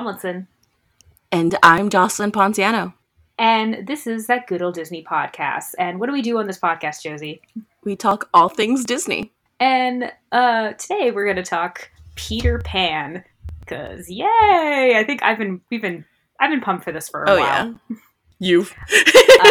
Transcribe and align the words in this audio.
Tomlinson. 0.00 0.48
And 1.30 1.58
I'm 1.62 1.90
Jocelyn 1.90 2.32
Ponciano. 2.32 2.94
And 3.38 3.86
this 3.86 4.06
is 4.06 4.28
that 4.28 4.46
good 4.46 4.62
old 4.62 4.74
Disney 4.74 5.04
podcast. 5.04 5.74
And 5.78 6.00
what 6.00 6.06
do 6.06 6.12
we 6.14 6.22
do 6.22 6.38
on 6.38 6.46
this 6.46 6.58
podcast, 6.58 7.02
Josie? 7.02 7.42
We 7.84 7.96
talk 7.96 8.30
all 8.32 8.48
things 8.48 8.86
Disney. 8.86 9.30
And 9.60 10.10
uh, 10.32 10.72
today 10.72 11.10
we're 11.10 11.24
going 11.26 11.36
to 11.36 11.42
talk 11.42 11.90
Peter 12.14 12.60
Pan. 12.60 13.24
Cause 13.66 14.08
yay! 14.08 14.94
I 14.96 15.04
think 15.06 15.22
I've 15.22 15.36
been 15.36 15.60
we've 15.70 15.82
been 15.82 16.06
I've 16.40 16.50
been 16.50 16.62
pumped 16.62 16.82
for 16.84 16.92
this 16.92 17.10
for 17.10 17.24
a 17.24 17.30
oh, 17.32 17.38
while. 17.38 17.78
yeah. 17.90 17.96
You've 18.38 18.74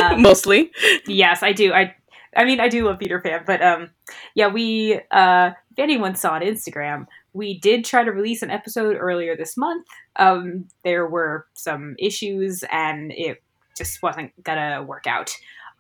Um, 0.02 0.21
mostly. 0.23 0.71
yes, 1.05 1.43
I 1.43 1.53
do. 1.53 1.71
I 1.73 1.95
I 2.35 2.43
mean 2.43 2.59
I 2.59 2.69
do 2.69 2.85
love 2.85 2.97
Peter 2.97 3.19
Pan, 3.19 3.43
but 3.45 3.61
um 3.61 3.91
yeah, 4.33 4.47
we 4.47 4.99
uh 5.11 5.52
if 5.71 5.77
anyone 5.77 6.16
saw 6.16 6.31
on 6.33 6.41
Instagram, 6.41 7.05
we 7.33 7.59
did 7.59 7.85
try 7.85 8.03
to 8.03 8.11
release 8.11 8.41
an 8.41 8.49
episode 8.49 8.95
earlier 8.97 9.35
this 9.38 9.55
month. 9.57 9.85
Um 10.15 10.67
there 10.83 11.07
were 11.07 11.47
some 11.53 11.95
issues 11.99 12.63
and 12.71 13.11
it 13.11 13.41
just 13.77 14.02
wasn't 14.03 14.31
gonna 14.43 14.83
work 14.83 15.07
out, 15.07 15.31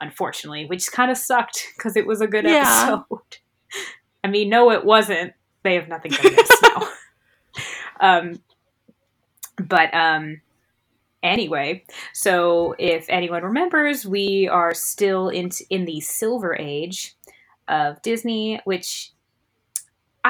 unfortunately, 0.01 0.65
which 0.65 0.91
kind 0.91 1.11
of 1.11 1.17
sucked 1.17 1.65
because 1.77 1.95
it 1.97 2.07
was 2.07 2.21
a 2.21 2.27
good 2.27 2.45
Yeah. 2.45 2.61
episode. 3.09 3.37
I 4.23 4.27
mean, 4.27 4.49
no, 4.49 4.71
it 4.71 4.83
wasn't. 4.85 5.33
They 5.63 5.75
have 5.75 5.87
nothing 5.87 6.11
to 6.11 6.31
miss 6.31 6.61
now. 6.61 6.87
Um, 8.01 8.39
but 9.61 9.93
um, 9.93 10.41
anyway, 11.21 11.83
so 12.13 12.75
if 12.79 13.05
anyone 13.09 13.43
remembers, 13.43 14.05
we 14.05 14.47
are 14.47 14.73
still 14.73 15.29
in 15.29 15.49
in 15.69 15.85
the 15.85 15.99
Silver 16.01 16.55
Age 16.57 17.15
of 17.67 18.01
Disney, 18.01 18.59
which 18.65 19.11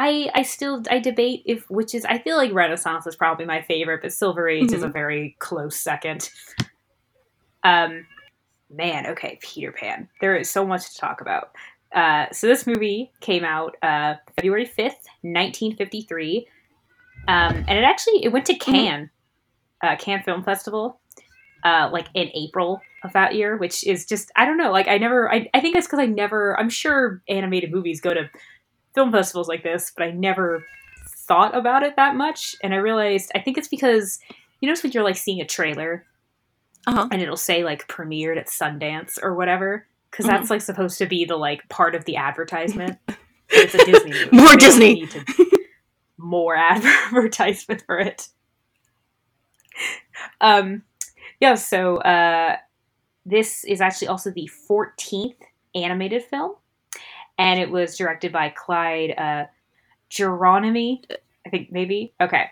I 0.01 0.31
I 0.33 0.43
still 0.43 0.81
I 0.89 0.99
debate 0.99 1.43
if 1.45 1.69
which 1.69 1.93
is 1.93 2.05
I 2.05 2.19
feel 2.19 2.37
like 2.37 2.53
Renaissance 2.53 3.05
is 3.05 3.17
probably 3.17 3.43
my 3.43 3.61
favorite, 3.61 4.01
but 4.01 4.13
Silver 4.13 4.47
Age 4.47 4.71
is 4.71 4.81
a 4.81 4.87
very 4.87 5.35
close 5.39 5.75
second. 5.75 6.29
Um, 7.65 8.05
man, 8.69 9.07
okay, 9.07 9.37
Peter 9.41 9.73
Pan. 9.73 10.07
There 10.21 10.37
is 10.37 10.49
so 10.49 10.65
much 10.65 10.93
to 10.93 10.97
talk 10.97 11.19
about. 11.19 11.51
Uh, 11.93 12.27
so 12.31 12.47
this 12.47 12.65
movie 12.65 13.11
came 13.19 13.43
out 13.43 13.75
uh, 13.83 14.13
February 14.37 14.65
fifth, 14.65 15.05
nineteen 15.21 15.75
fifty 15.75 16.03
three, 16.03 16.47
um, 17.27 17.65
and 17.67 17.77
it 17.77 17.83
actually 17.83 18.23
it 18.23 18.31
went 18.31 18.45
to 18.45 18.55
Cannes, 18.55 19.09
uh, 19.83 19.97
Cannes 19.97 20.23
Film 20.23 20.45
Festival, 20.45 21.01
uh, 21.65 21.89
like 21.91 22.07
in 22.13 22.29
April 22.35 22.81
of 23.03 23.11
that 23.11 23.35
year, 23.35 23.57
which 23.57 23.85
is 23.85 24.05
just 24.05 24.31
I 24.37 24.45
don't 24.45 24.57
know. 24.57 24.71
Like 24.71 24.87
I 24.87 24.97
never, 24.97 25.29
I, 25.29 25.49
I 25.53 25.59
think 25.59 25.75
that's 25.75 25.87
because 25.87 25.99
I 25.99 26.05
never. 26.05 26.57
I'm 26.57 26.69
sure 26.69 27.21
animated 27.27 27.73
movies 27.73 27.99
go 27.99 28.13
to 28.13 28.29
film 28.95 29.11
festivals 29.11 29.47
like 29.47 29.63
this, 29.63 29.91
but 29.95 30.05
I 30.05 30.11
never 30.11 30.65
thought 31.27 31.55
about 31.55 31.83
it 31.83 31.95
that 31.95 32.15
much. 32.15 32.55
And 32.63 32.73
I 32.73 32.77
realized 32.77 33.31
I 33.35 33.39
think 33.41 33.57
it's 33.57 33.67
because 33.67 34.19
you 34.61 34.67
know, 34.67 34.73
it's 34.73 34.83
when 34.83 34.91
you're 34.91 35.03
like 35.03 35.15
seeing 35.17 35.39
a 35.41 35.45
trailer 35.45 36.05
Uh-huh. 36.87 37.07
and 37.11 37.21
it'll 37.21 37.37
say 37.37 37.63
like 37.63 37.87
premiered 37.87 38.37
at 38.37 38.47
Sundance 38.47 39.17
or 39.21 39.33
whatever, 39.35 39.87
because 40.11 40.25
Mhm. 40.25 40.29
that's 40.29 40.49
like 40.49 40.61
supposed 40.61 40.97
to 40.97 41.05
be 41.05 41.23
the 41.25 41.37
like 41.37 41.67
part 41.69 41.95
of 41.95 42.05
the 42.05 42.17
advertisement. 42.17 42.97
It's 43.51 43.73
a 43.73 43.83
Disney 43.83 44.11
movie. 44.25 44.29
More 44.37 44.55
Disney. 44.55 45.07
to- 45.07 45.25
more 46.17 46.55
advertisement 46.57 47.81
for 47.87 47.97
it. 47.99 48.27
Um, 50.41 50.83
yeah. 51.39 51.55
So 51.55 51.97
uh, 51.97 52.57
this 53.25 53.63
is 53.63 53.81
actually 53.81 54.09
also 54.09 54.31
the 54.31 54.49
14th 54.69 55.35
animated 55.75 56.23
film, 56.23 56.55
and 57.39 57.59
it 57.59 57.71
was 57.71 57.97
directed 57.97 58.31
by 58.31 58.49
Clyde 58.49 59.15
uh, 59.17 59.45
Geronimi. 60.11 61.01
I 61.47 61.49
think 61.49 61.71
maybe 61.71 62.13
okay. 62.21 62.51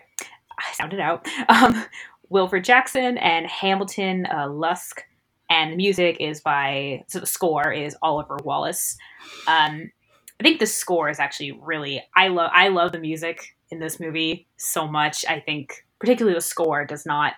I 0.58 0.72
sound 0.72 0.92
it 0.92 1.00
out. 1.00 1.28
Um, 1.48 1.84
Wilfred 2.30 2.64
Jackson 2.64 3.16
and 3.18 3.46
Hamilton 3.46 4.26
uh, 4.26 4.48
Luske, 4.48 5.00
and 5.48 5.72
the 5.72 5.76
music 5.76 6.18
is 6.20 6.42
by 6.42 7.04
so 7.06 7.20
the 7.20 7.26
score 7.26 7.72
is 7.72 7.96
Oliver 8.02 8.36
Wallace. 8.44 8.98
Um, 9.46 9.90
I 10.38 10.42
think 10.42 10.60
the 10.60 10.66
score 10.66 11.08
is 11.08 11.20
actually 11.20 11.52
really 11.52 12.02
I 12.14 12.28
love 12.28 12.50
I 12.52 12.68
love 12.68 12.92
the 12.92 12.98
music 12.98 13.56
in 13.70 13.78
this 13.78 13.98
movie 13.98 14.46
so 14.56 14.86
much. 14.86 15.24
I 15.26 15.40
think 15.40 15.86
particularly 16.00 16.34
the 16.34 16.42
score 16.42 16.84
does 16.84 17.06
not 17.06 17.34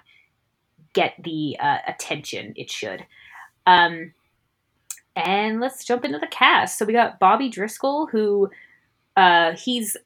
get 0.92 1.14
the 1.22 1.56
uh, 1.60 1.78
attention 1.86 2.52
it 2.56 2.70
should. 2.70 3.06
Um, 3.66 4.12
and 5.16 5.60
let's 5.60 5.84
jump 5.84 6.04
into 6.04 6.18
the 6.18 6.26
cast. 6.28 6.78
So 6.78 6.84
we 6.84 6.92
got 6.92 7.18
Bobby 7.18 7.48
Driscoll, 7.48 8.06
who 8.06 8.50
uh, 9.16 9.52
he's 9.52 9.96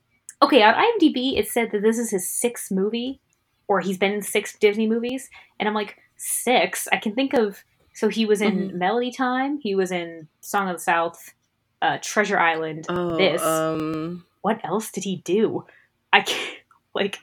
okay 0.42 0.62
on 0.62 0.74
IMDb. 0.74 1.38
It 1.38 1.48
said 1.48 1.70
that 1.72 1.82
this 1.82 1.98
is 1.98 2.10
his 2.10 2.28
sixth 2.28 2.70
movie, 2.70 3.20
or 3.68 3.80
he's 3.80 3.98
been 3.98 4.12
in 4.12 4.22
six 4.22 4.56
Disney 4.58 4.86
movies, 4.86 5.28
and 5.58 5.68
I'm 5.68 5.74
like 5.74 5.96
six. 6.16 6.88
I 6.92 6.96
can 6.96 7.14
think 7.14 7.34
of. 7.34 7.62
So 7.96 8.08
he 8.08 8.26
was 8.26 8.42
in 8.42 8.76
Melody 8.76 9.12
Time. 9.12 9.58
He 9.58 9.76
was 9.76 9.92
in 9.92 10.26
Song 10.40 10.68
of 10.68 10.76
the 10.78 10.82
South, 10.82 11.32
uh, 11.80 11.98
Treasure 12.02 12.38
Island. 12.38 12.86
Oh, 12.88 13.16
this. 13.16 13.40
um, 13.40 14.24
What 14.42 14.60
else 14.64 14.90
did 14.90 15.04
he 15.04 15.16
do? 15.16 15.64
I 16.12 16.22
can't 16.22 16.58
like. 16.94 17.18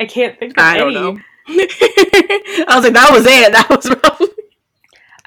I 0.00 0.06
can't 0.06 0.38
think 0.38 0.52
of 0.58 0.62
I 0.64 0.78
don't 0.78 0.96
any. 0.96 1.00
know. 1.00 1.18
I 1.48 2.72
was 2.74 2.84
like, 2.84 2.92
that 2.94 3.10
was 3.12 3.24
it. 3.26 3.52
That 3.52 3.68
was 3.70 3.86
probably. 3.86 4.28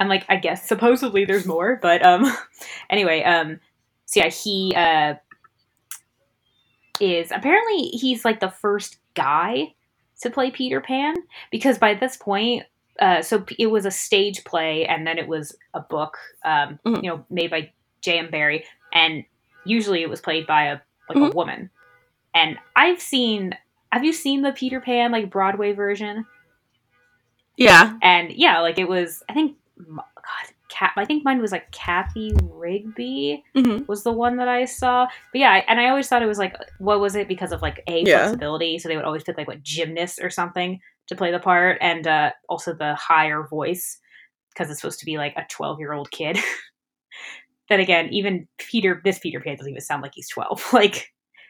I'm 0.01 0.07
like, 0.07 0.25
I 0.29 0.38
guess 0.38 0.67
supposedly 0.67 1.25
there's 1.25 1.45
more, 1.45 1.78
but 1.79 2.03
um, 2.03 2.25
anyway, 2.89 3.22
um, 3.23 3.59
so 4.06 4.19
yeah, 4.22 4.29
he 4.29 4.73
uh 4.75 5.13
is 7.00 7.31
apparently 7.31 7.84
he's 7.89 8.25
like 8.25 8.39
the 8.39 8.50
first 8.50 8.97
guy 9.13 9.73
to 10.22 10.29
play 10.29 10.51
Peter 10.51 10.81
Pan 10.81 11.16
because 11.51 11.78
by 11.78 11.94
this 11.94 12.17
point, 12.17 12.63
uh, 13.00 13.22
so 13.22 13.45
it 13.57 13.67
was 13.67 13.85
a 13.85 13.91
stage 13.91 14.44
play 14.44 14.85
and 14.85 15.06
then 15.06 15.17
it 15.17 15.28
was 15.28 15.56
a 15.73 15.79
book, 15.81 16.18
um, 16.45 16.79
Mhm. 16.85 17.03
you 17.03 17.09
know, 17.09 17.25
made 17.29 17.50
by 17.51 17.72
J.M. 18.01 18.29
Barrie, 18.31 18.66
and 18.94 19.23
usually 19.66 20.01
it 20.01 20.09
was 20.09 20.22
played 20.22 20.45
by 20.47 20.63
a 20.66 20.79
like 21.09 21.18
a 21.18 21.29
Mhm. 21.29 21.33
woman. 21.35 21.69
And 22.33 22.57
I've 22.75 23.01
seen, 23.01 23.56
have 23.91 24.03
you 24.03 24.13
seen 24.13 24.41
the 24.41 24.51
Peter 24.51 24.79
Pan 24.81 25.12
like 25.12 25.29
Broadway 25.29 25.73
version? 25.73 26.25
Yeah. 27.57 27.97
and 28.01 28.31
yeah, 28.31 28.59
like 28.62 28.79
it 28.79 28.88
was. 28.88 29.22
I 29.29 29.33
think 29.33 29.57
God, 29.88 30.53
Cat. 30.69 30.94
I 30.96 31.06
think 31.06 31.24
mine 31.25 31.42
was 31.42 31.52
like 31.52 31.72
Cathy 31.72 32.34
Rigby 32.44 33.44
hmm 33.56 33.80
was 33.88 34.03
the 34.03 34.12
one 34.12 34.38
that 34.38 34.47
I 34.47 34.66
saw. 34.66 35.06
But 35.34 35.40
yeah, 35.40 35.62
and 35.68 35.80
I 35.80 35.90
always 35.90 36.08
thought 36.08 36.22
it 36.22 36.28
was 36.28 36.38
like, 36.38 36.56
what 36.80 37.00
was 37.00 37.16
it 37.16 37.28
because 37.28 37.52
of 37.52 37.62
like 37.62 37.84
a 37.88 38.03
Yeah. 38.03 38.24
flexibility? 38.24 38.78
So 38.80 38.88
they 38.88 38.96
would 38.96 39.06
always 39.06 39.24
pick 39.24 39.38
like 39.38 39.47
what 39.47 39.64
gymnast 39.64 40.19
or 40.22 40.30
something 40.30 40.80
to 41.08 41.16
play 41.16 41.31
the 41.31 41.40
part, 41.40 41.78
and 41.81 42.08
uh, 42.08 42.31
also 42.47 42.74
the 42.74 42.96
higher 42.96 43.46
voice 43.47 43.97
because 44.53 44.69
it's 44.69 44.81
supposed 44.81 45.00
to 45.00 45.06
be 45.06 45.18
like 45.18 45.34
a 45.36 45.46
twelve 45.50 45.80
year 45.80 45.94
old 45.94 46.12
kid. 46.12 46.38
then 47.69 47.80
again, 47.80 48.09
even 48.12 48.48
Peter, 48.58 49.02
this 49.03 49.19
Peter 49.19 49.40
Pan 49.40 49.56
doesn't 49.56 49.69
even 49.72 49.81
sound 49.81 50.02
like 50.03 50.13
he's 50.16 50.30
twelve. 50.30 50.63
Like, 50.74 51.08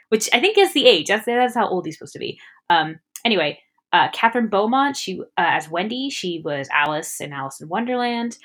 which 0.09 0.29
I 0.33 0.39
think 0.39 0.57
is 0.57 0.73
the 0.73 0.87
age. 0.87 1.07
That's 1.07 1.25
that's 1.25 1.55
how 1.55 1.67
old 1.67 1.85
he's 1.85 1.97
supposed 1.97 2.13
to 2.13 2.19
be. 2.19 2.39
Um. 2.69 2.99
Anyway, 3.23 3.59
uh, 3.93 4.09
Kathryn 4.11 4.49
Beaumont, 4.49 4.95
she 4.95 5.19
uh, 5.19 5.25
as 5.37 5.69
Wendy, 5.69 6.09
she 6.09 6.41
was 6.43 6.69
Alice 6.71 7.19
in 7.19 7.33
Alice 7.33 7.59
in 7.61 7.67
Wonderland. 7.67 8.37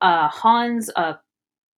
Uh, 0.00 0.28
Hans 0.28 0.90
uh, 0.96 1.14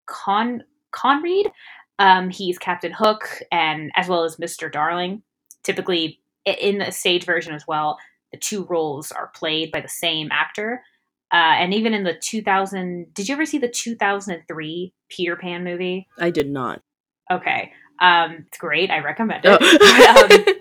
Con 0.06 0.64
Conried, 0.92 1.52
um, 2.00 2.30
he's 2.30 2.58
Captain 2.58 2.92
Hook, 2.92 3.42
and 3.52 3.92
as 3.96 4.08
well 4.08 4.24
as 4.24 4.38
Mr. 4.38 4.72
Darling. 4.72 5.22
Typically, 5.64 6.20
in 6.46 6.80
the 6.80 6.92
stage 6.92 7.26
version 7.26 7.54
as 7.54 7.68
well, 7.68 7.98
the 8.32 8.38
two 8.38 8.66
roles 8.66 9.12
are 9.12 9.28
played 9.28 9.72
by 9.72 9.82
the 9.82 9.90
same 9.90 10.30
actor. 10.32 10.84
Uh, 11.32 11.56
and 11.60 11.74
even 11.74 11.94
in 11.94 12.04
the 12.04 12.14
2000, 12.14 13.14
did 13.14 13.28
you 13.28 13.34
ever 13.34 13.46
see 13.46 13.60
the 13.60 13.68
2003 13.68 14.94
Peter 15.10 15.36
Pan 15.36 15.64
movie? 15.64 16.08
I 16.18 16.32
did 16.32 16.50
not. 16.50 16.82
Okay, 17.32 17.72
um, 18.02 18.46
it's 18.48 18.58
great. 18.58 18.90
I 18.90 19.00
recommend 19.00 19.46
it. 19.46 19.58
Oh. 19.62 20.48
um, 20.50 20.56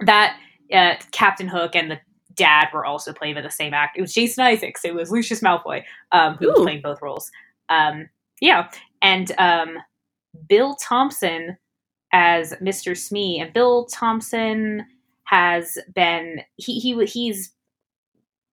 that 0.06 0.36
uh, 0.72 0.94
Captain 1.12 1.48
Hook 1.48 1.74
and 1.74 1.90
the 1.90 2.00
dad 2.34 2.68
were 2.72 2.84
also 2.84 3.12
played 3.12 3.34
by 3.34 3.42
the 3.42 3.50
same 3.50 3.74
actor. 3.74 3.98
It 3.98 4.02
was 4.02 4.14
Jason 4.14 4.44
Isaacs. 4.44 4.84
It 4.84 4.94
was 4.94 5.10
Lucius 5.10 5.40
Malfoy 5.40 5.82
um, 6.12 6.36
who 6.36 6.48
was 6.48 6.58
Ooh. 6.58 6.62
playing 6.62 6.82
both 6.82 7.02
roles. 7.02 7.30
Um, 7.68 8.08
yeah, 8.40 8.70
and 9.02 9.32
um, 9.38 9.78
Bill 10.48 10.74
Thompson 10.76 11.56
as 12.12 12.52
Mr. 12.54 12.96
Smee, 12.96 13.38
and 13.40 13.52
Bill 13.52 13.86
Thompson 13.86 14.86
has 15.24 15.78
been 15.94 16.40
he 16.56 16.80
he 16.80 17.04
he's 17.04 17.52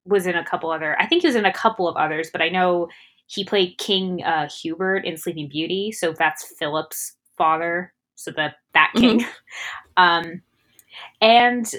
was 0.05 0.27
in 0.27 0.35
a 0.35 0.45
couple 0.45 0.71
other. 0.71 0.99
I 0.99 1.05
think 1.05 1.21
he 1.21 1.27
was 1.27 1.35
in 1.35 1.45
a 1.45 1.53
couple 1.53 1.87
of 1.87 1.95
others, 1.95 2.29
but 2.31 2.41
I 2.41 2.49
know 2.49 2.87
he 3.27 3.43
played 3.43 3.77
King 3.77 4.23
uh, 4.23 4.49
Hubert 4.49 5.05
in 5.05 5.17
Sleeping 5.17 5.49
Beauty. 5.49 5.91
So 5.91 6.13
that's 6.13 6.53
Philip's 6.57 7.13
father. 7.37 7.93
So 8.15 8.31
the 8.31 8.53
that 8.73 8.91
king. 8.95 9.25
um, 9.97 10.41
and 11.21 11.71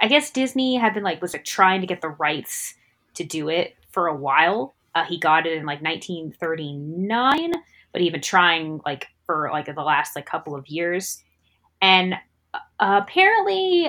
I 0.00 0.08
guess 0.08 0.30
Disney 0.30 0.76
had 0.76 0.94
been 0.94 1.02
like 1.02 1.22
was 1.22 1.32
like 1.32 1.44
trying 1.44 1.80
to 1.80 1.86
get 1.86 2.00
the 2.00 2.08
rights 2.08 2.74
to 3.14 3.24
do 3.24 3.48
it 3.48 3.76
for 3.90 4.06
a 4.08 4.16
while. 4.16 4.74
Uh, 4.94 5.04
he 5.04 5.18
got 5.18 5.46
it 5.46 5.54
in 5.54 5.66
like 5.66 5.82
1939, 5.82 7.52
but 7.92 8.00
he'd 8.00 8.12
been 8.12 8.20
trying 8.20 8.80
like 8.84 9.08
for 9.26 9.48
like 9.52 9.66
the 9.66 9.82
last 9.82 10.14
like 10.14 10.26
couple 10.26 10.54
of 10.54 10.66
years, 10.68 11.22
and 11.80 12.14
uh, 12.52 12.58
apparently 13.02 13.88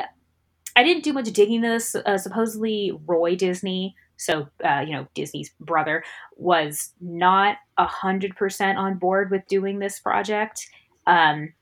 I 0.75 0.83
didn't 0.83 1.03
do 1.03 1.13
much 1.13 1.31
digging 1.31 1.61
this. 1.61 1.95
Uh, 1.95 2.17
supposedly, 2.17 2.91
Roy 3.05 3.35
Disney, 3.35 3.95
so 4.17 4.47
uh, 4.63 4.83
you 4.85 4.93
know 4.93 5.07
Disney's 5.13 5.51
brother, 5.59 6.03
was 6.37 6.93
not 7.01 7.57
hundred 7.77 8.35
percent 8.35 8.77
on 8.77 8.97
board 8.97 9.31
with 9.31 9.47
doing 9.47 9.79
this 9.79 9.99
project. 9.99 10.67
Um, 11.07 11.53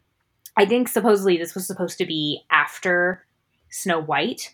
I 0.56 0.66
think 0.66 0.88
supposedly 0.88 1.38
this 1.38 1.56
was 1.56 1.66
supposed 1.66 1.98
to 1.98 2.06
be 2.06 2.44
after 2.51 3.25
Snow 3.74 4.00
White, 4.00 4.54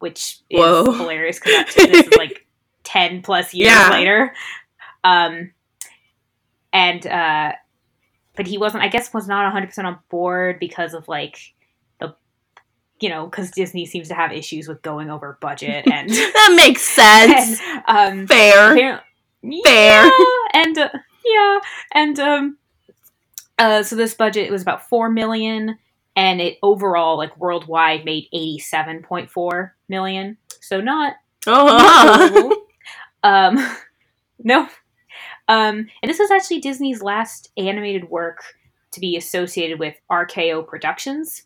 which 0.00 0.40
is 0.50 0.58
Whoa. 0.58 0.92
hilarious 0.92 1.38
because 1.38 1.74
this 1.74 2.06
is 2.08 2.14
like 2.16 2.46
ten 2.84 3.22
plus 3.22 3.54
years 3.54 3.70
Yeah. 3.72 3.90
later. 3.90 4.34
Um, 5.04 5.52
and 6.72 7.06
uh, 7.06 7.52
but 8.36 8.46
he 8.46 8.58
wasn't. 8.58 8.82
I 8.82 8.88
guess 8.88 9.12
was 9.14 9.26
not 9.28 9.44
one 9.44 9.52
hundred 9.52 9.66
percent 9.68 9.86
on 9.86 9.98
board 10.10 10.58
because 10.60 10.94
of 10.94 11.06
like 11.08 11.38
the, 12.00 12.14
you 13.00 13.08
know, 13.08 13.26
because 13.26 13.50
Disney 13.50 13.86
seems 13.86 14.08
to 14.08 14.14
have 14.14 14.32
issues 14.32 14.68
with 14.68 14.82
going 14.82 15.10
over 15.10 15.38
budget 15.40 15.86
and 15.90 16.10
that 16.10 16.54
makes 16.56 16.98
and 17.00 17.32
sense. 17.56 17.60
um, 17.86 18.26
Fair. 18.26 18.76
Fair. 18.76 19.04
Yeah, 19.42 20.10
and 20.52 20.76
uh, 20.76 20.88
yeah, 21.24 21.58
and 21.92 22.18
um, 22.18 22.58
uh, 23.56 23.82
so 23.84 23.94
this 23.94 24.14
budget 24.14 24.50
was 24.50 24.62
about 24.62 24.88
four 24.88 25.08
million, 25.10 25.78
and 26.18 26.40
it 26.40 26.58
overall, 26.64 27.16
like 27.16 27.38
worldwide, 27.38 28.04
made 28.04 28.26
eighty-seven 28.32 29.04
point 29.04 29.30
four 29.30 29.76
million. 29.88 30.36
So 30.60 30.80
not 30.80 31.14
Oh, 31.46 32.58
not 33.22 33.54
um, 33.56 33.76
no. 34.40 34.68
Um, 35.46 35.86
and 36.02 36.10
this 36.10 36.18
was 36.18 36.30
actually 36.30 36.60
Disney's 36.60 37.02
last 37.02 37.50
animated 37.56 38.10
work 38.10 38.42
to 38.90 39.00
be 39.00 39.16
associated 39.16 39.78
with 39.78 39.94
RKO 40.10 40.66
Productions. 40.66 41.44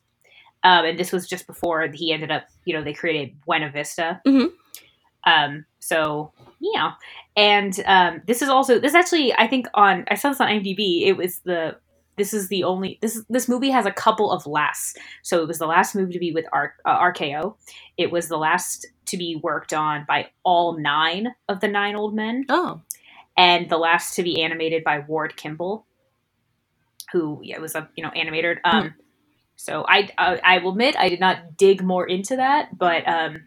Um, 0.65 0.87
and 0.87 0.99
this 0.99 1.13
was 1.13 1.29
just 1.29 1.47
before 1.47 1.87
he 1.93 2.13
ended 2.13 2.31
up, 2.31 2.45
you 2.65 2.75
know, 2.75 2.83
they 2.83 2.95
created 2.95 3.37
Buena 3.45 3.71
Vista. 3.71 4.23
Mhm. 4.27 4.53
Um, 5.25 5.67
so 5.81 6.33
yeah, 6.61 6.93
and 7.37 7.79
um, 7.85 8.23
this 8.27 8.41
is 8.41 8.49
also 8.49 8.79
this 8.79 8.95
actually 8.95 9.35
I 9.35 9.47
think 9.47 9.67
on 9.75 10.07
I 10.09 10.15
saw 10.15 10.31
this 10.31 10.41
on 10.41 10.49
IMDb. 10.49 11.03
It 11.03 11.17
was 11.17 11.41
the 11.41 11.77
this 12.17 12.35
is 12.35 12.49
the 12.49 12.65
only 12.65 12.99
this 13.03 13.23
this 13.29 13.49
movie 13.49 13.71
has 13.71 13.87
a 13.87 13.93
couple 13.93 14.31
of 14.33 14.47
lasts. 14.47 14.97
So 15.23 15.43
it 15.43 15.49
was 15.49 15.59
the 15.59 15.67
last 15.67 15.95
movie 15.95 16.13
to 16.13 16.19
be 16.19 16.33
with 16.33 16.47
R, 16.53 16.75
uh, 16.85 16.99
RKO. 16.99 17.57
It 17.97 18.11
was 18.13 18.29
the 18.29 18.39
last 18.39 18.87
to 19.07 19.17
be 19.17 19.37
worked 19.43 19.73
on 19.73 20.05
by 20.07 20.29
all 20.45 20.79
nine 20.79 21.29
of 21.49 21.61
the 21.61 21.69
nine 21.69 21.97
old 21.97 22.15
men, 22.15 22.47
oh. 22.49 22.81
and 23.37 23.69
the 23.71 23.79
last 23.79 24.15
to 24.17 24.23
be 24.23 24.43
animated 24.43 24.85
by 24.85 25.01
Ward 25.01 25.37
Kimball, 25.37 25.87
who 27.13 27.41
yeah, 27.43 27.59
was 27.59 27.75
a 27.75 27.89
you 27.97 28.05
know 28.05 28.11
animator. 28.11 28.59
Um, 28.65 28.95
so 29.57 29.85
I, 29.89 30.11
I 30.19 30.41
I 30.45 30.59
will 30.59 30.73
admit 30.73 30.97
I 30.99 31.09
did 31.09 31.21
not 31.21 31.57
dig 31.57 31.83
more 31.83 32.07
into 32.07 32.37
that, 32.37 32.79
but 32.79 33.07
um, 33.09 33.45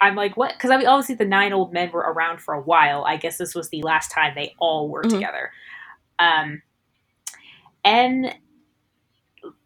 I'm 0.00 0.16
like 0.16 0.36
what? 0.36 0.54
Because 0.54 0.70
I 0.70 0.78
mean, 0.78 0.86
obviously 0.88 1.16
the 1.16 1.26
nine 1.26 1.52
old 1.54 1.72
men 1.72 1.92
were 1.92 2.00
around 2.00 2.40
for 2.40 2.54
a 2.54 2.62
while. 2.62 3.04
I 3.04 3.16
guess 3.18 3.38
this 3.38 3.54
was 3.54 3.70
the 3.70 3.82
last 3.82 4.10
time 4.12 4.34
they 4.36 4.54
all 4.60 4.88
were 4.90 5.04
Mhm. 5.04 5.10
together. 5.10 5.52
Um, 6.18 6.62
and 7.84 8.34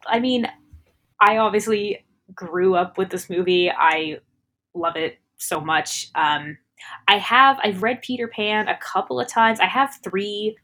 I 0.07 0.21
mean, 0.21 0.49
I 1.21 1.39
obviously 1.39 2.05
grew 2.35 2.75
up 2.75 2.99
with 2.99 3.11
this 3.11 3.31
movie. 3.31 3.71
I 3.71 4.19
love 4.75 4.97
it 4.97 5.19
so 5.37 5.61
much. 5.61 6.11
Um, 6.15 6.59
I 7.07 7.19
have 7.19 7.59
I've 7.63 7.83
read 7.83 8.03
Peter 8.03 8.29
Pan 8.29 8.69
a 8.69 8.79
couple 8.79 9.21
of 9.21 9.29
times. 9.29 9.61
I 9.61 9.67
have 9.67 9.97
three 10.03 10.57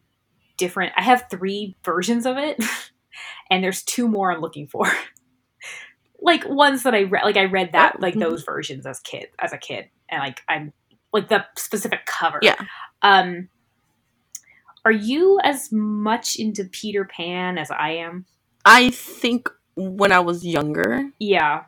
different. 0.57 0.93
I 0.97 1.03
have 1.03 1.27
three 1.31 1.77
versions 1.85 2.27
of 2.27 2.37
it, 2.37 2.63
and 3.51 3.63
there's 3.63 3.83
two 3.83 4.09
more 4.09 4.33
I'm 4.33 4.41
looking 4.41 4.69
for. 4.69 4.91
like 6.21 6.49
ones 6.49 6.85
that 6.85 6.95
I 6.95 7.03
read, 7.03 7.25
like 7.25 7.37
I 7.37 7.45
read 7.45 7.73
that 7.73 8.01
like 8.01 8.15
mhm. 8.15 8.21
those 8.21 8.43
versions 8.43 8.87
as 8.87 9.01
kid 9.01 9.27
as 9.39 9.53
a 9.53 9.59
kid, 9.59 9.87
and 10.09 10.21
like 10.21 10.41
I'm 10.49 10.73
like 11.13 11.29
the 11.29 11.45
specific 11.57 12.07
cover. 12.07 12.39
Yeah. 12.43 12.57
Um, 13.03 13.49
are 14.85 14.93
you 14.93 15.39
as 15.43 15.71
much 15.73 16.37
into 16.37 16.65
Peter 16.65 17.05
Pan 17.05 17.59
as 17.59 17.71
I 17.71 17.91
am? 17.93 18.27
I 18.65 18.91
think 18.91 19.49
when 19.77 20.13
I 20.13 20.21
was 20.21 20.45
younger, 20.45 21.11
Yeah. 21.19 21.65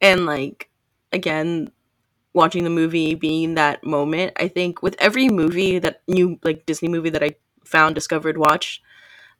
and 0.00 0.26
like 0.26 0.70
again 1.12 1.70
watching 2.34 2.62
the 2.64 2.70
movie 2.70 3.14
being 3.14 3.54
that 3.54 3.82
moment 3.84 4.32
i 4.38 4.46
think 4.46 4.82
with 4.82 4.94
every 5.00 5.28
movie 5.28 5.78
that 5.78 6.02
new 6.06 6.38
like 6.44 6.64
disney 6.66 6.88
movie 6.88 7.10
that 7.10 7.22
i 7.22 7.34
found 7.64 7.94
discovered 7.94 8.36
watched 8.38 8.82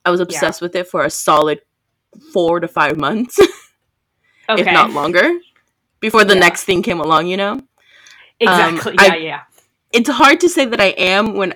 i 0.04 0.10
was 0.10 0.18
obsessed 0.20 0.60
with 0.60 0.74
it 0.74 0.88
for 0.88 1.04
a 1.04 1.10
solid 1.10 1.60
four 2.32 2.58
to 2.58 2.66
five 2.66 2.96
months 2.96 3.38
Okay. 4.48 4.62
if 4.62 4.66
not 4.66 4.90
longer 4.90 5.30
before 6.00 6.24
the 6.24 6.34
Yeah. 6.34 6.40
next 6.40 6.64
thing 6.64 6.82
came 6.82 7.00
along 7.00 7.26
you 7.28 7.36
know 7.36 7.60
Exactly. 8.40 8.92
Um, 8.98 9.04
yeah, 9.04 9.12
I- 9.12 9.16
yeah. 9.16 9.40
it's 9.92 10.08
hard 10.08 10.40
to 10.40 10.48
say 10.48 10.64
that 10.64 10.80
i 10.80 10.92
am 10.96 11.34
when 11.34 11.54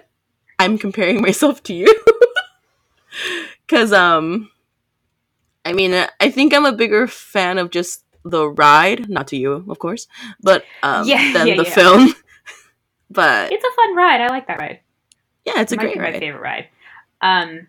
i'm 0.59 0.79
comparing 0.79 1.21
myself 1.29 1.63
to 1.63 1.75
you 1.75 1.93
because 3.67 3.93
um 3.93 4.51
i 5.65 5.73
mean 5.73 6.07
i 6.21 6.31
think 6.31 6.53
i'm 6.55 6.65
a 6.67 6.73
bigger 6.73 7.07
fan 7.07 7.59
of 7.59 7.71
just 7.71 8.05
the 8.25 8.49
ride 8.49 9.09
not 9.09 9.27
to 9.29 9.37
you 9.37 9.65
of 9.69 9.79
course 9.79 10.07
but 10.41 10.65
um 10.83 11.07
Yeah, 11.07 11.33
than 11.33 11.49
yeah, 11.49 11.55
the 11.57 11.65
yeah. 11.65 11.75
film 11.75 12.15
but 13.11 13.53
It's 13.53 13.65
a 13.65 13.73
fun 13.77 13.97
ride. 13.97 14.21
I 14.21 14.29
like 14.29 14.47
that 14.49 14.59
ride. 14.59 14.81
yeah 15.45 15.61
it's 15.61 15.73
a 15.73 15.77
Might 15.77 15.85
great 15.85 15.95
be 15.95 16.01
my 16.01 16.13
favorite 16.13 16.43
ride. 16.43 16.69
Um, 17.21 17.69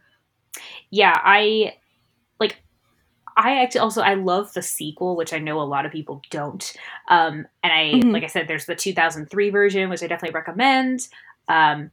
yeah, 0.90 1.14
I 1.24 1.76
like. 2.40 2.58
I 3.36 3.64
actually 3.64 3.80
also 3.82 4.02
I 4.02 4.14
love 4.16 4.54
the 4.54 4.62
sequel, 4.62 5.16
which 5.16 5.34
I 5.34 5.40
know 5.40 5.60
a 5.62 5.64
lot 5.64 5.86
of 5.86 5.92
people 5.92 6.22
don't. 6.30 6.74
Um, 7.08 7.48
and 7.64 7.74
I 7.74 8.00
Mhm. 8.04 8.14
like 8.14 8.24
I 8.24 8.28
said, 8.28 8.48
there's 8.48 8.66
the 8.66 8.76
2003 8.76 9.50
version, 9.50 9.90
which 9.90 10.04
I 10.04 10.08
definitely 10.08 10.36
recommend. 10.36 11.08
Um, 11.48 11.92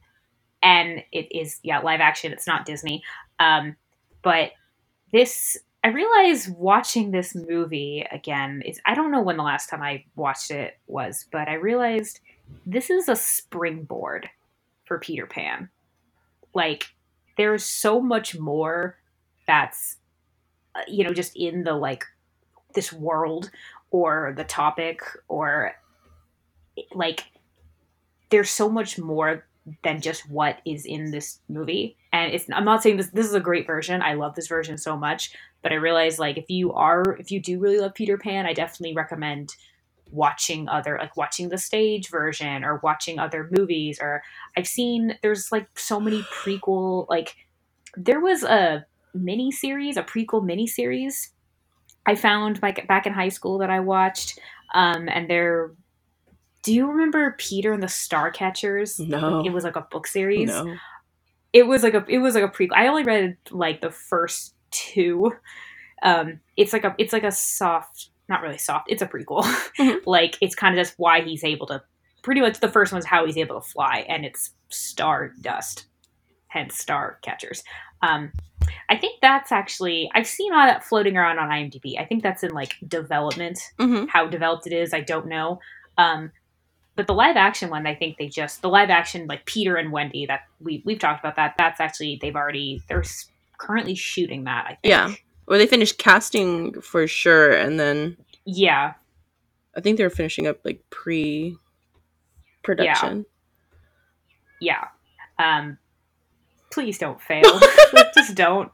and 0.63 1.03
it 1.11 1.27
is 1.31 1.59
yeah 1.63 1.79
live 1.79 2.01
action. 2.01 2.31
It's 2.31 2.47
not 2.47 2.65
Disney. 2.65 3.03
Um, 3.39 3.75
but 4.21 4.51
this 5.11 5.57
I 5.83 5.89
realize 5.89 6.47
watching 6.47 7.11
this 7.11 7.35
movie 7.35 8.05
again 8.11 8.61
is 8.65 8.79
I 8.85 8.93
don't 8.93 9.11
know 9.11 9.21
when 9.21 9.37
the 9.37 9.43
last 9.43 9.69
time 9.69 9.81
I 9.81 10.05
watched 10.15 10.51
it 10.51 10.77
was, 10.87 11.25
but 11.31 11.47
I 11.47 11.53
realized 11.53 12.19
this 12.65 12.89
is 12.89 13.09
a 13.09 13.15
springboard 13.15 14.29
for 14.85 14.99
Peter 14.99 15.25
Pan. 15.25 15.69
Like 16.53 16.85
there's 17.37 17.63
so 17.63 17.99
much 17.99 18.37
more 18.37 18.97
that's 19.47 19.97
uh, 20.75 20.81
you 20.87 21.03
know 21.03 21.13
just 21.13 21.35
in 21.35 21.63
the 21.63 21.73
like 21.73 22.05
this 22.75 22.93
world 22.93 23.49
or 23.89 24.33
the 24.37 24.43
topic 24.43 25.01
or 25.27 25.73
like 26.93 27.25
there's 28.29 28.49
so 28.49 28.69
much 28.69 28.97
more 28.99 29.45
than 29.83 30.01
just 30.01 30.29
what 30.29 30.59
is 30.65 30.85
in 30.85 31.11
this 31.11 31.39
movie. 31.49 31.97
And 32.13 32.33
it's 32.33 32.45
i'm 32.53 32.65
not 32.65 32.83
saying 32.83 32.97
this 32.97 33.09
this 33.09 33.27
is 33.27 33.33
a 33.33 33.39
great 33.39 33.67
version. 33.67 34.01
I 34.01 34.13
love 34.13 34.35
this 34.35 34.47
version 34.47 34.77
so 34.77 34.97
much 34.97 35.31
but 35.61 35.71
i 35.71 35.75
realize 35.75 36.19
like 36.19 36.37
if 36.37 36.49
you 36.49 36.71
are 36.73 37.15
if 37.19 37.31
you 37.31 37.39
do 37.39 37.59
really 37.59 37.79
love 37.79 37.93
peter 37.93 38.17
pan 38.17 38.45
i 38.45 38.53
definitely 38.53 38.95
recommend 38.95 39.55
watching 40.09 40.67
other 40.67 40.97
like 40.99 41.15
watching 41.15 41.49
the 41.49 41.57
stage 41.57 42.09
version 42.09 42.63
or 42.63 42.79
watching 42.83 43.17
other 43.17 43.49
movies 43.51 43.97
or 44.01 44.21
i've 44.57 44.67
seen 44.67 45.17
there's 45.21 45.51
like 45.51 45.67
so 45.77 45.99
many 45.99 46.21
prequel 46.23 47.07
like 47.09 47.35
there 47.95 48.19
was 48.19 48.43
a 48.43 48.85
mini 49.13 49.51
series 49.51 49.95
a 49.95 50.03
prequel 50.03 50.43
mini 50.43 50.67
series 50.67 51.31
i 52.05 52.15
found 52.15 52.61
like 52.61 52.85
back 52.87 53.05
in 53.05 53.13
high 53.13 53.29
school 53.29 53.57
that 53.57 53.69
i 53.69 53.79
watched 53.79 54.37
um 54.73 55.07
and 55.07 55.29
there 55.29 55.71
do 56.63 56.73
you 56.73 56.87
remember 56.87 57.35
peter 57.37 57.73
and 57.73 57.83
the 57.83 57.87
starcatchers 57.87 58.99
no 58.99 59.43
it 59.45 59.51
was 59.51 59.63
like 59.63 59.75
a 59.75 59.87
book 59.91 60.07
series 60.07 60.47
no 60.47 60.75
it 61.53 61.67
was 61.67 61.83
like 61.83 61.93
a 61.93 62.05
it 62.07 62.19
was 62.19 62.35
like 62.35 62.43
a 62.43 62.47
prequel. 62.47 62.75
I 62.75 62.87
only 62.87 63.03
read 63.03 63.37
like 63.49 63.81
the 63.81 63.91
first 63.91 64.55
two. 64.71 65.33
Um, 66.03 66.39
it's 66.57 66.73
like 66.73 66.83
a 66.83 66.95
it's 66.97 67.13
like 67.13 67.23
a 67.23 67.31
soft, 67.31 68.09
not 68.29 68.41
really 68.41 68.57
soft. 68.57 68.87
It's 68.89 69.01
a 69.01 69.07
prequel. 69.07 69.43
Mhm. 69.77 70.01
like 70.05 70.37
it's 70.41 70.55
kind 70.55 70.77
of 70.77 70.83
just 70.85 70.97
why 70.97 71.21
he's 71.21 71.43
able 71.43 71.67
to. 71.67 71.81
Pretty 72.23 72.41
much 72.41 72.59
the 72.59 72.69
first 72.69 72.93
one's 72.93 73.05
how 73.05 73.25
he's 73.25 73.37
able 73.37 73.59
to 73.59 73.67
fly, 73.67 74.05
and 74.07 74.25
it's 74.25 74.51
star 74.69 75.31
dust, 75.41 75.87
hence 76.47 76.77
star 76.77 77.17
catchers. 77.23 77.63
Um, 78.03 78.31
I 78.89 78.95
think 78.97 79.19
that's 79.21 79.51
actually 79.51 80.09
I've 80.13 80.27
seen 80.27 80.53
all 80.53 80.65
that 80.65 80.83
floating 80.83 81.17
around 81.17 81.39
on 81.39 81.49
IMDb. 81.49 81.99
I 81.99 82.05
think 82.05 82.23
that's 82.23 82.43
in 82.43 82.51
like 82.51 82.75
development 82.87 83.59
hmm 83.79 84.05
how 84.07 84.27
developed 84.27 84.67
it 84.67 84.73
is, 84.73 84.93
I 84.93 85.01
don't 85.01 85.27
know. 85.27 85.59
Um, 85.97 86.31
but 86.95 87.07
the 87.07 87.13
live 87.13 87.37
action 87.37 87.69
one, 87.69 87.87
I 87.87 87.95
think 87.95 88.17
they 88.17 88.27
just 88.27 88.61
the 88.61 88.69
live 88.69 88.89
action 88.89 89.27
like 89.27 89.45
Peter 89.45 89.75
and 89.77 89.91
Wendy 89.91 90.25
that 90.27 90.41
we 90.59 90.81
we've 90.85 90.99
talked 90.99 91.19
about 91.23 91.35
that. 91.37 91.55
That's 91.57 91.79
actually 91.79 92.19
they've 92.21 92.35
already 92.35 92.81
they're 92.87 93.03
currently 93.57 93.95
shooting 93.95 94.43
that. 94.45 94.65
I 94.65 94.69
think. 94.69 94.79
Yeah. 94.83 95.13
or 95.47 95.57
they 95.57 95.67
finished 95.67 95.97
casting 95.97 96.79
for 96.81 97.07
sure 97.07 97.51
and 97.51 97.79
then 97.79 98.17
Yeah. 98.45 98.93
i 99.75 99.81
think 99.81 99.97
they 99.97 100.03
were 100.03 100.09
finishing 100.09 100.47
up 100.47 100.59
like 100.65 100.83
pre 100.89 101.57
production 102.63 103.25
Yeah. 104.59 104.87
Um, 105.39 105.77
please 106.71 106.97
don't 106.99 107.19
fail. 107.21 107.43
just 108.15 108.35
don't. 108.35 108.71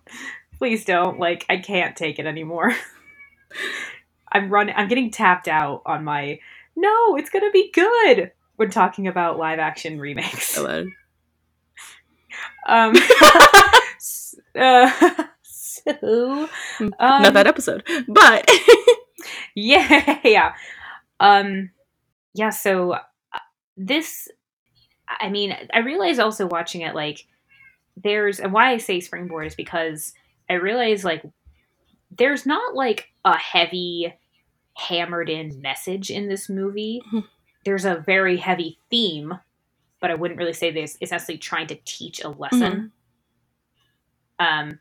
Please 0.58 0.84
don't. 0.86 1.20
Like 1.20 1.46
I 1.50 1.58
can't 1.58 1.96
take 1.96 2.20
it 2.20 2.26
anymore. 2.26 2.76
I'm 4.32 4.50
running. 4.50 4.76
I'm 4.76 4.88
getting 4.90 5.12
tapped 5.12 5.48
out 5.48 5.82
on 5.86 6.04
my. 6.04 6.40
No, 6.78 7.18
it's 7.18 7.32
gonna 7.32 7.50
be 7.50 7.72
good 7.72 8.32
when 8.56 8.70
talking 8.70 9.08
about 9.08 9.40
live 9.40 9.58
action 9.58 10.00
remakes. 10.00 10.56
Hello. 10.56 10.86
Um. 12.68 12.94
uh, 14.56 15.26
so, 15.42 16.50
um, 17.00 17.24
Not 17.24 17.34
that 17.34 17.48
episode, 17.48 17.84
but 18.08 18.48
yeah, 19.56 20.20
yeah. 20.24 20.54
Um, 21.20 21.72
yeah. 22.36 22.52
So 22.52 22.92
uh, 22.92 23.00
this, 23.76 24.28
I 25.08 25.30
mean, 25.30 25.56
I 25.74 25.80
realize 25.80 26.20
also 26.20 26.46
watching 26.46 26.82
it 26.82 26.94
like 26.94 27.26
there's 27.96 28.40
and 28.40 28.54
why 28.54 28.72
I 28.72 28.78
say 28.78 29.00
springboard 29.00 29.48
is 29.48 29.56
because 29.56 30.14
I 30.48 30.54
realize 30.54 31.04
like 31.04 31.24
there's 32.16 32.46
not 32.46 32.76
like 32.76 33.10
a 33.26 33.36
heavy 33.36 34.14
hammered 34.78 35.30
in 35.30 35.60
message 35.60 36.12
in 36.12 36.30
this 36.30 36.48
movie. 36.48 37.02
Mhm. 37.12 37.28
There's 37.66 37.84
a 37.84 37.96
very 37.96 38.38
heavy 38.38 38.80
theme, 38.90 39.34
but 40.00 40.12
I 40.12 40.16
wouldn't 40.16 40.38
really 40.40 40.54
say 40.54 40.70
this 40.72 40.96
is 41.02 41.12
necessarily 41.12 41.40
trying 41.40 41.68
to 41.68 41.76
teach 41.84 42.24
a 42.24 42.30
lesson. 42.30 42.92
Um, 44.40 44.80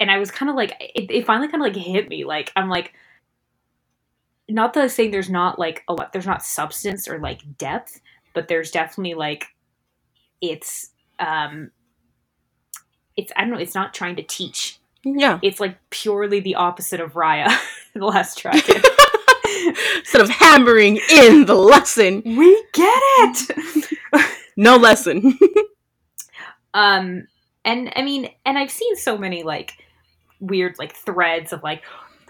and 0.00 0.10
I 0.10 0.18
was 0.18 0.32
kind 0.32 0.50
of 0.50 0.56
like, 0.56 0.72
it, 0.80 1.08
it 1.10 1.24
finally 1.24 1.46
kind 1.46 1.62
of 1.62 1.72
like 1.72 1.76
hit 1.76 2.08
me. 2.08 2.24
Like, 2.24 2.52
I'm 2.56 2.68
like, 2.68 2.92
not 4.48 4.72
that 4.72 4.82
I'm 4.82 4.88
saying 4.88 5.12
there's 5.12 5.30
not 5.30 5.58
like 5.58 5.84
a 5.86 5.94
lot, 5.94 6.12
there's 6.12 6.26
not 6.26 6.44
substance 6.44 7.06
or 7.06 7.20
like 7.20 7.56
depth, 7.56 8.00
but 8.34 8.48
there's 8.48 8.72
definitely 8.72 9.14
like, 9.14 9.46
it's, 10.40 10.90
um, 11.20 11.70
it's, 13.16 13.30
I 13.36 13.42
don't 13.42 13.50
know, 13.50 13.58
it's 13.58 13.76
not 13.76 13.94
trying 13.94 14.16
to 14.16 14.24
teach. 14.24 14.79
Yeah. 15.04 15.38
It's 15.42 15.60
like 15.60 15.78
purely 15.90 16.40
the 16.40 16.56
opposite 16.56 17.00
of 17.00 17.14
Raya, 17.14 17.50
the 17.94 18.04
last 18.04 18.38
dragon. 18.38 18.82
Instead 19.96 20.22
of 20.22 20.30
hammering 20.30 21.00
in 21.10 21.46
the 21.46 21.54
lesson, 21.54 22.22
we 22.24 22.64
get 22.72 23.02
it! 23.02 23.98
no 24.56 24.76
lesson. 24.76 25.38
Um, 26.72 27.26
and 27.64 27.92
I 27.96 28.02
mean, 28.02 28.30
and 28.44 28.56
I've 28.56 28.70
seen 28.70 28.96
so 28.96 29.18
many 29.18 29.42
like 29.42 29.74
weird 30.38 30.78
like 30.78 30.94
threads 30.94 31.52
of 31.52 31.62
like 31.62 31.82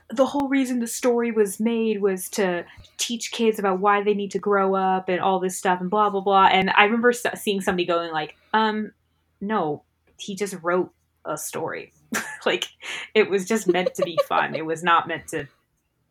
the 0.08 0.26
whole 0.26 0.48
reason 0.48 0.80
the 0.80 0.86
story 0.86 1.30
was 1.30 1.60
made 1.60 2.00
was 2.00 2.28
to 2.30 2.64
teach 2.96 3.30
kids 3.30 3.58
about 3.58 3.80
why 3.80 4.02
they 4.02 4.14
need 4.14 4.32
to 4.32 4.38
grow 4.38 4.74
up 4.74 5.08
and 5.08 5.20
all 5.20 5.38
this 5.38 5.56
stuff 5.56 5.80
and 5.80 5.90
blah 5.90 6.10
blah 6.10 6.20
blah. 6.20 6.46
And 6.46 6.70
I 6.70 6.84
remember 6.84 7.12
seeing 7.12 7.60
somebody 7.60 7.84
going 7.84 8.12
like, 8.12 8.36
um, 8.52 8.92
no, 9.40 9.84
he 10.18 10.34
just 10.34 10.56
wrote 10.62 10.92
a 11.24 11.36
story. 11.36 11.92
like 12.46 12.66
it 13.14 13.30
was 13.30 13.46
just 13.46 13.68
meant 13.68 13.94
to 13.94 14.02
be 14.02 14.18
fun. 14.28 14.54
it 14.54 14.64
was 14.64 14.82
not 14.82 15.08
meant 15.08 15.28
to 15.28 15.46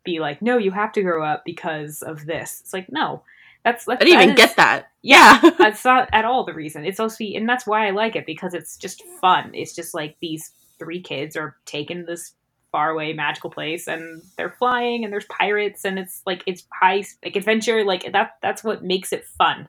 be 0.04 0.20
like, 0.20 0.40
no, 0.40 0.56
you 0.56 0.70
have 0.70 0.92
to 0.92 1.02
grow 1.02 1.24
up 1.24 1.44
because 1.44 2.02
of 2.02 2.24
this. 2.26 2.60
It's 2.62 2.72
like, 2.72 2.90
no, 2.90 3.22
that's, 3.64 3.84
that's 3.84 4.00
I 4.00 4.04
didn't 4.04 4.22
even 4.22 4.34
is- 4.34 4.36
get 4.36 4.56
that. 4.56 4.90
yeah, 5.02 5.40
that's 5.58 5.84
not 5.84 6.08
at 6.12 6.24
all 6.24 6.44
the 6.44 6.54
reason. 6.54 6.84
It's 6.84 6.98
to 6.98 7.36
and 7.36 7.48
that's 7.48 7.66
why 7.66 7.86
I 7.86 7.90
like 7.90 8.16
it 8.16 8.26
because 8.26 8.54
it's 8.54 8.76
just 8.76 9.02
fun. 9.20 9.50
It's 9.54 9.74
just 9.74 9.94
like 9.94 10.16
these 10.20 10.52
three 10.78 11.02
kids 11.02 11.36
are 11.36 11.56
taken 11.66 11.98
to 11.98 12.04
this 12.06 12.32
faraway 12.72 13.12
magical 13.12 13.50
place, 13.50 13.86
and 13.86 14.22
they're 14.36 14.54
flying, 14.58 15.04
and 15.04 15.12
there's 15.12 15.26
pirates, 15.26 15.84
and 15.84 15.98
it's 15.98 16.22
like 16.24 16.42
it's 16.46 16.64
high 16.72 17.04
like 17.22 17.36
adventure. 17.36 17.84
Like 17.84 18.10
that. 18.12 18.36
That's 18.40 18.64
what 18.64 18.82
makes 18.82 19.12
it 19.12 19.26
fun. 19.26 19.68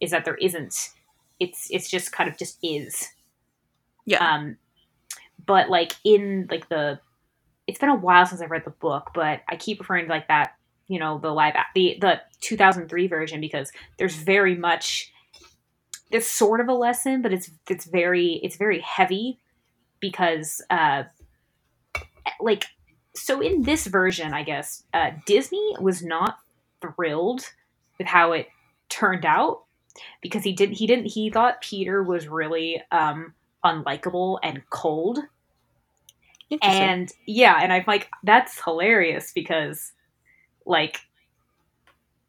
Is 0.00 0.10
that 0.10 0.24
there 0.26 0.36
isn't. 0.36 0.90
It's 1.38 1.68
it's 1.70 1.88
just 1.88 2.12
kind 2.12 2.28
of 2.28 2.36
just 2.36 2.58
is. 2.62 3.08
Yeah. 4.04 4.22
Um, 4.34 4.58
but 5.46 5.70
like 5.70 5.94
in 6.04 6.48
like 6.50 6.68
the, 6.68 7.00
it's 7.66 7.78
been 7.78 7.88
a 7.88 7.96
while 7.96 8.26
since 8.26 8.40
I've 8.40 8.50
read 8.50 8.64
the 8.64 8.70
book, 8.70 9.10
but 9.14 9.40
I 9.48 9.56
keep 9.56 9.80
referring 9.80 10.06
to 10.06 10.10
like 10.10 10.28
that. 10.28 10.54
You 10.88 10.98
know 10.98 11.18
the 11.18 11.30
live 11.30 11.54
the 11.76 11.98
the 12.00 12.20
2003 12.40 13.06
version 13.06 13.40
because 13.40 13.70
there's 13.96 14.16
very 14.16 14.56
much 14.56 15.12
it's 16.10 16.26
sort 16.26 16.60
of 16.60 16.68
a 16.68 16.74
lesson 16.74 17.22
but 17.22 17.32
it's 17.32 17.50
it's 17.68 17.86
very 17.86 18.40
it's 18.42 18.56
very 18.56 18.80
heavy 18.80 19.38
because 20.00 20.60
uh 20.70 21.04
like 22.40 22.64
so 23.14 23.40
in 23.40 23.62
this 23.62 23.86
version 23.86 24.34
i 24.34 24.42
guess 24.42 24.82
uh 24.94 25.10
disney 25.26 25.74
was 25.80 26.02
not 26.02 26.38
thrilled 26.80 27.44
with 27.98 28.06
how 28.06 28.32
it 28.32 28.48
turned 28.88 29.24
out 29.24 29.64
because 30.22 30.42
he 30.42 30.52
didn't 30.52 30.74
he 30.74 30.86
didn't 30.86 31.06
he 31.06 31.30
thought 31.30 31.60
peter 31.60 32.02
was 32.02 32.28
really 32.28 32.82
um 32.90 33.34
unlikable 33.64 34.38
and 34.42 34.62
cold 34.70 35.18
and 36.62 37.12
yeah, 37.26 37.60
and 37.62 37.72
I'm 37.72 37.84
like, 37.86 38.08
that's 38.24 38.60
hilarious 38.62 39.30
because, 39.32 39.92
like, 40.66 40.98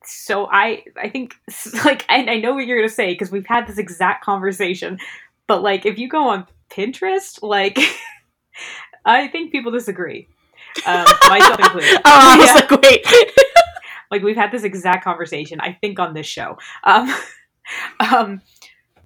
so 0.05 0.47
I 0.51 0.83
I 0.95 1.09
think 1.09 1.33
like 1.85 2.05
and 2.09 2.29
I 2.29 2.37
know 2.39 2.53
what 2.53 2.65
you're 2.67 2.77
gonna 2.77 2.89
say 2.89 3.13
because 3.13 3.31
we've 3.31 3.47
had 3.47 3.65
this 3.67 3.77
exact 3.79 4.23
conversation, 4.23 4.99
but 5.47 5.63
like 5.63 5.85
if 5.87 5.97
you 5.97 6.07
go 6.07 6.27
on 6.29 6.45
Pinterest, 6.69 7.39
like, 7.41 7.79
I 9.05 9.27
think 9.27 9.51
people 9.51 9.71
disagree, 9.71 10.27
um, 10.85 11.05
myself 11.27 11.59
included. 11.63 12.01
oh, 12.05 12.43
Yeah. 12.45 12.53
like, 12.53 12.81
wait. 12.81 13.05
like 14.11 14.21
we've 14.21 14.35
had 14.35 14.51
this 14.51 14.63
exact 14.63 15.03
conversation 15.03 15.59
i 15.61 15.71
think 15.71 15.97
on 15.97 16.13
this 16.13 16.25
show 16.27 16.57
um 16.83 17.11
um 17.99 18.41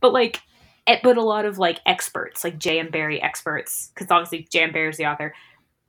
but 0.02 0.12
like 0.12 0.42
Eh, 0.88 1.00
but 1.02 1.18
a 1.18 1.24
lot 1.24 1.46
of 1.46 1.58
like 1.58 1.80
experts 1.86 2.44
like 2.44 2.60
j.m 2.60 2.90
barrie 2.92 3.22
experts 3.22 3.92
because 3.94 4.12
obviously 4.12 4.48
j.m 4.52 4.72
barrie's 4.72 4.98
the 4.98 5.06
author 5.06 5.34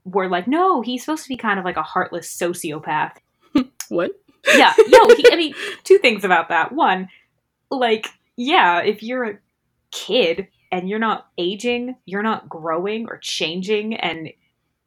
were 0.04 0.28
like 0.28 0.46
no 0.46 0.80
he's 0.80 1.02
supposed 1.04 1.22
to 1.22 1.28
be 1.28 1.36
kind 1.36 1.58
of 1.58 1.64
like 1.64 1.76
a 1.76 1.82
heartless 1.82 2.34
sociopath 2.34 3.16
what? 3.88 4.12
yeah 4.54 4.72
no 4.88 5.08
he, 5.14 5.26
i 5.30 5.36
mean 5.36 5.54
two 5.84 5.98
things 5.98 6.24
about 6.24 6.48
that 6.48 6.72
one 6.72 7.08
like 7.70 8.08
yeah 8.36 8.80
if 8.80 9.02
you're 9.02 9.24
a 9.24 9.38
kid 9.90 10.48
and 10.72 10.88
you're 10.88 10.98
not 10.98 11.28
aging 11.36 11.96
you're 12.06 12.22
not 12.22 12.48
growing 12.48 13.06
or 13.08 13.18
changing 13.18 13.94
and 13.96 14.30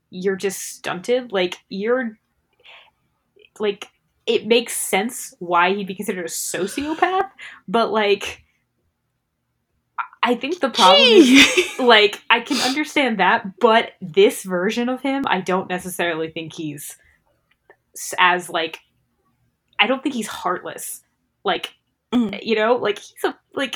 you're 0.09 0.35
just 0.35 0.59
stunted 0.59 1.31
like 1.31 1.57
you're 1.69 2.17
like 3.59 3.89
it 4.25 4.47
makes 4.47 4.75
sense 4.75 5.35
why 5.39 5.73
he'd 5.73 5.87
be 5.87 5.95
considered 5.95 6.25
a 6.25 6.29
sociopath 6.29 7.29
but 7.67 7.91
like 7.91 8.43
i 10.29 10.35
think 10.35 10.59
the 10.59 10.69
problem 10.69 11.01
is 11.01 11.79
like 11.79 12.21
I 12.29 12.41
can 12.41 12.57
understand 12.57 13.19
that, 13.19 13.59
but 13.59 13.93
this 14.01 14.43
version 14.43 14.89
of 14.89 15.01
him, 15.01 15.23
I 15.27 15.41
don't 15.41 15.69
necessarily 15.69 16.29
think 16.29 16.53
he's 16.53 16.97
as 18.17 18.49
like 18.49 18.79
I 19.79 19.87
don't 19.87 20.03
think 20.03 20.15
he's 20.15 20.27
heartless. 20.27 21.01
Like 21.43 21.73
Mm. 22.11 22.39
you 22.41 22.55
know, 22.55 22.75
like 22.75 22.97
he's 22.97 23.23
a 23.23 23.37
like 23.53 23.75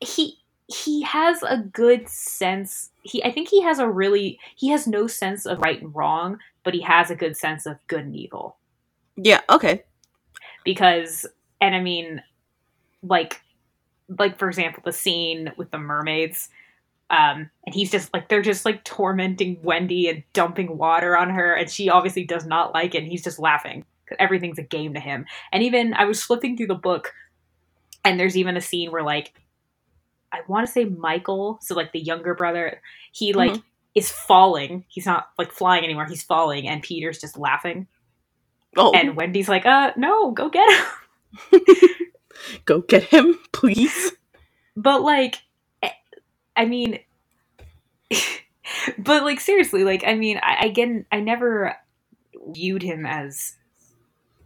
he 0.00 0.38
he 0.68 1.02
has 1.02 1.42
a 1.42 1.58
good 1.58 2.08
sense. 2.08 2.90
He 3.02 3.22
I 3.24 3.32
think 3.32 3.48
he 3.48 3.62
has 3.62 3.78
a 3.80 3.88
really 3.88 4.38
he 4.56 4.68
has 4.70 4.86
no 4.86 5.06
sense 5.08 5.44
of 5.46 5.58
right 5.58 5.82
and 5.82 5.94
wrong, 5.94 6.38
but 6.64 6.72
he 6.74 6.82
has 6.82 7.10
a 7.10 7.16
good 7.16 7.36
sense 7.36 7.66
of 7.66 7.78
good 7.88 8.04
and 8.06 8.16
evil 8.16 8.56
yeah, 9.16 9.40
okay. 9.50 9.82
because 10.64 11.26
and 11.60 11.74
I 11.74 11.80
mean 11.80 12.22
like 13.02 13.40
like 14.18 14.38
for 14.38 14.48
example 14.48 14.82
the 14.84 14.92
scene 14.92 15.52
with 15.56 15.70
the 15.70 15.78
mermaids 15.78 16.48
um 17.10 17.50
and 17.66 17.74
he's 17.74 17.90
just 17.90 18.12
like 18.14 18.28
they're 18.28 18.42
just 18.42 18.64
like 18.64 18.82
tormenting 18.84 19.58
Wendy 19.62 20.08
and 20.08 20.22
dumping 20.32 20.76
water 20.78 21.16
on 21.16 21.30
her 21.30 21.54
and 21.54 21.70
she 21.70 21.88
obviously 21.88 22.24
does 22.24 22.46
not 22.46 22.72
like 22.72 22.94
it 22.94 23.02
and 23.02 23.08
he's 23.08 23.24
just 23.24 23.38
laughing. 23.38 23.84
Because 24.04 24.16
everything's 24.18 24.58
a 24.58 24.62
game 24.62 24.94
to 24.94 25.00
him. 25.00 25.24
And 25.52 25.62
even 25.62 25.94
I 25.94 26.04
was 26.04 26.22
flipping 26.22 26.56
through 26.56 26.68
the 26.68 26.74
book 26.74 27.12
and 28.04 28.18
there's 28.18 28.36
even 28.36 28.56
a 28.56 28.60
scene 28.60 28.90
where 28.90 29.02
like 29.02 29.34
I 30.32 30.40
want 30.46 30.66
to 30.66 30.72
say 30.72 30.84
Michael 30.84 31.58
so 31.62 31.74
like 31.74 31.92
the 31.92 32.00
younger 32.00 32.34
brother 32.34 32.80
he 33.12 33.32
like 33.32 33.60
is 33.94 34.10
falling. 34.10 34.84
He's 34.88 35.06
not 35.06 35.30
like 35.36 35.50
flying 35.50 35.84
anymore. 35.84 36.06
He's 36.06 36.22
falling 36.22 36.68
and 36.68 36.82
Peter's 36.82 37.20
just 37.20 37.36
laughing. 37.36 37.88
Oh, 38.76 38.92
and 38.92 39.16
Wendy's 39.16 39.48
like 39.48 39.66
uh 39.66 39.92
no 39.96 40.30
go 40.30 40.48
get 40.48 40.70
him 40.70 41.60
go 42.64 42.80
get 42.80 43.04
him, 43.04 43.38
please. 43.52 44.12
but 44.76 45.02
like 45.02 45.36
eh, 45.82 45.90
i 46.56 46.64
mean 46.64 46.98
but 48.98 49.22
like 49.24 49.40
seriously 49.40 49.84
like 49.84 50.04
i 50.06 50.14
mean 50.14 50.38
I, 50.42 50.66
again 50.66 51.06
i 51.12 51.20
never 51.20 51.76
viewed 52.52 52.82
him 52.82 53.04
as 53.06 53.56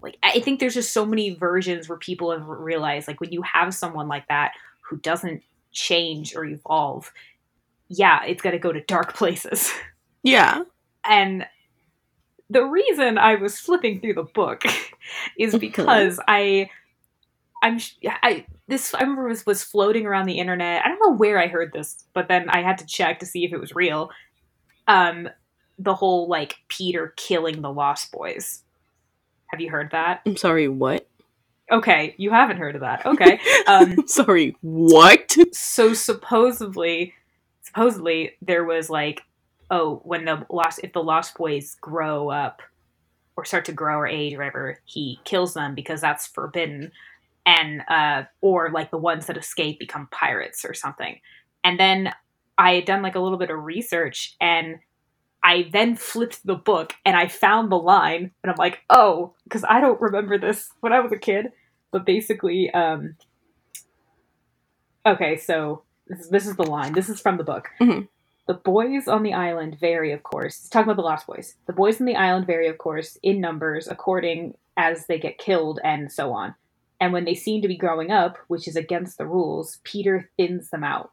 like 0.03 0.17
i 0.23 0.41
think 0.41 0.61
there's 0.61 0.75
just 0.75 0.93
so 0.93 1.07
many 1.07 1.35
versions 1.35 1.89
where 1.89 1.99
people 1.99 2.31
have 2.33 2.47
realized 2.49 3.07
like 3.09 3.21
when 3.21 3.33
you 3.33 3.43
have 3.43 3.75
someone 3.75 4.09
like 4.09 4.27
that 4.29 4.53
who 4.89 4.97
doesn't 4.99 5.43
change 5.73 6.35
or 6.35 6.45
evolve 6.45 7.13
yeah 7.89 8.25
it's 8.25 8.43
to 8.43 8.59
go 8.59 8.73
to 8.73 8.81
dark 8.83 9.15
places 9.17 9.71
Yeah. 10.23 10.63
and 11.05 11.47
the 12.51 12.63
reason 12.65 13.17
I 13.19 13.37
was 13.37 13.59
flipping 13.59 14.01
through 14.01 14.15
the 14.15 14.23
book 14.23 14.63
is 15.39 15.57
because 15.57 16.21
I, 16.29 16.71
I'm, 17.65 17.81
I 18.23 18.45
this 18.69 18.95
I 18.95 19.01
remember 19.01 19.27
was 19.27 19.47
was 19.47 19.65
floating 19.65 20.05
around 20.05 20.27
the 20.27 20.39
internet. 20.39 20.85
I 20.85 20.89
don't 20.89 21.01
know 21.01 21.17
where 21.17 21.39
I 21.39 21.47
heard 21.47 21.73
this, 21.73 22.05
but 22.13 22.29
then 22.29 22.51
I 22.51 22.63
had 22.63 22.77
to 22.79 22.87
check 22.87 23.21
to 23.21 23.27
see 23.27 23.45
if 23.45 23.53
it 23.53 23.61
was 23.61 23.75
real. 23.75 24.11
Um, 24.87 25.31
the 25.79 25.95
whole 25.95 26.29
like 26.29 26.57
Peter 26.69 27.15
killing 27.17 27.63
the 27.63 27.73
Lost 27.73 28.13
Boys. 28.13 28.63
Have 29.47 29.63
you 29.63 29.71
heard 29.71 29.93
that? 29.93 30.21
I'm 30.27 30.37
sorry, 30.37 30.69
what? 30.69 31.09
Okay, 31.71 32.15
you 32.19 32.31
haven't 32.31 32.59
heard 32.59 32.75
of 32.75 32.83
that. 32.83 33.07
Okay. 33.07 33.41
Um, 33.67 33.97
sorry, 34.07 34.57
what? 34.61 35.35
so 35.53 35.95
supposedly, 35.95 37.15
supposedly 37.63 38.33
there 38.43 38.65
was 38.65 38.91
like, 38.91 39.23
oh, 39.71 40.03
when 40.05 40.27
the 40.27 40.45
lost 40.51 40.81
if 40.83 40.93
the 40.93 41.03
Lost 41.03 41.35
Boys 41.35 41.77
grow 41.81 42.29
up 42.29 42.61
or 43.37 43.47
start 43.47 43.65
to 43.65 43.73
grow 43.73 43.97
or 43.97 44.07
age 44.07 44.35
or 44.35 44.39
whatever, 44.39 44.81
he 44.85 45.19
kills 45.25 45.55
them 45.55 45.75
because 45.75 46.03
that's 46.03 46.27
forbidden, 46.27 46.93
and 47.47 47.83
uh, 47.89 48.25
or 48.41 48.71
like 48.71 48.91
the 48.91 48.99
ones 48.99 49.27
that 49.27 49.37
escape 49.37 49.79
become 49.79 50.09
pirates 50.11 50.65
or 50.65 50.75
something. 50.75 51.21
And 51.63 51.79
then 51.79 52.13
I 52.59 52.75
had 52.75 52.85
done 52.85 53.03
like 53.03 53.15
a 53.15 53.21
little 53.21 53.39
bit 53.39 53.51
of 53.51 53.63
research 53.65 54.37
and 54.41 54.79
I 55.43 55.69
then 55.73 55.97
flipped 55.97 56.47
the 56.47 56.55
book 56.55 56.95
and 57.05 57.17
I 57.17 57.29
found 57.29 57.71
the 57.71 57.77
line 57.79 58.31
and 58.43 58.51
I'm 58.51 58.57
like, 58.59 58.81
oh, 58.89 59.35
because 59.45 59.65
I 59.69 59.81
don't 59.81 60.01
remember 60.01 60.39
this 60.39 60.71
when 60.81 60.93
I 60.93 61.01
was 61.01 61.13
a 61.13 61.19
kid. 61.19 61.53
But 61.91 62.07
basically, 62.07 62.71
um, 62.71 63.17
okay, 65.07 65.37
so 65.37 65.83
this 66.09 66.21
is, 66.21 66.31
this 66.31 66.47
is 66.47 66.57
the 66.57 66.65
line. 66.65 66.93
This 66.93 67.09
is 67.09 67.21
from 67.21 67.37
the 67.37 67.45
book. 67.45 67.69
Mhm. 67.81 68.09
The 68.47 68.55
boys 68.55 69.09
on 69.09 69.23
the 69.23 69.33
island 69.33 69.79
vary, 69.81 70.13
of 70.13 70.23
course. 70.23 70.59
It's 70.59 70.69
talking 70.69 70.91
about 70.91 70.97
the 71.01 71.07
Lost 71.07 71.27
Boys. 71.27 71.55
The 71.67 71.73
boys 71.73 72.01
on 72.01 72.07
the 72.07 72.17
island 72.17 72.47
vary, 72.47 72.69
of 72.69 72.79
course, 72.79 73.17
in 73.23 73.41
numbers 73.41 73.89
according 73.89 74.57
as 74.77 75.07
they 75.07 75.19
get 75.19 75.39
killed 75.39 75.81
and 75.83 76.11
so 76.13 76.33
on. 76.33 76.55
And 77.05 77.13
when 77.13 77.27
they 77.27 77.35
seem 77.35 77.61
to 77.61 77.69
be 77.69 77.77
growing 77.77 78.11
up, 78.11 78.39
which 78.49 78.67
is 78.67 78.77
against 78.77 79.19
the 79.19 79.27
rules, 79.27 79.79
Peter 79.85 80.31
thins 80.39 80.71
them 80.71 80.83
out. 80.83 81.11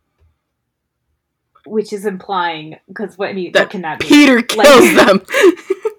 Which 1.66 1.92
is 1.92 2.06
implying, 2.06 2.78
because 2.88 3.18
what 3.18 3.28
I 3.30 3.34
mean, 3.34 3.52
That 3.52 3.64
what 3.64 3.70
can 3.72 3.82
that 3.82 4.00
mean? 4.00 4.08
Peter 4.10 4.42
kills 4.42 4.96
them. 5.06 5.22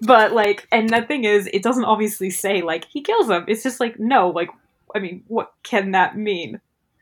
but 0.01 0.33
like 0.33 0.67
and 0.71 0.89
the 0.89 1.03
thing 1.03 1.25
is 1.25 1.47
it 1.53 1.61
doesn't 1.61 1.85
obviously 1.85 2.31
say 2.31 2.63
like 2.63 2.85
he 2.85 3.01
kills 3.01 3.27
them 3.27 3.45
it's 3.47 3.63
just 3.63 3.79
like 3.79 3.97
no 3.99 4.29
like 4.31 4.49
i 4.93 4.99
mean 4.99 5.23
what 5.29 5.53
can 5.63 5.91
that 5.91 6.17
mean 6.17 6.59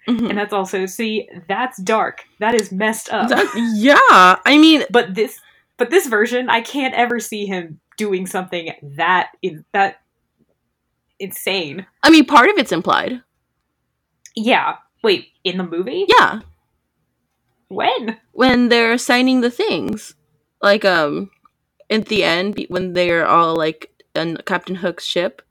Mhm. 0.07 0.29
and 0.29 0.37
that's 0.37 0.53
also 0.53 0.85
see 0.85 1.27
that's 1.47 1.81
dark 1.81 2.25
that 2.39 2.53
is 2.53 2.71
messed 2.71 3.09
up 3.11 3.29
That- 3.29 3.51
yeah, 3.75 4.37
I 4.45 4.57
mean, 4.59 4.83
but 4.91 5.15
this 5.15 5.39
but 5.77 5.89
this 5.89 6.05
version 6.07 6.47
i 6.49 6.61
can't 6.61 6.93
ever 6.93 7.19
see 7.19 7.47
him 7.47 7.79
doing 7.97 8.27
something 8.27 8.71
that 8.97 9.29
in 9.41 9.65
that 9.73 10.01
insane. 11.21 11.85
I 12.03 12.09
mean, 12.09 12.25
part 12.25 12.49
of 12.49 12.57
it's 12.57 12.71
implied. 12.71 13.21
yeah. 14.35 14.77
Wait 15.03 15.29
in 15.43 15.57
the 15.57 15.63
movie? 15.63 16.05
Yeah, 16.07 16.41
when? 17.69 18.19
When 18.33 18.69
they're 18.69 18.99
signing 18.99 19.41
the 19.41 19.49
things, 19.49 20.13
like 20.61 20.85
um, 20.85 21.31
at 21.89 22.05
the 22.05 22.23
end 22.23 22.63
when 22.69 22.93
they're 22.93 23.25
all 23.25 23.55
like 23.55 23.89
on 24.15 24.37
Captain 24.45 24.75
Hook's 24.75 25.03
ship, 25.03 25.41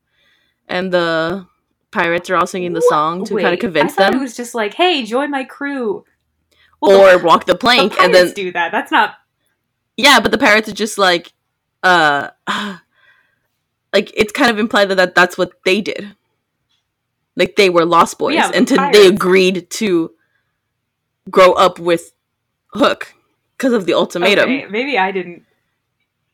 and 0.68 0.92
the 0.92 1.46
pirates 1.90 2.30
are 2.30 2.36
all 2.36 2.46
singing 2.46 2.74
the 2.74 2.86
song 2.88 3.24
to 3.24 3.34
kind 3.40 3.54
of 3.54 3.58
convince 3.58 3.96
them, 3.96 4.14
it 4.14 4.20
was 4.20 4.36
just 4.36 4.54
like 4.54 4.74
hey 4.74 5.04
join 5.04 5.32
my 5.32 5.42
crew. 5.42 6.04
Or 6.80 7.18
the, 7.18 7.24
walk 7.24 7.46
the 7.46 7.54
the 7.54 7.58
plank, 7.58 7.96
pirates 7.96 8.04
and 8.04 8.14
then 8.14 8.34
do 8.34 8.52
that. 8.52 8.70
That's 8.70 8.92
not 8.92 9.16
yeah, 9.96 10.20
but 10.20 10.30
the 10.30 10.38
pirates 10.38 10.68
are 10.68 10.72
just 10.74 10.96
like, 10.96 11.32
uh, 11.82 12.30
like 13.92 14.12
it's 14.14 14.32
kind 14.32 14.50
of 14.50 14.58
implied 14.58 14.86
that, 14.86 14.96
that 14.96 15.14
that's 15.14 15.36
what 15.36 15.52
they 15.64 15.80
did. 15.80 16.14
Like 17.36 17.56
they 17.56 17.70
were 17.70 17.84
lost 17.84 18.18
boys, 18.18 18.34
Yeah, 18.34 18.50
and 18.52 18.66
to, 18.68 18.90
they 18.92 19.06
agreed 19.06 19.70
to 19.70 20.12
grow 21.30 21.52
up 21.52 21.78
with 21.78 22.12
Hook 22.72 23.14
because 23.56 23.72
of 23.72 23.86
the 23.86 23.94
ultimatum. 23.94 24.44
Okay, 24.44 24.66
maybe 24.66 24.98
I 24.98 25.12
didn't 25.12 25.44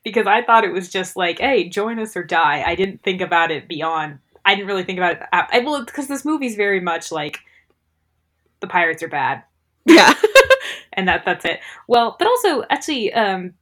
because 0.03 0.27
I 0.27 0.41
thought 0.41 0.63
it 0.63 0.71
was 0.71 0.89
just 0.89 1.17
like, 1.17 1.39
hey, 1.39 1.67
join 1.67 1.99
us 1.99 2.15
or 2.15 2.23
die. 2.23 2.63
I 2.65 2.75
didn't 2.75 3.03
think 3.03 3.21
about 3.21 3.51
it 3.51 3.67
beyond. 3.67 4.19
I 4.45 4.55
didn't 4.55 4.67
really 4.67 4.83
think 4.83 4.99
about 4.99 5.13
it. 5.17 5.21
I, 5.33 5.47
I 5.51 5.59
well, 5.59 5.83
because 5.83 6.07
this 6.07 6.23
movie's 6.23 6.55
very 6.55 6.79
much 6.79 7.11
like 7.11 7.39
the 8.61 8.67
pirates 8.67 9.03
are 9.03 9.09
bad, 9.09 9.43
Yeah, 9.85 10.13
and 10.93 11.07
that 11.07 11.25
that's 11.25 11.45
it. 11.45 11.59
Well, 11.87 12.15
but 12.17 12.27
also 12.27 12.63
actually, 12.69 13.13
um, 13.13 13.53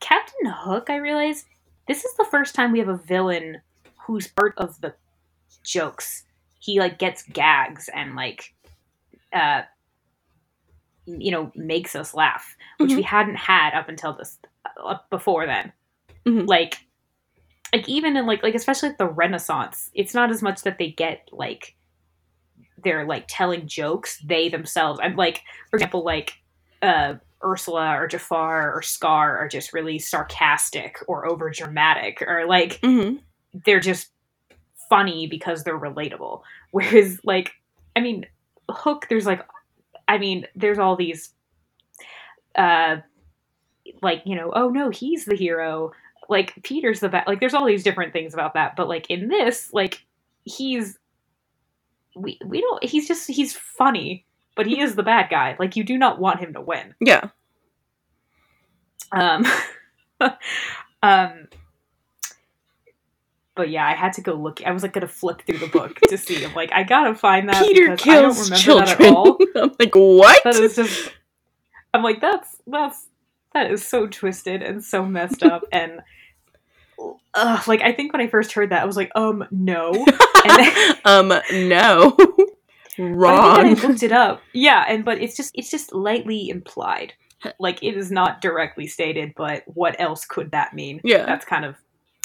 Captain 0.00 0.46
Hook. 0.46 0.90
I 0.90 0.96
realize 0.96 1.46
this 1.86 2.04
is 2.04 2.14
the 2.16 2.26
first 2.30 2.54
time 2.54 2.72
we 2.72 2.78
have 2.78 2.88
a 2.88 2.96
villain 2.96 3.60
who's 4.06 4.28
part 4.28 4.54
of 4.58 4.80
the 4.80 4.94
jokes. 5.62 6.24
He 6.58 6.78
like 6.80 6.98
gets 6.98 7.22
gags 7.22 7.88
and 7.94 8.14
like, 8.14 8.54
uh, 9.32 9.62
you 11.06 11.30
know, 11.30 11.52
makes 11.54 11.94
us 11.94 12.14
laugh, 12.14 12.56
which 12.78 12.94
we 12.94 13.02
hadn't 13.02 13.36
had 13.36 13.74
up 13.74 13.88
until 13.88 14.14
this 14.14 14.38
uh, 14.82 14.96
before 15.10 15.46
then. 15.46 15.72
Mhm. 16.26 16.46
Like, 16.48 16.78
like 17.72 17.88
even 17.88 18.16
in 18.16 18.26
like 18.26 18.42
like 18.42 18.54
especially 18.54 18.90
at 18.90 18.98
the 18.98 19.06
Renaissance, 19.06 19.90
it's 19.94 20.14
not 20.14 20.30
as 20.30 20.42
much 20.42 20.62
that 20.62 20.78
they 20.78 20.90
get 20.90 21.28
like 21.32 21.74
they're 22.82 23.04
like 23.06 23.24
telling 23.28 23.66
jokes 23.66 24.18
they 24.24 24.48
themselves. 24.48 25.00
I'm 25.02 25.16
like, 25.16 25.42
for 25.70 25.76
example, 25.76 26.04
like 26.04 26.34
uh 26.80 27.14
Ursula 27.44 28.00
or 28.00 28.06
Jafar 28.06 28.74
or 28.74 28.82
Scar 28.82 29.36
are 29.38 29.48
just 29.48 29.72
really 29.72 29.98
sarcastic 29.98 30.98
or 31.06 31.26
over 31.26 31.50
dramatic 31.50 32.22
or 32.22 32.46
like 32.46 32.80
hmm 32.82 33.16
they're 33.64 33.80
just 33.80 34.10
funny 34.88 35.26
because 35.26 35.64
they're 35.64 35.78
relatable. 35.78 36.42
Whereas, 36.70 37.20
like, 37.24 37.52
I 37.96 38.00
mean, 38.00 38.26
Hook, 38.68 39.06
there's 39.08 39.26
like, 39.26 39.46
I 40.08 40.18
mean, 40.18 40.46
there's 40.54 40.78
all 40.78 40.96
these, 40.96 41.30
uh, 42.56 42.96
like, 44.02 44.22
you 44.24 44.34
know, 44.34 44.52
oh 44.54 44.68
no, 44.68 44.90
he's 44.90 45.24
the 45.24 45.36
hero. 45.36 45.92
Like, 46.28 46.54
Peter's 46.62 47.00
the 47.00 47.08
bad. 47.08 47.24
Like, 47.26 47.40
there's 47.40 47.54
all 47.54 47.66
these 47.66 47.84
different 47.84 48.12
things 48.12 48.34
about 48.34 48.54
that. 48.54 48.76
But, 48.76 48.88
like, 48.88 49.08
in 49.10 49.28
this, 49.28 49.72
like, 49.72 50.04
he's, 50.44 50.98
we, 52.16 52.38
we 52.44 52.60
don't, 52.60 52.82
he's 52.82 53.06
just, 53.06 53.28
he's 53.28 53.54
funny, 53.54 54.24
but 54.54 54.66
he 54.66 54.80
is 54.80 54.94
the 54.94 55.02
bad 55.02 55.30
guy. 55.30 55.56
Like, 55.58 55.76
you 55.76 55.84
do 55.84 55.98
not 55.98 56.20
want 56.20 56.40
him 56.40 56.52
to 56.54 56.60
win. 56.60 56.94
yeah. 57.00 57.28
Um, 59.12 59.44
um, 61.02 61.48
but 63.54 63.70
yeah, 63.70 63.86
I 63.86 63.94
had 63.94 64.14
to 64.14 64.20
go 64.20 64.34
look. 64.34 64.60
I 64.66 64.72
was 64.72 64.82
like 64.82 64.92
gonna 64.92 65.06
flip 65.06 65.42
through 65.46 65.58
the 65.58 65.68
book 65.68 66.00
to 66.08 66.18
see. 66.18 66.44
I'm 66.44 66.54
like, 66.54 66.72
I 66.72 66.82
gotta 66.82 67.14
find 67.14 67.48
that. 67.48 67.62
Peter 67.64 67.90
because 67.90 68.08
I 68.08 68.20
don't 68.20 68.34
kills 68.34 68.50
remember 68.50 68.62
children. 68.62 68.88
That 68.88 69.00
at 69.00 69.14
all. 69.14 69.38
I'm 69.56 69.76
like, 69.78 69.94
what? 69.94 70.42
That 70.44 70.56
is 70.56 70.76
just. 70.76 71.12
I'm 71.92 72.02
like, 72.02 72.20
that's 72.20 72.60
that's 72.66 73.06
that 73.52 73.70
is 73.70 73.86
so 73.86 74.08
twisted 74.08 74.62
and 74.62 74.82
so 74.84 75.04
messed 75.04 75.42
up 75.42 75.64
and. 75.72 76.00
Ugh, 77.34 77.68
like 77.68 77.82
I 77.82 77.92
think 77.92 78.12
when 78.12 78.22
I 78.22 78.28
first 78.28 78.52
heard 78.52 78.70
that, 78.70 78.80
I 78.80 78.84
was 78.84 78.96
like, 78.96 79.10
um, 79.16 79.44
no. 79.50 79.92
And 80.46 80.64
then, 80.64 80.96
um, 81.04 81.28
no, 81.68 82.16
but 82.96 83.04
I 83.04 83.10
wrong. 83.10 83.66
I 83.66 83.72
looked 83.72 84.02
it 84.02 84.12
up. 84.24 84.42
Yeah, 84.52 84.84
and 84.88 85.04
but 85.04 85.20
it's 85.20 85.36
just 85.36 85.52
it's 85.54 85.70
just 85.70 85.94
lightly 85.94 86.48
implied. 86.48 87.14
Like 87.58 87.82
it 87.82 87.96
is 87.96 88.10
not 88.10 88.40
directly 88.40 88.86
stated, 88.86 89.32
but 89.36 89.64
what 89.66 90.00
else 90.00 90.24
could 90.24 90.52
that 90.52 90.74
mean? 90.74 91.00
Yeah. 91.04 91.26
That's 91.26 91.44
kind 91.44 91.64
of 91.64 91.76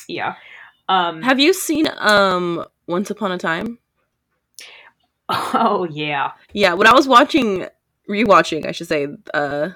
yeah. 0.08 0.36
Um 0.88 1.22
Have 1.22 1.40
you 1.40 1.54
seen 1.54 1.88
um 1.98 2.66
Once 2.88 3.10
Upon 3.10 3.32
a 3.32 3.38
Time? 3.38 3.80
Oh 5.32 5.88
yeah. 5.92 6.32
Yeah, 6.54 6.74
when 6.74 6.88
I 6.88 6.94
was 6.94 7.08
watching, 7.08 7.68
rewatching, 8.10 8.66
I 8.66 8.72
should 8.72 8.88
say, 8.88 9.08
uh, 9.34 9.70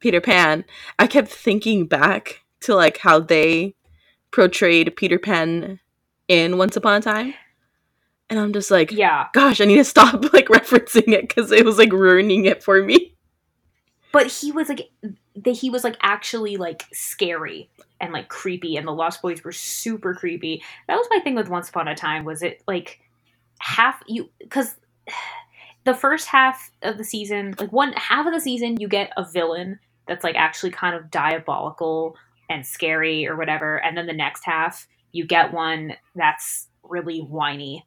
Peter 0.00 0.20
Pan, 0.20 0.64
I 0.98 1.06
kept 1.06 1.28
thinking 1.28 1.86
back 1.86 2.42
to 2.60 2.74
like 2.74 2.98
how 2.98 3.18
they 3.18 3.74
portrayed 4.32 4.94
Peter 4.96 5.18
Pan 5.18 5.80
in 6.28 6.58
Once 6.58 6.76
Upon 6.76 6.96
a 6.96 7.00
Time, 7.00 7.32
and 8.30 8.38
I'm 8.38 8.52
just 8.52 8.70
like, 8.70 8.92
Yeah. 8.92 9.28
gosh, 9.32 9.60
I 9.60 9.64
need 9.64 9.76
to 9.76 9.84
stop 9.84 10.22
like 10.32 10.48
referencing 10.48 11.12
it 11.12 11.28
because 11.28 11.50
it 11.52 11.64
was 11.64 11.78
like 11.78 11.92
ruining 11.92 12.44
it 12.44 12.62
for 12.62 12.82
me. 12.82 13.14
But 14.12 14.26
he 14.28 14.52
was 14.52 14.68
like 14.68 14.90
the, 15.34 15.52
he 15.52 15.70
was 15.70 15.84
like 15.84 15.96
actually 16.02 16.56
like 16.56 16.84
scary 16.92 17.70
and 18.00 18.12
like 18.12 18.28
creepy 18.28 18.76
and 18.76 18.86
the 18.86 18.92
Lost 18.92 19.22
Boys 19.22 19.44
were 19.44 19.52
super 19.52 20.14
creepy. 20.14 20.62
That 20.86 20.96
was 20.96 21.06
my 21.10 21.20
thing 21.20 21.34
with 21.34 21.48
Once 21.48 21.68
Upon 21.68 21.88
a 21.88 21.94
Time 21.94 22.24
was 22.24 22.42
it 22.42 22.62
like 22.66 23.00
half 23.60 24.02
you 24.06 24.30
cuz 24.50 24.76
the 25.84 25.94
first 25.94 26.26
half 26.28 26.70
of 26.82 26.98
the 26.98 27.04
season, 27.04 27.54
like 27.58 27.72
one 27.72 27.92
half 27.94 28.26
of 28.26 28.32
the 28.32 28.40
season 28.40 28.76
you 28.78 28.88
get 28.88 29.10
a 29.16 29.24
villain 29.24 29.78
that's 30.06 30.24
like 30.24 30.36
actually 30.36 30.70
kind 30.70 30.94
of 30.96 31.10
diabolical 31.10 32.16
and 32.50 32.66
scary 32.66 33.26
or 33.26 33.36
whatever 33.36 33.76
and 33.84 33.96
then 33.96 34.06
the 34.06 34.12
next 34.12 34.44
half 34.44 34.86
you 35.12 35.26
get 35.26 35.52
one 35.52 35.92
that's 36.14 36.68
really 36.82 37.20
whiny 37.20 37.84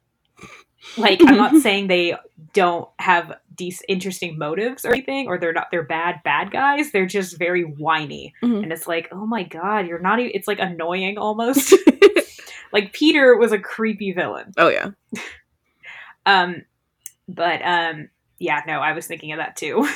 like 0.96 1.20
i'm 1.26 1.36
not 1.36 1.54
saying 1.62 1.86
they 1.86 2.14
don't 2.52 2.88
have 2.98 3.32
these 3.58 3.82
interesting 3.88 4.36
motives 4.38 4.84
or 4.84 4.90
anything 4.92 5.26
or 5.28 5.38
they're 5.38 5.52
not 5.52 5.68
they're 5.70 5.82
bad 5.84 6.20
bad 6.24 6.50
guys 6.50 6.90
they're 6.90 7.06
just 7.06 7.38
very 7.38 7.62
whiny 7.62 8.34
Mhm. 8.42 8.62
and 8.64 8.72
it's 8.72 8.86
like 8.88 9.08
oh 9.12 9.26
my 9.26 9.42
god 9.44 9.86
you're 9.86 9.98
not 10.00 10.18
even 10.18 10.32
it's 10.34 10.48
like 10.48 10.58
annoying 10.58 11.18
almost 11.18 11.74
like 12.72 12.92
peter 12.92 13.36
was 13.36 13.52
a 13.52 13.58
creepy 13.58 14.12
villain 14.12 14.52
oh 14.56 14.68
yeah, 14.68 14.90
um 16.26 16.62
but 17.28 17.60
um 17.62 18.08
yeah 18.38 18.62
no 18.66 18.80
i 18.80 18.92
was 18.92 19.06
thinking 19.06 19.32
of 19.32 19.38
that 19.38 19.56
too 19.56 19.86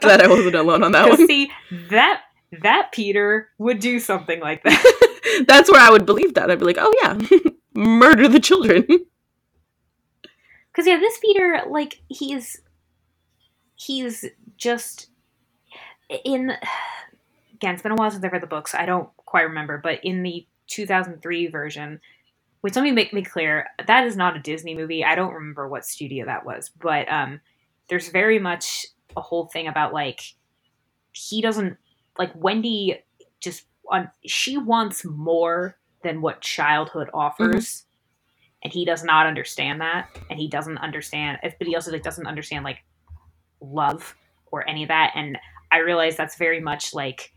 glad 0.00 0.20
I 0.20 0.28
wasn't 0.28 0.54
alone 0.54 0.82
on 0.84 0.92
that 0.92 1.08
one. 1.08 1.26
see 1.26 1.50
that 1.90 2.20
that 2.62 2.92
Peter 2.92 3.48
would 3.58 3.78
do 3.80 3.98
something 3.98 4.38
like 4.38 4.62
that. 4.64 5.44
That's 5.46 5.70
where 5.70 5.80
I 5.80 5.88
would 5.90 6.04
believe 6.04 6.34
that. 6.34 6.50
I'd 6.50 6.58
be 6.58 6.66
like, 6.66 6.76
oh 6.78 6.92
yeah, 7.02 7.38
murder 7.74 8.28
the 8.28 8.38
children. 8.40 8.86
Because 10.78 10.86
yeah, 10.86 11.00
this 11.00 11.18
Peter, 11.18 11.62
like 11.68 12.02
he's 12.08 12.62
he's 13.74 14.24
just 14.56 15.08
in. 16.24 16.52
Again, 17.54 17.74
it's 17.74 17.82
been 17.82 17.90
a 17.90 17.96
while 17.96 18.12
since 18.12 18.22
I've 18.22 18.30
read 18.30 18.42
the 18.42 18.46
books. 18.46 18.76
I 18.76 18.86
don't 18.86 19.08
quite 19.16 19.42
remember, 19.42 19.80
but 19.82 19.98
in 20.04 20.22
the 20.22 20.46
2003 20.68 21.48
version, 21.48 21.98
which 22.60 22.76
let 22.76 22.84
me 22.84 22.92
make 22.92 23.12
me 23.12 23.24
clear, 23.24 23.66
that 23.88 24.06
is 24.06 24.16
not 24.16 24.36
a 24.36 24.40
Disney 24.40 24.76
movie. 24.76 25.04
I 25.04 25.16
don't 25.16 25.34
remember 25.34 25.66
what 25.66 25.84
studio 25.84 26.24
that 26.26 26.46
was, 26.46 26.70
but 26.80 27.10
um, 27.10 27.40
there's 27.88 28.10
very 28.10 28.38
much 28.38 28.86
a 29.16 29.20
whole 29.20 29.48
thing 29.48 29.66
about 29.66 29.92
like 29.92 30.20
he 31.10 31.42
doesn't 31.42 31.76
like 32.16 32.30
Wendy 32.36 33.02
just 33.40 33.64
on 33.90 34.12
she 34.26 34.56
wants 34.56 35.04
more 35.04 35.76
than 36.04 36.20
what 36.20 36.40
childhood 36.40 37.10
offers. 37.12 37.66
Mm-hmm. 37.66 37.87
And 38.62 38.72
he 38.72 38.84
does 38.84 39.04
not 39.04 39.26
understand 39.26 39.80
that, 39.80 40.08
and 40.30 40.38
he 40.38 40.48
doesn't 40.48 40.78
understand. 40.78 41.38
But 41.42 41.66
he 41.66 41.76
also 41.76 41.92
like 41.92 42.02
doesn't 42.02 42.26
understand 42.26 42.64
like 42.64 42.78
love 43.60 44.16
or 44.50 44.68
any 44.68 44.82
of 44.82 44.88
that. 44.88 45.12
And 45.14 45.38
I 45.70 45.78
realize 45.78 46.16
that's 46.16 46.36
very 46.36 46.60
much 46.60 46.92
like 46.92 47.32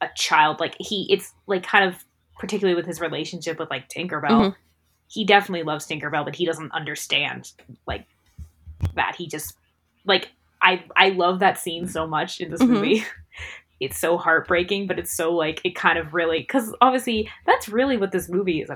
a 0.00 0.08
child. 0.14 0.60
Like 0.60 0.76
he, 0.78 1.06
it's 1.12 1.34
like 1.46 1.62
kind 1.62 1.84
of 1.84 2.04
particularly 2.38 2.74
with 2.74 2.86
his 2.86 3.00
relationship 3.00 3.58
with 3.58 3.70
like 3.70 3.88
Tinkerbell. 3.88 4.30
Mm-hmm. 4.30 4.56
He 5.08 5.24
definitely 5.24 5.64
loves 5.64 5.86
Tinkerbell, 5.86 6.24
but 6.24 6.34
he 6.34 6.46
doesn't 6.46 6.72
understand 6.72 7.52
like 7.86 8.06
that. 8.94 9.14
He 9.16 9.26
just 9.26 9.56
like 10.06 10.30
I 10.62 10.84
I 10.96 11.10
love 11.10 11.40
that 11.40 11.58
scene 11.58 11.86
so 11.86 12.06
much 12.06 12.40
in 12.40 12.50
this 12.50 12.62
mm-hmm. 12.62 12.72
movie. 12.72 13.04
it's 13.80 13.98
so 13.98 14.16
heartbreaking, 14.16 14.86
but 14.86 14.98
it's 14.98 15.14
so 15.14 15.34
like 15.34 15.60
it 15.64 15.74
kind 15.74 15.98
of 15.98 16.14
really 16.14 16.38
because 16.38 16.74
obviously 16.80 17.30
that's 17.46 17.68
really 17.68 17.96
what 17.96 18.12
this 18.12 18.28
movie 18.28 18.62
is. 18.62 18.70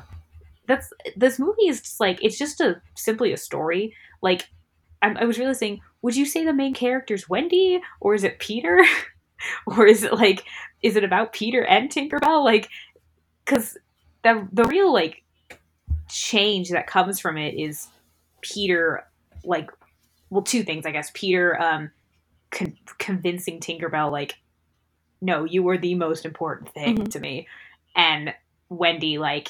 That's 0.67 0.93
this 1.17 1.39
movie 1.39 1.69
is 1.69 1.81
just 1.81 2.01
like 2.01 2.19
it's 2.23 2.39
just 2.39 2.61
a 2.61 2.81
simply 2.95 3.33
a 3.33 3.37
story. 3.37 3.95
Like 4.23 4.49
I, 5.03 5.15
I 5.21 5.25
was 5.25 5.39
really 5.39 5.55
saying, 5.55 5.81
would 6.03 6.17
you 6.17 6.27
say 6.27 6.45
the 6.45 6.53
main 6.53 6.75
character 6.75 7.15
is 7.15 7.29
Wendy 7.29 7.81
or 8.01 8.15
is 8.15 8.25
it 8.25 8.39
Peter, 8.39 8.83
or 9.67 9.87
is 9.87 10.03
it 10.03 10.15
like 10.15 10.45
is 10.83 10.97
it 10.97 11.05
about 11.05 11.33
Peter 11.33 11.65
and 11.65 11.91
Tinkerbell? 11.91 12.45
Like 12.45 12.69
because 13.45 13.77
the 14.23 14.49
the 14.53 14.65
real 14.65 14.93
like 14.93 15.23
change 16.09 16.71
that 16.71 16.87
comes 16.87 17.21
from 17.21 17.37
it 17.37 17.55
is 17.55 17.89
Peter 18.41 19.05
like 19.45 19.71
well 20.31 20.43
two 20.43 20.63
things 20.63 20.87
I 20.87 20.91
guess 20.91 21.11
Peter 21.15 21.61
um 21.61 21.91
con- 22.51 22.77
convincing 22.99 23.61
Tinkerbell 23.61 24.11
like 24.11 24.37
no, 25.25 25.45
you 25.45 25.63
were 25.63 25.79
the 25.79 25.95
most 25.95 26.27
important 26.27 26.71
thing 26.75 26.97
mm-hmm. 26.97 27.05
to 27.07 27.21
me. 27.21 27.49
And 27.97 28.35
Wendy, 28.69 29.17
like, 29.17 29.49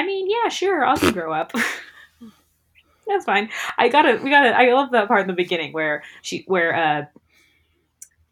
I 0.00 0.06
mean, 0.06 0.28
yeah, 0.30 0.48
sure, 0.48 0.84
I'll 0.84 1.12
grow 1.12 1.32
up. 1.32 1.52
That's 3.06 3.24
fine. 3.24 3.50
I 3.76 3.88
gotta, 3.88 4.20
we 4.22 4.30
gotta, 4.30 4.56
I 4.56 4.72
love 4.72 4.92
that 4.92 5.08
part 5.08 5.22
in 5.22 5.26
the 5.26 5.32
beginning 5.32 5.72
where 5.72 6.02
she, 6.22 6.44
where, 6.46 6.74
uh, 6.74 7.04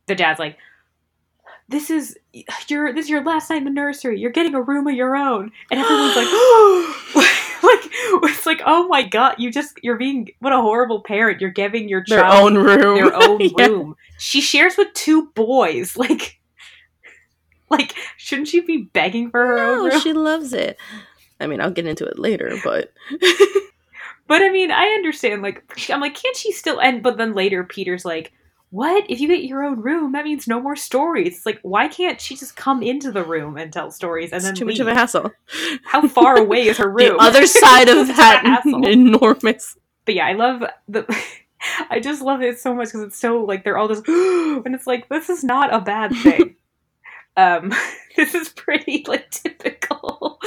the 0.07 0.15
dad's 0.15 0.39
like, 0.39 0.57
this 1.69 1.91
is 1.91 2.17
your 2.69 2.95
this 2.95 3.05
is 3.05 3.11
your 3.11 3.23
last 3.23 3.51
night 3.51 3.59
in 3.59 3.65
the 3.65 3.71
nursery. 3.71 4.19
You're 4.19 4.31
getting 4.31 4.55
a 4.55 4.63
room 4.63 4.87
of 4.87 4.95
your 4.95 5.15
own, 5.15 5.53
and 5.71 5.79
everyone's 5.79 6.17
like, 6.17 6.27
like 7.63 8.33
it's 8.33 8.47
like, 8.47 8.63
oh 8.65 8.89
my 8.89 9.03
god, 9.03 9.35
you 9.37 9.53
just 9.53 9.79
you're 9.83 9.99
being 9.99 10.31
what 10.39 10.55
a 10.55 10.63
horrible 10.63 11.03
parent. 11.03 11.43
You're 11.43 11.51
giving 11.51 11.87
your 11.87 12.03
their 12.09 12.21
child 12.21 12.57
own 12.57 12.65
room, 12.65 12.97
their 12.97 13.15
own 13.23 13.39
room. 13.59 13.97
She 14.19 14.41
shares 14.41 14.79
with 14.79 14.93
two 14.95 15.31
boys. 15.35 15.95
Like, 16.09 16.41
Like, 17.71 17.95
shouldn't 18.17 18.49
she 18.49 18.61
be 18.61 18.89
begging 18.95 19.31
for 19.31 19.47
her 19.47 19.57
no, 19.57 19.75
own 19.75 19.91
room? 19.91 20.01
she 20.01 20.15
loves 20.15 20.55
it. 20.55 20.79
I 21.41 21.47
mean, 21.47 21.61
I'll 21.61 21.71
get 21.71 21.87
into 21.87 22.05
it 22.05 22.19
later, 22.19 22.57
but. 22.65 22.93
but 24.27 24.43
I 24.43 24.51
mean, 24.51 24.71
I 24.71 24.87
understand. 24.89 25.43
Like, 25.43 25.65
I'm 25.91 26.01
like, 26.01 26.15
can't 26.15 26.37
she 26.37 26.53
still? 26.53 26.81
And 26.81 27.03
but 27.03 27.17
then 27.17 27.35
later, 27.35 27.65
Peter's 27.65 28.05
like, 28.05 28.33
"What? 28.71 29.05
If 29.09 29.21
you 29.21 29.29
get 29.29 29.45
your 29.45 29.63
own 29.65 29.81
room, 29.81 30.13
that 30.13 30.25
means 30.25 30.49
no 30.49 30.61
more 30.61 30.77
stories." 30.77 31.37
It's 31.37 31.47
like, 31.47 31.61
why 31.63 31.89
can't 31.89 32.21
she 32.21 32.37
just 32.37 32.57
come 32.57 32.83
into 32.83 33.13
the 33.13 33.25
room 33.25 33.57
and 33.57 33.73
tell 33.73 33.91
stories 33.91 34.31
and 34.33 34.39
it's 34.39 34.47
then 34.47 34.55
too 34.55 34.65
leave? 34.65 34.79
much 34.79 34.81
of 34.81 34.89
a 34.89 34.95
hassle? 34.95 35.31
How 35.85 36.07
far 36.09 36.37
away 36.41 36.67
is 36.69 36.79
her 36.79 36.91
room? 36.91 37.17
the 37.17 37.23
other 37.23 37.47
side 37.47 37.89
of 37.89 38.09
that 38.09 38.63
enormous. 38.67 39.77
But 40.05 40.15
yeah, 40.17 40.27
I 40.27 40.33
love 40.33 40.65
the. 40.89 41.07
I 41.91 41.99
just 42.01 42.23
love 42.23 42.41
it 42.41 42.61
so 42.61 42.73
much 42.75 42.89
because 42.89 43.03
it's 43.03 43.19
so 43.19 43.45
like 43.45 43.65
they're 43.65 43.77
all 43.79 43.89
just, 43.89 44.07
and 44.09 44.75
it's 44.75 44.87
like 44.87 45.09
this 45.09 45.29
is 45.29 45.43
not 45.45 45.73
a 45.73 45.81
bad 45.81 46.15
thing. 46.15 46.57
Um, 47.37 47.73
this 48.17 48.35
is 48.35 48.49
pretty 48.49 49.05
like 49.07 49.31
typical, 49.31 50.41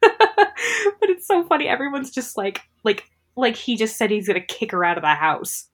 but 0.00 1.10
it's 1.10 1.26
so 1.26 1.44
funny. 1.44 1.68
Everyone's 1.68 2.10
just 2.10 2.36
like, 2.36 2.62
like, 2.84 3.04
like 3.36 3.56
he 3.56 3.76
just 3.76 3.96
said 3.96 4.10
he's 4.10 4.26
gonna 4.26 4.40
kick 4.40 4.72
her 4.72 4.84
out 4.84 4.98
of 4.98 5.02
the 5.02 5.14
house. 5.14 5.68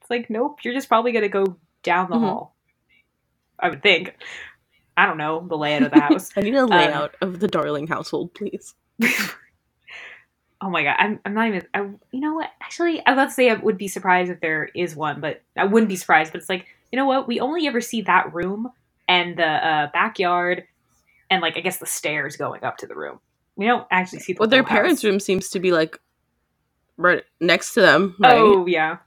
It's 0.00 0.10
like, 0.10 0.30
nope, 0.30 0.60
you're 0.62 0.74
just 0.74 0.88
probably 0.88 1.12
gonna 1.12 1.28
go 1.28 1.56
down 1.82 2.10
the 2.10 2.16
mm-hmm. 2.16 2.24
hall. 2.24 2.56
I 3.58 3.70
would 3.70 3.82
think. 3.82 4.14
I 4.96 5.06
don't 5.06 5.18
know 5.18 5.46
the 5.46 5.56
layout 5.56 5.82
of 5.82 5.92
the 5.92 6.00
house. 6.08 6.30
I 6.36 6.40
need 6.40 6.54
a 6.54 6.62
um, 6.62 6.70
layout 6.70 7.14
um, 7.20 7.28
of 7.28 7.40
the 7.40 7.48
Darling 7.48 7.86
household, 7.86 8.34
please. 8.34 8.74
oh 9.02 10.70
my 10.70 10.82
god, 10.82 10.96
I'm, 10.98 11.20
I'm 11.24 11.34
not 11.34 11.48
even. 11.48 11.62
I, 11.74 11.80
you 11.80 12.20
know 12.20 12.34
what? 12.34 12.50
Actually, 12.62 13.02
I 13.06 13.14
to 13.14 13.30
say 13.30 13.50
I 13.50 13.54
would 13.54 13.78
be 13.78 13.88
surprised 13.88 14.30
if 14.30 14.40
there 14.40 14.70
is 14.74 14.96
one, 14.96 15.20
but 15.20 15.42
I 15.56 15.64
wouldn't 15.64 15.88
be 15.88 15.96
surprised. 15.96 16.32
But 16.32 16.40
it's 16.40 16.48
like, 16.48 16.66
you 16.92 16.96
know 16.96 17.06
what? 17.06 17.28
We 17.28 17.40
only 17.40 17.66
ever 17.66 17.80
see 17.80 18.02
that 18.02 18.32
room 18.34 18.70
and 19.08 19.36
the 19.36 19.46
uh, 19.46 19.90
backyard 19.92 20.64
and 21.30 21.42
like 21.42 21.56
I 21.56 21.60
guess 21.60 21.78
the 21.78 21.86
stairs 21.86 22.36
going 22.36 22.64
up 22.64 22.76
to 22.78 22.86
the 22.86 22.94
room. 22.94 23.20
We 23.56 23.66
don't 23.66 23.86
actually 23.90 24.20
see 24.20 24.32
the 24.32 24.40
Well, 24.40 24.48
their 24.48 24.64
parents' 24.64 25.04
room 25.04 25.20
seems 25.20 25.48
to 25.50 25.60
be 25.60 25.72
like 25.72 25.98
right 26.96 27.22
next 27.40 27.74
to 27.74 27.80
them. 27.80 28.14
Right? 28.18 28.36
Oh 28.36 28.66
yeah. 28.66 28.98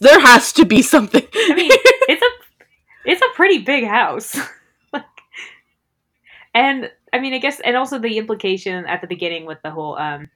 there 0.00 0.20
has 0.20 0.52
to 0.54 0.64
be 0.64 0.82
something. 0.82 1.26
I 1.34 1.54
mean, 1.54 1.70
it's 2.08 2.22
a 2.22 2.64
it's 3.10 3.22
a 3.22 3.34
pretty 3.34 3.58
big 3.58 3.86
house. 3.86 4.36
like, 4.92 5.04
and 6.54 6.90
I 7.12 7.18
mean, 7.18 7.32
I 7.32 7.38
guess, 7.38 7.60
and 7.60 7.76
also 7.76 7.98
the 7.98 8.18
implication 8.18 8.84
at 8.86 9.00
the 9.00 9.06
beginning 9.06 9.46
with 9.46 9.58
the 9.62 9.70
whole 9.70 9.96
um, 9.96 10.28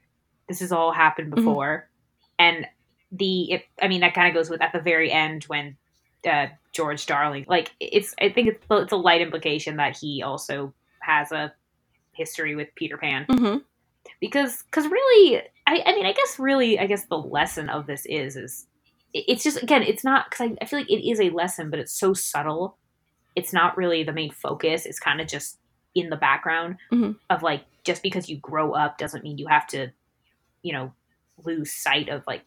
this 0.49 0.61
has 0.61 0.73
all 0.73 0.93
happened 0.93 1.33
mm-hmm. 1.33 1.45
before, 1.45 1.89
mm-hmm. 2.41 2.57
and 2.57 2.67
the 3.13 3.53
it, 3.53 3.65
I 3.81 3.89
mean 3.89 4.01
that 4.01 4.15
kind 4.15 4.29
of 4.29 4.35
goes 4.35 4.49
with 4.49 4.63
at 4.63 4.73
the 4.73 4.81
very 4.81 5.13
end 5.13 5.45
when 5.45 5.77
uh, 6.27 6.47
George 6.73 7.07
Darling. 7.07 7.45
Like 7.49 7.73
it's, 7.81 8.15
I 8.21 8.31
think 8.31 8.49
it's, 8.49 8.65
it's 8.71 8.93
a 8.93 8.97
light 8.97 9.21
implication 9.21 9.77
that 9.77 9.97
he 9.97 10.23
also 10.23 10.73
has 11.03 11.33
a 11.33 11.53
history 12.13 12.55
with 12.55 12.69
Peter 12.75 12.97
Pan. 12.97 13.27
Mm-hmm. 13.29 13.59
Because, 14.21 14.63
because 14.65 14.87
really, 14.87 15.43
I, 15.67 15.83
I 15.87 15.93
mean, 15.95 16.07
I 16.07 16.13
guess 16.13 16.39
really, 16.39 16.79
I 16.79 16.87
guess 16.87 17.05
the 17.07 17.19
lesson 17.19 17.69
of 17.69 17.87
this 17.87 18.05
is, 18.07 18.37
is 18.37 18.67
it's 19.15 19.43
just 19.43 19.63
again, 19.63 19.83
it's 19.83 20.05
not 20.05 20.31
because 20.31 20.49
I, 20.51 20.57
I 20.61 20.65
feel 20.67 20.81
like 20.81 20.91
it 20.91 21.09
is 21.09 21.21
a 21.21 21.31
lesson, 21.31 21.71
but 21.71 21.79
it's 21.79 21.93
so 21.93 22.15
subtle. 22.15 22.77
It's 23.37 23.53
not 23.53 23.77
really 23.77 24.03
the 24.05 24.13
main 24.13 24.31
focus. 24.31 24.87
It's 24.87 24.99
kind 24.99 25.21
of 25.21 25.27
just 25.27 25.59
in 25.95 26.11
the 26.11 26.17
background 26.17 26.77
mm-hmm. 26.93 27.13
of 27.31 27.43
like 27.43 27.65
just 27.85 28.03
because 28.03 28.29
you 28.29 28.39
grow 28.39 28.73
up 28.73 28.99
doesn't 28.99 29.25
mean 29.25 29.39
you 29.39 29.47
have 29.47 29.67
to, 29.69 29.89
you 30.63 30.73
know, 30.73 30.93
lose 31.45 31.73
sight 31.73 32.09
of 32.09 32.23
like 32.27 32.43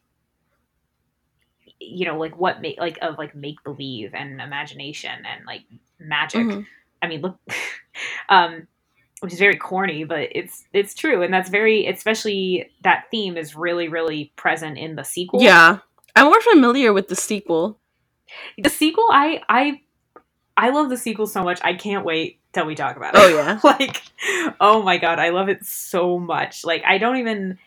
you 1.79 2.05
know 2.05 2.17
like 2.17 2.37
what 2.37 2.61
make 2.61 2.79
like 2.79 2.97
of 3.01 3.17
like 3.17 3.35
make 3.35 3.61
believe 3.63 4.13
and 4.13 4.39
imagination 4.39 5.25
and 5.25 5.45
like 5.45 5.63
magic 5.99 6.41
mm-hmm. 6.41 6.61
I 7.05 7.07
mean 7.07 7.21
look 7.21 7.37
um 8.29 8.67
which 9.21 9.33
is 9.33 9.39
very 9.39 9.55
corny 9.55 10.03
but 10.03 10.29
it's 10.31 10.65
it's 10.73 10.93
true 10.93 11.21
and 11.23 11.33
that's 11.33 11.49
very 11.49 11.87
especially 11.87 12.69
that 12.83 13.05
theme 13.11 13.37
is 13.37 13.55
really 13.55 13.87
really 13.87 14.31
present 14.35 14.77
in 14.77 14.95
the 14.95 15.03
sequel 15.03 15.41
yeah 15.41 15.79
i'm 16.15 16.25
more 16.25 16.41
familiar 16.41 16.93
with 16.93 17.07
the 17.07 17.15
sequel 17.15 17.79
the 18.57 18.69
sequel 18.69 19.07
i 19.11 19.41
i 19.49 19.79
i 20.57 20.69
love 20.69 20.89
the 20.89 20.97
sequel 20.97 21.27
so 21.27 21.43
much 21.43 21.59
i 21.63 21.73
can't 21.73 22.05
wait 22.05 22.39
till 22.53 22.65
we 22.65 22.75
talk 22.75 22.97
about 22.97 23.15
it 23.15 23.21
oh 23.21 23.27
yeah 23.35 23.59
like 23.63 24.03
oh 24.59 24.81
my 24.81 24.97
god 24.97 25.19
i 25.19 25.29
love 25.29 25.49
it 25.49 25.63
so 25.65 26.19
much 26.19 26.65
like 26.65 26.83
i 26.85 26.97
don't 26.97 27.17
even 27.17 27.57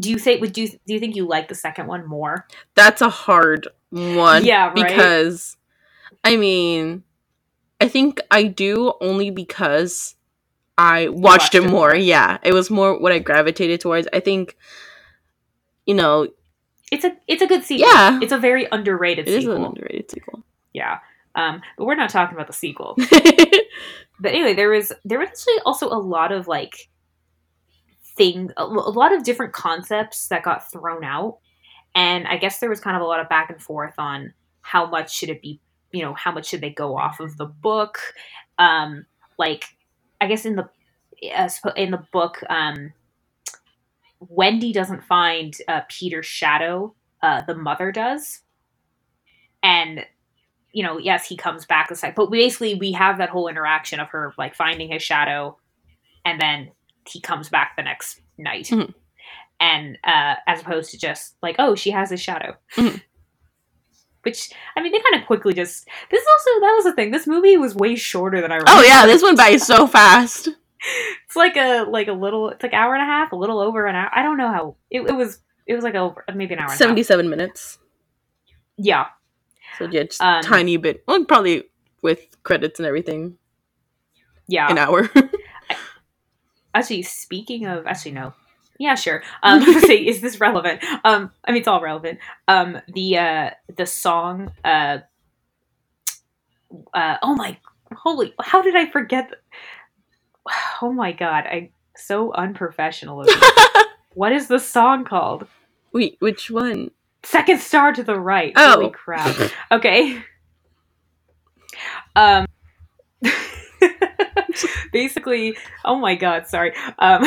do 0.00 0.10
you 0.10 0.18
say 0.18 0.38
would 0.38 0.56
you 0.56 0.68
do 0.68 0.94
you 0.94 1.00
think 1.00 1.16
you 1.16 1.26
like 1.26 1.48
the 1.48 1.54
second 1.54 1.86
one 1.86 2.06
more? 2.06 2.46
That's 2.74 3.00
a 3.00 3.08
hard 3.08 3.68
one. 3.90 4.44
Yeah, 4.44 4.66
right? 4.66 4.74
Because 4.74 5.56
I 6.24 6.36
mean, 6.36 7.04
I 7.82 7.88
think 7.88 8.20
I 8.30 8.44
do 8.44 8.94
only 9.00 9.30
because 9.30 10.14
I 10.78 11.08
watched, 11.08 11.22
watched 11.22 11.54
it, 11.56 11.64
it 11.64 11.70
more. 11.70 11.94
Yeah, 11.94 12.38
it 12.42 12.52
was 12.52 12.70
more 12.70 12.98
what 12.98 13.12
I 13.12 13.18
gravitated 13.18 13.80
towards. 13.80 14.08
I 14.12 14.20
think 14.20 14.56
you 15.86 15.94
know, 15.94 16.28
it's 16.90 17.04
a 17.04 17.16
it's 17.26 17.42
a 17.42 17.46
good 17.46 17.64
sequel. 17.64 17.88
Yeah, 17.88 18.20
it's 18.22 18.32
a 18.32 18.38
very 18.38 18.68
underrated. 18.70 19.28
It 19.28 19.40
sequel. 19.40 19.52
is 19.52 19.58
an 19.58 19.64
underrated 19.64 20.10
sequel. 20.10 20.44
Yeah, 20.72 20.98
um, 21.34 21.60
but 21.76 21.86
we're 21.86 21.96
not 21.96 22.10
talking 22.10 22.36
about 22.36 22.46
the 22.46 22.52
sequel. 22.52 22.94
but 24.20 24.32
anyway, 24.32 24.54
there 24.54 24.70
was 24.70 24.92
there 25.04 25.18
was 25.18 25.28
actually 25.28 25.58
also 25.66 25.88
a 25.88 25.98
lot 25.98 26.32
of 26.32 26.46
like 26.46 26.88
thing 28.16 28.50
a, 28.56 28.64
lot 28.64 29.14
of 29.14 29.24
different 29.24 29.52
concepts 29.52 30.28
that 30.28 30.42
got 30.42 30.70
thrown 30.70 31.04
out 31.04 31.38
and 31.94 32.26
i 32.26 32.36
guess 32.36 32.58
there 32.58 32.68
was 32.68 32.80
kind 32.80 32.96
of 32.96 33.02
a 33.02 33.06
lot 33.06 33.20
of 33.20 33.28
back 33.28 33.50
and 33.50 33.62
forth 33.62 33.94
on 33.98 34.32
how 34.60 34.86
much 34.86 35.14
should 35.14 35.30
it 35.30 35.40
be 35.40 35.60
you 35.92 36.02
know, 36.02 36.14
how 36.14 36.32
much 36.32 36.46
should 36.48 36.60
they 36.60 36.70
go 36.70 36.96
off 36.96 37.20
of 37.20 37.36
the 37.36 37.46
book? 37.46 37.98
Um, 38.58 39.06
like, 39.38 39.64
I 40.20 40.26
guess 40.26 40.44
in 40.44 40.56
the 40.56 40.68
in 41.76 41.90
the 41.90 42.04
book, 42.12 42.42
um, 42.48 42.92
Wendy 44.20 44.72
doesn't 44.72 45.04
find 45.04 45.56
uh, 45.68 45.82
Peter's 45.88 46.26
shadow. 46.26 46.94
Uh, 47.22 47.42
the 47.46 47.54
mother 47.54 47.92
does, 47.92 48.40
and 49.62 50.04
you 50.72 50.82
know, 50.82 50.96
yes, 50.98 51.26
he 51.28 51.36
comes 51.36 51.66
back 51.66 51.88
the 51.88 51.94
side, 51.94 52.14
but 52.14 52.30
basically 52.30 52.74
we 52.74 52.92
have 52.92 53.18
that 53.18 53.28
whole 53.28 53.46
interaction 53.46 54.00
of 54.00 54.08
her 54.08 54.32
like 54.38 54.54
finding 54.56 54.90
his 54.90 55.02
shadow, 55.02 55.56
and 56.24 56.40
then 56.40 56.70
he 57.06 57.20
comes 57.20 57.48
back 57.48 57.74
the 57.76 57.82
next 57.82 58.20
night, 58.38 58.66
Mhm. 58.66 58.92
and 59.60 59.98
uh, 60.04 60.34
as 60.46 60.60
opposed 60.62 60.90
to 60.92 60.98
just 60.98 61.36
like, 61.42 61.56
oh, 61.58 61.74
she 61.74 61.90
has 61.90 62.10
a 62.10 62.16
shadow. 62.16 62.56
Mhm. 62.76 63.02
Which 64.22 64.50
I 64.76 64.82
mean, 64.82 64.92
they 64.92 65.00
kind 65.00 65.20
of 65.20 65.26
quickly 65.26 65.52
just. 65.54 65.88
This 66.10 66.22
is 66.22 66.28
also 66.28 66.60
that 66.60 66.72
was 66.76 66.84
the 66.84 66.92
thing. 66.94 67.10
This 67.10 67.26
movie 67.26 67.56
was 67.56 67.74
way 67.74 67.96
shorter 67.96 68.40
than 68.40 68.52
I. 68.52 68.56
Remember. 68.56 68.70
Oh 68.70 68.82
yeah, 68.82 69.06
this 69.06 69.22
went 69.22 69.36
by 69.36 69.56
so 69.56 69.86
fast. 69.98 70.48
It's 71.26 71.36
like 71.36 71.56
a 71.56 71.82
like 71.88 72.08
a 72.08 72.12
little. 72.12 72.50
It's 72.50 72.62
like 72.62 72.72
hour 72.72 72.94
and 72.94 73.02
a 73.02 73.06
half, 73.06 73.32
a 73.32 73.36
little 73.36 73.60
over 73.60 73.86
an 73.86 73.94
hour. 73.96 74.10
I 74.14 74.22
don't 74.22 74.36
know 74.36 74.48
how 74.48 74.76
it, 74.90 75.00
it 75.02 75.12
was. 75.14 75.38
It 75.66 75.74
was 75.74 75.84
like 75.84 75.94
over 75.94 76.24
maybe 76.34 76.54
an 76.54 76.60
hour. 76.60 76.70
And. 76.70 76.78
Seventy-seven 76.78 77.28
minutes. 77.30 77.78
Yeah, 78.78 79.06
So 79.78 79.84
yeah, 79.90 80.04
just 80.04 80.20
Um, 80.20 80.42
tiny 80.42 80.76
bit. 80.76 81.04
Well, 81.06 81.24
probably 81.24 81.64
with 82.02 82.20
credits 82.42 82.80
and 82.80 82.86
everything, 82.86 83.36
yeah. 84.48 84.70
an 84.70 84.78
hour. 84.78 85.10
Actually, 86.74 87.02
speaking 87.02 87.66
of, 87.66 87.86
actually 87.86 88.12
no, 88.12 88.32
yeah, 88.78 88.94
sure. 88.94 89.22
Um, 89.42 89.62
see, 89.80 90.08
is 90.08 90.20
this 90.20 90.40
relevant? 90.40 90.82
Um, 91.04 91.30
I 91.44 91.52
mean, 91.52 91.60
it's 91.60 91.68
all 91.68 91.80
relevant. 91.80 92.18
Um, 92.48 92.80
the 92.92 93.18
uh, 93.18 93.50
the 93.74 93.86
song. 93.86 94.52
Uh, 94.64 94.98
uh, 96.94 97.16
oh 97.22 97.34
my, 97.34 97.58
holy! 97.94 98.34
How 98.40 98.62
did 98.62 98.76
I 98.76 98.86
forget? 98.86 99.28
th- 99.28 99.40
Oh 100.82 100.92
my 100.92 101.12
god! 101.12 101.44
I 101.46 101.70
so 101.96 102.32
unprofessional. 102.32 103.22
Of 103.22 103.28
what 104.14 104.32
is 104.32 104.48
the 104.48 104.58
song 104.58 105.04
called? 105.04 105.46
Wait, 105.92 106.16
which 106.20 106.50
one? 106.50 106.90
Second 107.22 107.60
star 107.60 107.92
to 107.92 108.02
the 108.02 108.18
right. 108.18 108.52
Oh. 108.56 108.74
Holy 108.74 108.90
crap. 108.90 109.52
Okay. 109.70 110.22
Um 112.16 112.46
basically, 114.92 115.56
oh 115.84 115.96
my 115.96 116.14
god, 116.14 116.46
sorry. 116.46 116.72
Um 116.98 117.24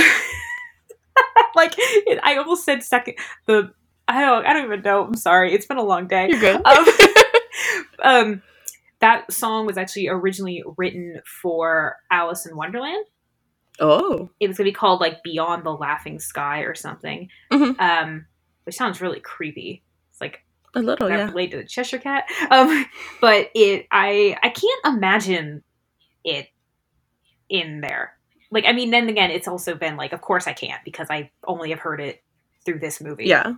like 1.66 1.76
it, 1.78 2.20
I 2.24 2.38
almost 2.38 2.66
said 2.66 2.84
second 2.84 3.16
the 3.46 3.72
I 4.08 4.22
don't 4.22 4.46
I 4.46 4.54
don't 4.54 4.66
even 4.66 4.82
know. 4.82 5.06
I'm 5.06 5.16
sorry. 5.16 5.54
It's 5.54 5.66
been 5.66 5.78
a 5.78 5.84
long 5.84 6.08
day. 6.08 6.30
You're 6.30 6.40
good. 6.40 6.62
Um, 6.66 6.86
um 8.04 8.42
that 9.00 9.32
song 9.32 9.66
was 9.66 9.78
actually 9.78 10.08
originally 10.08 10.64
written 10.78 11.22
for 11.42 11.98
Alice 12.10 12.46
in 12.46 12.56
Wonderland 12.56 13.06
oh, 13.80 14.30
it 14.40 14.48
was 14.48 14.58
gonna 14.58 14.70
be 14.70 14.74
called 14.74 15.02
like 15.02 15.24
Beyond 15.24 15.66
the 15.66 15.72
Laughing 15.72 16.20
Sky 16.20 16.62
or 16.62 16.76
something. 16.76 17.30
Mhm. 17.52 17.80
Um, 17.80 18.26
which 18.64 18.76
sounds 18.76 19.02
really 19.02 19.20
creepy. 19.20 19.84
It's 20.12 20.22
like 20.22 20.44
a 20.74 20.80
little, 20.80 21.10
yeah. 21.10 21.26
related 21.26 21.52
to 21.52 21.58
the 21.58 21.68
Cheshire 21.68 22.00
Cat. 22.00 22.26
Um, 22.50 22.86
but 23.22 23.50
it, 23.54 23.88
I, 23.92 24.38
I 24.42 24.50
can't 24.50 24.98
imagine 24.98 25.64
it 26.24 26.48
in 27.50 27.82
there. 27.82 28.15
Like, 28.56 28.64
I 28.66 28.72
mean, 28.72 28.90
then 28.90 29.10
again, 29.10 29.32
it's 29.32 29.50
also 29.50 29.76
been 29.76 29.98
like, 29.98 30.14
of 30.14 30.22
course 30.22 30.48
I 30.48 30.54
can't 30.54 30.82
because 30.86 31.08
I 31.10 31.30
only 31.46 31.72
have 31.72 31.80
heard 31.80 32.00
it 32.00 32.24
through 32.64 32.80
this 32.80 33.02
movie. 33.02 33.26
Yeah. 33.26 33.56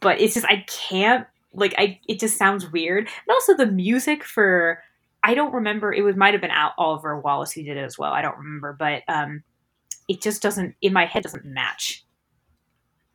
But 0.00 0.22
it's 0.22 0.32
just 0.32 0.46
I 0.46 0.64
can't. 0.66 1.26
Like, 1.52 1.74
I 1.76 2.00
it 2.08 2.18
just 2.18 2.38
sounds 2.38 2.72
weird. 2.72 3.04
And 3.06 3.30
also 3.30 3.54
the 3.54 3.66
music 3.66 4.24
for. 4.24 4.82
I 5.22 5.34
don't 5.34 5.52
remember. 5.52 5.92
It 5.92 6.00
was 6.00 6.16
might 6.16 6.32
have 6.32 6.40
been 6.40 6.50
Al- 6.50 6.72
Oliver 6.78 7.20
Wallace 7.20 7.52
who 7.52 7.62
did 7.62 7.76
it 7.76 7.84
as 7.84 7.98
well. 7.98 8.12
I 8.12 8.22
don't 8.22 8.38
remember, 8.38 8.74
but 8.78 9.02
um, 9.06 9.42
it 10.08 10.22
just 10.22 10.40
doesn't 10.40 10.74
in 10.80 10.94
my 10.94 11.04
head 11.04 11.22
doesn't 11.22 11.44
match. 11.44 12.06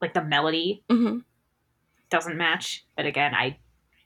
Like 0.01 0.13
the 0.13 0.23
melody 0.23 0.83
hmm 0.87 1.19
doesn't 2.11 2.37
match. 2.37 2.85
But 2.95 3.07
again, 3.07 3.33
I 3.33 3.57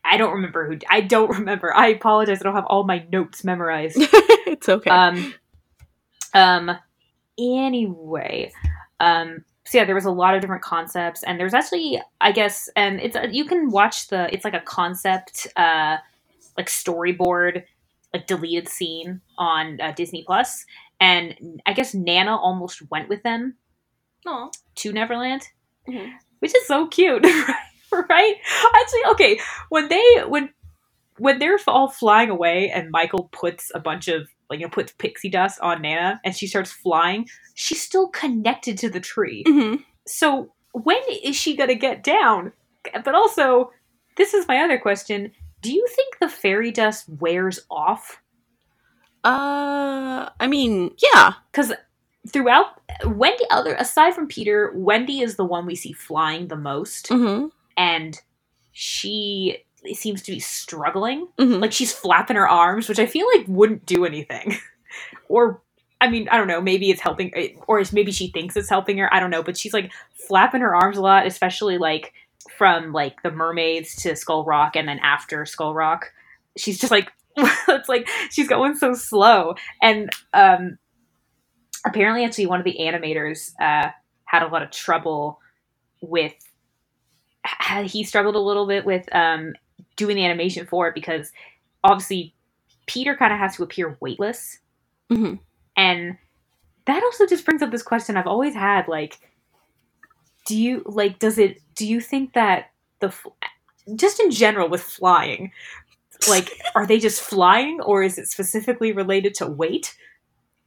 I 0.05 0.15
don't 0.15 0.31
remember 0.31 0.65
who 0.65 0.77
I 0.89 1.01
don't 1.01 1.29
remember. 1.29 1.75
I 1.75 1.88
apologize. 1.88 2.39
I 2.39 2.43
don't 2.43 2.55
have 2.55 2.67
all 2.67 2.86
my 2.86 3.05
notes 3.12 3.43
memorized. 3.43 3.97
it's 3.99 4.69
okay. 4.69 4.89
Um 4.89 5.34
um 6.34 6.77
anyway, 7.38 8.52
um 9.00 9.43
so 9.67 9.80
yeah, 9.80 9.86
there 9.86 9.95
was 9.95 10.06
a 10.06 10.12
lot 10.12 10.36
of 10.36 10.41
different 10.41 10.62
concepts 10.62 11.24
and 11.24 11.39
there's 11.39 11.54
actually 11.54 12.02
I 12.21 12.32
guess 12.32 12.69
and 12.76 13.00
it's 13.00 13.15
a, 13.15 13.28
you 13.32 13.45
can 13.45 13.71
watch 13.71 14.08
the 14.10 14.32
it's 14.34 14.45
like 14.45 14.54
a 14.54 14.60
concept 14.62 15.48
uh 15.56 15.98
like 16.58 16.67
storyboard 16.67 17.63
like 18.13 18.28
deleted 18.28 18.69
scene 18.69 19.21
on 19.38 19.80
uh, 19.82 19.91
Disney 19.91 20.24
Plus 20.26 20.65
and 21.00 21.36
I 21.65 21.74
guess 21.74 21.93
Nana 21.93 22.36
almost 22.38 22.82
went 22.89 23.10
with 23.10 23.24
them 23.24 23.56
Aw. 24.26 24.50
to 24.76 24.93
Neverland, 24.93 25.41
Mhm. 25.88 26.13
which 26.39 26.56
is 26.56 26.65
so 26.65 26.88
cute, 26.88 27.24
right? 27.91 28.36
Actually, 28.76 29.06
okay, 29.12 29.39
when 29.69 29.89
they 29.89 30.04
when 30.28 30.50
when 31.17 31.39
they're 31.39 31.60
all 31.67 31.89
flying 31.89 32.30
away 32.30 32.69
and 32.71 32.91
Michael 32.91 33.30
puts 33.32 33.71
a 33.76 33.80
bunch 33.80 34.08
of 34.08 34.30
like 34.49 34.60
you 34.60 34.65
know 34.65 34.69
puts 34.69 34.91
pixie 34.93 35.29
dust 35.29 35.60
on 35.62 35.81
Nana 35.81 36.19
and 36.23 36.36
she 36.36 36.47
starts 36.47 36.71
flying, 36.71 37.27
she's 37.53 37.81
still 37.81 38.08
connected 38.10 38.77
to 38.79 38.89
the 38.89 38.99
tree. 38.99 39.43
Mhm. 39.47 39.84
So 40.08 40.53
when 40.73 40.99
is 41.23 41.36
she 41.36 41.55
gonna 41.55 41.75
get 41.75 42.03
down? 42.03 42.51
But 43.03 43.15
also, 43.15 43.71
this 44.17 44.34
is 44.34 44.47
my 44.47 44.60
other 44.60 44.77
question: 44.77 45.31
Do 45.62 45.73
you 45.73 45.86
think 45.95 46.19
the 46.19 46.29
fairy 46.29 46.71
dust 46.71 47.10
wears 47.10 47.60
off? 47.71 48.21
Uh, 49.23 50.29
I 50.39 50.47
mean, 50.47 50.91
yeah. 51.01 51.34
because 51.51 51.73
throughout 52.31 52.79
Wendy, 53.05 53.43
other 53.49 53.73
aside 53.75 54.13
from 54.13 54.27
Peter, 54.27 54.71
Wendy 54.75 55.21
is 55.21 55.36
the 55.36 55.45
one 55.45 55.65
we 55.65 55.75
see 55.75 55.93
flying 55.93 56.47
the 56.47 56.55
most, 56.55 57.08
hmm 57.08 57.47
and 57.77 58.21
she 58.71 59.64
seems 59.93 60.21
to 60.24 60.32
be 60.32 60.39
struggling. 60.39 61.28
hmm 61.38 61.54
Like 61.56 61.71
she's 61.71 61.93
flapping 61.93 62.36
her 62.38 62.48
arms, 62.50 62.89
which 62.89 63.00
I 63.00 63.06
feel 63.06 63.28
like 63.36 63.45
wouldn't 63.48 63.86
do 63.86 64.06
anything, 64.06 64.58
or. 65.30 65.62
I 66.02 66.10
mean, 66.10 66.28
I 66.30 66.38
don't 66.38 66.48
know. 66.50 66.60
Maybe 66.62 66.91
it's 66.91 67.00
helping, 67.00 67.32
or 67.67 67.80
it's- 67.80 67.93
maybe 67.93 68.12
she 68.12 68.28
thinks 68.30 68.58
it's 68.58 68.69
helping 68.69 68.98
her. 68.98 69.12
I 69.13 69.19
don't 69.21 69.30
know. 69.32 69.41
But 69.41 69.58
she's 69.58 69.74
like 69.74 69.91
flapping 70.28 70.60
her 70.60 70.76
arms 70.76 70.98
a 70.98 71.02
lot, 71.02 71.26
especially 71.26 71.78
like 71.78 72.12
from 72.58 72.91
like 72.91 73.24
the 73.24 73.32
mermaids 73.32 73.95
to 74.04 74.15
Skull 74.15 74.43
Rock, 74.43 74.76
and 74.76 74.88
then 74.89 75.00
after 75.00 75.45
Skull 75.45 75.74
Rock, 75.74 76.12
she's 76.58 76.78
just 76.80 76.91
like 76.91 77.12
it's 77.38 77.88
like 77.89 78.10
she's 78.30 78.48
going 78.50 78.76
so 78.76 78.93
slow. 78.93 79.56
And 79.82 80.10
um, 80.34 80.78
apparently, 81.86 82.26
actually, 82.26 82.48
one 82.48 82.60
of 82.60 82.65
the 82.65 82.78
animators 82.80 83.54
uh, 83.60 83.89
had 84.26 84.43
a 84.43 84.48
lot 84.48 84.63
of 84.63 84.71
trouble 84.71 85.39
with. 86.02 86.34
He 87.86 88.04
struggled 88.04 88.36
a 88.36 88.39
little 88.39 88.67
bit 88.67 88.86
with 88.86 89.08
um, 89.15 89.54
doing 89.96 90.16
the 90.16 90.26
animation 90.26 90.66
for 90.66 90.88
it 90.88 90.96
because 90.96 91.32
obviously 91.84 92.34
Peter 92.88 93.16
kind 93.16 93.34
of 93.34 93.40
has 93.40 93.56
to 93.58 93.64
appear 93.64 93.98
weightless, 94.00 94.60
hmm 95.10 95.36
and 95.78 96.18
that 96.86 97.04
also 97.04 97.26
just 97.26 97.46
brings 97.46 97.62
up 97.62 97.72
this 97.72 97.84
question 97.84 98.18
I've 98.18 98.28
always 98.28 98.54
had: 98.54 98.88
like, 98.88 99.20
do 100.46 100.58
you 100.58 100.84
like? 100.86 101.20
Does 101.20 101.38
it? 101.38 101.62
Do 101.76 101.88
you 101.88 102.00
think 102.00 102.34
that 102.34 102.72
the 103.00 103.14
just 103.96 104.20
in 104.20 104.32
general 104.32 104.70
with 104.70 104.82
flying, 104.82 105.52
like, 106.30 106.52
are 106.76 106.86
they 106.86 107.00
just 107.00 107.22
flying, 107.22 107.82
or 107.82 108.04
is 108.04 108.18
it 108.18 108.28
specifically 108.28 108.92
related 108.92 109.34
to 109.36 109.48
weight? 109.48 109.96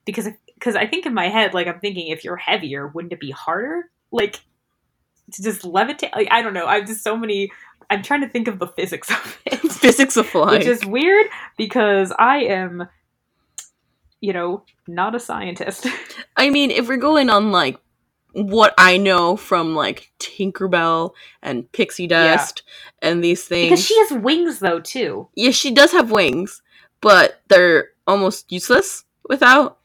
Because 0.05 0.29
because 0.55 0.75
I 0.77 0.87
think 0.87 1.07
in 1.07 1.15
my 1.15 1.29
head, 1.29 1.55
like, 1.55 1.67
I'm 1.69 1.81
thinking 1.81 2.09
if 2.09 2.25
you're 2.25 2.37
heavier, 2.37 2.89
wouldn't 2.89 3.13
it 3.13 3.21
be 3.21 3.31
harder? 3.31 3.91
Like, 4.11 4.41
to 5.33 5.43
just 5.43 5.63
levitate? 5.63 6.15
Like, 6.15 6.29
I 6.31 6.43
don't 6.43 6.55
know. 6.55 6.67
I've 6.67 6.87
just 6.87 7.05
so 7.05 7.17
many. 7.17 7.51
I'm 7.91 8.03
trying 8.03 8.21
to 8.21 8.29
think 8.29 8.49
of 8.49 8.59
the 8.59 8.67
physics 8.67 9.11
of 9.11 9.39
it 9.47 9.57
Physics 9.73 10.17
of 10.17 10.27
flying. 10.27 10.59
which 10.59 10.67
is 10.67 10.85
weird 10.85 11.27
because 11.57 12.13
I 12.19 12.39
am, 12.45 12.89
you 14.21 14.33
know, 14.33 14.65
not 14.87 15.15
a 15.15 15.21
scientist. 15.21 15.87
I 16.37 16.51
mean, 16.51 16.71
if 16.71 16.89
we're 16.89 16.97
going 16.99 17.31
on 17.31 17.51
like 17.53 17.79
what 18.33 18.75
I 18.77 18.99
know 18.99 19.37
from 19.37 19.75
like 19.75 20.13
Tinkerbell 20.19 21.13
and 21.43 21.71
Pixie 21.73 22.07
Dust 22.07 22.63
and 23.01 23.25
these 23.25 23.45
things, 23.45 23.71
because 23.71 23.85
she 23.87 23.99
has 24.01 24.13
wings 24.13 24.59
though 24.59 24.81
too. 24.81 25.29
yeah, 25.35 25.51
she 25.51 25.71
does 25.73 25.93
have 25.93 26.11
wings, 26.11 26.61
but 27.01 27.41
they're 27.49 27.91
almost 28.07 28.53
useless 28.53 29.05
without 29.29 29.79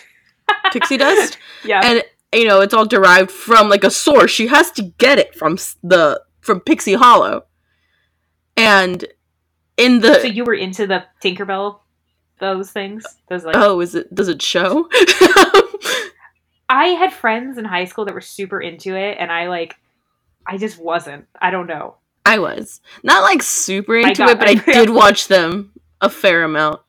Pixie 0.72 0.96
Dust. 0.96 1.38
Yeah. 1.64 1.80
and 1.84 2.02
you 2.32 2.46
know 2.46 2.60
it's 2.60 2.74
all 2.74 2.86
derived 2.86 3.30
from 3.30 3.68
like 3.68 3.84
a 3.84 3.90
source 3.90 4.30
she 4.30 4.46
has 4.48 4.70
to 4.72 4.82
get 4.98 5.18
it 5.18 5.34
from 5.34 5.56
the 5.82 6.20
from 6.44 6.60
pixie 6.60 6.94
hollow 6.94 7.44
and 8.56 9.04
in 9.76 10.00
the 10.00 10.20
so 10.20 10.26
you 10.28 10.44
were 10.44 10.54
into 10.54 10.86
the 10.86 11.04
Tinkerbell, 11.22 11.80
those 12.38 12.70
things, 12.70 13.04
those 13.28 13.44
like. 13.44 13.56
oh 13.56 13.80
is 13.80 13.94
it 13.96 14.14
does 14.14 14.28
it 14.28 14.40
show 14.40 14.88
I 16.68 16.86
had 16.88 17.12
friends 17.12 17.58
in 17.58 17.64
high 17.64 17.84
school 17.84 18.04
that 18.06 18.14
were 18.14 18.20
super 18.22 18.60
into 18.60 18.96
it, 18.96 19.16
and 19.20 19.30
I 19.30 19.48
like, 19.48 19.76
I 20.46 20.56
just 20.56 20.78
wasn't. 20.78 21.26
I 21.40 21.50
don't 21.50 21.66
know. 21.66 21.96
i 22.24 22.38
was 22.38 22.80
not 23.02 23.22
like 23.22 23.42
super 23.42 23.96
into 23.96 24.14
got- 24.24 24.30
it 24.30 24.38
but 24.38 24.48
i 24.48 24.52
I- 24.78 24.84
did 24.84 24.90
watch 24.90 25.28
them 25.28 25.72
a 26.00 26.08
fair 26.08 26.42
amount. 26.44 26.80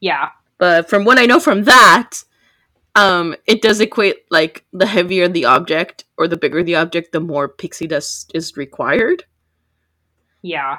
Yeah. 0.00 0.30
But 0.58 0.88
from 0.90 1.04
what 1.04 1.18
I 1.18 1.26
know 1.26 1.40
from 1.40 1.64
that, 1.64 2.22
um, 2.94 3.36
it 3.46 3.62
does 3.62 3.80
equate 3.80 4.24
like 4.30 4.64
the 4.72 4.86
heavier 4.86 5.28
the 5.28 5.44
object 5.44 6.04
or 6.18 6.26
the 6.26 6.36
bigger 6.36 6.62
the 6.62 6.76
object, 6.76 7.12
the 7.12 7.20
more 7.20 7.48
pixie 7.48 7.86
dust 7.86 8.30
is 8.34 8.56
required. 8.56 9.24
Yeah. 10.42 10.78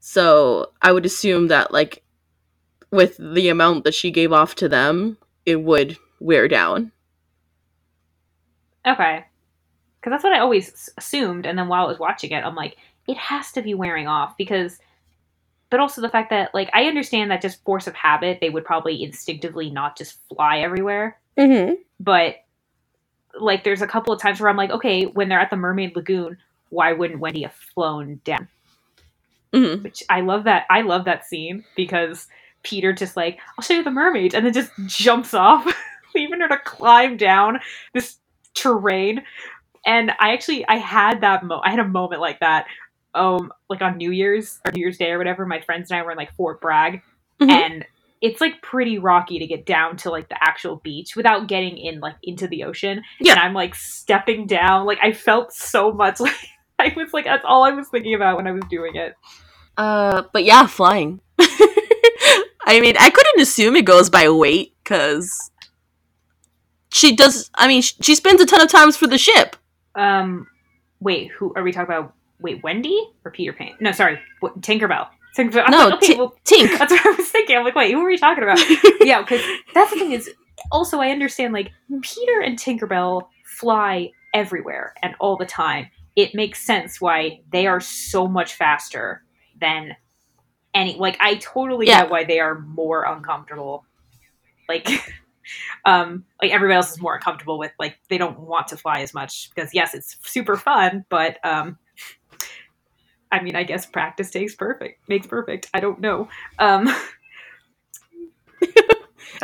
So 0.00 0.72
I 0.82 0.92
would 0.92 1.06
assume 1.06 1.48
that 1.48 1.72
like 1.72 2.02
with 2.90 3.16
the 3.18 3.48
amount 3.48 3.84
that 3.84 3.94
she 3.94 4.10
gave 4.10 4.32
off 4.32 4.54
to 4.56 4.68
them, 4.68 5.18
it 5.44 5.62
would 5.62 5.96
wear 6.20 6.48
down. 6.48 6.92
Okay. 8.86 9.24
Because 10.00 10.10
that's 10.10 10.24
what 10.24 10.32
I 10.32 10.40
always 10.40 10.90
assumed. 10.96 11.46
And 11.46 11.58
then 11.58 11.68
while 11.68 11.84
I 11.84 11.88
was 11.88 11.98
watching 11.98 12.30
it, 12.30 12.44
I'm 12.44 12.54
like, 12.54 12.76
it 13.08 13.16
has 13.16 13.52
to 13.52 13.62
be 13.62 13.74
wearing 13.74 14.06
off 14.06 14.36
because. 14.36 14.78
But 15.68 15.80
also 15.80 16.00
the 16.00 16.08
fact 16.08 16.30
that, 16.30 16.54
like, 16.54 16.70
I 16.72 16.84
understand 16.84 17.32
that 17.32 17.42
just 17.42 17.64
force 17.64 17.88
of 17.88 17.94
habit, 17.94 18.38
they 18.40 18.50
would 18.50 18.64
probably 18.64 19.02
instinctively 19.02 19.68
not 19.68 19.98
just 19.98 20.20
fly 20.28 20.60
everywhere. 20.60 21.18
Mm-hmm. 21.38 21.74
But, 22.00 22.36
like, 23.38 23.64
there's 23.64 23.82
a 23.82 23.86
couple 23.86 24.12
of 24.12 24.20
times 24.20 24.40
where 24.40 24.48
I'm 24.48 24.56
like, 24.56 24.70
okay, 24.70 25.04
when 25.04 25.28
they're 25.28 25.40
at 25.40 25.50
the 25.50 25.56
Mermaid 25.56 25.94
Lagoon, 25.96 26.38
why 26.70 26.92
wouldn't 26.92 27.20
Wendy 27.20 27.42
have 27.42 27.54
flown 27.54 28.20
down? 28.24 28.48
Mm-hmm. 29.52 29.82
Which 29.84 30.02
I 30.10 30.20
love 30.20 30.44
that. 30.44 30.66
I 30.70 30.82
love 30.82 31.04
that 31.04 31.24
scene 31.24 31.64
because 31.76 32.26
Peter 32.62 32.92
just 32.92 33.16
like, 33.16 33.38
I'll 33.56 33.62
show 33.62 33.74
you 33.74 33.84
the 33.84 33.90
mermaid, 33.90 34.34
and 34.34 34.44
then 34.44 34.52
just 34.52 34.70
jumps 34.86 35.32
off, 35.34 35.66
leaving 36.14 36.40
her 36.40 36.48
to 36.48 36.58
climb 36.58 37.16
down 37.16 37.60
this 37.94 38.16
terrain. 38.54 39.22
And 39.86 40.10
I 40.18 40.32
actually 40.32 40.66
I 40.66 40.76
had 40.76 41.20
that 41.20 41.44
mo 41.44 41.60
I 41.64 41.70
had 41.70 41.78
a 41.78 41.86
moment 41.86 42.20
like 42.20 42.40
that. 42.40 42.66
Um, 43.14 43.52
like 43.70 43.80
on 43.80 43.96
New 43.96 44.10
Year's 44.10 44.58
or 44.66 44.72
New 44.72 44.80
Year's 44.80 44.98
Day 44.98 45.12
or 45.12 45.18
whatever, 45.18 45.46
my 45.46 45.60
friends 45.60 45.90
and 45.90 45.98
I 45.98 46.02
were 46.02 46.10
in 46.10 46.16
like 46.18 46.34
Fort 46.34 46.60
Bragg, 46.60 47.02
Mhm. 47.40 47.50
and 47.50 47.86
it's 48.20 48.40
like 48.40 48.62
pretty 48.62 48.98
rocky 48.98 49.38
to 49.38 49.46
get 49.46 49.66
down 49.66 49.96
to 49.98 50.10
like 50.10 50.28
the 50.28 50.42
actual 50.42 50.76
beach 50.76 51.16
without 51.16 51.48
getting 51.48 51.76
in 51.76 52.00
like 52.00 52.16
into 52.22 52.46
the 52.48 52.64
ocean. 52.64 53.02
Yeah. 53.20 53.32
And 53.32 53.40
I'm 53.40 53.52
like 53.54 53.74
stepping 53.74 54.46
down. 54.46 54.86
Like 54.86 54.98
I 55.02 55.12
felt 55.12 55.52
so 55.52 55.92
much 55.92 56.20
like 56.20 56.34
I 56.78 56.92
was 56.96 57.12
like 57.12 57.24
that's 57.24 57.44
all 57.46 57.64
I 57.64 57.70
was 57.70 57.88
thinking 57.88 58.14
about 58.14 58.36
when 58.36 58.46
I 58.46 58.52
was 58.52 58.64
doing 58.70 58.96
it. 58.96 59.14
Uh, 59.76 60.22
but 60.32 60.44
yeah, 60.44 60.66
flying. 60.66 61.20
I 61.38 62.80
mean, 62.80 62.96
I 62.98 63.10
couldn't 63.10 63.40
assume 63.40 63.76
it 63.76 63.84
goes 63.84 64.10
by 64.10 64.28
weight 64.28 64.74
because 64.82 65.50
she 66.90 67.14
does. 67.14 67.50
I 67.54 67.68
mean, 67.68 67.82
she 67.82 68.14
spends 68.14 68.40
a 68.40 68.46
ton 68.46 68.60
of 68.60 68.68
times 68.68 68.96
for 68.96 69.06
the 69.06 69.18
ship. 69.18 69.56
Um, 69.94 70.46
wait, 71.00 71.30
who 71.30 71.52
are 71.54 71.62
we 71.62 71.72
talking 71.72 71.94
about? 71.94 72.14
Wait, 72.40 72.62
Wendy 72.62 73.12
or 73.24 73.30
Peter 73.30 73.52
Pan? 73.52 73.72
No, 73.80 73.92
sorry, 73.92 74.18
Tinkerbell. 74.42 75.08
I'm 75.38 75.50
No, 75.70 75.98
Ti- 76.00 76.16
well, 76.16 76.34
Tink. 76.44 76.78
that's 76.78 76.92
what 76.92 77.06
I 77.06 77.10
was 77.10 77.28
thinking. 77.28 77.56
I'm 77.56 77.64
like, 77.64 77.74
wait, 77.74 77.92
who 77.92 78.00
are 78.00 78.06
we 78.06 78.16
talking 78.18 78.42
about? 78.44 78.58
yeah, 79.00 79.20
because 79.22 79.42
that's 79.74 79.90
the 79.92 79.98
thing 79.98 80.12
is. 80.12 80.30
Also, 80.72 80.98
I 81.00 81.10
understand 81.10 81.52
like 81.52 81.70
Peter 82.02 82.40
and 82.40 82.58
Tinkerbell 82.58 83.28
fly 83.44 84.10
everywhere 84.34 84.94
and 85.02 85.14
all 85.20 85.36
the 85.36 85.46
time. 85.46 85.88
It 86.16 86.34
makes 86.34 86.62
sense 86.64 87.00
why 87.00 87.40
they 87.52 87.66
are 87.66 87.80
so 87.80 88.26
much 88.26 88.54
faster 88.54 89.22
than 89.60 89.94
any. 90.74 90.96
Like, 90.96 91.18
I 91.20 91.36
totally 91.36 91.86
Yeah. 91.86 92.02
get 92.02 92.10
why 92.10 92.24
they 92.24 92.40
are 92.40 92.58
more 92.60 93.04
uncomfortable. 93.04 93.84
Like, 94.68 94.88
um, 95.84 96.24
like 96.42 96.50
everybody 96.52 96.76
else 96.76 96.90
is 96.92 97.00
more 97.00 97.14
uncomfortable 97.14 97.58
with 97.58 97.72
like 97.78 97.96
they 98.08 98.18
don't 98.18 98.40
want 98.40 98.68
to 98.68 98.76
fly 98.76 99.00
as 99.00 99.14
much 99.14 99.50
because 99.54 99.72
yes, 99.74 99.94
it's 99.94 100.16
super 100.22 100.56
fun, 100.56 101.04
but 101.08 101.36
um, 101.44 101.78
I 103.32 103.42
mean, 103.42 103.56
I 103.56 103.64
guess 103.64 103.86
practice 103.86 104.30
takes 104.30 104.54
perfect 104.54 105.08
makes 105.08 105.26
perfect. 105.26 105.68
I 105.74 105.80
don't 105.80 106.00
know. 106.00 106.28
Um, 106.58 106.88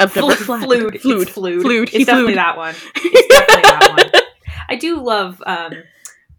Flu- 0.08 0.34
flown. 0.34 0.60
flued. 0.62 1.00
Flued. 1.00 1.22
It's 1.22 1.30
flued. 1.32 1.62
Flued. 1.62 1.88
It's 1.88 1.96
He 1.98 2.04
definitely 2.04 2.32
flued. 2.32 2.38
that 2.38 2.56
one. 2.56 2.74
It's 2.96 3.28
definitely 3.28 3.62
that 3.62 4.12
one. 4.12 4.22
I 4.68 4.76
do 4.76 5.02
love 5.02 5.42
um, 5.44 5.72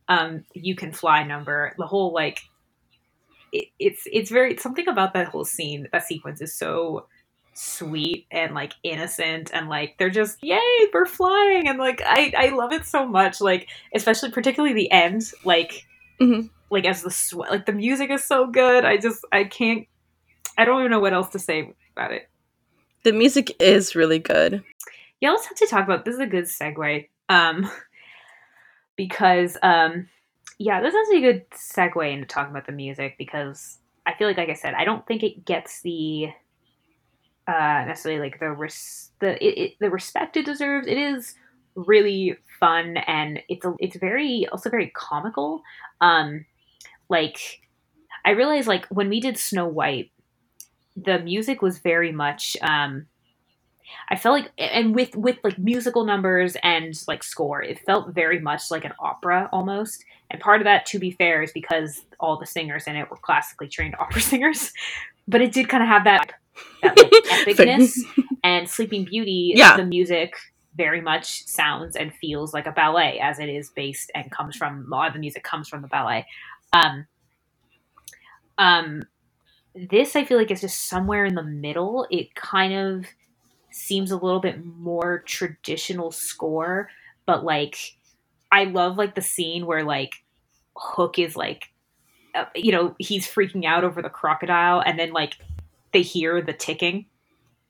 um, 0.07 0.43
you 0.53 0.75
can 0.75 0.91
fly 0.91 1.23
number. 1.23 1.73
The 1.77 1.85
whole 1.85 2.13
like, 2.13 2.39
it, 3.51 3.65
it's 3.77 4.03
it's 4.11 4.31
very 4.31 4.57
something 4.57 4.87
about 4.87 5.13
that 5.13 5.27
whole 5.27 5.45
scene. 5.45 5.87
That 5.91 6.03
sequence 6.03 6.41
is 6.41 6.55
so 6.55 7.05
sweet 7.53 8.25
and 8.31 8.55
like 8.55 8.73
innocent 8.81 9.51
and 9.53 9.69
like 9.69 9.95
they're 9.99 10.09
just 10.09 10.39
yay 10.43 10.59
we're 10.91 11.05
flying 11.05 11.67
and 11.69 11.77
like 11.77 12.01
I 12.03 12.33
I 12.35 12.49
love 12.55 12.73
it 12.73 12.85
so 12.85 13.05
much. 13.05 13.39
Like 13.39 13.69
especially 13.93 14.31
particularly 14.31 14.73
the 14.73 14.89
end. 14.91 15.21
Like 15.45 15.85
Mhm. 16.19 16.49
Like 16.73 16.85
as 16.85 17.03
the 17.03 17.11
sweat 17.11 17.51
like 17.51 17.65
the 17.65 17.71
music 17.71 18.09
is 18.09 18.23
so 18.23 18.47
good. 18.47 18.83
I 18.83 18.97
just 18.97 19.23
I 19.31 19.43
can't. 19.43 19.87
I 20.57 20.65
don't 20.65 20.79
even 20.79 20.91
know 20.91 20.99
what 20.99 21.13
else 21.13 21.29
to 21.29 21.39
say 21.39 21.73
about 21.95 22.11
it. 22.11 22.29
The 23.03 23.13
music 23.13 23.55
is 23.61 23.95
really 23.95 24.19
good. 24.19 24.63
Yeah, 25.21 25.31
let's 25.31 25.45
have 25.45 25.57
to 25.57 25.67
talk 25.67 25.83
about 25.85 26.03
this 26.03 26.15
is 26.15 26.19
a 26.19 26.25
good 26.25 26.45
segue. 26.45 27.07
Um 27.29 27.69
because 28.95 29.57
um 29.61 30.09
yeah, 30.57 30.81
this 30.81 30.93
is 30.93 31.09
a 31.09 31.21
good 31.21 31.49
segue 31.51 32.11
into 32.11 32.25
talking 32.25 32.51
about 32.51 32.65
the 32.65 32.71
music 32.71 33.15
because 33.17 33.77
I 34.05 34.15
feel 34.15 34.27
like 34.27 34.37
like 34.37 34.49
I 34.49 34.53
said, 34.53 34.73
I 34.73 34.83
don't 34.83 35.05
think 35.05 35.23
it 35.23 35.45
gets 35.45 35.81
the 35.81 36.29
uh 37.47 37.83
necessarily 37.85 38.19
like 38.19 38.39
the 38.39 38.51
res- 38.51 39.11
the 39.19 39.43
it, 39.45 39.57
it, 39.57 39.73
the 39.79 39.91
respect 39.91 40.37
it 40.37 40.45
deserves. 40.45 40.87
It 40.87 40.97
is 40.97 41.35
really 41.75 42.37
fun 42.59 42.97
and 42.97 43.41
it's 43.49 43.65
a, 43.65 43.73
it's 43.79 43.97
very 43.97 44.47
also 44.51 44.69
very 44.69 44.91
comical. 44.95 45.61
Um 46.01 46.45
like 47.17 47.37
I 48.25 48.31
realized 48.31 48.67
like 48.67 48.85
when 48.87 49.09
we 49.09 49.19
did 49.19 49.37
Snow 49.37 49.67
White, 49.67 50.11
the 50.95 51.19
music 51.19 51.61
was 51.61 51.79
very 51.79 52.11
much 52.11 52.57
um 52.61 53.05
I 54.09 54.15
felt 54.15 54.33
like 54.39 54.51
and 54.57 54.95
with 54.95 55.15
with 55.15 55.37
like 55.43 55.57
musical 55.57 56.03
numbers 56.05 56.55
and 56.63 56.93
like 57.07 57.23
score, 57.23 57.61
it 57.61 57.79
felt 57.85 58.13
very 58.13 58.39
much 58.39 58.71
like 58.71 58.85
an 58.85 58.93
opera 58.99 59.49
almost. 59.51 60.03
And 60.31 60.41
part 60.41 60.61
of 60.61 60.65
that, 60.65 60.85
to 60.87 60.99
be 60.99 61.11
fair, 61.11 61.43
is 61.43 61.51
because 61.51 62.01
all 62.19 62.39
the 62.39 62.45
singers 62.45 62.87
in 62.87 62.95
it 62.95 63.09
were 63.11 63.17
classically 63.17 63.67
trained 63.67 63.95
opera 63.99 64.21
singers. 64.21 64.71
But 65.27 65.41
it 65.41 65.51
did 65.53 65.69
kind 65.69 65.83
of 65.83 65.89
have 65.89 66.03
that 66.05 66.31
that 66.81 66.97
like, 66.97 67.55
epicness. 67.57 67.93
And 68.43 68.67
Sleeping 68.69 69.05
Beauty, 69.05 69.53
Yeah. 69.55 69.77
the 69.77 69.85
music 69.85 70.33
very 70.75 71.01
much 71.01 71.45
sounds 71.45 71.95
and 71.95 72.11
feels 72.15 72.51
like 72.53 72.65
a 72.65 72.71
ballet, 72.71 73.19
as 73.19 73.37
it 73.39 73.47
is 73.49 73.69
based 73.69 74.11
and 74.15 74.31
comes 74.31 74.55
from 74.55 74.85
a 74.87 74.89
lot 74.95 75.07
of 75.07 75.13
the 75.13 75.19
music 75.19 75.43
comes 75.43 75.69
from 75.69 75.81
the 75.83 75.87
ballet. 75.87 76.25
Um, 76.73 77.07
um, 78.57 79.03
this 79.75 80.15
I 80.15 80.25
feel 80.25 80.37
like 80.37 80.51
is 80.51 80.61
just 80.61 80.87
somewhere 80.87 81.25
in 81.25 81.35
the 81.35 81.43
middle. 81.43 82.07
It 82.11 82.35
kind 82.35 82.73
of 82.73 83.05
seems 83.71 84.11
a 84.11 84.17
little 84.17 84.39
bit 84.39 84.63
more 84.65 85.19
traditional 85.25 86.11
score, 86.11 86.89
but 87.25 87.43
like 87.43 87.77
I 88.51 88.65
love 88.65 88.97
like 88.97 89.15
the 89.15 89.21
scene 89.21 89.65
where 89.65 89.83
like 89.83 90.13
Hook 90.77 91.19
is 91.19 91.35
like, 91.35 91.65
uh, 92.35 92.45
you 92.55 92.71
know, 92.71 92.95
he's 92.99 93.27
freaking 93.27 93.65
out 93.65 93.83
over 93.83 94.01
the 94.01 94.09
crocodile, 94.09 94.81
and 94.85 94.99
then 94.99 95.11
like 95.13 95.37
they 95.93 96.01
hear 96.01 96.41
the 96.41 96.53
ticking 96.53 97.05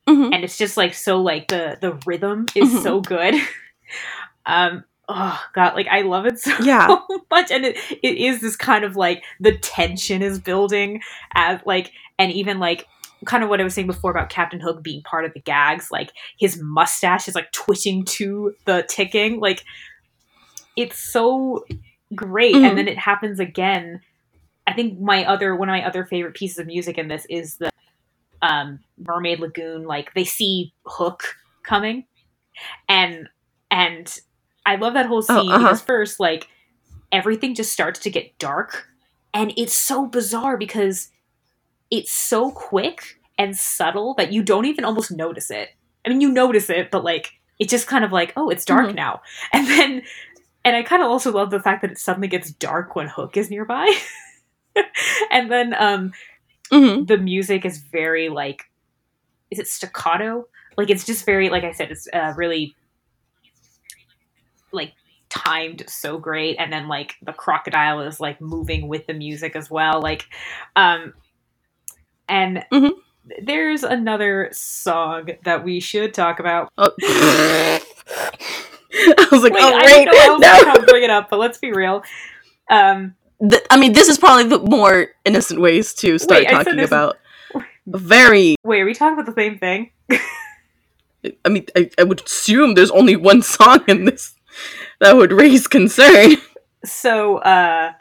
Mhm. 0.07 0.31
and 0.31 0.43
it's 0.43 0.57
just 0.57 0.77
like 0.77 0.93
so 0.93 1.21
like 1.21 1.47
the 1.47 1.77
the 1.81 1.93
rhythm 2.05 2.45
is 2.55 2.73
Mhm. 2.73 2.81
so 2.81 3.01
good 3.01 3.35
um 4.45 4.83
oh 5.09 5.39
god 5.53 5.75
like 5.75 5.87
i 5.87 6.01
love 6.01 6.25
it 6.25 6.39
so 6.39 6.51
Yeah. 6.63 6.97
much 7.29 7.51
and 7.51 7.65
it, 7.65 7.77
it 8.01 8.17
is 8.17 8.41
this 8.41 8.55
kind 8.55 8.83
of 8.83 8.95
like 8.95 9.23
the 9.39 9.57
tension 9.57 10.21
is 10.21 10.39
building 10.39 11.01
as 11.33 11.59
like 11.65 11.91
and 12.17 12.31
even 12.31 12.59
like 12.59 12.87
kind 13.25 13.43
of 13.43 13.49
what 13.49 13.59
i 13.61 13.63
was 13.63 13.73
saying 13.73 13.87
before 13.87 14.11
about 14.11 14.29
captain 14.29 14.59
hook 14.59 14.81
being 14.83 15.01
part 15.03 15.25
of 15.25 15.33
the 15.33 15.39
gags 15.41 15.89
like 15.91 16.11
his 16.39 16.57
mustache 16.61 17.27
is 17.27 17.35
like 17.35 17.51
twitching 17.51 18.03
to 18.05 18.53
the 18.65 18.83
ticking 18.87 19.39
like 19.39 19.63
it's 20.75 20.97
so 20.97 21.65
great 22.15 22.55
Mhm. 22.55 22.63
and 22.69 22.77
then 22.77 22.87
it 22.87 22.97
happens 22.97 23.39
again 23.39 24.01
i 24.67 24.73
think 24.73 24.99
my 24.99 25.25
other 25.25 25.55
one 25.55 25.69
of 25.69 25.73
my 25.73 25.85
other 25.85 26.05
favorite 26.05 26.35
pieces 26.35 26.59
of 26.59 26.67
music 26.67 26.97
in 26.97 27.07
this 27.07 27.25
is 27.29 27.57
the 27.57 27.69
um, 28.41 28.79
Mermaid 28.97 29.39
Lagoon, 29.39 29.85
like 29.85 30.13
they 30.15 30.25
see 30.25 30.73
Hook 30.85 31.23
coming, 31.63 32.03
and 32.89 33.29
and 33.71 34.19
I 34.65 34.75
love 34.77 34.93
that 34.93 35.05
whole 35.07 35.21
scene 35.21 35.35
Oh, 35.37 35.49
uh-huh. 35.49 35.59
because 35.59 35.81
first, 35.81 36.19
like 36.19 36.47
everything 37.11 37.53
just 37.55 37.71
starts 37.71 37.99
to 38.01 38.09
get 38.09 38.37
dark, 38.39 38.87
and 39.33 39.53
it's 39.57 39.73
so 39.75 40.05
bizarre 40.05 40.57
because 40.57 41.09
it's 41.91 42.11
so 42.11 42.51
quick 42.51 43.19
and 43.37 43.55
subtle 43.57 44.13
that 44.15 44.31
you 44.31 44.43
don't 44.43 44.65
even 44.65 44.85
almost 44.85 45.11
notice 45.11 45.51
it. 45.51 45.69
I 46.05 46.09
mean, 46.09 46.21
you 46.21 46.29
notice 46.31 46.69
it, 46.69 46.91
but 46.91 47.03
like 47.03 47.31
it's 47.59 47.71
just 47.71 47.87
kind 47.87 48.03
of 48.03 48.11
like, 48.11 48.33
oh, 48.35 48.49
it's 48.49 48.65
dark 48.65 48.89
Mhm. 48.89 48.95
now, 48.95 49.21
and 49.53 49.67
then. 49.67 50.01
And 50.65 50.77
I 50.77 50.81
kind 50.83 51.03
of 51.03 51.09
also 51.09 51.29
love 51.29 51.51
the 51.51 51.59
fact 51.59 51.81
that 51.81 51.91
it 51.91 51.97
suddenly 51.97 52.29
gets 52.29 52.49
dark 52.49 52.95
when 52.95 53.07
Hook 53.09 53.35
is 53.35 53.49
nearby. 53.49 53.85
and 55.31 55.51
then 55.51 55.75
um 55.77 56.13
hmm 56.71 57.03
the 57.03 57.17
music 57.17 57.65
is 57.65 57.79
very 57.79 58.29
like 58.29 58.63
is 59.51 59.59
it 59.59 59.67
staccato 59.67 60.47
like 60.77 60.89
it's 60.89 61.03
just 61.03 61.25
very 61.25 61.49
like 61.49 61.63
i 61.63 61.71
said 61.71 61.91
it's 61.91 62.07
uh, 62.13 62.33
really 62.37 62.73
like 64.73 64.93
timed 65.29 65.83
so 65.87 66.17
great 66.17 66.57
and 66.59 66.71
then 66.71 66.87
like 66.87 67.15
the 67.23 67.33
crocodile 67.33 68.01
is 68.01 68.19
like 68.19 68.39
moving 68.41 68.87
with 68.87 69.07
the 69.07 69.13
music 69.13 69.55
as 69.55 69.69
well 69.71 70.01
like 70.01 70.25
um 70.75 71.13
And 72.29 72.63
Mhm. 72.71 72.91
there's 73.43 73.83
another 73.83 74.49
song 74.53 75.29
that 75.45 75.63
we 75.63 75.79
should 75.79 76.13
talk 76.13 76.39
about. 76.39 76.69
Oh. 76.77 76.91
I 78.95 79.27
was 79.31 79.41
like, 79.43 79.53
Wait, 79.53 79.63
oh 79.63 79.73
I 79.75 79.85
wait, 79.85 80.05
don't 80.05 80.39
know 80.39 80.47
how 80.65 80.73
no. 80.79 80.85
bring 80.85 81.03
it 81.03 81.09
up, 81.09 81.29
but 81.29 81.39
let's 81.39 81.57
be 81.57 81.71
real. 81.71 82.03
Um, 82.69 83.15
Th- 83.49 83.61
I 83.69 83.77
mean, 83.77 83.93
this 83.93 84.07
is 84.07 84.17
probably 84.17 84.45
the 84.45 84.59
more 84.59 85.07
innocent 85.25 85.59
ways 85.59 85.93
to 85.95 86.17
start 86.19 86.41
Wait, 86.41 86.49
talking 86.49 86.79
about 86.79 87.17
very. 87.87 88.55
wait, 88.63 88.81
are 88.81 88.85
we 88.85 88.93
talking 88.93 89.13
about 89.19 89.25
the 89.25 89.39
same 89.41 89.57
thing? 89.59 89.91
I 91.45 91.49
mean, 91.49 91.65
I, 91.75 91.89
I 91.97 92.03
would 92.03 92.21
assume 92.25 92.73
there's 92.75 92.91
only 92.91 93.15
one 93.15 93.41
song 93.41 93.83
in 93.87 94.05
this 94.05 94.35
that 94.99 95.15
would 95.15 95.31
raise 95.31 95.67
concern. 95.67 96.37
So, 96.85 97.37
uh, 97.37 97.93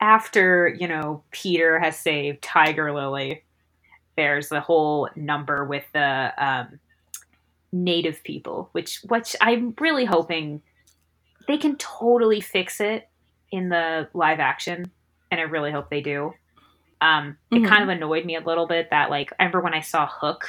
after, 0.00 0.68
you 0.68 0.88
know, 0.88 1.24
Peter 1.30 1.78
has 1.78 1.98
saved 1.98 2.42
Tiger 2.42 2.92
Lily, 2.92 3.44
there's 4.16 4.48
the 4.48 4.60
whole 4.60 5.08
number 5.16 5.64
with 5.64 5.84
the 5.92 6.32
um, 6.38 6.80
native 7.72 8.22
people, 8.22 8.68
which 8.72 9.00
which 9.08 9.36
I'm 9.40 9.74
really 9.80 10.04
hoping 10.04 10.62
they 11.48 11.58
can 11.58 11.76
totally 11.76 12.40
fix 12.40 12.80
it 12.80 13.08
in 13.50 13.68
the 13.68 14.08
live 14.14 14.40
action, 14.40 14.90
and 15.30 15.40
I 15.40 15.44
really 15.44 15.72
hope 15.72 15.90
they 15.90 16.00
do. 16.00 16.32
Um, 17.00 17.38
it 17.54 17.60
Mhm. 17.60 17.68
kind 17.68 17.82
of 17.82 17.88
annoyed 17.88 18.24
me 18.24 18.36
a 18.36 18.40
little 18.40 18.66
bit 18.66 18.90
that 18.90 19.10
like 19.10 19.32
I 19.38 19.44
remember 19.44 19.60
when 19.60 19.74
I 19.74 19.80
saw 19.80 20.06
Hook, 20.06 20.46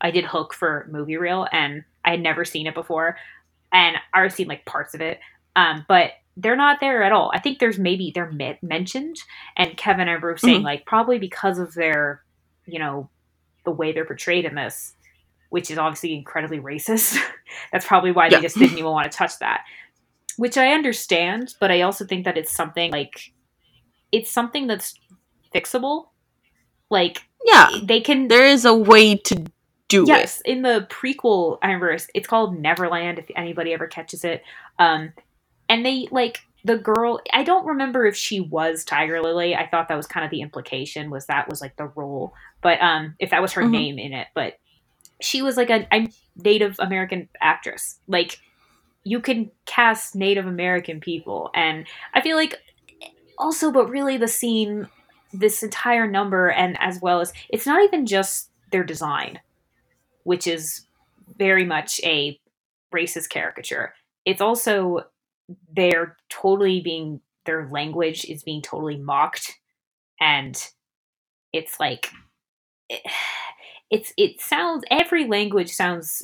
I 0.00 0.10
did 0.10 0.24
Hook 0.24 0.54
for 0.54 0.88
movie 0.90 1.16
reel, 1.16 1.46
and 1.52 1.84
I 2.04 2.10
had 2.12 2.20
never 2.22 2.44
seen 2.44 2.66
it 2.66 2.74
before, 2.74 3.16
and 3.72 3.96
I've 4.14 4.32
seen 4.32 4.48
like 4.48 4.64
parts 4.64 4.94
of 4.94 5.00
it, 5.00 5.20
um, 5.56 5.84
but 5.88 6.12
they're 6.36 6.56
not 6.56 6.78
there 6.80 7.02
at 7.02 7.12
all. 7.12 7.30
I 7.34 7.40
think 7.40 7.58
there's 7.58 7.78
maybe 7.78 8.12
they're 8.14 8.30
me- 8.30 8.58
mentioned, 8.62 9.16
and 9.56 9.76
Kevin 9.76 10.08
and 10.08 10.20
Bruce 10.20 10.40
saying 10.42 10.60
Mhm. 10.60 10.64
like 10.64 10.86
probably 10.86 11.18
because 11.18 11.58
of 11.58 11.74
their, 11.74 12.22
you 12.66 12.78
know, 12.78 13.10
the 13.64 13.70
way 13.72 13.92
they're 13.92 14.04
portrayed 14.04 14.44
in 14.44 14.54
this, 14.54 14.94
which 15.50 15.70
is 15.70 15.78
obviously 15.78 16.14
incredibly 16.14 16.60
racist. 16.60 17.18
That's 17.72 17.86
probably 17.86 18.12
why 18.12 18.26
Yeah. 18.28 18.36
they 18.36 18.42
just 18.42 18.56
didn't 18.56 18.78
even 18.78 18.90
want 18.92 19.10
to 19.10 19.16
touch 19.18 19.38
that. 19.40 19.64
Which 20.36 20.56
I 20.56 20.68
understand, 20.72 21.54
but 21.58 21.72
I 21.72 21.82
also 21.82 22.04
think 22.06 22.24
that 22.24 22.38
it's 22.38 22.52
something 22.52 22.92
like 22.92 23.32
it's 24.12 24.30
something 24.30 24.66
that's 24.68 24.94
fixable. 25.54 26.08
Like 26.88 27.22
Yeah, 27.44 27.68
they 27.82 28.00
can 28.00 28.28
there 28.28 28.46
is 28.46 28.64
a 28.64 28.72
way 28.74 29.16
to 29.16 29.44
do 29.88 30.04
yes 30.06 30.40
in 30.44 30.62
the 30.62 30.86
prequel 30.90 31.58
i 31.62 31.66
remember 31.68 31.90
it's, 32.14 32.28
called 32.28 32.58
neverland 32.58 33.18
if 33.18 33.26
anybody 33.36 33.72
ever 33.72 33.86
catches 33.86 34.24
it. 34.24 34.42
Um 34.78 35.12
and 35.68 35.84
they 35.84 36.08
like 36.10 36.40
the 36.64 36.76
girl 36.76 37.20
i 37.32 37.42
don't 37.42 37.66
remember 37.66 38.04
if 38.06 38.16
she 38.16 38.40
was 38.40 38.84
tiger 38.84 39.20
lily. 39.22 39.54
I 39.54 39.66
thought 39.66 39.88
that 39.88 39.96
was 39.96 40.06
kind 40.06 40.24
of 40.24 40.30
the 40.30 40.42
implication 40.42 41.10
was 41.10 41.26
that 41.26 41.48
was 41.48 41.60
like 41.60 41.76
the 41.76 41.86
role. 41.86 42.32
But 42.62 42.80
um 42.82 43.14
if 43.18 43.30
that 43.30 43.42
was 43.42 43.52
her 43.54 43.62
Mhm. 43.62 43.70
name 43.70 43.98
in 43.98 44.12
it. 44.12 44.28
But 44.34 44.54
she 45.20 45.42
was 45.42 45.56
like 45.56 45.70
a, 45.70 45.86
a 45.92 46.08
native 46.36 46.76
american 46.78 47.28
actress. 47.40 47.98
Like 48.06 48.38
you 49.04 49.20
can 49.20 49.50
cast 49.66 50.14
native 50.14 50.46
american 50.46 51.00
people. 51.00 51.50
And 51.54 51.86
i 52.14 52.20
feel 52.20 52.36
like 52.36 52.56
also 53.38 53.70
but 53.70 53.88
really 53.88 54.16
the 54.16 54.28
scene 54.28 54.88
this 55.32 55.62
entire 55.62 56.06
number 56.06 56.50
and 56.50 56.76
as 56.80 57.00
well 57.00 57.20
as 57.20 57.32
it's 57.50 57.66
not 57.66 57.82
even 57.84 58.06
just 58.06 58.50
their 58.72 58.84
design 58.84 59.38
which 60.28 60.46
is 60.46 60.82
very 61.38 61.64
much 61.64 62.02
a 62.04 62.38
racist 62.94 63.30
caricature. 63.30 63.94
It's 64.26 64.42
also 64.42 65.06
they're 65.74 66.18
totally 66.28 66.80
being 66.82 67.22
their 67.46 67.66
language 67.70 68.26
is 68.26 68.42
being 68.42 68.60
totally 68.60 68.98
mocked, 68.98 69.54
and 70.20 70.54
it's 71.54 71.80
like 71.80 72.10
it's 73.90 74.12
it 74.18 74.38
sounds 74.42 74.84
every 74.90 75.26
language 75.26 75.70
sounds 75.70 76.22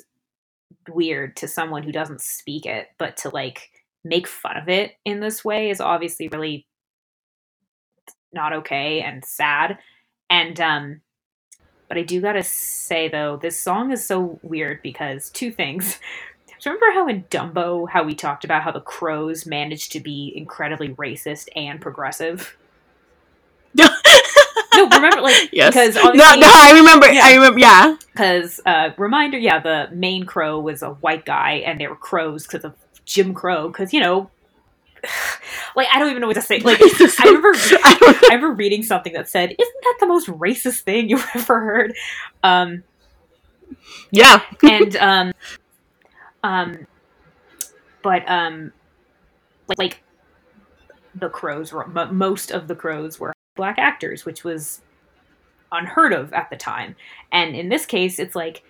weird 0.87 1.35
to 1.37 1.49
someone 1.49 1.83
who 1.83 1.91
doesn't 1.91 2.21
speak 2.21 2.67
it, 2.67 2.89
but 2.99 3.17
to 3.17 3.31
like 3.31 3.71
make 4.05 4.27
fun 4.27 4.59
of 4.59 4.69
it 4.69 4.97
in 5.07 5.21
this 5.21 5.43
way 5.43 5.71
is 5.71 5.81
obviously 5.81 6.29
really 6.29 6.67
not 8.35 8.53
okay 8.53 9.01
and 9.01 9.25
sad. 9.25 9.79
And 10.29 10.61
um 10.61 11.01
but 11.95 12.01
I 12.01 12.03
do 12.03 12.21
gotta 12.21 12.43
say 12.43 13.09
though, 13.09 13.37
this 13.37 13.61
song 13.61 13.93
is 13.93 14.05
so 14.05 14.41
weird 14.43 14.83
because 14.83 15.31
two 15.31 15.53
things. 15.53 16.01
Do 16.47 16.71
you 16.71 16.77
remember 16.77 16.95
how 16.99 17.09
in 17.09 17.25
Dumbo, 17.25 17.89
how 17.89 18.03
we 18.05 18.15
talked 18.15 18.43
about 18.45 18.63
how 18.63 18.73
the 18.73 18.81
crows 18.81 19.45
managed 19.45 19.93
to 19.93 20.01
be 20.01 20.33
incredibly 20.35 20.89
racist 20.95 21.49
and 21.55 21.79
progressive? 21.81 22.57
No, 23.75 23.87
remember, 24.75 25.21
like, 25.21 25.49
Yes. 25.53 25.75
because 25.75 25.95
no, 25.97 26.11
no, 26.13 26.51
I 26.53 26.73
remember. 26.75 27.13
Yeah. 27.13 27.21
I 27.25 27.35
remember. 27.35 27.59
Yeah. 27.59 27.97
because 28.13 28.61
uh, 28.65 28.91
reminder, 28.97 29.37
yeah, 29.39 29.61
the 29.61 29.89
main 29.93 30.25
crow 30.25 30.59
was 30.59 30.83
a 30.83 30.91
white 30.91 31.25
guy, 31.27 31.63
and 31.67 31.79
they 31.79 31.87
were 31.87 31.97
crows 31.97 32.47
because 32.47 32.65
of 32.65 32.75
Jim 33.05 33.35
Crow, 33.35 33.69
because 33.69 33.93
you 33.93 34.01
know, 34.01 34.31
like 35.77 35.87
I 35.93 35.99
don't 35.99 36.11
even 36.11 36.21
know 36.21 36.27
what 36.27 36.35
to 36.35 36.43
say. 36.43 36.61
Like 36.61 36.81
I 36.83 37.25
remember, 37.25 37.53
I 37.55 38.21
remember 38.25 38.53
reading 38.53 38.83
something 38.83 39.13
that 39.15 39.29
said, 39.29 39.55
"Isn't 39.59 39.81
that 39.83 39.97
the 40.01 40.07
most 40.07 40.29
racist 40.29 40.81
thing 40.81 41.09
you've 41.09 41.27
ever 41.35 41.61
heard?" 41.61 41.95
Um, 42.43 42.83
Yeah. 44.11 44.43
and 44.63 44.97
um, 44.97 45.33
um, 46.43 46.87
but 48.03 48.29
um, 48.29 48.73
like, 49.69 49.79
like 49.79 50.03
the 51.15 51.29
crows 51.29 51.73
were 51.73 51.85
m- 51.85 52.17
most 52.17 52.51
of 52.51 52.69
the 52.69 52.75
crows 52.75 53.19
were 53.19 53.33
black 53.57 53.79
actors, 53.79 54.25
which 54.25 54.45
was 54.45 54.81
unheard 55.73 56.13
of 56.13 56.33
at 56.33 56.51
the 56.51 56.57
time. 56.57 56.97
And 57.33 57.57
in 57.57 57.69
this 57.69 57.87
case, 57.87 58.19
it's 58.19 58.37
like 58.37 58.63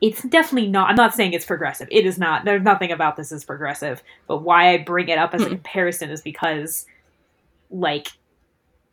it's 0.00 0.22
definitely 0.22 0.68
not. 0.70 0.88
I'm 0.90 0.96
not 0.96 1.14
saying 1.14 1.32
it's 1.34 1.44
progressive. 1.44 1.88
It 1.90 2.06
is 2.06 2.18
not. 2.18 2.44
There's 2.44 2.62
nothing 2.62 2.90
about 2.92 3.16
this 3.16 3.32
is 3.32 3.44
progressive. 3.44 4.02
But 4.26 4.38
why 4.38 4.70
I 4.72 4.78
bring 4.78 5.08
it 5.08 5.18
up 5.18 5.34
as 5.34 5.42
a 5.42 5.44
Hmm. 5.44 5.50
comparison 5.52 6.10
is 6.10 6.22
because, 6.22 6.86
like, 7.70 8.08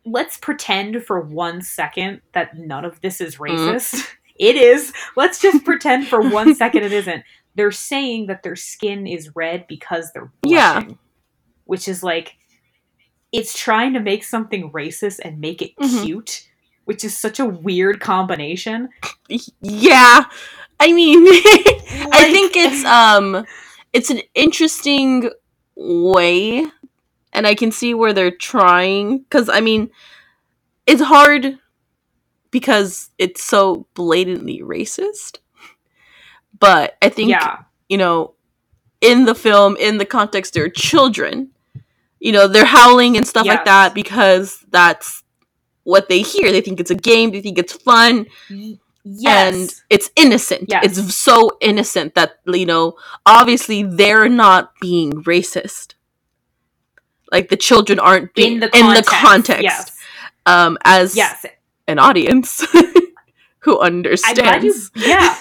let's 0.04 0.36
pretend 0.36 1.02
for 1.04 1.20
one 1.20 1.62
second 1.62 2.20
that 2.32 2.56
none 2.58 2.84
of 2.84 3.00
this 3.00 3.20
is 3.20 3.36
racist. 3.36 4.06
It 4.38 4.54
is. 4.54 4.92
Let's 5.16 5.40
just 5.40 5.64
pretend 5.64 6.06
for 6.06 6.20
one 6.20 6.54
second 6.62 6.84
it 6.84 6.92
isn't. 6.92 7.24
They're 7.56 7.72
saying 7.72 8.26
that 8.28 8.44
their 8.44 8.54
skin 8.54 9.04
is 9.04 9.34
red 9.34 9.66
because 9.66 10.12
they're 10.12 10.30
Yeah. 10.44 10.84
which 11.64 11.88
is 11.88 12.04
like 12.04 12.36
it's 13.32 13.58
trying 13.58 13.94
to 13.94 14.00
make 14.00 14.22
something 14.22 14.70
racist 14.70 15.18
and 15.24 15.40
make 15.40 15.60
it 15.60 15.72
Mhm. 15.76 16.04
cute, 16.04 16.46
which 16.84 17.02
is 17.02 17.18
such 17.18 17.40
a 17.40 17.44
weird 17.44 17.98
combination. 17.98 18.90
Yeah. 19.60 20.26
I 20.80 20.92
mean, 20.92 21.26
I 22.12 22.30
think 22.32 22.56
it's 22.56 22.84
um, 22.84 23.44
it's 23.92 24.10
an 24.10 24.20
interesting 24.34 25.30
way, 25.74 26.66
and 27.32 27.46
I 27.46 27.54
can 27.54 27.72
see 27.72 27.94
where 27.94 28.12
they're 28.12 28.30
trying. 28.30 29.18
Because 29.18 29.48
I 29.48 29.60
mean, 29.60 29.90
it's 30.86 31.02
hard 31.02 31.58
because 32.50 33.10
it's 33.18 33.42
so 33.42 33.86
blatantly 33.94 34.60
racist. 34.60 35.38
But 36.58 36.96
I 37.02 37.08
think 37.08 37.30
yeah, 37.30 37.62
you 37.88 37.98
know, 37.98 38.34
in 39.00 39.24
the 39.24 39.34
film, 39.34 39.76
in 39.76 39.98
the 39.98 40.06
context, 40.06 40.54
they're 40.54 40.68
children. 40.68 41.50
You 42.20 42.32
know, 42.32 42.48
they're 42.48 42.64
howling 42.64 43.16
and 43.16 43.24
stuff 43.24 43.46
like 43.46 43.64
that 43.66 43.94
because 43.94 44.64
that's 44.70 45.22
what 45.84 46.08
they 46.08 46.20
hear. 46.20 46.50
They 46.50 46.60
think 46.60 46.80
it's 46.80 46.90
a 46.90 46.96
game. 46.96 47.30
They 47.30 47.40
think 47.40 47.58
it's 47.58 47.72
fun 47.72 48.26
Y- 49.10 49.30
and 49.30 49.74
it's 49.90 50.10
innocent. 50.16 50.66
Yes. 50.68 50.98
It's 50.98 51.14
so 51.14 51.56
innocent 51.60 52.14
that 52.14 52.38
you 52.46 52.66
know, 52.66 52.96
obviously 53.24 53.82
they're 53.82 54.28
not 54.28 54.72
being 54.80 55.22
racist. 55.24 55.94
Like 57.30 57.48
the 57.48 57.56
children 57.56 57.98
aren't 57.98 58.34
being 58.34 58.54
in 58.54 58.60
the 58.60 58.66
in 58.76 58.82
context, 58.82 59.10
the 59.10 59.16
context. 59.16 59.62
Yes, 59.62 59.96
Um, 60.46 60.78
as 60.84 61.14
yes. 61.16 61.44
an 61.86 61.98
audience 61.98 62.66
who 63.60 63.78
understands. 63.78 64.90
you, 64.94 65.02
yeah, 65.06 65.36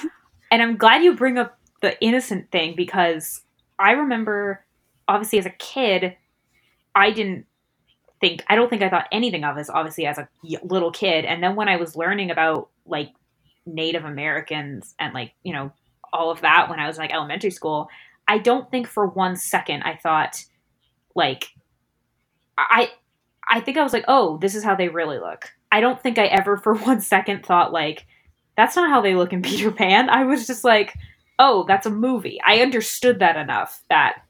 and 0.52 0.62
I'm 0.62 0.78
glad 0.78 1.04
you 1.04 1.16
bring 1.16 1.38
up 1.38 1.58
the 1.82 2.00
innocent 2.04 2.52
thing 2.52 2.76
because 2.76 3.42
I 3.80 3.92
remember, 3.92 4.66
obviously, 5.08 5.40
as 5.40 5.46
a 5.46 5.52
kid, 5.52 6.16
I 6.96 7.12
didn't 7.12 7.46
think 8.20 8.44
I 8.48 8.56
don't 8.56 8.70
think 8.70 8.82
I 8.82 8.90
thought 8.90 9.08
anything 9.12 9.44
of 9.44 9.56
this 9.56 9.70
obviously 9.70 10.08
as 10.08 10.18
a 10.18 10.28
little 10.64 10.92
kid, 10.92 11.24
and 11.26 11.42
then 11.42 11.56
when 11.56 11.70
I 11.70 11.78
was 11.78 11.96
learning 11.96 12.32
about 12.32 12.70
like 12.86 13.12
Native 13.68 14.06
Americans 14.06 14.96
and 15.00 15.14
like 15.14 15.34
you 15.44 15.54
know 15.54 15.72
all 16.14 16.32
of 16.32 16.42
that 16.42 16.70
when 16.70 16.80
I 16.80 16.88
was 16.88 16.98
in, 16.98 17.04
like 17.04 17.14
elementary 17.14 17.52
school, 17.52 17.90
I 18.28 18.38
don't 18.38 18.70
think 18.72 18.88
for 18.88 19.06
one 19.06 19.36
second 19.36 19.84
I 19.84 19.96
thought 19.96 20.44
like 21.16 21.50
I 22.58 22.92
I 23.50 23.62
think 23.62 23.78
I 23.78 23.84
was 23.84 23.94
like, 23.94 24.06
oh, 24.08 24.38
this 24.38 24.56
is 24.56 24.64
how 24.64 24.76
they 24.76 24.90
really 24.90 25.20
look. 25.20 25.52
I 25.72 25.80
don't 25.82 26.02
think 26.02 26.18
I 26.18 26.26
ever 26.26 26.58
for 26.58 26.76
one 26.90 27.02
second 27.02 27.46
thought 27.46 27.72
like 27.72 28.06
that's 28.56 28.76
not 28.76 28.90
how 28.90 29.02
they 29.02 29.16
look 29.16 29.34
in 29.34 29.42
Peter 29.42 29.72
Pan. 29.72 30.10
I 30.10 30.24
was 30.24 30.48
just 30.48 30.64
like, 30.64 30.94
oh, 31.40 31.64
that's 31.68 31.86
a 31.86 31.92
movie. 31.92 32.40
I 32.46 32.62
understood 32.62 33.20
that 33.20 33.38
enough 33.38 33.84
that 33.90 34.24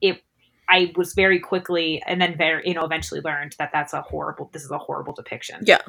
it. 0.00 0.22
I 0.68 0.92
was 0.94 1.14
very 1.14 1.40
quickly, 1.40 2.00
and 2.06 2.20
then 2.20 2.36
very, 2.36 2.62
you 2.68 2.74
know, 2.74 2.84
eventually 2.84 3.20
learned 3.22 3.56
that 3.58 3.70
that's 3.72 3.92
a 3.92 4.02
horrible. 4.02 4.50
This 4.52 4.62
is 4.62 4.70
a 4.70 4.78
horrible 4.78 5.12
depiction. 5.12 5.62
Yeah. 5.66 5.80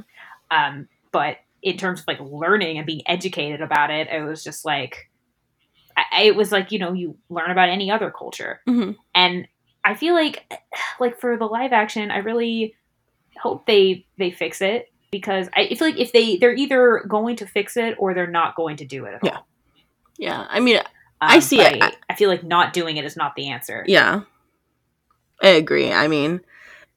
Um, 0.49 0.87
but 1.11 1.37
in 1.61 1.77
terms 1.77 2.01
of 2.01 2.07
like 2.07 2.19
learning 2.19 2.77
and 2.77 2.85
being 2.85 3.01
educated 3.05 3.61
about 3.61 3.91
it, 3.91 4.07
it 4.07 4.23
was 4.23 4.43
just 4.43 4.65
like 4.65 5.09
I, 5.95 6.23
it 6.23 6.35
was 6.35 6.51
like 6.51 6.71
you 6.71 6.79
know 6.79 6.93
you 6.93 7.17
learn 7.29 7.51
about 7.51 7.69
any 7.69 7.91
other 7.91 8.11
culture, 8.11 8.61
mm-hmm. 8.67 8.91
and 9.13 9.47
I 9.83 9.95
feel 9.95 10.13
like 10.13 10.51
like 10.99 11.19
for 11.19 11.37
the 11.37 11.45
live 11.45 11.73
action, 11.73 12.11
I 12.11 12.17
really 12.17 12.75
hope 13.37 13.65
they 13.65 14.05
they 14.17 14.31
fix 14.31 14.61
it 14.61 14.91
because 15.11 15.49
I 15.53 15.67
feel 15.75 15.87
like 15.87 15.99
if 15.99 16.11
they 16.11 16.37
they're 16.37 16.55
either 16.55 17.03
going 17.07 17.35
to 17.37 17.47
fix 17.47 17.77
it 17.77 17.95
or 17.97 18.13
they're 18.13 18.27
not 18.27 18.55
going 18.55 18.77
to 18.77 18.85
do 18.85 19.05
it 19.05 19.15
at 19.15 19.19
yeah. 19.23 19.35
all. 19.37 19.47
Yeah, 20.17 20.45
I 20.49 20.59
mean, 20.59 20.77
um, 20.77 20.83
I 21.19 21.39
see 21.39 21.61
it. 21.61 21.81
I, 21.81 21.93
I 22.09 22.15
feel 22.15 22.29
like 22.29 22.43
not 22.43 22.73
doing 22.73 22.97
it 22.97 23.05
is 23.05 23.17
not 23.17 23.35
the 23.35 23.49
answer. 23.49 23.83
Yeah, 23.87 24.21
I 25.41 25.49
agree. 25.49 25.91
I 25.91 26.07
mean, 26.07 26.41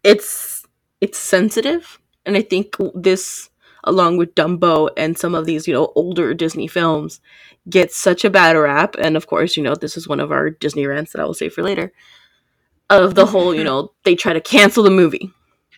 it's 0.03 0.67
it's 1.01 1.19
sensitive, 1.19 1.99
and 2.25 2.37
I 2.37 2.43
think 2.43 2.77
this, 2.95 3.51
along 3.85 4.17
with 4.17 4.35
Dumbo 4.35 4.91
and 4.97 5.17
some 5.17 5.35
of 5.35 5.47
these, 5.47 5.69
you 5.69 5.75
know, 5.75 5.93
older 5.95 6.35
Disney 6.35 6.67
films, 6.67 7.21
gets 7.69 7.97
such 7.97 8.25
a 8.25 8.31
bad 8.31 8.57
rap. 8.57 8.97
And 8.99 9.17
of 9.17 9.27
course, 9.27 9.57
you 9.57 9.63
know, 9.63 9.75
this 9.75 9.97
is 9.97 10.09
one 10.09 10.21
of 10.21 10.33
our 10.33 10.51
Disney 10.51 10.87
rants 10.87 11.13
that 11.13 11.21
I 11.21 11.25
will 11.25 11.35
save 11.35 11.55
for 11.55 11.63
later. 11.63 11.93
Of 12.91 13.15
the 13.15 13.27
whole, 13.27 13.55
you 13.55 13.65
know, 13.65 13.93
they 14.05 14.15
try 14.15 14.33
to 14.33 14.41
cancel 14.41 14.85
the 14.85 14.91
movie. 14.91 15.31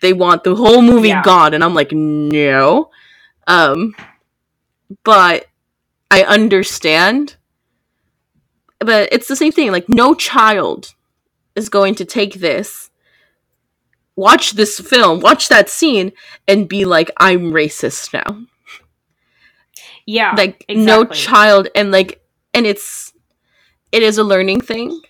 They 0.03 0.13
want 0.13 0.45
the 0.45 0.55
whole 0.55 0.83
movie 0.83 1.09
yeah. 1.09 1.23
gone, 1.23 1.55
and 1.55 1.65
I'm 1.65 1.75
like, 1.75 1.91
no. 1.93 2.91
Um, 3.47 3.95
but 5.05 5.47
I 6.11 6.23
understand. 6.25 7.37
But 8.79 9.09
it's 9.11 9.29
the 9.29 9.37
same 9.37 9.53
thing. 9.53 9.73
Like, 9.73 9.89
no 9.89 10.15
child 10.15 10.95
is 11.55 11.71
going 11.71 11.95
to 11.95 12.05
take 12.05 12.35
this, 12.35 12.91
watch 14.17 14.53
this 14.53 14.81
film, 14.81 15.21
watch 15.21 15.49
that 15.49 15.69
scene, 15.69 16.13
and 16.49 16.69
be 16.69 16.85
like, 16.85 17.11
I'm 17.19 17.53
racist 17.53 18.13
now. 18.13 18.47
Yeah. 20.07 20.35
Like, 20.37 20.65
exactly. 20.69 20.85
no 20.85 21.05
child, 21.05 21.69
and 21.75 21.93
like, 21.93 22.23
and 22.55 22.67
it's, 22.67 23.13
it 23.93 24.03
is 24.03 24.19
a 24.19 24.25
learning 24.25 24.63
thing. 24.63 25.01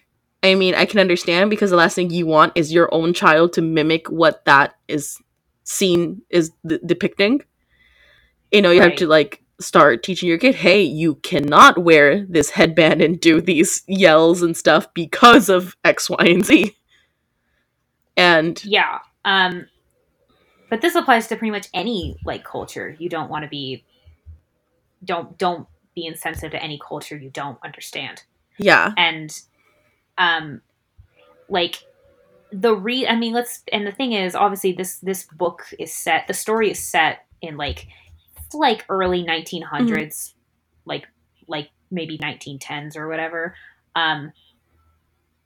I 0.43 0.55
mean, 0.55 0.75
I 0.75 0.85
can 0.85 1.01
understand 1.01 1.51
because 1.51 1.71
the 1.71 1.77
last 1.77 1.95
thing 1.95 2.11
you 2.11 2.27
want 2.27 2.53
is 2.55 2.73
your 2.73 2.89
own 2.93 3.15
child 3.15 3.53
to 3.55 3.63
mimic 3.63 4.09
what 4.09 4.45
that 4.45 4.75
is 4.87 5.19
seen 5.65 6.23
is 6.31 6.53
d- 6.67 6.79
depicting. 6.85 7.43
You 8.53 8.63
know, 8.63 8.71
you 8.71 8.81
right. 8.81 8.91
have 8.91 8.99
to 8.99 9.07
like 9.07 9.43
start 9.61 10.03
teaching 10.03 10.29
your 10.29 10.39
kid, 10.39 10.55
hey, 10.55 10.83
you 10.83 11.17
cannot 11.17 11.79
wear 11.79 12.25
this 12.27 12.51
headband 12.51 13.01
and 13.01 13.21
do 13.21 13.41
these 13.41 13.83
yells 13.89 14.43
and 14.43 14.57
stuff 14.57 14.93
because 14.95 15.49
of 15.49 15.77
X, 15.85 16.11
Y, 16.11 16.25
and 16.25 16.45
Z. 16.45 16.77
And 18.17 18.63
yeah, 18.65 19.01
um, 19.25 19.67
but 20.71 20.81
this 20.81 20.95
applies 20.95 21.27
to 21.29 21.37
pretty 21.37 21.51
much 21.51 21.69
any 21.75 22.17
like 22.25 22.45
culture. 22.45 22.97
You 22.99 23.09
don't 23.09 23.31
want 23.31 23.45
to 23.45 23.49
be 23.49 23.85
don't 25.05 25.37
don't 25.39 25.69
be 25.95 26.07
insensitive 26.07 26.53
to 26.53 26.63
any 26.63 26.79
culture 26.79 27.17
you 27.17 27.31
don't 27.31 27.59
understand. 27.65 28.23
Yeah, 28.59 28.93
and 28.97 29.39
um, 30.17 30.63
like 31.49 31.85
the 32.53 32.75
re 32.75 33.07
I 33.07 33.17
mean, 33.17 33.33
let's 33.33 33.63
and 33.73 33.87
the 33.87 33.93
thing 33.93 34.13
is, 34.13 34.35
obviously 34.35 34.73
this 34.73 34.99
this 34.99 35.25
book 35.25 35.67
is 35.79 35.93
set. 35.93 36.27
The 36.27 36.35
story 36.35 36.71
is 36.71 36.79
set 36.79 37.27
in 37.43 37.57
like 37.57 37.89
like 38.55 38.85
early 38.89 39.25
1900s, 39.25 39.63
mm-hmm. 39.63 40.37
like 40.87 41.07
like 41.49 41.71
maybe 41.91 42.19
1910s 42.19 42.97
or 42.97 43.09
whatever. 43.09 43.55
Um, 43.95 44.33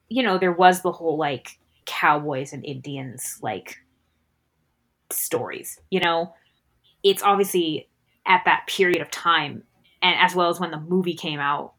you 0.08 0.22
know, 0.22 0.38
there 0.38 0.52
was 0.52 0.82
the 0.82 0.92
whole 0.92 1.16
like 1.16 1.58
cowboys 1.90 2.52
and 2.52 2.64
Indians 2.64 3.38
like 3.42 3.76
stories. 5.10 5.78
You 5.90 6.00
know, 6.00 6.32
it's 7.02 7.22
obviously 7.22 7.88
at 8.24 8.42
that 8.44 8.66
period 8.68 9.02
of 9.02 9.10
time, 9.10 9.64
and 10.00 10.16
as 10.18 10.34
well 10.34 10.48
as 10.48 10.60
when 10.60 10.70
the 10.70 10.80
movie 10.80 11.16
came 11.16 11.40
out, 11.40 11.74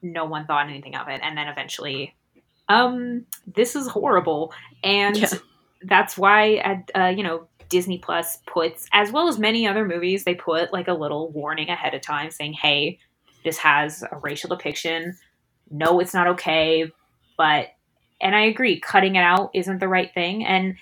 no 0.00 0.24
one 0.24 0.46
thought 0.46 0.68
anything 0.68 0.94
of 0.94 1.08
it, 1.08 1.20
and 1.22 1.36
then 1.36 1.48
eventually, 1.48 2.14
um, 2.68 3.26
this 3.46 3.74
is 3.74 3.88
horrible, 3.88 4.52
and 4.84 5.16
yeah. 5.16 5.28
that's 5.82 6.16
why, 6.16 6.84
uh, 6.94 7.08
you 7.08 7.24
know, 7.24 7.48
Disney 7.68 7.98
Plus 7.98 8.38
puts, 8.46 8.86
as 8.92 9.10
well 9.10 9.28
as 9.28 9.38
many 9.38 9.66
other 9.66 9.84
movies, 9.84 10.24
they 10.24 10.34
put 10.34 10.72
like 10.72 10.88
a 10.88 10.94
little 10.94 11.30
warning 11.32 11.68
ahead 11.68 11.94
of 11.94 12.00
time 12.00 12.30
saying, 12.30 12.54
hey, 12.54 12.98
this 13.44 13.58
has 13.58 14.02
a 14.02 14.18
racial 14.22 14.48
depiction. 14.48 15.16
No, 15.70 16.00
it's 16.00 16.14
not 16.14 16.26
okay. 16.28 16.90
But, 17.36 17.68
and 18.20 18.34
I 18.34 18.42
agree, 18.42 18.80
cutting 18.80 19.16
it 19.16 19.22
out 19.22 19.50
isn't 19.54 19.78
the 19.78 19.88
right 19.88 20.12
thing. 20.12 20.44
And 20.44 20.76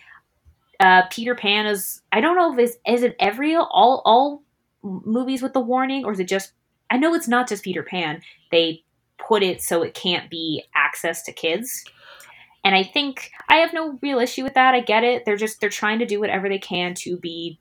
uh, 0.81 1.03
Peter 1.11 1.35
Pan 1.35 1.67
is, 1.67 2.03
I 2.13 2.21
don't 2.21 2.37
know 2.37 2.53
if 2.53 2.59
it's, 2.59 2.77
is 2.87 3.03
it 3.03 3.17
every, 3.19 3.57
all, 3.57 4.03
all 4.05 4.43
movies 4.83 5.43
with 5.43 5.53
the 5.53 5.61
warning, 5.61 6.05
or 6.05 6.13
is 6.13 6.21
it 6.21 6.29
just, 6.29 6.53
I 6.91 6.97
know 6.97 7.15
it's 7.15 7.29
not 7.29 7.49
just 7.49 7.65
Peter 7.65 7.83
Pan. 7.83 8.23
They 8.51 8.85
put 9.19 9.43
it 9.43 9.61
so 9.61 9.83
it 9.83 9.95
can't 9.95 10.31
be 10.31 10.65
access 10.75 11.23
to 11.25 11.33
kids. 11.33 11.85
And 12.65 12.75
I 12.75 12.83
think 12.83 13.31
I 13.49 13.57
have 13.57 13.73
no 13.73 13.99
real 14.03 14.19
issue 14.19 14.43
with 14.43 14.55
that. 14.55 14.75
I 14.75 14.81
get 14.81 15.05
it. 15.05 15.25
They're 15.25 15.37
just 15.37 15.61
they're 15.61 15.71
trying 15.71 16.01
to 16.01 16.07
do 16.07 16.19
whatever 16.19 16.49
they 16.49 16.59
can 16.59 16.95
to 16.95 17.17
be 17.17 17.61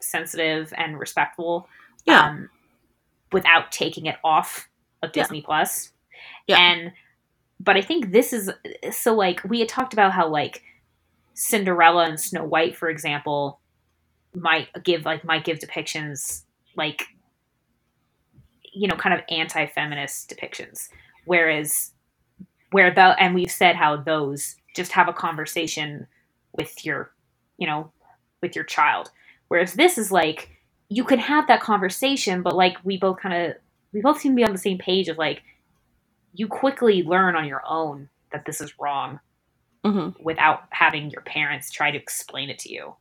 sensitive 0.00 0.72
and 0.76 0.98
respectful. 0.98 1.68
Yeah. 2.06 2.28
Um, 2.28 2.48
without 3.30 3.72
taking 3.72 4.06
it 4.06 4.16
off 4.24 4.68
of 5.02 5.12
Disney 5.12 5.40
yeah. 5.40 5.44
Plus. 5.44 5.90
Yeah. 6.46 6.58
And 6.58 6.92
but 7.62 7.76
I 7.76 7.80
think 7.82 8.10
this 8.10 8.32
is 8.32 8.50
so 8.90 9.14
like 9.14 9.42
we 9.44 9.60
had 9.60 9.68
talked 9.68 9.92
about 9.92 10.12
how 10.12 10.28
like 10.28 10.62
Cinderella 11.34 12.04
and 12.04 12.18
Snow 12.18 12.44
White, 12.44 12.76
for 12.76 12.88
example, 12.88 13.60
might 14.34 14.68
give 14.82 15.04
like 15.04 15.24
might 15.24 15.44
give 15.44 15.60
depictions 15.60 16.42
like 16.76 17.04
you 18.72 18.88
know 18.88 18.96
kind 18.96 19.14
of 19.14 19.20
anti-feminist 19.28 20.28
depictions. 20.28 20.88
Whereas 21.24 21.92
where 22.72 22.92
the 22.92 23.14
and 23.22 23.34
we've 23.34 23.50
said 23.50 23.76
how 23.76 23.96
those 23.96 24.56
just 24.74 24.92
have 24.92 25.08
a 25.08 25.12
conversation 25.12 26.08
with 26.52 26.84
your 26.84 27.12
you 27.58 27.66
know 27.68 27.92
with 28.40 28.56
your 28.56 28.64
child. 28.64 29.10
Whereas 29.48 29.74
this 29.74 29.98
is 29.98 30.10
like 30.10 30.50
you 30.88 31.04
can 31.04 31.20
have 31.20 31.46
that 31.46 31.62
conversation 31.62 32.42
but 32.42 32.56
like 32.56 32.76
we 32.82 32.98
both 32.98 33.20
kind 33.20 33.34
of 33.34 33.56
we 33.92 34.00
both 34.00 34.20
seem 34.20 34.32
to 34.32 34.36
be 34.36 34.44
on 34.44 34.52
the 34.52 34.58
same 34.58 34.78
page 34.78 35.08
of 35.08 35.16
like 35.16 35.42
you 36.32 36.48
quickly 36.48 37.02
learn 37.02 37.36
on 37.36 37.46
your 37.46 37.62
own 37.66 38.08
that 38.32 38.44
this 38.46 38.60
is 38.60 38.78
wrong 38.78 39.20
mm-hmm. 39.84 40.22
without 40.22 40.60
having 40.70 41.10
your 41.10 41.22
parents 41.22 41.70
try 41.70 41.90
to 41.90 41.98
explain 41.98 42.50
it 42.50 42.58
to 42.60 42.72
you. 42.72 42.94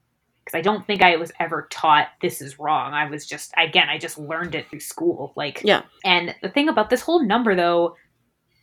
Because 0.44 0.58
i 0.58 0.62
don't 0.62 0.88
think 0.88 1.04
i 1.04 1.16
was 1.18 1.32
ever 1.40 1.68
taught 1.70 2.08
this 2.22 2.42
is 2.42 2.58
wrong. 2.58 2.94
I 2.94 3.10
was 3.10 3.28
just 3.28 3.54
again 3.58 3.90
i 3.90 3.98
just 3.98 4.18
learned 4.18 4.56
it 4.56 4.70
through 4.70 4.80
school 4.80 5.34
like 5.36 5.62
yeah. 5.64 5.84
and 6.04 6.36
the 6.42 6.50
thing 6.50 6.68
about 6.68 6.90
this 6.90 7.02
whole 7.02 7.24
number 7.24 7.56
though 7.56 7.96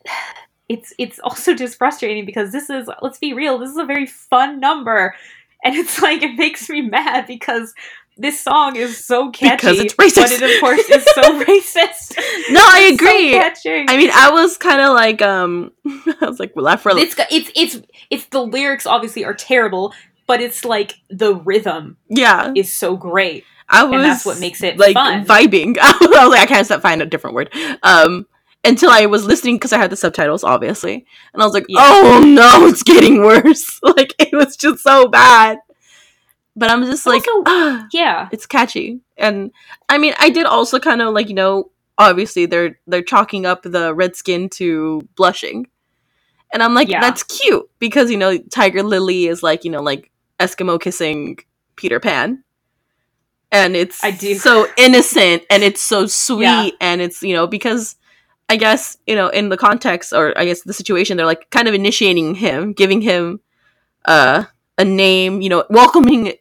it's 0.68 0.92
it's 0.98 1.18
also 1.20 1.54
just 1.54 1.78
frustrating 1.78 2.26
because 2.26 2.52
this 2.52 2.68
is 2.68 2.90
let's 3.00 3.18
be 3.18 3.32
real 3.32 3.58
this 3.58 3.70
is 3.70 3.76
a 3.76 3.84
very 3.84 4.06
fun 4.06 4.60
number. 4.60 5.14
And 5.64 5.74
it's 5.74 6.00
like 6.00 6.22
it 6.22 6.36
makes 6.36 6.68
me 6.68 6.80
mad 6.98 7.26
because 7.26 7.74
this 8.18 8.40
song 8.40 8.76
is 8.76 9.02
so 9.02 9.30
catchy 9.30 9.56
because 9.56 9.78
it's 9.78 9.94
racist. 9.94 10.16
but 10.16 10.32
it 10.32 10.54
of 10.54 10.60
course 10.60 10.90
is 10.90 11.04
so 11.14 11.22
racist 11.44 12.16
no 12.50 12.60
i 12.62 12.90
agree 12.92 13.32
so 13.54 13.84
i 13.88 13.96
mean 13.96 14.10
i 14.12 14.30
was 14.30 14.56
kind 14.58 14.80
of 14.80 14.92
like 14.94 15.22
um 15.22 15.72
i 15.86 16.26
was 16.26 16.38
like 16.38 16.52
laugh 16.56 16.82
for 16.82 16.90
it's 16.96 17.14
it's 17.30 17.50
it's 17.54 17.80
it's 18.10 18.24
the 18.26 18.40
lyrics 18.40 18.86
obviously 18.86 19.24
are 19.24 19.34
terrible 19.34 19.94
but 20.26 20.40
it's 20.40 20.64
like 20.64 20.94
the 21.08 21.34
rhythm 21.34 21.96
yeah 22.08 22.52
is 22.54 22.72
so 22.72 22.96
great 22.96 23.44
I 23.68 23.84
was 23.84 23.96
and 23.96 24.04
that's 24.04 24.24
what 24.24 24.40
makes 24.40 24.62
it 24.62 24.78
like 24.78 24.94
fun. 24.94 25.26
vibing. 25.26 25.76
I 25.80 25.96
was 26.00 26.30
like, 26.30 26.40
I 26.40 26.46
can't 26.46 26.64
stop 26.64 26.80
find 26.80 27.02
a 27.02 27.06
different 27.06 27.34
word. 27.34 27.52
Um, 27.82 28.26
until 28.64 28.90
I 28.90 29.06
was 29.06 29.24
listening 29.24 29.56
because 29.56 29.72
I 29.72 29.78
had 29.78 29.90
the 29.90 29.96
subtitles, 29.96 30.42
obviously, 30.42 31.06
and 31.32 31.42
I 31.42 31.44
was 31.44 31.54
like, 31.54 31.66
yeah. 31.68 31.78
"Oh 31.80 32.22
no, 32.24 32.66
it's 32.66 32.82
getting 32.82 33.20
worse!" 33.20 33.78
like 33.82 34.14
it 34.18 34.32
was 34.32 34.56
just 34.56 34.82
so 34.82 35.08
bad. 35.08 35.58
But 36.58 36.70
I'm 36.70 36.84
just 36.84 37.06
like, 37.06 37.26
also, 37.28 37.42
ah, 37.46 37.86
yeah, 37.92 38.28
it's 38.32 38.46
catchy, 38.46 39.00
and 39.16 39.52
I 39.88 39.98
mean, 39.98 40.14
I 40.18 40.30
did 40.30 40.46
also 40.46 40.78
kind 40.78 41.00
of 41.00 41.14
like 41.14 41.28
you 41.28 41.34
know, 41.34 41.70
obviously 41.96 42.46
they're 42.46 42.78
they're 42.86 43.02
chalking 43.02 43.46
up 43.46 43.62
the 43.62 43.94
red 43.94 44.16
skin 44.16 44.48
to 44.50 45.06
blushing, 45.14 45.68
and 46.52 46.62
I'm 46.62 46.74
like, 46.74 46.88
yeah. 46.88 47.00
that's 47.00 47.22
cute 47.22 47.68
because 47.78 48.10
you 48.10 48.16
know, 48.16 48.38
Tiger 48.38 48.82
Lily 48.82 49.26
is 49.26 49.42
like 49.42 49.64
you 49.64 49.70
know, 49.70 49.82
like 49.82 50.10
Eskimo 50.40 50.80
kissing 50.80 51.38
Peter 51.76 52.00
Pan 52.00 52.42
and 53.50 53.76
it's 53.76 54.02
I 54.04 54.10
do. 54.10 54.34
so 54.34 54.66
innocent 54.76 55.44
and 55.48 55.62
it's 55.62 55.80
so 55.80 56.06
sweet 56.06 56.42
yeah. 56.42 56.68
and 56.80 57.00
it's 57.00 57.22
you 57.22 57.34
know 57.34 57.46
because 57.46 57.96
I 58.48 58.56
guess, 58.56 58.96
you 59.06 59.14
know, 59.14 59.28
in 59.28 59.50
the 59.50 59.56
context 59.56 60.12
or 60.12 60.36
I 60.38 60.46
guess 60.46 60.62
the 60.62 60.72
situation, 60.72 61.16
they're 61.16 61.26
like 61.26 61.50
kind 61.50 61.68
of 61.68 61.74
initiating 61.74 62.34
him, 62.34 62.72
giving 62.72 63.02
him 63.02 63.40
uh, 64.06 64.44
a 64.78 64.84
name, 64.84 65.40
you 65.40 65.48
know, 65.48 65.64
welcoming 65.68 66.32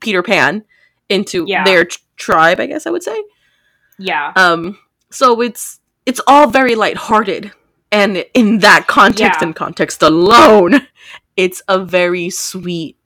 Peter 0.00 0.22
Pan 0.22 0.64
into 1.08 1.44
yeah. 1.46 1.64
their 1.64 1.84
t- 1.84 1.98
tribe, 2.16 2.60
I 2.60 2.66
guess 2.66 2.86
I 2.86 2.90
would 2.90 3.02
say. 3.02 3.22
Yeah. 3.98 4.32
Um 4.36 4.78
so 5.10 5.40
it's 5.40 5.80
it's 6.04 6.20
all 6.26 6.50
very 6.50 6.74
lighthearted 6.74 7.52
and 7.92 8.24
in 8.34 8.58
that 8.58 8.86
context 8.86 9.40
yeah. 9.40 9.46
and 9.46 9.56
context 9.56 10.02
alone, 10.02 10.86
it's 11.36 11.62
a 11.68 11.78
very 11.78 12.30
sweet 12.30 12.98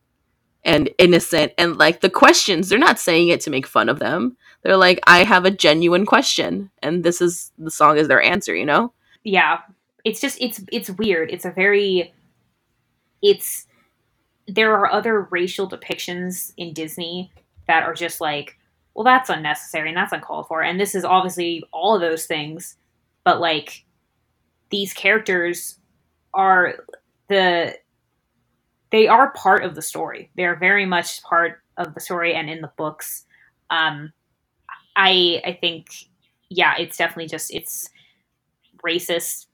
and 0.64 0.90
innocent 0.98 1.52
and 1.58 1.78
like 1.78 2.00
the 2.00 2.10
questions, 2.10 2.68
they're 2.68 2.78
not 2.78 2.98
saying 2.98 3.28
it 3.28 3.40
to 3.42 3.50
make 3.50 3.66
fun 3.66 3.88
of 3.88 3.98
them. 3.98 4.36
They're 4.62 4.76
like, 4.76 5.00
I 5.06 5.24
have 5.24 5.44
a 5.44 5.50
genuine 5.50 6.04
question, 6.04 6.70
and 6.82 7.02
this 7.02 7.22
is 7.22 7.50
the 7.58 7.70
song 7.70 7.96
is 7.96 8.08
their 8.08 8.20
answer. 8.20 8.54
You 8.54 8.66
know? 8.66 8.92
Yeah, 9.24 9.60
it's 10.04 10.20
just 10.20 10.38
it's 10.40 10.62
it's 10.70 10.90
weird. 10.90 11.30
It's 11.30 11.44
a 11.44 11.50
very 11.50 12.12
it's 13.22 13.66
there 14.54 14.74
are 14.74 14.90
other 14.90 15.22
racial 15.30 15.68
depictions 15.68 16.52
in 16.56 16.72
Disney 16.72 17.32
that 17.66 17.84
are 17.84 17.94
just 17.94 18.20
like, 18.20 18.58
well, 18.94 19.04
that's 19.04 19.30
unnecessary 19.30 19.88
and 19.88 19.96
that's 19.96 20.12
uncalled 20.12 20.48
for. 20.48 20.62
And 20.62 20.80
this 20.80 20.94
is 20.94 21.04
obviously 21.04 21.62
all 21.72 21.94
of 21.94 22.00
those 22.00 22.26
things, 22.26 22.76
but 23.24 23.40
like 23.40 23.84
these 24.70 24.92
characters 24.92 25.78
are 26.34 26.74
the 27.28 27.76
they 28.90 29.06
are 29.06 29.30
part 29.32 29.64
of 29.64 29.76
the 29.76 29.82
story. 29.82 30.30
They 30.36 30.44
are 30.44 30.56
very 30.56 30.84
much 30.84 31.22
part 31.22 31.62
of 31.76 31.94
the 31.94 32.00
story 32.00 32.34
and 32.34 32.50
in 32.50 32.60
the 32.60 32.72
books. 32.76 33.24
Um, 33.70 34.12
I 34.96 35.40
I 35.44 35.52
think 35.60 35.88
yeah, 36.48 36.74
it's 36.78 36.96
definitely 36.96 37.28
just 37.28 37.54
it's 37.54 37.88
racist. 38.84 39.46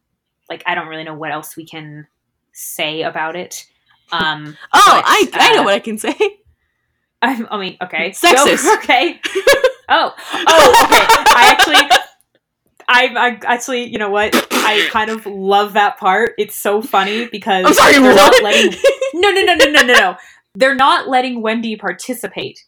Like 0.49 0.63
I 0.67 0.75
don't 0.75 0.89
really 0.89 1.05
know 1.05 1.15
what 1.15 1.33
else 1.33 1.57
we 1.57 1.67
can 1.67 2.07
say 2.53 3.03
about 3.03 3.37
it. 3.37 3.67
Um, 4.13 4.57
oh, 4.73 4.83
but, 4.87 5.05
I 5.07 5.29
I 5.33 5.55
know 5.55 5.63
uh, 5.63 5.65
what 5.65 5.75
I 5.75 5.81
can 5.81 5.99
say. 5.99 6.15
I, 7.23 7.45
I 7.51 7.59
mean, 7.59 7.77
okay, 7.83 8.11
sexist. 8.11 8.59
So, 8.59 8.75
okay. 8.79 9.21
oh, 9.89 10.15
oh, 10.19 10.85
okay. 10.85 11.07
I 11.35 11.49
actually, 11.51 11.99
I, 12.89 13.07
I 13.09 13.41
actually, 13.47 13.85
you 13.85 13.99
know 13.99 14.11
what? 14.11 14.35
I 14.53 14.87
kind 14.91 15.11
of 15.11 15.25
love 15.25 15.73
that 15.73 15.99
part. 15.99 16.35
It's 16.39 16.55
so 16.55 16.83
funny 16.83 17.27
because 17.27 17.65
I'm 17.67 17.75
sorry, 17.75 17.95
they're 17.95 18.15
what? 18.15 18.17
not 18.17 18.43
letting. 18.43 18.79
No, 19.15 19.31
no, 19.31 19.43
no, 19.43 19.55
no, 19.55 19.65
no, 19.65 19.83
no, 19.83 19.95
no. 19.95 20.17
They're 20.55 20.75
not 20.75 21.09
letting 21.09 21.41
Wendy 21.41 21.75
participate 21.77 22.65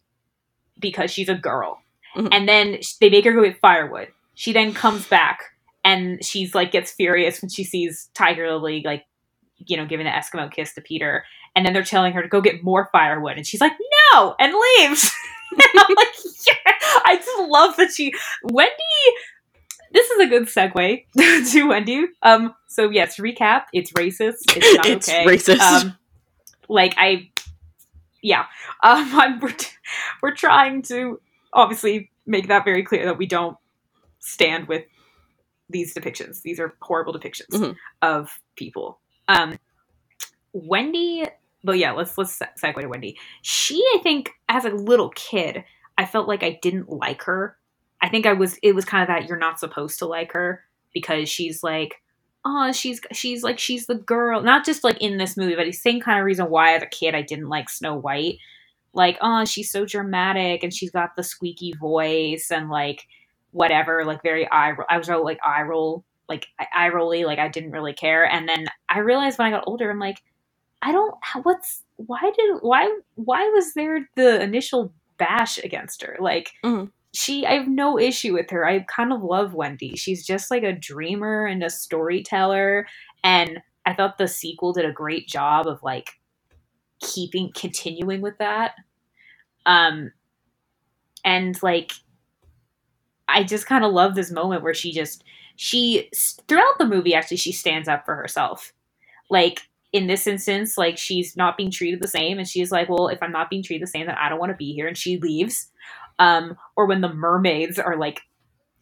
because 0.78 1.10
she's 1.10 1.28
a 1.28 1.34
girl, 1.34 1.82
mm-hmm. 2.16 2.28
and 2.32 2.48
then 2.48 2.78
they 3.00 3.10
make 3.10 3.26
her 3.26 3.32
go 3.32 3.44
get 3.44 3.60
firewood. 3.60 4.08
She 4.34 4.52
then 4.52 4.72
comes 4.72 5.06
back 5.06 5.42
and 5.84 6.24
she's 6.24 6.54
like 6.54 6.70
gets 6.70 6.92
furious 6.92 7.40
when 7.40 7.48
she 7.48 7.64
sees 7.64 8.10
Tiger 8.14 8.50
Lily 8.52 8.82
like 8.84 9.04
you 9.66 9.76
know, 9.76 9.86
giving 9.86 10.06
the 10.06 10.12
Eskimo 10.12 10.50
kiss 10.50 10.74
to 10.74 10.80
Peter. 10.80 11.24
And 11.54 11.64
then 11.66 11.72
they're 11.72 11.82
telling 11.82 12.12
her 12.12 12.22
to 12.22 12.28
go 12.28 12.40
get 12.40 12.62
more 12.62 12.88
firewood. 12.92 13.36
And 13.36 13.46
she's 13.46 13.60
like, 13.60 13.72
no, 14.12 14.34
and 14.38 14.52
leaves. 14.52 15.10
and 15.52 15.62
I'm 15.76 15.94
like, 15.94 16.08
yeah. 16.46 16.72
I 17.04 17.16
just 17.16 17.50
love 17.50 17.76
that 17.76 17.92
she, 17.92 18.12
Wendy, 18.44 18.72
this 19.92 20.10
is 20.10 20.20
a 20.20 20.26
good 20.26 20.44
segue 20.44 21.50
to 21.52 21.68
Wendy. 21.68 22.06
Um, 22.22 22.54
so 22.68 22.90
yes, 22.90 23.16
recap, 23.16 23.64
it's 23.72 23.92
racist. 23.92 24.56
It's 24.56 24.76
not 24.76 24.86
it's 24.86 25.08
okay. 25.08 25.24
racist. 25.24 25.60
Um, 25.60 25.96
like 26.68 26.94
I, 26.96 27.30
yeah, 28.22 28.46
um, 28.82 29.10
I'm, 29.14 29.40
we're, 29.40 29.54
we're 30.22 30.34
trying 30.34 30.82
to 30.82 31.20
obviously 31.52 32.10
make 32.26 32.48
that 32.48 32.64
very 32.64 32.82
clear 32.82 33.06
that 33.06 33.18
we 33.18 33.26
don't 33.26 33.56
stand 34.20 34.68
with 34.68 34.84
these 35.70 35.94
depictions. 35.94 36.42
These 36.42 36.60
are 36.60 36.74
horrible 36.80 37.12
depictions 37.12 37.50
mm-hmm. 37.52 37.72
of 38.02 38.40
people. 38.56 39.00
Um, 39.28 39.58
Wendy, 40.52 41.24
but 41.62 41.78
yeah, 41.78 41.92
let's 41.92 42.16
let's 42.18 42.38
segue 42.38 42.80
to 42.80 42.88
Wendy. 42.88 43.16
She, 43.42 43.82
I 43.94 43.98
think, 44.02 44.30
as 44.48 44.64
a 44.64 44.70
little 44.70 45.10
kid, 45.10 45.64
I 45.96 46.06
felt 46.06 46.28
like 46.28 46.42
I 46.42 46.58
didn't 46.62 46.88
like 46.88 47.22
her. 47.24 47.56
I 48.00 48.08
think 48.08 48.26
I 48.26 48.32
was. 48.32 48.58
It 48.62 48.74
was 48.74 48.84
kind 48.84 49.02
of 49.02 49.08
that 49.08 49.28
you're 49.28 49.38
not 49.38 49.60
supposed 49.60 49.98
to 49.98 50.06
like 50.06 50.32
her 50.32 50.64
because 50.94 51.28
she's 51.28 51.62
like, 51.62 52.00
oh, 52.44 52.72
she's 52.72 53.00
she's 53.12 53.42
like 53.42 53.58
she's 53.58 53.86
the 53.86 53.96
girl. 53.96 54.42
Not 54.42 54.64
just 54.64 54.84
like 54.84 55.00
in 55.00 55.18
this 55.18 55.36
movie, 55.36 55.54
but 55.54 55.66
the 55.66 55.72
same 55.72 56.00
kind 56.00 56.18
of 56.18 56.24
reason 56.24 56.46
why 56.46 56.74
as 56.74 56.82
a 56.82 56.86
kid 56.86 57.14
I 57.14 57.22
didn't 57.22 57.48
like 57.48 57.68
Snow 57.68 57.96
White. 57.96 58.38
Like, 58.94 59.18
oh, 59.20 59.44
she's 59.44 59.70
so 59.70 59.84
dramatic 59.84 60.62
and 60.64 60.72
she's 60.72 60.90
got 60.90 61.14
the 61.14 61.22
squeaky 61.22 61.74
voice 61.78 62.50
and 62.50 62.70
like 62.70 63.06
whatever, 63.50 64.04
like 64.04 64.22
very 64.22 64.50
eye. 64.50 64.72
I 64.88 64.98
was 64.98 65.08
like 65.08 65.38
eye 65.44 65.62
roll 65.62 66.04
like 66.28 66.46
eye 66.74 66.88
rolly, 66.88 67.24
like 67.24 67.38
I 67.38 67.48
didn't 67.48 67.72
really 67.72 67.94
care. 67.94 68.24
And 68.24 68.48
then 68.48 68.66
I 68.88 69.00
realized 69.00 69.38
when 69.38 69.48
I 69.48 69.56
got 69.56 69.64
older, 69.66 69.90
I'm 69.90 69.98
like, 69.98 70.22
I 70.82 70.92
don't. 70.92 71.14
What's 71.42 71.82
why 71.96 72.20
did 72.36 72.58
why 72.60 72.98
why 73.16 73.48
was 73.48 73.74
there 73.74 74.08
the 74.14 74.40
initial 74.40 74.92
bash 75.18 75.58
against 75.58 76.02
her? 76.02 76.16
Like 76.20 76.52
mm-hmm. 76.64 76.86
she, 77.12 77.44
I 77.44 77.54
have 77.54 77.68
no 77.68 77.98
issue 77.98 78.32
with 78.34 78.50
her. 78.50 78.66
I 78.66 78.80
kind 78.80 79.12
of 79.12 79.22
love 79.22 79.54
Wendy. 79.54 79.96
She's 79.96 80.24
just 80.24 80.50
like 80.50 80.62
a 80.62 80.72
dreamer 80.72 81.46
and 81.46 81.62
a 81.62 81.70
storyteller. 81.70 82.86
And 83.24 83.60
I 83.84 83.94
thought 83.94 84.18
the 84.18 84.28
sequel 84.28 84.72
did 84.72 84.84
a 84.84 84.92
great 84.92 85.26
job 85.26 85.66
of 85.66 85.82
like 85.82 86.10
keeping 87.00 87.50
continuing 87.54 88.20
with 88.20 88.38
that. 88.38 88.74
Um, 89.66 90.12
and 91.24 91.60
like 91.62 91.92
I 93.28 93.42
just 93.42 93.66
kind 93.66 93.84
of 93.84 93.92
love 93.92 94.14
this 94.14 94.30
moment 94.30 94.62
where 94.62 94.74
she 94.74 94.92
just 94.92 95.24
she 95.56 96.08
throughout 96.46 96.78
the 96.78 96.86
movie 96.86 97.14
actually 97.14 97.36
she 97.36 97.52
stands 97.52 97.88
up 97.88 98.04
for 98.04 98.14
herself 98.14 98.72
like 99.30 99.62
in 99.92 100.06
this 100.06 100.26
instance 100.26 100.76
like 100.76 100.98
she's 100.98 101.36
not 101.36 101.56
being 101.56 101.70
treated 101.70 102.00
the 102.00 102.08
same 102.08 102.38
and 102.38 102.46
she's 102.46 102.70
like 102.70 102.88
well 102.88 103.08
if 103.08 103.22
i'm 103.22 103.32
not 103.32 103.48
being 103.48 103.62
treated 103.62 103.82
the 103.82 103.90
same 103.90 104.06
then 104.06 104.16
i 104.16 104.28
don't 104.28 104.38
want 104.38 104.50
to 104.50 104.56
be 104.56 104.72
here 104.72 104.86
and 104.86 104.98
she 104.98 105.18
leaves 105.18 105.70
um 106.18 106.56
or 106.76 106.86
when 106.86 107.00
the 107.00 107.12
mermaids 107.12 107.78
are 107.78 107.96
like 107.96 108.20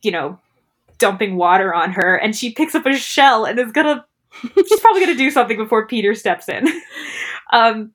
you 0.02 0.10
know 0.10 0.38
dumping 0.98 1.36
water 1.36 1.72
on 1.72 1.92
her 1.92 2.16
and 2.16 2.34
she 2.34 2.52
picks 2.52 2.74
up 2.74 2.86
a 2.86 2.96
shell 2.96 3.44
and 3.44 3.58
is 3.58 3.72
gonna 3.72 4.04
she's 4.54 4.80
probably 4.80 5.00
gonna 5.00 5.16
do 5.16 5.30
something 5.30 5.56
before 5.56 5.86
peter 5.86 6.14
steps 6.14 6.48
in 6.48 6.66
um 7.52 7.92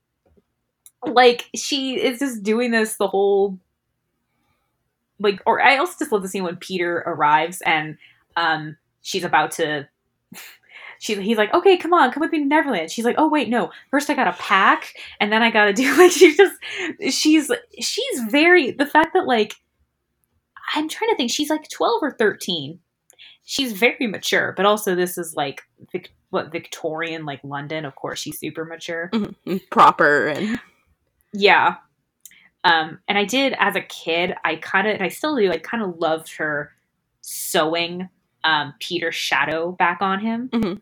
like 1.06 1.50
she 1.56 2.00
is 2.00 2.20
just 2.20 2.44
doing 2.44 2.72
this 2.72 2.96
the 2.96 3.08
whole 3.08 3.60
like 5.20 5.42
or 5.46 5.62
i 5.62 5.78
also 5.78 5.96
just 6.00 6.12
love 6.12 6.22
the 6.22 6.28
scene 6.28 6.44
when 6.44 6.56
peter 6.58 7.04
arrives 7.08 7.62
and 7.66 7.98
um, 8.36 8.78
she's 9.02 9.24
about 9.24 9.52
to. 9.52 9.88
She, 11.02 11.16
he's 11.16 11.38
like, 11.38 11.52
okay, 11.52 11.78
come 11.78 11.94
on, 11.94 12.12
come 12.12 12.22
with 12.22 12.32
me 12.32 12.38
to 12.38 12.46
Neverland. 12.46 12.92
She's 12.92 13.06
like, 13.06 13.16
oh 13.18 13.28
wait, 13.28 13.50
no. 13.50 13.72
First, 13.90 14.12
I 14.12 14.14
gotta 14.14 14.38
pack, 14.38 14.94
and 15.20 15.32
then 15.32 15.42
I 15.42 15.50
gotta 15.50 15.74
do 15.74 15.98
like 15.98 16.12
she's 16.12 16.38
just 16.38 16.56
she's 17.10 17.52
she's 17.80 18.20
very 18.30 18.70
the 18.70 18.86
fact 18.86 19.16
that 19.16 19.26
like 19.26 19.56
I'm 20.76 20.88
trying 20.88 21.10
to 21.10 21.16
think 21.16 21.32
she's 21.32 21.50
like 21.50 21.68
12 21.70 22.04
or 22.04 22.12
13. 22.12 22.78
She's 23.44 23.74
very 23.74 24.06
mature, 24.06 24.54
but 24.56 24.68
also 24.68 24.94
this 24.94 25.18
is 25.18 25.36
like 25.36 25.64
Vic, 25.92 26.14
what 26.30 26.52
Victorian 26.52 27.26
like 27.26 27.44
London. 27.44 27.84
Of 27.84 27.96
course, 27.96 28.20
she's 28.20 28.40
super 28.40 28.64
mature, 28.64 29.10
mm-hmm. 29.12 29.58
proper, 29.72 30.28
and 30.28 30.60
yeah. 31.34 31.78
Um, 32.64 33.00
and 33.08 33.18
I 33.18 33.26
did 33.26 33.56
as 33.58 33.76
a 33.76 33.82
kid. 33.82 34.36
I 34.46 34.58
kind 34.58 34.88
of, 34.88 34.94
and 34.94 35.04
I 35.04 35.08
still 35.08 35.36
do. 35.36 35.52
I 35.52 35.58
kind 35.58 35.82
of 35.82 35.98
loved 35.98 36.36
her 36.36 36.74
sewing 37.22 38.08
um, 38.44 38.76
Peter's 38.80 39.16
shadow 39.16 39.72
back 39.72 39.98
on 40.02 40.20
him. 40.20 40.50
Mm-hmm. 40.50 40.74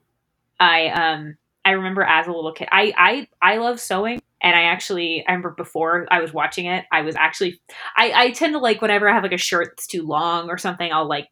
I 0.60 0.88
um 0.88 1.38
I 1.66 1.72
remember 1.72 2.04
as 2.04 2.28
a 2.28 2.32
little 2.32 2.54
kid, 2.54 2.68
I 2.72 2.94
I 2.98 3.28
I 3.42 3.58
love 3.58 3.80
sewing, 3.80 4.22
and 4.42 4.56
I 4.56 4.64
actually 4.64 5.24
I 5.28 5.32
remember 5.32 5.52
before 5.52 6.08
I 6.12 6.20
was 6.20 6.34
watching 6.34 6.66
it, 6.66 6.86
I 6.92 7.02
was 7.02 7.16
actually 7.16 7.60
I 7.98 8.12
I 8.16 8.32
tend 8.32 8.54
to 8.54 8.60
like 8.60 8.82
whenever 8.82 9.10
I 9.10 9.14
have 9.14 9.24
like 9.24 9.34
a 9.34 9.38
shirt 9.38 9.74
that's 9.76 9.88
too 9.88 10.06
long 10.06 10.50
or 10.50 10.58
something, 10.58 10.92
I'll 10.92 11.08
like 11.08 11.28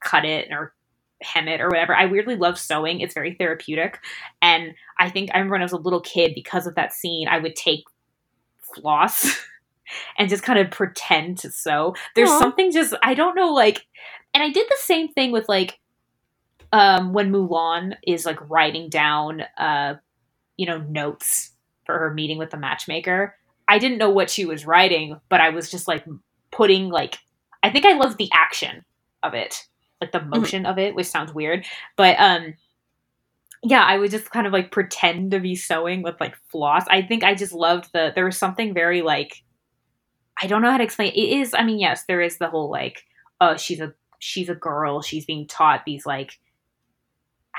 cut 0.00 0.24
it 0.24 0.48
or 0.50 0.74
hem 1.22 1.48
it 1.48 1.60
or 1.60 1.68
whatever. 1.68 1.94
I 1.94 2.06
weirdly 2.06 2.36
love 2.36 2.58
sewing. 2.58 3.00
It's 3.00 3.14
very 3.14 3.34
therapeutic. 3.34 4.00
And 4.40 4.74
I 4.98 5.08
think 5.08 5.30
I 5.32 5.38
remember 5.38 5.54
when 5.54 5.62
I 5.62 5.64
was 5.64 5.72
a 5.72 5.76
little 5.76 6.00
kid, 6.00 6.32
because 6.34 6.66
of 6.66 6.74
that 6.74 6.92
scene, 6.92 7.28
I 7.28 7.38
would 7.38 7.56
take 7.56 7.84
floss 8.74 9.28
and 10.18 10.28
just 10.28 10.42
kind 10.42 10.58
of 10.58 10.70
pretend 10.70 11.38
to 11.38 11.50
sew. 11.50 11.94
There's 12.14 12.30
Aww. 12.30 12.38
something 12.38 12.72
just 12.72 12.94
I 13.02 13.14
don't 13.14 13.34
know 13.34 13.52
like 13.52 13.86
and 14.34 14.42
I 14.42 14.50
did 14.50 14.66
the 14.66 14.78
same 14.80 15.08
thing 15.08 15.32
with 15.32 15.48
like 15.48 15.78
um 16.72 17.12
when 17.12 17.32
Mulan 17.32 17.96
is 18.06 18.26
like 18.26 18.38
writing 18.50 18.88
down 18.88 19.42
uh 19.58 19.94
you 20.56 20.66
know 20.66 20.78
notes 20.78 21.52
for 21.84 21.98
her 21.98 22.12
meeting 22.12 22.38
with 22.38 22.50
the 22.50 22.56
matchmaker. 22.56 23.36
I 23.68 23.78
didn't 23.78 23.98
know 23.98 24.10
what 24.10 24.30
she 24.30 24.44
was 24.44 24.66
writing, 24.66 25.20
but 25.28 25.40
I 25.40 25.50
was 25.50 25.70
just 25.70 25.88
like 25.88 26.04
putting 26.50 26.88
like 26.88 27.18
I 27.62 27.70
think 27.70 27.84
I 27.84 27.92
love 27.92 28.16
the 28.16 28.30
action 28.32 28.84
of 29.22 29.34
it, 29.34 29.62
like 30.00 30.12
the 30.12 30.18
mm-hmm. 30.18 30.30
motion 30.30 30.62
mm-hmm. 30.64 30.72
of 30.72 30.78
it, 30.78 30.94
which 30.94 31.06
sounds 31.06 31.34
weird, 31.34 31.64
but 31.96 32.16
um 32.18 32.54
yeah, 33.64 33.84
I 33.84 33.96
would 33.96 34.10
just 34.10 34.30
kind 34.30 34.46
of 34.46 34.52
like 34.52 34.72
pretend 34.72 35.30
to 35.30 35.40
be 35.40 35.54
sewing 35.54 36.02
with 36.02 36.20
like 36.20 36.36
floss. 36.48 36.84
I 36.88 37.02
think 37.02 37.22
I 37.22 37.34
just 37.34 37.52
loved 37.52 37.90
the 37.92 38.12
there 38.14 38.24
was 38.24 38.36
something 38.36 38.74
very 38.74 39.02
like 39.02 39.42
I 40.40 40.46
don't 40.46 40.62
know 40.62 40.70
how 40.70 40.78
to 40.78 40.84
explain. 40.84 41.12
It 41.12 41.38
is 41.40 41.54
I 41.54 41.64
mean, 41.64 41.78
yes, 41.78 42.04
there 42.04 42.20
is 42.20 42.38
the 42.38 42.48
whole 42.48 42.70
like 42.70 43.04
oh, 43.40 43.56
she's 43.56 43.80
a 43.80 43.94
she's 44.18 44.48
a 44.48 44.54
girl, 44.54 45.02
she's 45.02 45.24
being 45.24 45.46
taught 45.46 45.84
these 45.84 46.06
like 46.06 46.38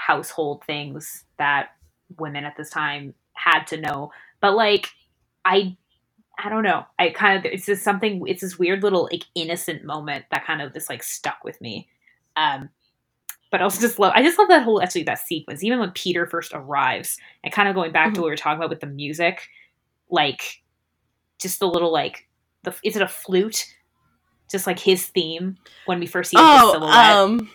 household 0.07 0.63
things 0.65 1.25
that 1.37 1.69
women 2.17 2.43
at 2.45 2.57
this 2.57 2.69
time 2.69 3.13
had 3.33 3.65
to 3.67 3.79
know. 3.79 4.11
But 4.41 4.55
like 4.55 4.89
I 5.45 5.77
I 6.37 6.49
don't 6.49 6.63
know. 6.63 6.85
I 6.99 7.09
kind 7.09 7.37
of 7.45 7.51
it's 7.51 7.65
just 7.65 7.83
something 7.83 8.23
it's 8.27 8.41
this 8.41 8.59
weird 8.59 8.83
little 8.83 9.07
like 9.11 9.23
innocent 9.35 9.83
moment 9.85 10.25
that 10.31 10.45
kind 10.45 10.61
of 10.61 10.73
just 10.73 10.89
like 10.89 11.03
stuck 11.03 11.43
with 11.43 11.59
me. 11.61 11.87
Um 12.35 12.69
but 13.51 13.61
I 13.61 13.63
also 13.63 13.79
just 13.79 13.99
love 13.99 14.13
I 14.15 14.23
just 14.23 14.39
love 14.39 14.49
that 14.49 14.63
whole 14.63 14.81
actually 14.81 15.03
that 15.03 15.19
sequence. 15.19 15.63
Even 15.63 15.79
when 15.79 15.91
Peter 15.91 16.25
first 16.25 16.51
arrives 16.53 17.17
and 17.43 17.53
kind 17.53 17.69
of 17.69 17.75
going 17.75 17.91
back 17.91 18.07
mm-hmm. 18.07 18.15
to 18.15 18.21
what 18.21 18.25
we 18.27 18.31
were 18.31 18.37
talking 18.37 18.57
about 18.57 18.69
with 18.69 18.81
the 18.81 18.87
music, 18.87 19.47
like 20.09 20.63
just 21.39 21.59
the 21.59 21.67
little 21.67 21.91
like 21.91 22.27
the 22.63 22.73
is 22.83 22.95
it 22.95 23.01
a 23.01 23.07
flute 23.07 23.65
just 24.51 24.67
like 24.67 24.79
his 24.79 25.07
theme 25.07 25.57
when 25.85 25.99
we 25.99 26.05
first 26.05 26.31
see 26.31 26.37
his 26.37 26.45
Oh, 26.45 26.71
silhouette. 26.73 26.93
um. 26.93 27.49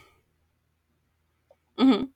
mhm. 1.79 2.09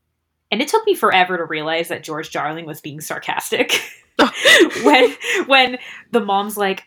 And 0.52 0.62
it 0.62 0.68
took 0.68 0.86
me 0.86 0.94
forever 0.94 1.36
to 1.36 1.44
realize 1.44 1.88
that 1.88 2.04
George 2.04 2.30
Darling 2.30 2.66
was 2.66 2.80
being 2.80 3.00
sarcastic. 3.00 3.80
when 4.84 5.12
when 5.46 5.78
the 6.12 6.20
mom's 6.20 6.56
like 6.56 6.84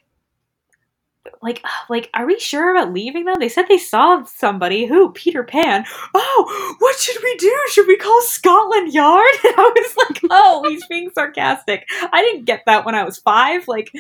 like 1.42 1.62
like 1.90 2.10
are 2.14 2.26
we 2.28 2.40
sure 2.40 2.72
about 2.72 2.94
leaving 2.94 3.26
them? 3.26 3.36
They 3.40 3.50
said 3.50 3.66
they 3.68 3.80
saw 3.80 4.24
somebody. 4.24 4.86
Who? 4.86 5.12
Peter 5.12 5.44
pan. 5.44 5.86
Oh 6.14 6.76
what 6.80 6.98
should 7.00 7.22
we 7.24 7.36
do? 7.38 7.60
Should 7.72 7.88
we 7.88 7.98
call 7.98 8.22
scotland 8.22 8.94
yard? 8.94 9.28
And 9.44 9.56
i 9.58 9.74
was 9.76 9.98
like 9.98 10.22
oh 10.30 10.64
he's 10.70 10.86
being 10.88 11.10
sarcastic. 11.14 11.86
I 12.14 12.22
didn't 12.22 12.46
get 12.46 12.64
that 12.68 12.86
when 12.86 12.96
i 12.96 13.04
was 13.04 13.18
five. 13.20 13.68
Like 13.68 13.92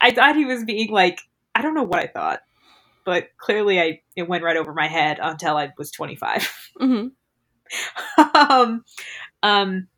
i 0.00 0.10
thought 0.10 0.36
he 0.36 0.44
was 0.44 0.64
being 0.64 0.90
like 0.90 1.20
i 1.54 1.62
don't 1.62 1.74
know 1.74 1.82
what 1.84 2.00
i 2.00 2.06
thought 2.06 2.40
but 3.04 3.28
clearly 3.38 3.80
i 3.80 4.00
it 4.16 4.28
went 4.28 4.44
right 4.44 4.56
over 4.56 4.74
my 4.74 4.88
head 4.88 5.18
until 5.22 5.56
i 5.56 5.70
was 5.78 5.90
25 5.90 6.52
Mhm. 6.80 7.12
um, 8.34 8.84
um, 9.42 9.88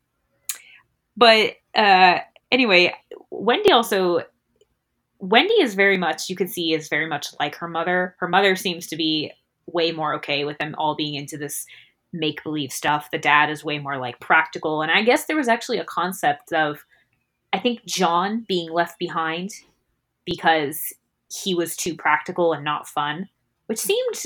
but 1.17 1.55
uh, 1.75 2.19
anyway, 2.51 2.93
Wendy 3.31 3.71
also 3.71 4.23
Wendy 5.19 5.55
is 5.55 5.75
very 5.75 5.97
much 5.97 6.29
you 6.29 6.35
can 6.35 6.47
see 6.47 6.73
is 6.73 6.89
very 6.89 7.07
much 7.07 7.27
like 7.39 7.55
her 7.55 7.67
mother. 7.67 8.15
Her 8.19 8.27
mother 8.27 8.55
seems 8.55 8.87
to 8.87 8.95
be 8.95 9.31
way 9.67 9.91
more 9.91 10.13
okay 10.15 10.45
with 10.45 10.57
them 10.57 10.75
all 10.77 10.95
being 10.95 11.15
into 11.15 11.37
this 11.37 11.65
make 12.13 12.43
believe 12.43 12.71
stuff. 12.71 13.09
The 13.11 13.17
dad 13.17 13.49
is 13.49 13.63
way 13.63 13.79
more 13.79 13.97
like 13.97 14.19
practical, 14.19 14.81
and 14.81 14.91
I 14.91 15.03
guess 15.03 15.25
there 15.25 15.37
was 15.37 15.47
actually 15.47 15.79
a 15.79 15.85
concept 15.85 16.53
of 16.53 16.85
I 17.53 17.59
think 17.59 17.85
John 17.85 18.45
being 18.47 18.69
left 18.71 18.99
behind 18.99 19.51
because 20.25 20.93
he 21.31 21.55
was 21.55 21.75
too 21.75 21.95
practical 21.95 22.53
and 22.53 22.63
not 22.63 22.87
fun, 22.87 23.29
which 23.67 23.79
seemed 23.79 24.25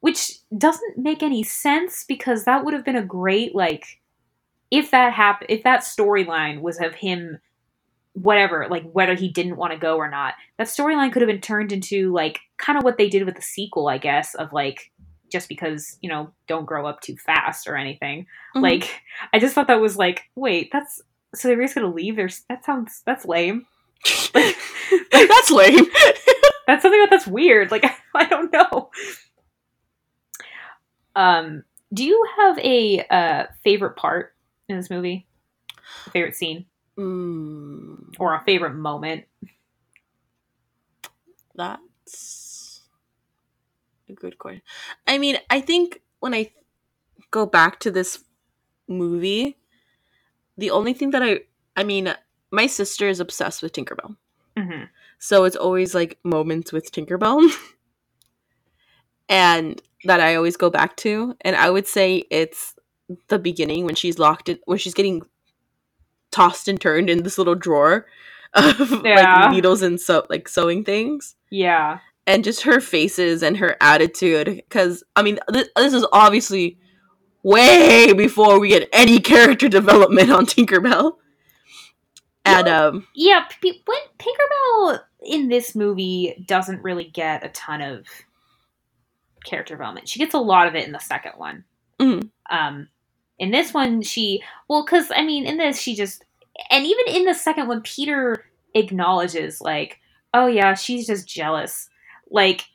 which 0.00 0.32
doesn't 0.56 0.96
make 0.98 1.22
any 1.22 1.42
sense 1.42 2.04
because 2.06 2.44
that 2.44 2.64
would 2.64 2.74
have 2.74 2.84
been 2.84 2.96
a 2.96 3.02
great 3.04 3.54
like 3.54 4.00
if 4.70 4.90
that 4.90 5.12
happened 5.12 5.50
if 5.50 5.62
that 5.64 5.80
storyline 5.80 6.60
was 6.60 6.80
of 6.80 6.94
him 6.94 7.38
whatever 8.14 8.66
like 8.70 8.88
whether 8.92 9.14
he 9.14 9.28
didn't 9.28 9.56
want 9.56 9.72
to 9.72 9.78
go 9.78 9.96
or 9.96 10.10
not 10.10 10.34
that 10.56 10.66
storyline 10.66 11.12
could 11.12 11.22
have 11.22 11.28
been 11.28 11.40
turned 11.40 11.72
into 11.72 12.12
like 12.12 12.40
kind 12.56 12.76
of 12.76 12.84
what 12.84 12.98
they 12.98 13.08
did 13.08 13.24
with 13.24 13.36
the 13.36 13.42
sequel 13.42 13.88
i 13.88 13.96
guess 13.98 14.34
of 14.34 14.52
like 14.52 14.90
just 15.30 15.48
because 15.48 15.98
you 16.00 16.08
know 16.08 16.30
don't 16.46 16.64
grow 16.64 16.86
up 16.86 17.00
too 17.00 17.16
fast 17.16 17.68
or 17.68 17.76
anything 17.76 18.26
Mhm. 18.56 18.62
like 18.62 19.02
i 19.32 19.38
just 19.38 19.54
thought 19.54 19.68
that 19.68 19.80
was 19.80 19.96
like 19.96 20.22
wait 20.34 20.70
that's 20.72 21.00
so 21.34 21.46
they're 21.48 21.60
just 21.62 21.74
gonna 21.74 21.86
leave 21.92 22.16
there's 22.16 22.42
that 22.48 22.64
sounds 22.64 23.02
that's 23.06 23.24
lame 23.24 23.66
like, 24.34 24.56
That's 25.12 25.50
lame. 25.50 25.84
that's 26.66 26.82
something 26.82 27.00
that 27.00 27.08
that's 27.10 27.26
weird 27.26 27.70
like 27.70 27.84
i 28.14 28.24
don't 28.24 28.52
know 28.52 28.90
um 31.18 31.64
do 31.92 32.04
you 32.04 32.26
have 32.38 32.58
a 32.60 33.04
uh 33.10 33.46
favorite 33.64 33.96
part 33.96 34.34
in 34.68 34.76
this 34.76 34.90
movie 34.90 35.26
a 36.06 36.10
favorite 36.10 36.36
scene 36.36 36.66
Mm, 36.98 38.16
or 38.18 38.34
a 38.34 38.42
favorite 38.44 38.74
moment 38.74 39.24
that's 41.54 42.82
a 44.08 44.12
good 44.12 44.38
question. 44.38 44.62
I 45.06 45.18
mean, 45.18 45.36
I 45.50 45.60
think 45.60 46.02
when 46.20 46.34
I 46.34 46.50
go 47.30 47.46
back 47.46 47.80
to 47.80 47.90
this 47.90 48.24
movie, 48.88 49.56
the 50.56 50.70
only 50.70 50.92
thing 50.92 51.10
that 51.10 51.22
I, 51.22 51.40
I 51.76 51.84
mean, 51.84 52.14
my 52.50 52.66
sister 52.66 53.08
is 53.08 53.20
obsessed 53.20 53.62
with 53.62 53.72
Tinkerbell. 53.72 54.16
hmm 54.56 54.84
So 55.18 55.44
it's 55.44 55.56
always 55.56 55.94
like 55.94 56.18
moments 56.24 56.72
with 56.72 56.90
Tinkerbell. 56.92 57.48
and 59.28 59.80
that 60.04 60.20
I 60.20 60.34
always 60.36 60.56
go 60.56 60.70
back 60.70 60.96
to. 60.98 61.34
And 61.42 61.56
I 61.56 61.70
would 61.70 61.86
say 61.86 62.24
it's 62.30 62.74
the 63.28 63.38
beginning 63.38 63.84
when 63.84 63.94
she's 63.94 64.18
locked 64.18 64.48
in 64.48 64.58
when 64.66 64.78
she's 64.78 64.94
getting 64.94 65.22
tossed 66.30 66.68
and 66.68 66.80
turned 66.80 67.08
in 67.08 67.22
this 67.22 67.38
little 67.38 67.54
drawer 67.54 68.06
of 68.54 69.02
Yeah. 69.04 69.42
like 69.42 69.50
needles 69.52 69.82
and 69.82 70.00
so 70.00 70.26
like 70.30 70.48
sewing 70.48 70.84
things. 70.84 71.34
yeah 71.50 71.98
And 72.26 72.44
just 72.44 72.62
her 72.62 72.80
faces 72.80 73.42
and 73.42 73.56
her 73.56 73.76
attitude. 73.80 74.46
Because 74.56 75.02
I 75.16 75.22
mean, 75.22 75.38
th- 75.52 75.68
this 75.76 75.94
is 75.94 76.06
obviously 76.12 76.78
way 77.42 78.12
before 78.12 78.60
we 78.60 78.68
get 78.68 78.88
any 78.92 79.20
character 79.20 79.68
development 79.80 80.30
on 80.30 80.44
Tinkerbell. 80.46 81.12
And 82.44 82.68
um, 82.68 83.06
yeah 83.14 83.44
P- 83.60 83.82
when 83.84 83.98
tinkerbell 84.18 85.00
in 85.22 85.48
this 85.48 85.74
movie 85.74 86.44
doesn't 86.48 86.82
really 86.82 87.04
get 87.04 87.44
a 87.44 87.48
ton 87.50 87.82
of 87.82 88.06
character 89.48 89.74
development. 89.74 90.08
She 90.08 90.18
gets 90.18 90.34
a 90.34 90.38
lot 90.38 90.66
of 90.66 90.74
it 90.74 90.86
in 90.86 90.92
the 90.92 90.98
second 90.98 91.32
one. 91.36 91.64
Mhm. 92.00 92.30
um 92.50 92.88
in 93.40 93.50
this 93.50 93.74
one 93.74 94.02
she 94.02 94.40
well 94.68 94.84
because 94.84 95.10
i 95.14 95.22
mean 95.24 95.46
in 95.46 95.56
this 95.56 95.80
she 95.80 95.96
just 95.96 96.24
and 96.70 96.86
even 96.86 97.14
in 97.14 97.24
the 97.24 97.34
second 97.34 97.66
one 97.66 97.80
peter 97.82 98.44
acknowledges 98.74 99.60
like 99.60 99.98
oh 100.34 100.46
yeah 100.46 100.74
she's 100.74 101.06
just 101.06 101.28
jealous. 101.28 101.88
Like 102.30 102.66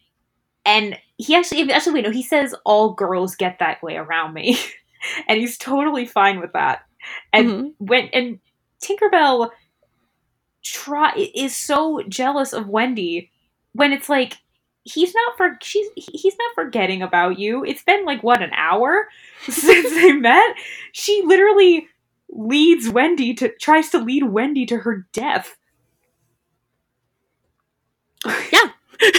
and 0.65 0.97
he 1.17 1.35
actually 1.35 1.71
actually 1.71 1.93
wait 1.93 2.03
no 2.05 2.11
he 2.11 2.23
says 2.23 2.55
all 2.65 2.93
girls 2.93 3.35
get 3.35 3.59
that 3.59 3.81
way 3.83 3.95
around 3.97 4.33
me. 4.33 4.57
And 5.27 5.37
he's 5.37 5.57
totally 5.57 6.05
fine 6.05 6.39
with 6.39 6.53
that. 6.53 6.83
And 7.33 7.49
mhm. 7.49 7.73
when 7.77 8.07
and 8.13 8.39
tinkerbell 8.81 9.49
try 10.63 11.13
is 11.35 11.53
so 11.53 12.01
jealous 12.07 12.53
of 12.53 12.69
wendy 12.69 13.29
when 13.73 13.91
it's 13.91 14.07
like 14.07 14.37
he's 14.83 15.13
not 15.13 15.37
for 15.37 15.57
she's 15.61 15.87
he's 15.95 16.35
not 16.37 16.51
forgetting 16.55 17.01
about 17.01 17.39
you 17.39 17.63
it's 17.63 17.83
been 17.83 18.05
like 18.05 18.21
what 18.23 18.41
an 18.41 18.51
hour 18.53 19.07
since 19.49 19.89
they 19.91 20.11
met 20.11 20.55
she 20.91 21.21
literally 21.25 21.87
leads 22.29 22.89
wendy 22.89 23.33
to 23.33 23.49
tries 23.59 23.89
to 23.89 23.99
lead 23.99 24.23
wendy 24.23 24.65
to 24.65 24.77
her 24.77 25.07
death 25.13 25.55
Yeah. 28.51 28.69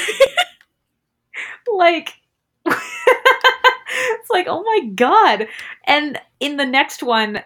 like 1.73 2.15
it's 2.67 4.31
like 4.31 4.47
oh 4.49 4.62
my 4.62 4.89
god 4.95 5.47
and 5.87 6.21
in 6.41 6.57
the 6.57 6.67
next 6.67 7.03
one 7.03 7.43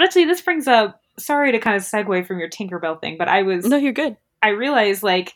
actually 0.00 0.24
this 0.24 0.40
brings 0.40 0.66
up 0.68 1.00
sorry 1.18 1.52
to 1.52 1.58
kind 1.58 1.76
of 1.76 1.82
segue 1.82 2.26
from 2.26 2.38
your 2.38 2.48
tinkerbell 2.48 3.00
thing 3.00 3.16
but 3.18 3.28
i 3.28 3.42
was 3.42 3.64
no, 3.66 3.76
you're 3.76 3.92
good. 3.92 4.16
I 4.42 4.50
realized 4.50 5.02
like 5.02 5.34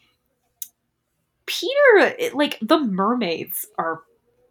Peter, 1.51 2.15
it- 2.19 2.35
like 2.35 2.59
the 2.63 2.79
mermaids 2.79 3.67
are 3.79 4.03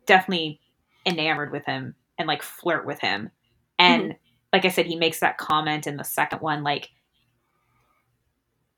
definitely 0.05 0.59
enamored 1.05 1.51
with 1.51 1.65
him 1.65 1.95
and 2.17 2.27
like 2.27 2.43
flirt 2.43 2.85
with 2.85 2.99
him. 2.99 3.31
And 3.77 4.15
like 4.51 4.65
I 4.65 4.69
said, 4.69 4.85
he 4.85 4.97
makes 4.97 5.21
that 5.21 5.37
comment 5.37 5.87
in 5.87 5.95
the 5.95 6.03
second 6.03 6.41
one, 6.41 6.63
like, 6.63 6.89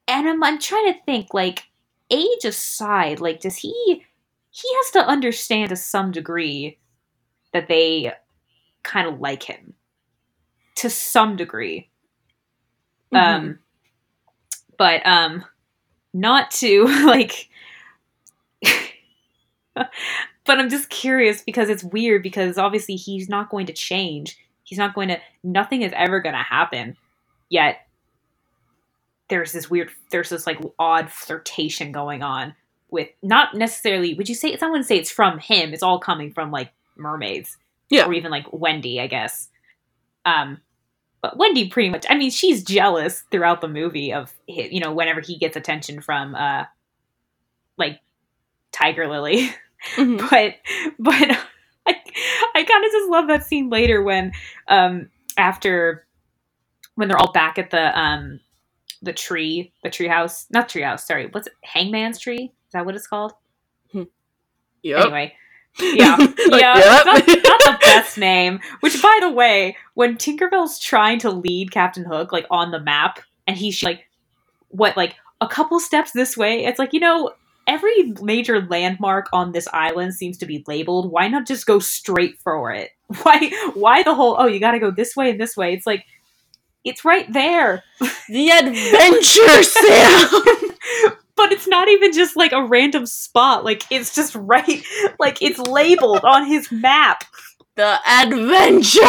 and 0.08 0.28
I'm, 0.28 0.44
I'm 0.44 0.60
trying 0.60 0.94
to 0.94 1.00
think, 1.06 1.34
like, 1.34 1.64
age 2.12 2.44
aside, 2.44 3.20
like, 3.22 3.40
does 3.40 3.56
he, 3.56 4.04
he 4.52 4.68
has 4.76 4.92
to 4.92 5.08
understand 5.08 5.70
to 5.70 5.76
some 5.76 6.12
degree 6.12 6.78
that 7.54 7.68
they 7.68 8.12
kind 8.84 9.08
of 9.08 9.20
like 9.20 9.44
him 9.44 9.74
to 10.76 10.90
some 10.90 11.36
degree 11.36 11.90
Mhm. 13.14 13.20
um 13.20 13.60
but 14.78 15.06
um 15.06 15.46
not 16.14 16.50
to 16.52 16.86
like 17.06 17.50
but 20.46 20.60
i'm 20.60 20.70
just 20.70 20.90
curious 20.90 21.42
because 21.42 21.70
it's 21.70 21.84
weird 21.84 22.24
because 22.24 22.58
obviously 22.58 22.96
he's 22.96 23.30
not 23.30 23.50
going 23.50 23.66
to 23.66 23.74
change. 23.74 24.38
He's 24.64 24.78
not 24.78 24.96
going 24.96 25.10
to 25.10 25.20
nothing 25.44 25.82
is 25.82 25.92
ever 25.96 26.22
going 26.22 26.36
to 26.36 26.42
happen. 26.42 26.96
Yet 27.50 27.80
there's 29.30 29.52
this 29.52 29.70
weird 29.70 29.90
there's 30.12 30.30
this 30.30 30.48
like 30.48 30.60
odd 30.80 31.10
flirtation 31.10 31.92
going 31.92 32.22
on 32.24 32.54
with 32.90 33.08
not 33.24 33.56
necessarily 33.56 34.14
would 34.14 34.28
you 34.28 34.36
say 34.36 34.58
i 34.62 34.66
wouldn't 34.68 34.86
say 34.86 34.98
it's 34.98 35.10
from 35.10 35.40
him 35.40 35.74
it's 35.74 35.82
all 35.84 36.00
coming 36.00 36.34
from 36.34 36.52
like 36.52 36.72
mermaids. 36.98 37.58
Yeah. 37.90 38.06
or 38.06 38.14
even 38.14 38.32
like 38.32 38.46
wendy 38.52 39.00
i 39.02 39.08
guess. 39.08 39.50
Um 40.26 40.60
but 41.22 41.38
Wendy 41.38 41.70
pretty 41.70 41.90
much 41.90 42.06
I 42.10 42.16
mean 42.16 42.32
she's 42.32 42.64
jealous 42.64 43.24
throughout 43.32 43.62
the 43.62 43.68
movie 43.68 44.12
of 44.12 44.34
you 44.48 44.80
know 44.80 44.92
whenever 44.94 45.22
he 45.22 45.38
gets 45.38 45.56
attention 45.56 46.02
from 46.02 46.36
uh 46.36 46.66
like 47.78 48.00
Tiger 48.72 49.08
Lily 49.08 49.50
Mhm. 49.96 50.18
but 50.30 50.56
but 51.00 51.14
I 51.88 51.96
I 52.56 52.64
kind 52.64 52.86
of 52.86 52.92
just 52.92 53.10
love 53.10 53.28
that 53.28 53.46
scene 53.46 53.70
later 53.70 54.02
when 54.04 54.32
um 54.68 55.10
after 55.38 56.06
when 56.96 57.08
they're 57.08 57.18
all 57.18 57.32
back 57.32 57.58
at 57.58 57.72
the 57.72 57.98
um 58.00 58.40
the 59.02 59.14
tree 59.14 59.74
the 59.84 59.90
tree 59.90 60.08
house 60.08 60.46
not 60.52 60.70
tree 60.70 60.84
house 60.84 61.08
sorry 61.08 61.28
what's 61.32 61.48
it 61.48 61.54
hangman's 61.64 62.20
tree 62.20 62.44
is 62.46 62.72
that 62.74 62.86
what 62.86 62.96
it's 62.96 63.08
called 63.08 63.34
Yep. 64.84 65.06
anyway 65.06 65.34
yeah 65.80 66.16
Like, 66.50 66.62
yeah 66.62 66.78
yep. 66.78 67.06
not, 67.06 67.28
not 67.28 67.28
the 67.28 67.78
best 67.82 68.18
name 68.18 68.60
which 68.82 69.02
by 69.02 69.18
the 69.22 69.30
way 69.30 69.78
when 69.94 70.18
tinkerbell's 70.18 70.80
trying 70.80 71.20
to 71.20 71.30
lead 71.30 71.72
captain 71.72 72.04
hook 72.04 72.32
like 72.32 72.46
on 72.50 72.72
the 72.72 72.80
map 72.80 73.20
and 73.48 73.58
he's 73.58 73.84
like 73.84 74.08
what 74.70 74.98
like 74.98 75.16
a 75.40 75.48
couple 75.48 75.80
steps 75.80 76.12
this 76.12 76.36
way 76.36 76.66
it's 76.66 76.80
like 76.80 76.94
you 76.94 77.00
know 77.00 77.32
every 77.68 78.14
major 78.22 78.62
landmark 78.62 79.28
on 79.34 79.52
this 79.52 79.68
island 79.74 80.14
seems 80.14 80.38
to 80.40 80.46
be 80.46 80.64
labeled. 80.68 81.12
Why 81.12 81.28
not 81.28 81.48
just 81.48 81.66
go 81.66 81.80
straight 81.80 82.40
for 82.40 82.72
it? 82.72 82.92
Why 83.24 83.52
why 83.74 84.04
the 84.04 84.16
whole 84.16 84.36
oh 84.40 84.46
you 84.46 84.60
got 84.60 84.72
to 84.72 84.80
go 84.80 84.90
this 84.90 85.16
way 85.16 85.30
and 85.32 85.40
this 85.40 85.58
way? 85.58 85.74
It's 85.74 85.86
like 85.86 86.06
it's 86.84 87.04
right 87.04 87.32
there. 87.32 87.84
The 88.30 88.50
adventure 88.50 89.64
Sam. 89.64 91.10
but 91.36 91.52
it's 91.52 91.68
not 91.68 91.90
even 91.90 92.14
just 92.14 92.38
like 92.38 92.54
a 92.54 92.64
random 92.64 93.06
spot. 93.06 93.66
Like 93.66 93.84
it's 93.92 94.16
just 94.16 94.34
right 94.36 94.82
like 95.20 95.42
it's 95.42 95.60
labeled 95.60 96.24
on 96.24 96.46
his 96.46 96.72
map. 96.72 97.26
The 97.76 98.00
adventure. 98.08 99.02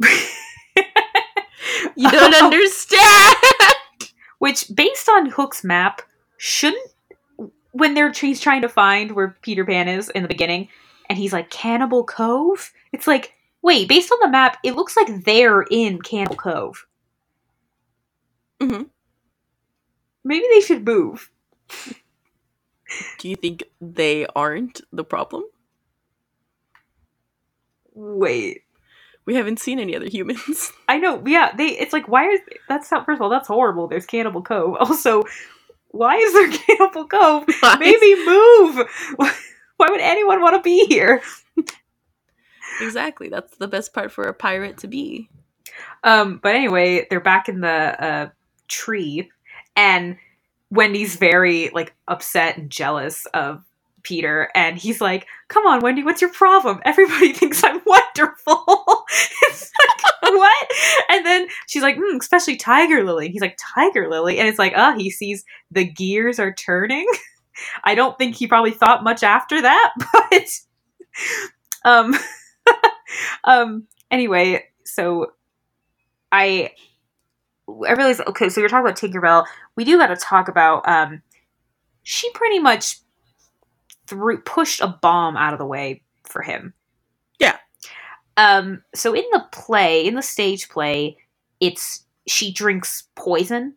you 1.96 2.10
don't 2.10 2.34
understand. 2.34 3.36
Which 4.38 4.66
based 4.74 5.08
on 5.08 5.30
Hook's 5.30 5.64
map 5.64 6.02
shouldn't 6.36 6.90
when 7.72 7.94
they're 7.94 8.12
he's 8.12 8.40
trying 8.40 8.62
to 8.62 8.68
find 8.68 9.12
where 9.12 9.36
Peter 9.42 9.64
Pan 9.64 9.88
is 9.88 10.08
in 10.10 10.22
the 10.22 10.28
beginning, 10.28 10.68
and 11.08 11.18
he's 11.18 11.32
like 11.32 11.50
Cannibal 11.50 12.04
Cove. 12.04 12.72
It's 12.92 13.06
like, 13.06 13.34
wait, 13.62 13.88
based 13.88 14.12
on 14.12 14.18
the 14.22 14.28
map, 14.30 14.58
it 14.64 14.76
looks 14.76 14.96
like 14.96 15.24
they're 15.24 15.62
in 15.70 16.00
Cannibal 16.02 16.36
Cove. 16.36 16.86
hmm 18.60 18.82
Maybe 20.24 20.46
they 20.52 20.60
should 20.60 20.84
move. 20.86 21.30
Do 23.18 23.28
you 23.28 23.36
think 23.36 23.64
they 23.80 24.26
aren't 24.34 24.80
the 24.92 25.04
problem? 25.04 25.44
Wait, 27.94 28.62
We 29.26 29.34
haven't 29.36 29.60
seen 29.60 29.78
any 29.78 29.94
other 29.96 30.08
humans. 30.08 30.72
I 30.88 30.98
know. 30.98 31.22
Yeah, 31.26 31.54
they. 31.56 31.68
It's 31.68 31.92
like 31.92 32.08
why 32.08 32.28
is 32.30 32.40
that's 32.68 32.90
not. 32.90 33.06
First 33.06 33.18
of 33.18 33.22
all, 33.22 33.30
that's 33.30 33.48
horrible. 33.48 33.88
There's 33.88 34.06
Cannibal 34.06 34.42
Cove. 34.42 34.76
Also, 34.80 35.24
why 35.90 36.16
is 36.16 36.32
there 36.32 36.50
Cannibal 36.58 37.06
Cove? 37.06 37.44
Maybe 37.78 38.24
move. 38.24 38.86
Why 39.76 39.90
would 39.90 40.00
anyone 40.00 40.40
want 40.42 40.56
to 40.56 40.62
be 40.62 40.86
here? 40.86 41.22
exactly. 42.80 43.28
That's 43.28 43.56
the 43.58 43.68
best 43.68 43.92
part 43.94 44.10
for 44.10 44.24
a 44.24 44.34
pirate 44.34 44.78
to 44.78 44.88
be. 44.88 45.28
Um, 46.02 46.40
but 46.42 46.56
anyway, 46.56 47.06
they're 47.08 47.20
back 47.20 47.48
in 47.48 47.60
the 47.60 47.68
uh, 47.68 48.28
tree, 48.66 49.30
and 49.76 50.16
Wendy's 50.70 51.14
very 51.14 51.70
like 51.72 51.94
upset 52.08 52.56
and 52.58 52.70
jealous 52.70 53.26
of 53.26 53.62
Peter, 54.02 54.50
and 54.56 54.76
he's 54.76 55.00
like, 55.00 55.26
"Come 55.46 55.64
on, 55.64 55.80
Wendy, 55.80 56.02
what's 56.02 56.20
your 56.20 56.32
problem? 56.32 56.80
Everybody 56.84 57.32
thinks 57.32 57.62
I'm 57.62 57.80
wonderful." 57.86 59.04
it's 59.42 59.70
what? 60.30 60.68
And 61.10 61.24
then 61.26 61.48
she's 61.66 61.82
like, 61.82 61.96
mm, 61.96 62.20
"Especially 62.20 62.56
Tiger 62.56 63.04
Lily." 63.04 63.28
He's 63.30 63.42
like, 63.42 63.58
"Tiger 63.74 64.08
Lily," 64.10 64.38
and 64.38 64.48
it's 64.48 64.58
like, 64.58 64.72
"Oh, 64.76 64.96
he 64.96 65.10
sees 65.10 65.44
the 65.70 65.84
gears 65.84 66.38
are 66.38 66.52
turning." 66.54 67.06
I 67.84 67.94
don't 67.94 68.16
think 68.18 68.36
he 68.36 68.46
probably 68.46 68.70
thought 68.70 69.04
much 69.04 69.22
after 69.22 69.60
that, 69.62 69.92
but 70.30 70.48
um, 71.84 72.14
um. 73.44 73.86
Anyway, 74.10 74.64
so 74.84 75.32
I 76.32 76.72
I 77.68 77.92
realized 77.92 78.22
okay, 78.26 78.48
so 78.48 78.60
you're 78.60 78.68
talking 78.68 78.86
about 78.86 78.98
Tinkerbell. 78.98 79.46
We 79.76 79.84
do 79.84 79.98
got 79.98 80.08
to 80.08 80.16
talk 80.16 80.48
about 80.48 80.88
um 80.88 81.22
she 82.02 82.30
pretty 82.32 82.58
much 82.58 83.00
threw 84.06 84.38
pushed 84.38 84.80
a 84.80 84.88
bomb 84.88 85.36
out 85.36 85.52
of 85.52 85.58
the 85.58 85.66
way 85.66 86.02
for 86.24 86.42
him. 86.42 86.74
Yeah. 87.38 87.58
Um 88.38 88.82
so 88.94 89.12
in 89.14 89.24
the 89.32 89.44
play, 89.52 90.06
in 90.06 90.14
the 90.14 90.22
stage 90.22 90.70
play, 90.70 91.18
it's 91.60 92.04
she 92.26 92.50
drinks 92.52 93.04
poison. 93.16 93.74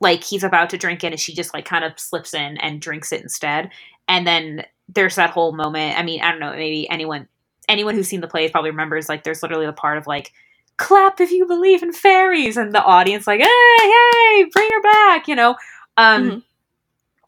Like 0.00 0.24
he's 0.24 0.42
about 0.42 0.70
to 0.70 0.78
drink 0.78 1.04
it 1.04 1.12
and 1.12 1.20
she 1.20 1.32
just 1.34 1.54
like 1.54 1.64
kind 1.66 1.84
of 1.84 1.98
slips 2.00 2.34
in 2.34 2.56
and 2.58 2.80
drinks 2.80 3.12
it 3.12 3.22
instead. 3.22 3.70
And 4.08 4.26
then 4.26 4.64
there's 4.88 5.14
that 5.16 5.30
whole 5.30 5.52
moment. 5.52 5.96
I 5.98 6.02
mean, 6.02 6.20
I 6.22 6.30
don't 6.32 6.40
know, 6.40 6.50
maybe 6.50 6.88
anyone 6.90 7.28
anyone 7.68 7.94
who's 7.94 8.08
seen 8.08 8.20
the 8.20 8.26
play 8.26 8.48
probably 8.50 8.70
remembers 8.70 9.08
like 9.08 9.22
there's 9.22 9.42
literally 9.44 9.66
the 9.66 9.72
part 9.72 9.96
of 9.98 10.06
like 10.08 10.32
clap 10.76 11.20
if 11.20 11.30
you 11.30 11.46
believe 11.46 11.82
in 11.84 11.92
fairies 11.92 12.56
and 12.56 12.74
the 12.74 12.82
audience 12.82 13.26
like 13.26 13.38
hey 13.40 13.46
hey 13.78 14.44
bring 14.52 14.68
her 14.72 14.80
back 14.82 15.28
you 15.28 15.36
know 15.36 15.54
um 15.98 16.22
Mhm. 16.30 16.42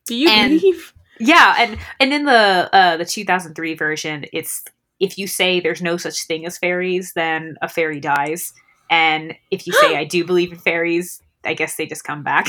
Do 0.07 0.15
you 0.17 0.29
And- 0.31 0.59
believe? 0.59 0.93
yeah 1.21 1.55
and 1.59 1.79
and 2.01 2.13
in 2.13 2.25
the 2.25 2.69
uh 2.73 2.97
the 2.97 3.05
2003 3.05 3.75
version 3.75 4.25
it's 4.33 4.65
if 5.03 5.19
you 5.19 5.27
say 5.27 5.61
there's 5.61 5.83
no 5.83 5.99
such 5.99 6.27
thing 6.27 6.47
as 6.47 6.57
fairies 6.57 7.13
then 7.15 7.57
a 7.61 7.69
fairy 7.69 8.01
dies 8.01 8.55
and 8.89 9.35
if 9.51 9.67
you 9.67 9.75
say 9.75 9.97
i 9.99 10.05
do 10.05 10.25
believe 10.25 10.53
in 10.53 10.59
fairies 10.59 11.21
i 11.45 11.53
guess 11.53 11.77
they 11.77 11.85
just 11.85 12.05
come 12.05 12.23
back 12.23 12.47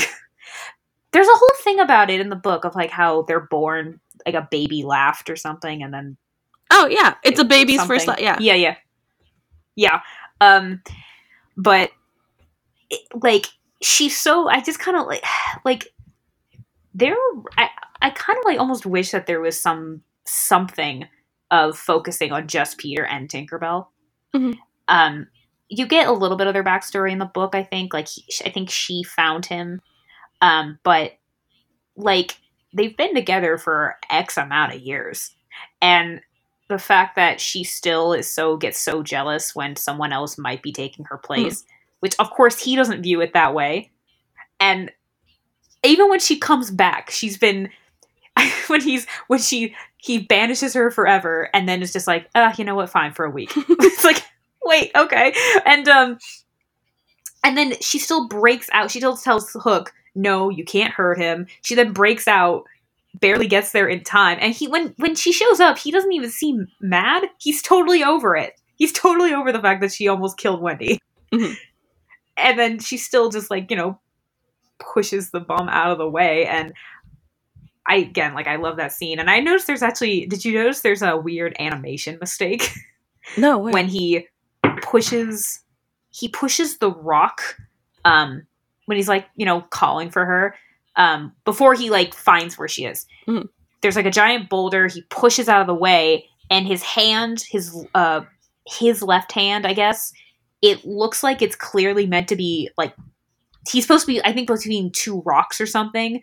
there's 1.12 1.28
a 1.28 1.34
whole 1.34 1.54
thing 1.62 1.78
about 1.80 2.08
it 2.08 2.20
in 2.20 2.30
the 2.30 2.36
book 2.36 2.64
of 2.64 2.74
like 2.74 2.90
how 2.90 3.22
they're 3.22 3.40
born 3.40 4.00
like 4.24 4.34
a 4.34 4.48
baby 4.50 4.82
laughed 4.82 5.28
or 5.28 5.36
something 5.36 5.82
and 5.82 5.92
then 5.92 6.16
Oh 6.70 6.86
yeah, 6.86 7.14
it's 7.22 7.38
a 7.38 7.44
baby's 7.44 7.84
first. 7.84 8.06
something. 8.06 8.24
Li- 8.24 8.28
yeah. 8.28 8.38
yeah 8.40 8.54
yeah 8.54 8.76
yeah 9.76 10.00
um 10.40 10.80
but 11.56 11.90
it, 12.90 13.00
like 13.22 13.46
she's 13.82 14.16
so 14.16 14.48
i 14.48 14.60
just 14.60 14.78
kind 14.78 14.96
of 14.96 15.06
like 15.06 15.22
like 15.64 15.88
there 16.94 17.16
i 17.58 17.68
i 18.02 18.10
kind 18.10 18.38
of 18.38 18.44
like 18.44 18.58
almost 18.58 18.86
wish 18.86 19.10
that 19.10 19.26
there 19.26 19.40
was 19.40 19.60
some 19.60 20.02
something 20.24 21.06
of 21.54 21.78
focusing 21.78 22.32
on 22.32 22.48
just 22.48 22.78
peter 22.78 23.04
and 23.06 23.28
tinkerbell. 23.28 23.86
Mhm. 24.34 24.58
um 24.88 25.28
you 25.68 25.86
get 25.86 26.08
a 26.08 26.12
little 26.12 26.36
bit 26.36 26.46
of 26.46 26.52
their 26.52 26.64
backstory 26.64 27.12
in 27.12 27.18
the 27.18 27.24
book 27.24 27.54
i 27.54 27.62
think 27.62 27.94
like 27.94 28.08
he, 28.08 28.24
i 28.44 28.50
think 28.50 28.68
she 28.70 29.02
found 29.04 29.46
him. 29.46 29.80
Um 30.42 30.78
but 30.82 31.12
like 31.96 32.36
they've 32.76 32.96
been 32.96 33.14
together 33.14 33.56
for 33.56 33.96
x 34.10 34.36
amount 34.36 34.74
of 34.74 34.80
years. 34.80 35.30
And 35.80 36.20
the 36.68 36.78
fact 36.78 37.14
that 37.16 37.40
she 37.40 37.62
still 37.62 38.12
is 38.12 38.28
so 38.28 38.56
gets 38.56 38.80
so 38.80 39.02
jealous 39.02 39.54
when 39.54 39.76
someone 39.76 40.12
else 40.12 40.36
might 40.36 40.62
be 40.62 40.72
taking 40.72 41.04
her 41.06 41.18
place 41.18 41.64
which 42.00 42.16
of 42.18 42.30
course 42.30 42.58
he 42.62 42.74
doesn't 42.76 43.02
view 43.02 43.20
it 43.22 43.32
that 43.32 43.54
way. 43.54 43.90
And 44.60 44.90
even 45.84 46.08
when 46.10 46.20
she 46.20 46.36
comes 46.38 46.70
back 46.70 47.10
she's 47.10 47.38
been 47.38 47.70
when 48.66 48.80
he's 48.80 49.06
when 49.28 49.38
she 49.38 49.74
he 50.04 50.18
banishes 50.18 50.74
her 50.74 50.90
forever 50.90 51.48
and 51.54 51.66
then 51.66 51.80
is 51.80 51.90
just 51.92 52.06
like 52.06 52.28
uh 52.34 52.52
you 52.58 52.64
know 52.64 52.74
what? 52.74 52.90
Fine 52.90 53.14
for 53.14 53.24
a 53.24 53.30
week. 53.30 53.52
It's 53.68 54.04
like 54.04 54.22
wait 54.64 54.90
okay. 54.94 55.32
And 55.64 55.88
um 55.88 56.18
and 57.42 57.56
then 57.56 57.74
she 57.80 57.98
still 57.98 58.28
breaks 58.28 58.68
out. 58.72 58.90
She 58.90 58.98
still 59.00 59.16
tells 59.16 59.50
hook 59.52 59.92
no 60.14 60.50
you 60.50 60.64
can't 60.64 60.92
hurt 60.92 61.18
him. 61.18 61.46
She 61.62 61.74
then 61.74 61.92
breaks 61.92 62.28
out 62.28 62.64
barely 63.20 63.46
gets 63.46 63.72
there 63.72 63.88
in 63.88 64.02
time. 64.04 64.36
And 64.42 64.52
he 64.52 64.68
when 64.68 64.94
when 64.98 65.14
she 65.14 65.32
shows 65.32 65.58
up 65.58 65.78
he 65.78 65.90
doesn't 65.90 66.12
even 66.12 66.30
seem 66.30 66.66
mad. 66.80 67.24
He's 67.38 67.62
totally 67.62 68.04
over 68.04 68.36
it. 68.36 68.60
He's 68.76 68.92
totally 68.92 69.32
over 69.32 69.52
the 69.52 69.62
fact 69.62 69.80
that 69.80 69.92
she 69.92 70.08
almost 70.08 70.36
killed 70.36 70.60
wendy. 70.60 71.00
Mhm. 71.32 71.56
and 72.36 72.58
then 72.58 72.78
she 72.78 72.96
still 72.98 73.30
just 73.30 73.50
like 73.50 73.70
you 73.70 73.76
know 73.76 73.98
pushes 74.78 75.30
the 75.30 75.40
bomb 75.40 75.68
out 75.68 75.90
of 75.90 75.98
the 75.98 76.08
way 76.08 76.46
and 76.46 76.72
i 77.86 77.96
again 77.96 78.34
like 78.34 78.46
i 78.46 78.56
love 78.56 78.76
that 78.76 78.92
scene. 78.92 79.18
And 79.18 79.30
i 79.30 79.40
noticed 79.40 79.66
there's 79.66 79.82
actually 79.82 80.26
did 80.26 80.44
you 80.44 80.54
notice 80.54 80.80
there's 80.80 81.02
a 81.02 81.16
weird 81.16 81.54
animation 81.58 82.18
mistake? 82.20 82.70
No 83.38 83.56
way. 83.58 83.72
when 83.72 83.88
he 83.88 84.26
pushes 84.82 85.60
he 86.10 86.28
pushes 86.28 86.78
the 86.78 86.90
rock 86.90 87.40
um 88.04 88.46
when 88.86 88.96
he's 88.96 89.08
like 89.08 89.26
you 89.34 89.46
know 89.46 89.62
calling 89.70 90.10
for 90.10 90.24
her 90.26 90.54
um 90.96 91.32
before 91.44 91.74
he 91.74 91.88
like 91.90 92.14
finds 92.14 92.58
where 92.58 92.68
she 92.68 92.84
is. 92.84 93.06
Mhm. 93.26 93.48
there's 93.80 93.96
like 93.96 94.06
a 94.06 94.10
giant 94.10 94.48
boulder. 94.50 94.88
He 94.88 95.02
pushes 95.10 95.48
out 95.48 95.60
of 95.62 95.66
the 95.66 95.74
way 95.74 96.26
and 96.50 96.66
his 96.66 96.82
hand 96.82 97.42
his 97.50 97.74
uh 97.94 98.20
his 98.66 99.02
left 99.02 99.32
hand 99.32 99.66
i 99.66 99.72
guess 99.72 100.12
it 100.62 100.84
looks 100.86 101.22
like 101.22 101.40
it's 101.42 101.56
clearly 101.56 102.06
meant 102.06 102.28
to 102.28 102.36
be 102.36 102.68
like 102.76 102.94
he's 103.70 103.84
supposed 103.84 104.06
to 104.06 104.12
be 104.12 104.22
i 104.24 104.32
think 104.32 104.46
between 104.48 104.90
two 104.92 105.22
rocks 105.22 105.60
or 105.60 105.66
something 105.66 106.20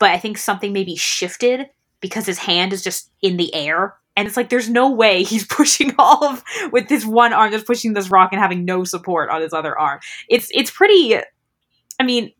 but 0.00 0.10
i 0.10 0.18
think 0.18 0.36
something 0.36 0.72
maybe 0.72 0.96
shifted 0.96 1.68
because 2.00 2.26
his 2.26 2.38
hand 2.38 2.72
is 2.72 2.82
just 2.82 3.10
in 3.22 3.36
the 3.36 3.54
air. 3.54 3.94
And 4.16 4.26
it's 4.26 4.36
like 4.36 4.48
there's 4.48 4.68
no 4.68 4.90
way 4.90 5.22
he's 5.22 5.46
pushing 5.58 5.94
all 5.98 6.24
of 6.24 6.42
with 6.72 6.88
this 6.88 7.04
one 7.04 7.32
arm 7.32 7.52
just 7.52 7.66
pushing 7.66 7.92
this 7.92 8.10
rock 8.10 8.30
and 8.32 8.40
having 8.40 8.64
no 8.64 8.84
support 8.84 9.30
on 9.30 9.40
his 9.42 9.52
other 9.52 9.78
arm. 9.78 10.00
It's 10.28 10.48
it's 10.52 10.70
pretty 10.70 11.16
i 11.98 12.02
mean 12.02 12.32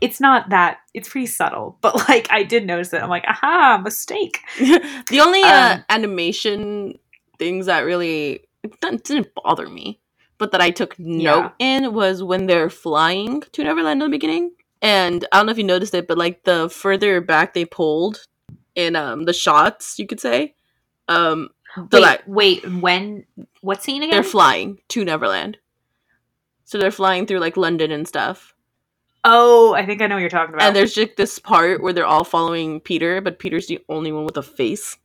it's 0.00 0.20
not 0.20 0.48
that 0.50 0.78
it's 0.94 1.08
pretty 1.08 1.26
subtle 1.26 1.76
but 1.82 2.08
like 2.08 2.28
i 2.30 2.42
did 2.42 2.66
notice 2.66 2.92
it. 2.92 3.02
I'm 3.02 3.10
like 3.10 3.24
aha 3.28 3.80
mistake. 3.82 4.38
The 5.10 5.20
only 5.20 5.42
uh, 5.42 5.74
Um, 5.74 5.84
animation 5.88 6.98
things 7.38 7.66
that 7.66 7.80
really 7.80 8.44
didn't 8.80 9.04
didn't 9.04 9.28
bother 9.34 9.68
me, 9.68 10.00
but 10.38 10.52
that 10.52 10.60
I 10.60 10.70
took 10.70 10.98
note 10.98 11.52
in 11.58 11.92
was 11.94 12.22
when 12.22 12.46
they're 12.46 12.70
flying 12.70 13.42
to 13.52 13.64
Neverland 13.64 14.02
in 14.02 14.10
the 14.10 14.16
beginning. 14.16 14.52
And 14.82 15.26
I 15.30 15.36
don't 15.36 15.46
know 15.46 15.52
if 15.52 15.58
you 15.58 15.64
noticed 15.64 15.94
it, 15.94 16.08
but 16.08 16.18
like 16.18 16.44
the 16.44 16.68
further 16.70 17.20
back 17.20 17.54
they 17.54 17.64
pulled 17.64 18.26
in 18.74 18.96
um 18.96 19.24
the 19.24 19.32
shots, 19.32 19.98
you 19.98 20.06
could 20.06 20.20
say, 20.20 20.54
um 21.08 21.48
the 21.76 21.98
wait 21.98 22.02
like 22.02 22.22
wait 22.26 22.72
when 22.80 23.24
what 23.60 23.82
scene 23.82 24.02
again 24.02 24.10
they're 24.10 24.22
flying 24.22 24.78
to 24.88 25.04
Neverland. 25.04 25.58
So 26.64 26.78
they're 26.78 26.90
flying 26.90 27.26
through 27.26 27.40
like 27.40 27.56
London 27.56 27.90
and 27.90 28.06
stuff. 28.06 28.54
Oh, 29.24 29.74
I 29.74 29.84
think 29.84 30.00
I 30.00 30.06
know 30.06 30.14
what 30.14 30.20
you're 30.20 30.30
talking 30.30 30.54
about. 30.54 30.66
And 30.66 30.74
there's 30.74 30.94
just 30.94 31.16
this 31.16 31.38
part 31.38 31.82
where 31.82 31.92
they're 31.92 32.06
all 32.06 32.24
following 32.24 32.80
Peter, 32.80 33.20
but 33.20 33.38
Peter's 33.38 33.66
the 33.66 33.80
only 33.88 34.12
one 34.12 34.24
with 34.24 34.36
a 34.36 34.42
face. 34.42 34.96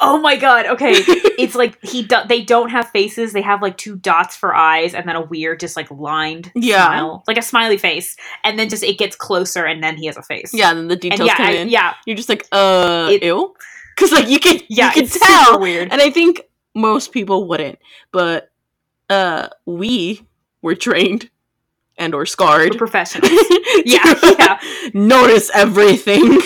Oh 0.00 0.18
my 0.18 0.36
god. 0.36 0.66
Okay. 0.66 0.92
it's 1.38 1.54
like 1.54 1.78
he 1.84 2.02
do- 2.02 2.24
they 2.28 2.42
don't 2.42 2.70
have 2.70 2.90
faces. 2.90 3.32
They 3.32 3.42
have 3.42 3.62
like 3.62 3.76
two 3.78 3.96
dots 3.96 4.36
for 4.36 4.54
eyes 4.54 4.94
and 4.94 5.08
then 5.08 5.16
a 5.16 5.20
weird 5.22 5.60
just 5.60 5.76
like 5.76 5.90
lined 5.90 6.50
Yeah. 6.54 6.86
smile. 6.86 7.24
Like 7.26 7.38
a 7.38 7.42
smiley 7.42 7.76
face. 7.76 8.16
And 8.44 8.58
then 8.58 8.68
just 8.68 8.82
it 8.82 8.98
gets 8.98 9.16
closer 9.16 9.64
and 9.64 9.82
then 9.82 9.96
he 9.96 10.06
has 10.06 10.16
a 10.16 10.22
face. 10.22 10.52
Yeah, 10.52 10.74
then 10.74 10.88
the 10.88 10.92
And 10.94 11.00
details 11.00 11.26
yeah, 11.26 11.36
come 11.36 11.46
I- 11.46 11.50
in. 11.52 11.68
yeah. 11.68 11.94
You're 12.06 12.16
just 12.16 12.28
like, 12.28 12.46
uh, 12.52 13.08
It- 13.10 13.22
ew. 13.22 13.54
Because 13.96 14.10
like 14.12 14.28
you 14.28 14.40
can, 14.40 14.58
Yeah, 14.68 14.92
you 14.94 15.02
can 15.02 15.06
tell, 15.20 15.60
weird. 15.60 15.92
and 15.92 16.00
I 16.00 16.10
think 16.10 16.42
most 16.74 17.12
people 17.12 17.46
wouldn't, 17.46 17.78
but 18.10 18.50
uh, 19.10 19.48
we 19.66 20.26
were 20.62 20.74
trained 20.74 21.28
and 21.98 22.14
or 22.14 22.20
We're 22.20 22.26
scarred. 22.26 22.78
professionals. 22.78 23.30
Yeah, 23.84 24.14
yeah. 24.38 24.60
Notice 24.94 25.50
everything. 25.54 26.40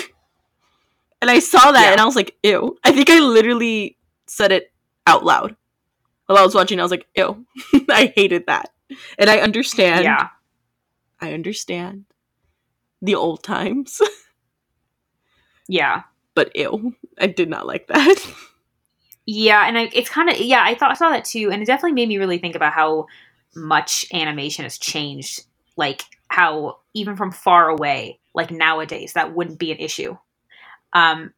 And 1.21 1.31
I 1.31 1.39
saw 1.39 1.71
that 1.71 1.85
Yeah. 1.85 1.91
and 1.93 2.01
I 2.01 2.05
was 2.05 2.15
like, 2.15 2.35
ew. 2.43 2.77
I 2.83 2.91
think 2.91 3.09
I 3.09 3.19
literally 3.19 3.97
said 4.27 4.51
it 4.51 4.71
out 5.07 5.25
loud 5.25 5.55
while 6.27 6.37
I 6.37 6.43
was 6.43 6.53
watching. 6.55 6.79
I 6.79 6.83
was 6.83 6.91
like, 6.91 7.07
ew. 7.15 7.45
I 7.89 8.13
hated 8.15 8.45
that. 8.47 8.69
And 9.17 9.29
I 9.29 9.39
understand. 9.39 10.03
yeah. 10.03 10.29
I 11.19 11.33
understand 11.33 12.05
the 13.01 13.15
old 13.15 13.41
times, 13.43 13.99
Yeah. 15.67 16.03
but 16.35 16.55
ew. 16.55 16.95
I 17.19 17.27
did 17.27 17.49
not 17.49 17.65
like 17.67 17.87
that. 17.87 18.15
Yeah, 19.29 19.67
and 19.67 19.77
I, 19.77 19.89
it's 19.91 20.09
kind 20.09 20.29
of 20.29 20.37
yeah. 20.39 20.63
I 20.65 20.73
thought 20.73 20.91
I 20.91 20.93
saw 20.93 21.09
that 21.09 21.25
too, 21.25 21.49
and 21.51 21.61
it 21.61 21.65
definitely 21.65 21.91
made 21.91 22.07
me 22.07 22.17
really 22.17 22.37
think 22.37 22.55
about 22.55 22.71
how 22.71 23.07
much 23.57 24.05
animation 24.13 24.63
has 24.63 24.77
changed. 24.77 25.43
Like 25.75 26.03
how 26.29 26.77
even 26.93 27.17
from 27.17 27.33
far 27.33 27.67
away, 27.67 28.21
like 28.33 28.51
nowadays, 28.51 29.11
that 29.15 29.35
wouldn't 29.35 29.59
be 29.59 29.73
an 29.73 29.79
issue. 29.79 30.15
Um, 30.93 31.33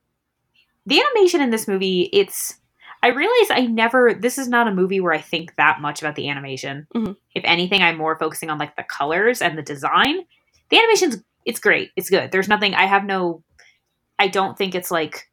the 0.86 1.00
animation 1.02 1.42
in 1.42 1.50
this 1.50 1.68
movie, 1.68 2.10
it's. 2.14 2.56
I 3.02 3.10
realize 3.10 3.50
I 3.52 3.66
never. 3.66 4.14
This 4.14 4.38
is 4.38 4.48
not 4.50 4.68
a 4.68 4.74
movie 4.74 5.00
where 5.00 5.14
I 5.14 5.22
think 5.22 5.56
that 5.56 5.80
much 5.80 6.02
about 6.02 6.16
the 6.16 6.28
animation. 6.30 6.86
Mhm. 6.96 7.16
If 7.34 7.44
anything, 7.46 7.82
I'm 7.82 7.98
more 7.98 8.18
focusing 8.20 8.50
on 8.50 8.58
like 8.58 8.76
the 8.76 8.84
colors 8.84 9.42
and 9.42 9.58
the 9.58 9.62
design. 9.62 10.26
The 10.70 10.78
animation's 10.78 11.24
it's 11.46 11.60
great. 11.60 11.92
It's 11.96 12.10
good. 12.10 12.32
There's 12.32 12.50
nothing. 12.50 12.76
I 12.76 12.86
have 12.86 13.06
no. 13.06 13.44
I 14.20 14.28
don't 14.28 14.58
think 14.58 14.76
it's 14.76 14.92
like 14.92 15.30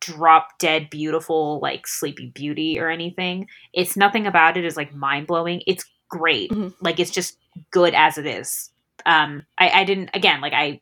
drop 0.00 0.58
dead 0.58 0.88
beautiful 0.90 1.58
like 1.60 1.86
Sleeping 1.86 2.30
Beauty 2.32 2.78
or 2.78 2.88
anything 2.88 3.48
it's 3.72 3.96
nothing 3.96 4.26
about 4.28 4.56
it 4.56 4.64
is 4.64 4.76
like 4.76 4.94
mind-blowing 4.94 5.60
it's 5.66 5.84
great 6.08 6.50
Mhm. 6.52 6.72
like 6.80 7.00
it's 7.00 7.10
just 7.10 7.36
good 7.72 7.94
as 7.94 8.16
it 8.16 8.24
is 8.24 8.70
um 9.06 9.44
i 9.58 9.68
i 9.80 9.84
didn't 9.84 10.10
again 10.14 10.40
like 10.40 10.52
i 10.52 10.80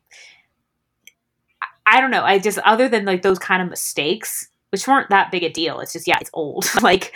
i 1.87 2.01
don't 2.01 2.11
know 2.11 2.23
i 2.25 2.39
just 2.39 2.59
other 2.59 2.89
than 2.89 3.05
like 3.05 3.23
those 3.23 3.39
kind 3.39 3.63
of 3.63 3.69
mistakes 3.69 4.49
which 4.71 4.87
weren't 4.89 5.09
that 5.11 5.31
big 5.31 5.43
a 5.43 5.49
deal 5.51 5.81
it's 5.81 5.93
just 5.93 6.07
yeah 6.07 6.19
it's 6.21 6.31
old 6.35 6.65
like 6.83 7.13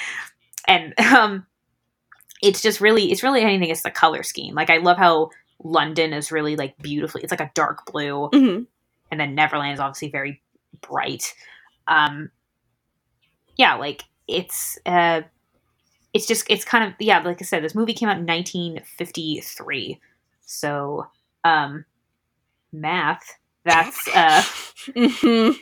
and 0.68 0.98
um 1.00 1.46
it's 2.42 2.62
just 2.62 2.80
really 2.80 3.10
it's 3.12 3.22
really 3.22 3.42
anything 3.42 3.68
it's 3.70 3.82
the 3.82 3.90
color 3.90 4.22
scheme 4.22 4.54
like 4.54 4.70
i 4.70 4.78
love 4.78 4.96
how 4.96 5.28
london 5.62 6.12
is 6.12 6.32
really 6.32 6.56
like 6.56 6.76
beautifully 6.78 7.22
it's 7.22 7.30
like 7.30 7.40
a 7.40 7.50
dark 7.54 7.84
blue 7.90 8.28
Mhm. 8.32 8.66
and 9.10 9.20
then 9.20 9.34
Neverland 9.34 9.74
is 9.74 9.80
obviously 9.80 10.08
very 10.10 10.40
bright. 10.80 11.34
Um, 11.88 12.30
yeah, 13.56 13.74
like 13.74 14.04
it's 14.28 14.78
uh, 14.86 15.22
it's 16.14 16.26
just 16.26 16.46
it's 16.48 16.64
kind 16.64 16.84
of 16.84 16.94
yeah, 17.00 17.18
like 17.20 17.42
I 17.42 17.44
said, 17.44 17.62
this 17.64 17.74
movie 17.74 17.92
came 17.92 18.08
out 18.08 18.16
in 18.18 18.24
1953, 18.26 20.00
so 20.40 21.06
um, 21.44 21.84
math 22.72 23.34
that's 23.64 24.08
uh 24.14 24.42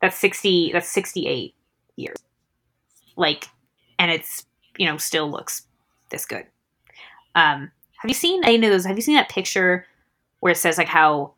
that's 0.00 0.18
60 0.18 0.72
that's 0.72 0.88
68 0.88 1.54
years, 1.96 2.16
like, 3.16 3.48
and 3.98 4.10
it's 4.10 4.46
you 4.76 4.86
know 4.86 4.96
still 4.96 5.30
looks 5.30 5.66
this 6.10 6.24
good. 6.26 6.46
Um, 7.34 7.70
have 7.98 8.08
you 8.08 8.14
seen 8.14 8.44
any 8.44 8.56
of 8.56 8.72
those? 8.72 8.84
Have 8.84 8.96
you 8.96 9.02
seen 9.02 9.16
that 9.16 9.28
picture 9.28 9.86
where 10.40 10.52
it 10.52 10.56
says 10.56 10.78
like 10.78 10.88
how 10.88 11.34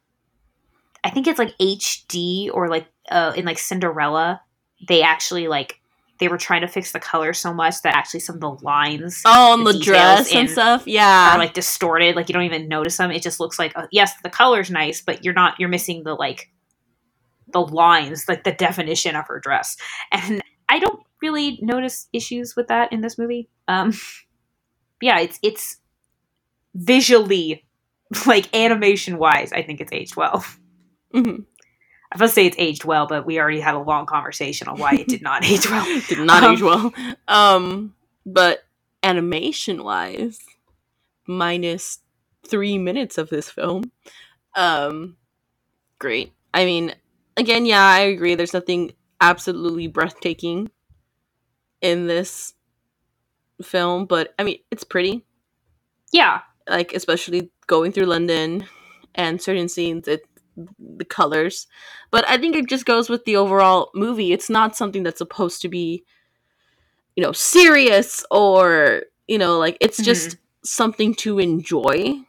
I 1.03 1.11
think 1.11 1.27
it's 1.27 1.39
like 1.39 1.57
HD 1.59 2.51
or 2.53 2.69
like 2.69 2.87
uh, 3.11 3.33
in 3.37 3.45
like 3.45 3.59
Cinderella, 3.59 4.43
they 4.87 5.03
actually 5.03 5.49
like 5.49 5.80
they 6.21 6.29
were 6.29 6.39
trying 6.39 6.61
to 6.61 6.69
fix 6.69 6.93
the 6.93 7.01
color 7.01 7.33
so 7.33 7.53
much 7.53 7.83
that 7.83 7.97
actually 7.97 8.21
some 8.21 8.37
of 8.37 8.41
the 8.41 8.65
lines 8.65 9.23
Oh, 9.27 9.53
on 9.55 9.65
The 9.65 9.73
the, 9.73 9.79
dress 9.81 10.33
and 10.35 10.49
stuff. 10.49 10.85
Yeah. 10.87 11.35
are 11.35 11.39
like 11.39 11.55
distorted. 11.55 12.15
Like 12.15 12.29
you 12.29 12.33
don't 12.35 12.45
even 12.45 12.69
notice 12.69 12.97
them. 12.99 13.11
It 13.11 13.23
just 13.23 13.41
looks 13.41 13.59
like 13.59 13.77
uh, 13.77 13.87
yes, 13.91 14.13
the 14.23 14.31
color's 14.31 14.71
nice, 14.71 15.01
but 15.03 15.25
you're 15.25 15.35
not 15.35 15.59
you're 15.59 15.69
missing 15.69 16.05
the 16.05 16.15
like 16.15 16.51
the 17.53 17.61
lines, 17.61 18.27
like 18.29 18.45
the 18.45 18.53
definition 18.53 19.17
of 19.17 19.27
her 19.27 19.41
dress. 19.41 19.77
And 20.13 20.41
I 20.69 20.79
don't 20.79 21.01
really 21.21 21.59
notice 21.63 22.07
issues 22.13 22.55
with 22.55 22.69
that 22.69 22.93
in 22.93 23.01
this 23.01 23.19
movie. 23.19 23.49
Um, 23.67 23.93
yeah, 25.01 25.19
it's 25.21 25.39
it's 25.43 25.79
visually 26.75 27.67
like 28.27 28.55
animation 28.55 29.19
wise, 29.19 29.53
I 29.53 29.63
think 29.63 29.81
it's 29.81 29.93
aged 29.93 30.17
well. 30.17 30.45
Mhm. 31.15 31.45
I 32.13 32.17
was 32.17 32.19
supposed 32.19 32.35
to 32.35 32.35
say 32.41 32.47
it's 32.47 32.57
aged 32.59 32.85
well, 32.85 33.07
but 33.07 33.25
we 33.25 33.39
already 33.39 33.61
had 33.61 33.75
a 33.75 33.79
long 33.79 34.05
conversation 34.07 34.67
on 34.69 34.79
why 34.79 34.95
it 34.95 35.07
did 35.09 35.23
not 35.23 35.45
age 35.45 35.69
well. 35.71 35.85
Did 36.09 36.19
not 36.21 36.43
Um, 36.43 36.53
age 36.55 36.63
well. 36.63 36.93
Um, 37.29 37.95
but 38.27 38.65
animation 39.03 39.85
wise, 39.85 40.41
minus 41.29 42.01
three 42.47 42.79
minutes 42.79 43.17
of 43.17 43.31
this 43.31 43.49
film. 43.49 43.93
Um, 44.57 45.17
great. 46.01 46.33
I 46.53 46.65
mean, 46.65 46.95
again, 47.37 47.65
yeah, 47.65 47.85
I 47.87 48.01
agree. 48.01 48.35
There's 48.35 48.55
nothing 48.55 48.93
absolutely 49.21 49.87
breathtaking 49.87 50.71
in 51.81 52.09
this 52.09 52.55
film, 53.63 54.07
but 54.07 54.35
I 54.39 54.43
mean, 54.43 54.59
it's 54.73 54.85
pretty. 54.85 55.25
Yeah, 56.13 56.41
Like, 56.69 56.93
especially 56.93 57.51
going 57.69 57.93
through 57.93 58.07
London 58.07 58.65
and 59.15 59.41
certain 59.41 59.69
scenes, 59.69 60.09
it 60.09 60.23
the 60.79 61.05
colors. 61.05 61.67
But 62.11 62.29
I 62.29 62.39
think 62.39 62.57
it 62.57 62.69
just 62.69 62.87
goes 62.87 63.09
with 63.09 63.25
the 63.25 63.37
overall 63.37 63.91
movie. 63.95 64.33
It's 64.33 64.51
not 64.51 64.77
something 64.77 65.03
that's 65.03 65.19
supposed 65.19 65.63
to 65.63 65.69
be, 65.69 66.05
you 67.17 67.23
know, 67.23 67.33
serious 67.33 68.25
or 68.31 69.03
you 69.29 69.39
know, 69.39 69.59
like 69.59 69.77
it's 69.81 69.99
just 70.03 70.37
something 70.65 71.15
to 71.17 71.39
enjoy. 71.39 72.21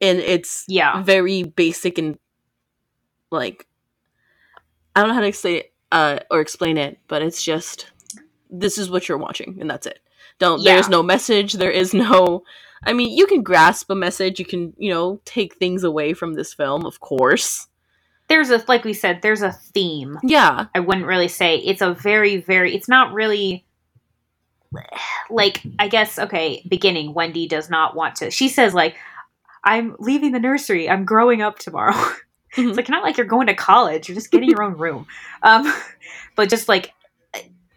And 0.00 0.18
it's 0.18 0.64
yeah, 0.68 1.02
very 1.02 1.42
basic 1.44 1.98
and 1.98 2.18
like 3.30 3.66
I 4.94 5.00
don't 5.00 5.08
know 5.08 5.14
how 5.14 5.20
to 5.20 5.32
say 5.32 5.56
it 5.56 5.72
uh 5.92 6.18
or 6.30 6.40
explain 6.40 6.78
it, 6.78 6.98
but 7.08 7.22
it's 7.22 7.42
just 7.42 7.90
this 8.50 8.78
is 8.78 8.90
what 8.90 9.08
you're 9.08 9.18
watching 9.18 9.58
and 9.60 9.68
that's 9.70 9.86
it. 9.86 10.00
Don't 10.38 10.60
Yeah. 10.62 10.74
there's 10.74 10.88
no 10.88 11.02
message, 11.02 11.54
there 11.54 11.70
is 11.70 11.94
no 11.94 12.44
I 12.86 12.92
mean, 12.92 13.16
you 13.16 13.26
can 13.26 13.42
grasp 13.42 13.90
a 13.90 13.94
message, 13.94 14.38
you 14.38 14.44
can, 14.44 14.72
you 14.78 14.90
know, 14.92 15.20
take 15.24 15.54
things 15.56 15.84
away 15.84 16.14
from 16.14 16.34
this 16.34 16.52
film, 16.54 16.84
of 16.86 17.00
course. 17.00 17.66
there's 18.28 18.50
a 18.50 18.62
like 18.68 18.84
we 18.84 18.92
said, 18.92 19.20
there's 19.22 19.42
a 19.42 19.52
theme. 19.52 20.18
Yeah. 20.22 20.66
I 20.74 20.80
wouldn't 20.80 21.06
really 21.06 21.28
say 21.28 21.56
it's 21.58 21.82
a 21.82 21.92
very 21.94 22.38
very. 22.38 22.74
It's 22.74 22.88
not 22.88 23.12
really 23.12 23.64
like 25.30 25.62
I 25.78 25.88
guess 25.88 26.18
okay. 26.18 26.62
Beginning, 26.68 27.14
Wendy 27.14 27.46
does 27.46 27.70
not 27.70 27.94
want 27.94 28.16
to. 28.16 28.30
She 28.30 28.48
says 28.48 28.74
like, 28.74 28.96
"I'm 29.62 29.94
leaving 29.98 30.32
the 30.32 30.40
nursery. 30.40 30.88
I'm 30.88 31.04
growing 31.04 31.42
up 31.42 31.58
tomorrow." 31.58 31.94
Mhm. 32.56 32.68
It's 32.68 32.76
like 32.76 32.88
not 32.88 33.02
like 33.02 33.16
you're 33.16 33.26
going 33.26 33.48
to 33.48 33.54
college. 33.56 34.08
You're 34.08 34.14
just 34.14 34.30
getting 34.30 34.48
your 34.48 34.62
own 34.62 34.76
room. 34.78 35.08
Um, 35.42 35.72
but 36.36 36.48
just 36.48 36.68
like, 36.68 36.92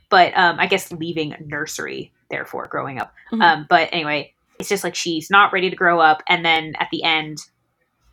but 0.09 0.37
um, 0.37 0.59
I 0.59 0.67
guess 0.67 0.91
leaving 0.91 1.35
nursery, 1.47 2.11
therefore 2.29 2.67
growing 2.67 2.99
up. 2.99 3.11
Mhm. 3.31 3.41
Um, 3.41 3.65
but 3.67 3.89
anyway, 3.91 4.35
it's 4.59 4.69
just 4.69 4.83
like 4.83 4.95
she's 4.95 5.29
not 5.29 5.53
ready 5.53 5.69
to 5.69 5.75
grow 5.75 5.99
up, 5.99 6.23
and 6.27 6.43
then 6.45 6.73
at 6.79 6.89
the 6.91 7.03
end, 7.03 7.37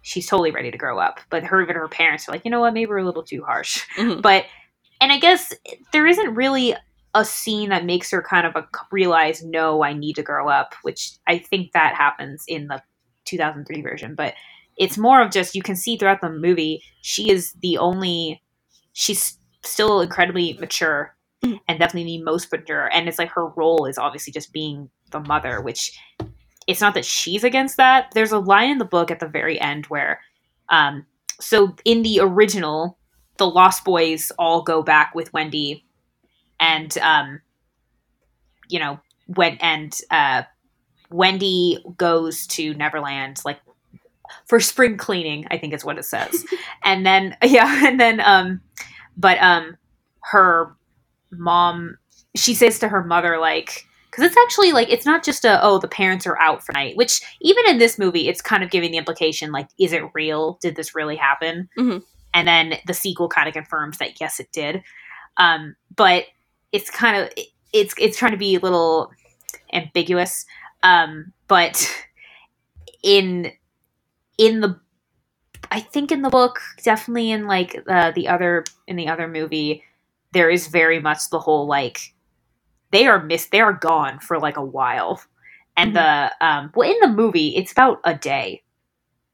she's 0.03 0.27
totally 0.27 0.51
ready 0.51 0.71
to 0.71 0.79
grow 0.79 0.99
up. 0.99 1.21
But 1.31 1.45
her 1.45 1.63
even 1.63 1.77
her 1.77 1.89
parents 1.89 2.29
are 2.29 2.33
like, 2.33 2.45
you 2.45 2.51
know 2.51 2.61
what, 2.61 2.75
maybe 2.75 2.87
we're 2.89 2.99
a 2.99 3.05
little 3.05 3.23
too 3.23 3.43
harsh. 3.45 3.85
Mhm. 3.97 4.23
But 4.23 4.45
and 5.01 5.11
I 5.13 5.19
guess 5.19 5.53
there 5.93 6.07
isn't 6.07 6.35
really 6.35 6.75
a 7.15 7.25
scene 7.25 7.69
that 7.71 7.85
makes 7.85 8.11
her 8.11 8.23
kind 8.23 8.47
of 8.47 8.57
a, 8.57 8.67
realize, 8.91 9.43
no, 9.45 9.83
I 9.85 9.93
need 9.93 10.15
to 10.15 10.23
grow 10.23 10.49
up, 10.49 10.75
which 10.83 11.13
I 11.29 11.39
think 11.39 11.73
that 11.73 11.95
happens 11.95 12.45
in 12.49 12.67
the 12.69 12.83
2003 13.25 13.83
version. 13.83 14.15
But 14.15 14.35
it's 14.77 14.99
more 14.99 15.23
of 15.23 15.31
just 15.31 15.55
you 15.55 15.63
can 15.63 15.77
see 15.77 15.97
throughout 15.97 16.21
the 16.21 16.31
movie 16.31 16.83
she 17.03 17.31
is 17.31 17.53
the 17.63 17.79
only 17.79 18.43
she's 18.93 19.39
still 19.63 20.01
incredibly 20.01 20.55
mature 20.55 21.15
Mhm. 21.45 21.61
and 21.69 21.79
definitely 21.79 22.19
the 22.19 22.25
most 22.25 22.51
mature 22.51 22.91
and 22.93 23.09
it's 23.09 23.19
like 23.19 23.31
her 23.31 23.47
role 23.49 23.87
is 23.87 23.99
obviously 23.99 24.33
just 24.33 24.53
being 24.53 24.91
the 25.11 25.21
mother 25.21 25.61
which 25.61 25.97
it's 26.67 26.81
not 26.81 26.95
that 26.95 27.05
she's 27.05 27.45
against 27.45 27.77
that 27.77 28.11
there's 28.15 28.33
a 28.33 28.39
line 28.39 28.71
in 28.71 28.79
the 28.79 28.85
book 28.85 29.11
at 29.11 29.21
the 29.21 29.29
very 29.29 29.61
end 29.61 29.87
where 29.87 30.21
um 30.69 31.07
so 31.41 31.75
in 31.85 32.03
the 32.03 32.21
original 32.21 32.99
the 33.39 33.47
lost 33.47 33.85
boys 33.85 34.31
all 34.39 34.63
go 34.63 34.83
back 34.83 35.15
with 35.15 35.33
wendy 35.33 35.85
and 36.61 36.97
um 36.99 37.41
you 38.69 38.79
know 38.79 38.99
when 39.27 39.57
and 39.61 40.01
uh 40.11 40.43
Wendy 41.11 41.79
goes 41.97 42.47
to 42.49 42.75
Neverland 42.75 43.41
like 43.45 43.61
for 44.47 44.59
spring 44.59 44.97
cleaning, 44.97 45.47
I 45.51 45.59
think 45.59 45.73
is 45.73 45.85
what 45.85 45.99
it 45.99 46.05
says. 46.05 46.45
and 46.85 47.07
then 47.07 47.37
yeah, 47.43 47.87
and 47.87 48.01
then 48.01 48.21
um 48.21 48.61
but 49.17 49.41
um 49.41 49.77
her 50.23 50.75
mom 51.31 51.99
she 52.37 52.55
says 52.55 52.79
to 52.81 52.89
her 52.89 53.05
mother 53.05 53.39
like 53.39 53.87
because 54.15 54.31
it's 54.31 54.37
actually 54.37 54.73
like 54.73 54.89
it's 54.91 55.07
not 55.07 55.25
just 55.25 55.45
a 55.45 55.61
oh 55.63 55.79
the 55.79 55.89
parents 55.89 56.27
are 56.27 56.39
out 56.39 56.65
for 56.65 56.73
night 56.73 56.97
which 56.97 57.21
even 57.41 57.65
in 57.69 57.79
this 57.79 57.99
movie 57.99 58.29
it's 58.29 58.41
kind 58.41 58.63
of 58.63 58.71
giving 58.71 58.93
the 58.93 58.99
implication 58.99 59.51
like 59.51 59.69
is 59.79 59.93
it 59.93 60.03
real? 60.15 60.59
Did 60.63 60.77
this 60.77 60.95
really 60.95 61.17
happen? 61.17 61.69
Mhm. 61.79 62.03
and 62.33 62.49
then 62.49 62.75
the 62.87 62.95
sequel 62.95 63.29
kind 63.29 63.49
of 63.49 63.55
confirms 63.55 63.99
that 63.99 64.21
yes 64.21 64.39
it 64.41 64.51
did. 64.53 64.83
Um 65.37 65.75
but 65.97 66.25
it's 66.73 66.91
kind 66.91 67.17
of 67.23 67.31
it's 67.73 67.95
it's 67.99 68.17
trying 68.19 68.33
to 68.33 68.39
be 68.39 68.55
a 68.55 68.61
little 68.61 69.11
ambiguous 69.73 70.47
um 70.83 71.33
but 71.49 71.89
in 73.03 73.51
in 74.39 74.61
the 74.61 74.79
i 75.71 75.81
think 75.81 76.13
in 76.13 76.23
the 76.23 76.31
book 76.31 76.61
definitely 76.85 77.31
in 77.31 77.47
like 77.47 77.83
uh, 77.89 78.11
the 78.13 78.29
other 78.29 78.65
in 78.87 78.97
the 78.97 79.09
other 79.09 79.27
movie 79.29 79.83
there 80.33 80.51
is 80.51 80.69
very 80.69 81.01
much 81.01 81.31
the 81.31 81.39
whole 81.39 81.67
like 81.67 82.15
they 82.95 83.07
are 83.07 83.23
missed 83.23 83.51
they 83.51 83.61
are 83.61 83.73
gone 83.75 84.19
for 84.21 84.39
like 84.39 84.57
a 84.57 84.65
while. 84.65 85.21
And 85.77 85.95
the 85.97 86.31
um 86.41 86.71
well 86.75 86.89
in 86.91 86.97
the 87.01 87.09
movie 87.09 87.57
it's 87.57 87.73
about 87.73 87.99
a 88.05 88.15
day 88.15 88.63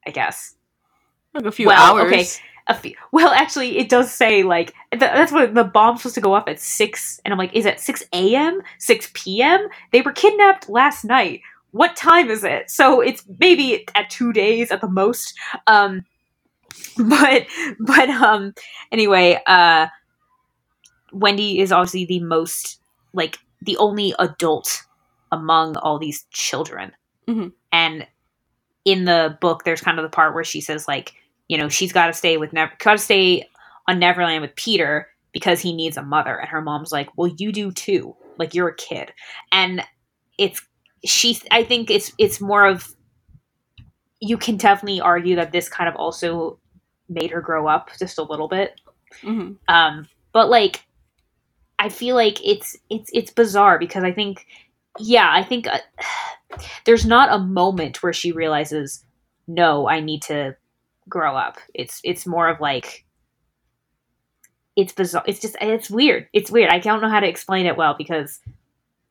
i 0.06 0.10
guess. 0.10 0.54
Like 1.34 1.44
a 1.44 1.52
few 1.52 1.66
Well, 1.68 1.96
hours. 1.96 2.06
okay. 2.12 2.24
a 2.66 2.74
few, 2.74 2.94
well 3.12 3.28
actually 3.30 3.78
it 3.78 3.88
does 3.88 4.10
say 4.12 4.42
like 4.42 4.68
th- 4.90 5.00
that's 5.00 5.32
what 5.32 5.54
the 5.54 5.64
bomb's 5.64 6.00
supposed 6.00 6.14
to 6.16 6.20
go 6.20 6.32
off 6.34 6.48
at 6.48 6.58
6 6.60 7.20
and 7.24 7.32
i'm 7.32 7.38
like 7.38 7.54
is 7.54 7.66
it 7.66 7.78
6 7.80 8.04
a.m 8.12 8.62
6 8.78 9.10
p.m 9.12 9.68
they 9.92 10.00
were 10.02 10.12
kidnapped 10.12 10.68
last 10.68 11.04
night. 11.04 11.40
What 11.72 11.94
time 11.94 12.30
is 12.30 12.42
it? 12.42 12.68
So 12.70 13.00
it's 13.00 13.22
maybe 13.38 13.86
at 13.94 14.10
two 14.10 14.32
days 14.32 14.72
at 14.72 14.80
the 14.80 14.88
most. 14.88 15.38
Um 15.66 16.04
but 16.96 17.46
but 17.80 18.08
um 18.10 18.54
anyway 18.90 19.38
uh 19.46 19.86
wendy 21.12 21.58
is 21.60 21.70
obviously 21.72 22.06
the 22.06 22.20
most 22.20 22.80
like 23.12 23.38
the 23.62 23.76
only 23.78 24.14
adult 24.18 24.82
among 25.32 25.76
all 25.76 25.98
these 25.98 26.24
children. 26.30 26.92
Mhm. 27.28 27.52
and 27.72 28.06
in 28.84 29.04
the 29.04 29.36
book 29.40 29.62
there's 29.64 29.82
kind 29.82 29.98
of 29.98 30.02
the 30.02 30.08
part 30.08 30.34
where 30.34 30.42
she 30.42 30.60
says 30.60 30.88
like 30.88 31.12
you 31.48 31.56
know 31.58 31.68
she's 31.68 31.92
got 31.92 32.06
to 32.06 32.12
stay 32.12 32.36
with 32.38 32.52
never 32.52 32.72
got 32.78 32.92
to 32.92 32.98
stay 32.98 33.46
on 33.86 33.98
neverland 33.98 34.40
with 34.42 34.56
peter 34.56 35.06
because 35.32 35.60
he 35.60 35.72
needs 35.72 35.96
a 35.96 36.02
mother. 36.02 36.34
And 36.36 36.48
her 36.48 36.60
mom's 36.62 36.90
like 36.90 37.08
well 37.16 37.30
you 37.38 37.52
do 37.52 37.70
too. 37.70 38.16
Like 38.38 38.54
you're 38.54 38.68
a 38.68 38.74
kid. 38.74 39.12
And 39.52 39.84
it's 40.38 40.60
she 41.04 41.38
i 41.50 41.62
think 41.62 41.90
it's 41.90 42.12
it's 42.18 42.40
more 42.40 42.66
of 42.66 42.94
you 44.20 44.36
can 44.36 44.56
definitely 44.56 45.00
argue 45.00 45.36
that 45.36 45.52
this 45.52 45.68
kind 45.68 45.88
of 45.88 45.94
also 45.96 46.58
made 47.08 47.30
her 47.30 47.40
grow 47.40 47.66
up 47.68 47.90
just 47.98 48.18
a 48.18 48.22
little 48.22 48.48
bit. 48.48 48.80
Mhm. 49.22 49.56
um 49.68 50.08
but 50.32 50.48
like 50.48 50.84
i 51.80 51.88
feel 51.88 52.14
like 52.14 52.38
it's 52.46 52.76
it's 52.88 53.10
it's 53.12 53.32
bizarre 53.32 53.78
because 53.78 54.04
i 54.04 54.12
think 54.12 54.46
yeah 54.98 55.30
i 55.32 55.42
think 55.42 55.66
uh, 55.66 55.78
there's 56.84 57.04
not 57.04 57.32
a 57.32 57.38
moment 57.38 58.02
where 58.02 58.12
she 58.12 58.30
realizes 58.30 59.04
no 59.48 59.88
i 59.88 59.98
need 60.00 60.22
to 60.22 60.54
grow 61.10 61.36
up. 61.36 61.58
It's 61.74 62.00
it's 62.04 62.26
more 62.26 62.48
of 62.48 62.60
like 62.60 63.04
it's 64.76 64.92
bizarre 64.94 65.24
it's 65.26 65.40
just 65.40 65.56
it's 65.60 65.90
weird. 65.90 66.28
It's 66.32 66.50
weird. 66.50 66.70
I 66.70 66.78
don't 66.78 67.02
know 67.02 67.10
how 67.10 67.20
to 67.20 67.28
explain 67.28 67.66
it 67.66 67.76
well 67.76 67.94
because 67.98 68.40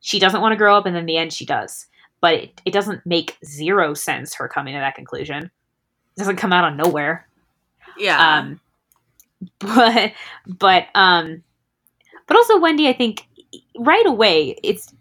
she 0.00 0.18
doesn't 0.18 0.40
want 0.40 0.52
to 0.52 0.56
grow 0.56 0.76
up 0.76 0.86
and 0.86 0.96
in 0.96 1.06
the 1.06 1.18
end 1.18 1.32
she 1.32 1.44
does. 1.44 1.86
But 2.20 2.34
it, 2.34 2.62
it 2.66 2.72
doesn't 2.72 3.06
make 3.06 3.36
zero 3.44 3.94
sense 3.94 4.34
her 4.34 4.48
coming 4.48 4.74
to 4.74 4.80
that 4.80 4.94
conclusion. 4.96 5.44
It 5.44 6.18
doesn't 6.18 6.36
come 6.36 6.52
out 6.52 6.70
of 6.70 6.76
nowhere. 6.76 7.28
Yeah. 7.96 8.38
um 8.38 8.60
but 9.58 10.12
but 10.46 10.86
um 10.94 11.42
but 12.30 12.36
also 12.36 12.58
wendy 12.58 12.88
i 12.88 12.92
think 12.92 13.26
right 13.78 14.06
away 14.06 14.56
it's 14.62 14.94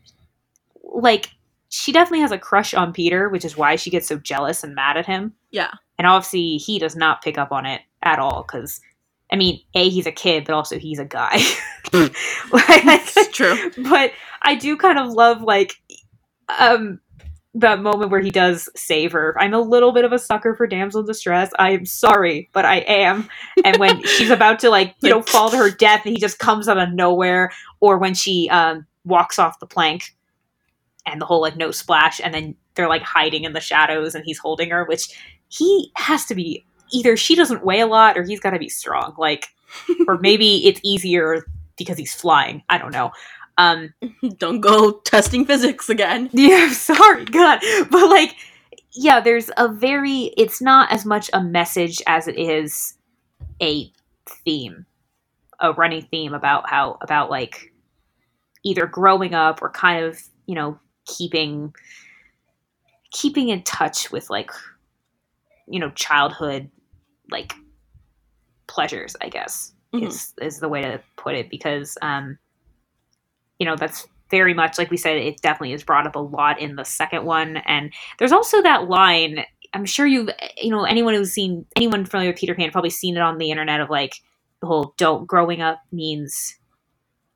like 0.83 1.29
she 1.69 1.91
definitely 1.91 2.19
has 2.21 2.31
a 2.31 2.37
crush 2.39 2.73
on 2.73 2.91
peter 2.91 3.29
which 3.29 3.45
is 3.45 3.55
why 3.55 3.75
she 3.75 3.91
gets 3.91 4.07
so 4.07 4.17
jealous 4.17 4.63
and 4.63 4.73
mad 4.73 4.97
at 4.97 5.05
him 5.05 5.31
yeah. 5.51 5.69
and 5.99 6.07
obviously 6.07 6.57
he 6.57 6.79
does 6.79 6.95
not 6.95 7.21
pick 7.21 7.37
up 7.37 7.51
on 7.51 7.65
it 7.67 7.81
at 8.01 8.17
all 8.17 8.41
because 8.43 8.81
i 9.31 9.35
mean 9.35 9.61
a 9.75 9.87
he's 9.89 10.07
a 10.07 10.11
kid 10.11 10.43
but 10.45 10.55
also 10.55 10.79
he's 10.79 10.97
a 10.99 11.05
guy 11.05 11.37
Like, 11.93 12.11
It's 12.85 13.31
true. 13.31 13.71
but 13.89 14.11
I 14.41 14.55
do 14.55 14.75
kind 14.77 14.97
of 14.99 15.11
love 15.11 15.41
like 15.41 15.73
um 16.59 16.99
that 17.59 17.81
moment 17.81 18.11
where 18.11 18.19
he 18.19 18.29
does 18.29 18.69
save 18.75 19.11
her. 19.11 19.35
I'm 19.39 19.53
a 19.53 19.59
little 19.61 19.91
bit 19.91 20.05
of 20.05 20.11
a 20.11 20.19
sucker 20.19 20.55
for 20.55 20.67
damsel 20.67 21.01
in 21.01 21.05
distress. 21.05 21.51
I 21.59 21.71
am 21.71 21.85
sorry, 21.85 22.49
but 22.53 22.65
I 22.65 22.77
am. 22.79 23.29
And 23.63 23.77
when 23.77 24.03
she's 24.17 24.29
about 24.29 24.59
to 24.59 24.69
like, 24.69 24.95
you 25.01 25.09
know, 25.09 25.21
fall 25.21 25.49
to 25.49 25.57
her 25.57 25.69
death 25.69 26.05
and 26.05 26.13
he 26.13 26.19
just 26.19 26.39
comes 26.39 26.67
out 26.67 26.77
of 26.77 26.93
nowhere, 26.93 27.51
or 27.79 27.97
when 27.97 28.13
she 28.13 28.49
um 28.49 28.85
walks 29.05 29.39
off 29.39 29.59
the 29.59 29.67
plank 29.67 30.15
and 31.05 31.21
the 31.21 31.25
whole 31.25 31.41
like 31.41 31.57
no 31.57 31.71
splash, 31.71 32.19
and 32.23 32.33
then 32.33 32.55
they're 32.75 32.89
like 32.89 33.03
hiding 33.03 33.43
in 33.43 33.53
the 33.53 33.59
shadows 33.59 34.15
and 34.15 34.25
he's 34.25 34.39
holding 34.39 34.69
her, 34.69 34.85
which 34.85 35.09
he 35.49 35.91
has 35.95 36.25
to 36.25 36.35
be 36.35 36.65
either 36.91 37.15
she 37.15 37.35
doesn't 37.35 37.65
weigh 37.65 37.81
a 37.81 37.87
lot 37.87 38.17
or 38.17 38.23
he's 38.23 38.39
gotta 38.39 38.59
be 38.59 38.69
strong. 38.69 39.13
Like 39.17 39.47
or 40.07 40.17
maybe 40.17 40.67
it's 40.67 40.79
easier 40.83 41.45
because 41.77 41.97
he's 41.97 42.13
flying. 42.13 42.63
I 42.69 42.77
don't 42.77 42.91
know. 42.91 43.11
Um, 43.59 43.93
Don't 44.37 44.61
go 44.61 44.93
testing 45.01 45.45
physics 45.45 45.89
again. 45.89 46.29
yeah, 46.33 46.65
I'm 46.67 46.73
sorry, 46.73 47.25
God, 47.25 47.59
but 47.91 48.09
like, 48.09 48.35
yeah, 48.93 49.19
there's 49.19 49.51
a 49.57 49.67
very. 49.67 50.33
It's 50.37 50.61
not 50.61 50.91
as 50.91 51.05
much 51.05 51.29
a 51.33 51.43
message 51.43 52.01
as 52.07 52.27
it 52.27 52.39
is 52.39 52.95
a 53.61 53.91
theme, 54.45 54.85
a 55.59 55.73
running 55.73 56.07
theme 56.09 56.33
about 56.33 56.69
how 56.69 56.97
about 57.01 57.29
like 57.29 57.71
either 58.63 58.87
growing 58.87 59.33
up 59.35 59.61
or 59.61 59.69
kind 59.69 60.03
of 60.05 60.19
you 60.47 60.55
know 60.55 60.79
keeping 61.05 61.73
keeping 63.11 63.49
in 63.49 63.63
touch 63.63 64.11
with 64.11 64.29
like 64.29 64.51
you 65.67 65.79
know 65.79 65.89
childhood 65.91 66.69
like 67.31 67.53
pleasures 68.67 69.15
i 69.21 69.29
guess 69.29 69.73
Mhm. 69.93 70.07
is 70.07 70.33
is 70.41 70.59
the 70.59 70.69
way 70.69 70.81
to 70.83 71.01
put 71.17 71.35
it 71.35 71.49
because 71.49 71.97
um 72.01 72.37
you 73.59 73.65
know 73.65 73.75
that's 73.75 74.07
very 74.29 74.53
much 74.53 74.77
like 74.77 74.91
we 74.91 74.97
said 74.97 75.17
it 75.17 75.41
definitely 75.41 75.73
is 75.73 75.83
brought 75.83 76.07
up 76.07 76.15
a 76.15 76.19
lot 76.19 76.59
in 76.59 76.75
the 76.75 76.85
second 76.85 77.25
one. 77.25 77.57
And 77.57 77.91
there's 78.17 78.31
also 78.31 78.61
that 78.61 78.89
line 78.89 79.45
i'm 79.73 79.85
sure 79.85 80.07
you've 80.07 80.29
you 80.57 80.71
know 80.71 80.83
anyone 80.83 81.13
who's 81.13 81.31
seen 81.31 81.63
anyone 81.75 82.03
familiar 82.03 82.31
with 82.31 82.39
peter 82.39 82.55
pan 82.55 82.71
probably 82.71 82.89
seen 82.89 83.15
it 83.15 83.21
on 83.21 83.37
the 83.37 83.51
internet 83.51 83.79
of 83.79 83.87
like 83.87 84.15
the 84.61 84.67
whole 84.67 84.95
don't 84.97 85.27
growing 85.27 85.61
up 85.61 85.79
means 85.91 86.57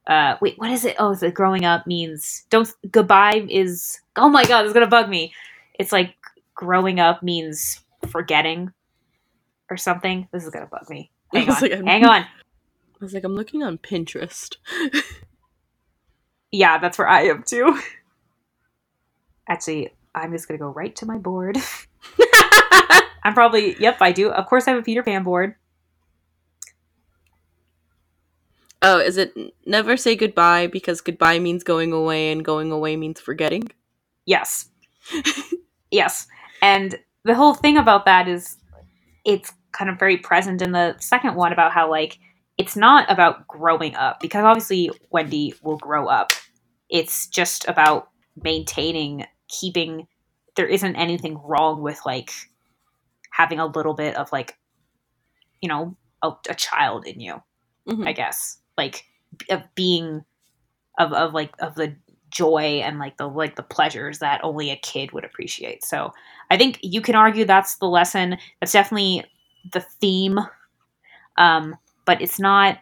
uh 0.07 0.35
wait 0.41 0.57
what 0.57 0.71
is 0.71 0.83
it? 0.83 0.95
Oh 0.99 1.13
the 1.15 1.31
growing 1.31 1.63
up 1.63 1.87
means 1.87 2.45
don't 2.49 2.67
goodbye 2.91 3.45
is 3.49 4.01
oh 4.15 4.29
my 4.29 4.43
god 4.45 4.65
it's 4.65 4.73
gonna 4.73 4.87
bug 4.87 5.09
me. 5.09 5.33
It's 5.79 5.91
like 5.91 6.15
growing 6.55 6.99
up 6.99 7.23
means 7.23 7.79
forgetting 8.09 8.71
or 9.69 9.77
something. 9.77 10.27
This 10.31 10.43
is 10.43 10.49
gonna 10.49 10.67
bug 10.67 10.89
me. 10.89 11.11
Hang 11.33 11.49
on. 11.49 11.61
like 11.61 11.71
hang 11.71 12.05
on. 12.05 12.21
I 13.01 13.05
was 13.05 13.13
like, 13.13 13.23
I'm 13.25 13.35
looking 13.35 13.63
on 13.63 13.77
Pinterest. 13.79 14.55
yeah 16.53 16.77
that's 16.77 16.97
where 16.97 17.09
i 17.09 17.23
am 17.23 17.43
too 17.43 17.77
actually 19.49 19.89
i'm 20.15 20.31
just 20.31 20.47
gonna 20.47 20.57
go 20.57 20.69
right 20.69 20.95
to 20.95 21.05
my 21.05 21.17
board 21.17 21.57
i'm 23.23 23.33
probably 23.33 23.75
yep 23.79 23.97
i 23.99 24.13
do 24.13 24.29
of 24.31 24.45
course 24.45 24.67
i 24.67 24.71
have 24.71 24.79
a 24.79 24.83
peter 24.83 25.03
pan 25.03 25.23
board 25.23 25.55
oh, 28.83 28.99
is 28.99 29.17
it 29.17 29.33
never 29.65 29.97
say 29.97 30.15
goodbye 30.15 30.67
because 30.67 31.01
goodbye 31.01 31.39
means 31.39 31.63
going 31.63 31.91
away 31.91 32.31
and 32.31 32.45
going 32.45 32.71
away 32.71 32.95
means 32.95 33.19
forgetting? 33.19 33.71
Yes. 34.25 34.69
yes. 35.91 36.27
And 36.61 36.99
the 37.23 37.33
whole 37.33 37.53
thing 37.53 37.77
about 37.77 38.05
that 38.05 38.27
is 38.27 38.57
it's 39.25 39.51
kind 39.71 39.89
of 39.89 39.97
very 39.97 40.17
present 40.17 40.61
in 40.61 40.73
the 40.73 40.95
second 40.99 41.35
one 41.35 41.51
about 41.51 41.71
how 41.71 41.89
like 41.89 42.19
it's 42.57 42.75
not 42.75 43.09
about 43.09 43.47
growing 43.47 43.95
up 43.95 44.19
because 44.19 44.43
obviously 44.43 44.91
Wendy 45.09 45.55
will 45.63 45.77
grow 45.77 46.07
up. 46.07 46.31
It's 46.93 47.27
just 47.27 47.67
about 47.69 48.09
maintaining 48.43 49.27
keeping 49.49 50.07
there 50.57 50.67
isn't 50.67 50.97
anything 50.97 51.39
wrong 51.43 51.83
with 51.83 52.01
like 52.05 52.31
having 53.31 53.59
a 53.59 53.65
little 53.65 53.93
bit 53.93 54.15
of 54.15 54.31
like 54.31 54.57
you 55.61 55.69
know 55.69 55.95
a, 56.21 56.31
a 56.49 56.55
child 56.55 57.05
in 57.05 57.19
you 57.19 57.41
Mhm. 57.87 58.07
I 58.07 58.13
guess, 58.13 58.59
like 58.77 59.05
of 59.49 59.63
being 59.75 60.23
of 60.99 61.13
of 61.13 61.33
like 61.33 61.51
of 61.59 61.75
the 61.75 61.95
joy 62.31 62.81
and 62.83 62.99
like 62.99 63.17
the 63.17 63.27
like 63.29 63.55
the 63.57 63.63
pleasures 63.63 64.19
that 64.19 64.41
only 64.43 64.71
a 64.71 64.77
kid 64.77 65.11
would 65.13 65.25
appreciate. 65.25 65.83
So 65.85 66.11
I 66.51 66.57
think 66.57 66.79
you 66.83 67.01
can 67.01 67.15
argue 67.15 67.45
that's 67.45 67.77
the 67.77 67.87
lesson. 67.87 68.37
That's 68.61 68.73
definitely 68.73 69.25
the 69.73 69.81
theme. 69.81 70.39
Um, 71.37 71.75
but 72.05 72.21
it's 72.21 72.39
not. 72.39 72.79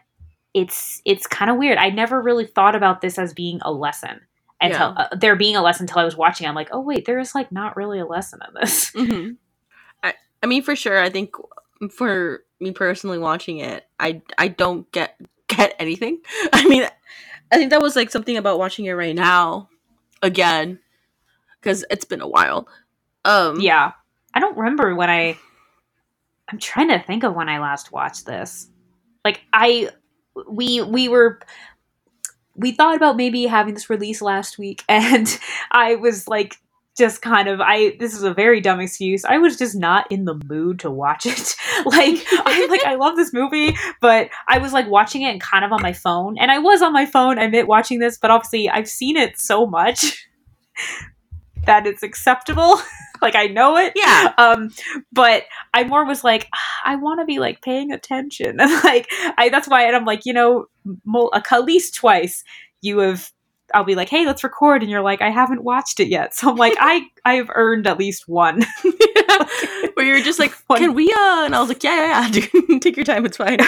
It's 0.54 1.00
it's 1.04 1.26
kind 1.26 1.50
of 1.50 1.56
weird. 1.56 1.78
I 1.78 1.90
never 1.90 2.20
really 2.20 2.46
thought 2.46 2.74
about 2.74 3.00
this 3.00 3.18
as 3.18 3.32
being 3.34 3.60
a 3.62 3.72
lesson. 3.72 4.20
until 4.60 4.94
Yeah. 4.96 5.06
uh, 5.10 5.16
there 5.16 5.34
being 5.34 5.56
a 5.56 5.62
lesson 5.62 5.84
until 5.84 5.98
I 6.00 6.04
was 6.04 6.16
watching. 6.16 6.46
I'm 6.46 6.54
like, 6.54 6.68
oh 6.72 6.80
wait, 6.80 7.04
there 7.04 7.18
is 7.18 7.34
like 7.34 7.50
not 7.50 7.76
really 7.76 7.98
a 7.98 8.06
lesson 8.06 8.40
in 8.46 8.54
this. 8.60 8.90
hmm 8.96 9.30
I, 10.02 10.14
I 10.42 10.46
mean, 10.46 10.62
for 10.62 10.76
sure. 10.76 11.00
I 11.02 11.08
think 11.10 11.34
for 11.90 12.44
me 12.60 12.70
personally 12.72 13.18
watching 13.18 13.58
it, 13.58 13.86
I 13.98 14.22
I 14.38 14.48
don't 14.48 14.90
get 14.92 15.18
get 15.48 15.74
anything. 15.78 16.20
I 16.52 16.68
mean, 16.68 16.86
I 17.50 17.56
think 17.56 17.70
that 17.70 17.82
was 17.82 17.96
like 17.96 18.10
something 18.10 18.36
about 18.36 18.58
watching 18.58 18.84
it 18.84 18.92
right 18.92 19.14
now 19.16 19.68
again 20.22 20.78
because 21.60 21.84
it's 21.90 22.04
been 22.04 22.20
a 22.20 22.28
while. 22.28 22.68
Um, 23.24 23.60
Yeah, 23.60 23.92
I 24.34 24.40
don't 24.40 24.56
remember 24.56 24.94
when 24.94 25.10
I. 25.10 25.38
I'm 26.48 26.58
trying 26.58 26.88
to 26.88 26.98
think 26.98 27.24
of 27.24 27.34
when 27.34 27.48
I 27.48 27.60
last 27.60 27.92
watched 27.92 28.26
this. 28.26 28.68
Like 29.24 29.40
I, 29.52 29.88
we 30.48 30.82
we 30.82 31.08
were. 31.08 31.40
We 32.54 32.72
thought 32.72 32.96
about 32.96 33.16
maybe 33.16 33.46
having 33.46 33.72
this 33.72 33.88
release 33.88 34.20
last 34.20 34.58
week, 34.58 34.84
and 34.88 35.38
I 35.70 35.94
was 35.96 36.28
like, 36.28 36.56
just 36.96 37.22
kind 37.22 37.48
of 37.48 37.60
I 37.60 37.96
this 37.98 38.14
is 38.14 38.22
a 38.22 38.34
very 38.34 38.60
dumb 38.60 38.80
excuse. 38.80 39.24
I 39.24 39.38
was 39.38 39.56
just 39.56 39.74
not 39.74 40.10
in 40.10 40.24
the 40.24 40.38
mood 40.46 40.80
to 40.80 40.90
watch 40.90 41.24
it. 41.24 41.54
like 41.86 42.24
I 42.30 42.66
like 42.68 42.84
I 42.84 42.96
love 42.96 43.16
this 43.16 43.32
movie, 43.32 43.74
but 44.00 44.28
I 44.48 44.58
was 44.58 44.72
like 44.72 44.88
watching 44.88 45.22
it 45.22 45.30
and 45.30 45.40
kind 45.40 45.64
of 45.64 45.72
on 45.72 45.82
my 45.82 45.92
phone. 45.92 46.36
And 46.38 46.50
I 46.50 46.58
was 46.58 46.82
on 46.82 46.92
my 46.92 47.06
phone, 47.06 47.38
I 47.38 47.44
admit 47.44 47.66
watching 47.66 47.98
this, 47.98 48.18
but 48.18 48.30
obviously 48.30 48.68
I've 48.68 48.88
seen 48.88 49.16
it 49.16 49.40
so 49.40 49.66
much 49.66 50.28
that 51.66 51.86
it's 51.86 52.02
acceptable. 52.02 52.80
like 53.22 53.34
I 53.34 53.46
know 53.46 53.76
it. 53.76 53.92
Yeah. 53.96 54.32
Um 54.38 54.70
but 55.12 55.44
I 55.74 55.84
more 55.84 56.04
was 56.04 56.24
like 56.24 56.48
"Ah, 56.54 56.80
I 56.84 56.96
want 56.96 57.20
to 57.20 57.24
be 57.26 57.38
like 57.38 57.62
paying 57.62 57.92
attention. 57.92 58.56
And 58.60 58.84
like 58.84 59.08
I 59.38 59.48
that's 59.50 59.68
why 59.68 59.84
and 59.84 59.96
I'm 59.96 60.04
like, 60.04 60.24
you 60.24 60.32
know, 60.32 60.66
at 61.32 61.64
least 61.64 61.94
twice 61.94 62.44
you 62.80 62.98
have 62.98 63.30
I'll 63.74 63.84
be 63.84 63.94
like, 63.94 64.10
"Hey, 64.10 64.26
let's 64.26 64.44
record," 64.44 64.82
and 64.82 64.90
you're 64.90 65.00
like, 65.02 65.22
"I 65.22 65.30
haven't 65.30 65.64
watched 65.64 65.98
it 65.98 66.08
yet." 66.08 66.34
So 66.34 66.50
I'm 66.50 66.56
like, 66.56 66.74
"I 66.78 67.06
I 67.24 67.34
have 67.34 67.50
earned 67.54 67.86
at 67.86 67.98
least 67.98 68.28
one." 68.28 68.62
Where 69.94 70.06
you're 70.06 70.22
just 70.22 70.38
like, 70.38 70.52
One- 70.66 70.78
can 70.78 70.94
we? 70.94 71.10
Uh, 71.10 71.44
and 71.44 71.54
I 71.54 71.60
was 71.60 71.68
like, 71.68 71.82
yeah, 71.82 72.28
yeah, 72.28 72.48
yeah. 72.68 72.78
Take 72.80 72.96
your 72.96 73.04
time. 73.04 73.24
It's 73.24 73.36
fine. 73.36 73.58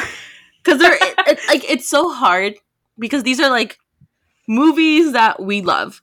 Because 0.62 0.81
they're 0.81 0.95
it, 0.95 1.15
it, 1.27 1.41
like 1.49 1.71
it's 1.71 1.89
so 1.89 2.12
hard 2.12 2.55
because 2.99 3.23
these 3.23 3.41
are 3.41 3.51
like 3.51 3.79
movies 4.49 5.12
that 5.12 5.43
we 5.43 5.61
love, 5.62 6.03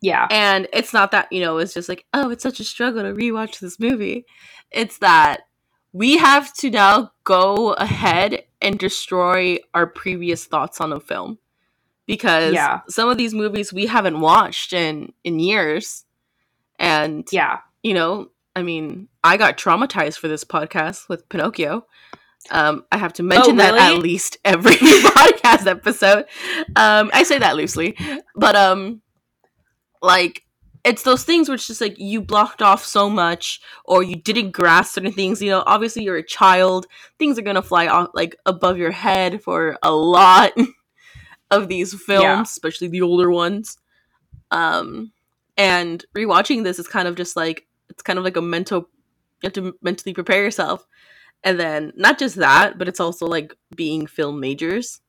yeah, 0.00 0.26
and 0.30 0.68
it's 0.72 0.92
not 0.92 1.10
that 1.12 1.32
you 1.32 1.40
know 1.40 1.58
it's 1.58 1.74
just 1.74 1.88
like 1.88 2.04
oh 2.14 2.30
it's 2.30 2.42
such 2.42 2.60
a 2.60 2.64
struggle 2.64 3.02
to 3.02 3.12
rewatch 3.12 3.58
this 3.60 3.78
movie. 3.80 4.26
It's 4.70 4.98
that 4.98 5.42
we 5.92 6.18
have 6.18 6.52
to 6.54 6.70
now 6.70 7.12
go 7.24 7.72
ahead 7.74 8.42
and 8.60 8.78
destroy 8.78 9.58
our 9.74 9.86
previous 9.86 10.44
thoughts 10.44 10.80
on 10.80 10.92
a 10.92 11.00
film 11.00 11.38
because 12.06 12.52
Yeah. 12.54 12.80
some 12.88 13.08
of 13.08 13.16
these 13.18 13.32
movies 13.34 13.72
we 13.72 13.86
haven't 13.86 14.20
watched 14.20 14.72
in 14.72 15.12
in 15.24 15.38
years, 15.38 16.04
and 16.78 17.26
yeah, 17.32 17.58
you 17.82 17.94
know, 17.94 18.30
I 18.54 18.62
mean, 18.62 19.08
I 19.24 19.36
got 19.36 19.56
traumatized 19.58 20.18
for 20.18 20.28
this 20.28 20.44
podcast 20.44 21.08
with 21.08 21.28
Pinocchio. 21.28 21.86
Um, 22.50 22.84
I 22.92 22.98
have 22.98 23.12
to 23.14 23.22
mention 23.22 23.56
that 23.56 23.74
really? 23.74 23.96
at 23.96 23.98
least 24.02 24.38
every 24.44 24.72
podcast 24.76 25.66
episode. 25.66 26.24
Um, 26.76 27.10
I 27.12 27.22
say 27.24 27.38
that 27.38 27.56
loosely, 27.56 27.96
but 28.36 28.54
um, 28.56 29.02
like 30.02 30.42
it's 30.84 31.02
those 31.02 31.24
things 31.24 31.48
which 31.48 31.66
just 31.66 31.80
like 31.80 31.98
you 31.98 32.20
blocked 32.20 32.62
off 32.62 32.84
so 32.84 33.10
much, 33.10 33.60
or 33.84 34.02
you 34.02 34.16
didn't 34.16 34.52
grasp 34.52 34.94
certain 34.94 35.12
things. 35.12 35.42
You 35.42 35.50
know, 35.50 35.64
obviously 35.66 36.04
you're 36.04 36.16
a 36.16 36.22
child; 36.26 36.86
things 37.18 37.38
are 37.38 37.42
gonna 37.42 37.62
fly 37.62 37.86
off 37.88 38.08
like 38.14 38.36
above 38.46 38.78
your 38.78 38.92
head 38.92 39.42
for 39.42 39.76
a 39.82 39.90
lot 39.92 40.52
of 41.50 41.68
these 41.68 41.92
films, 41.94 42.22
Yeah. 42.22 42.42
especially 42.42 42.88
the 42.88 43.02
older 43.02 43.30
ones. 43.30 43.78
Um, 44.50 45.12
and 45.56 46.04
rewatching 46.14 46.62
this 46.64 46.78
is 46.78 46.88
kind 46.88 47.08
of 47.08 47.16
just 47.16 47.36
like 47.36 47.66
it's 47.90 48.02
kind 48.02 48.18
of 48.18 48.24
like 48.24 48.36
a 48.36 48.42
mental 48.42 48.88
you 49.42 49.46
have 49.46 49.52
to 49.54 49.74
mentally 49.82 50.14
prepare 50.14 50.42
yourself 50.42 50.86
and 51.44 51.58
then 51.60 51.92
not 51.96 52.18
just 52.18 52.36
that 52.36 52.78
but 52.78 52.88
it's 52.88 53.00
also 53.00 53.26
like 53.26 53.54
being 53.74 54.06
film 54.06 54.40
majors 54.40 55.00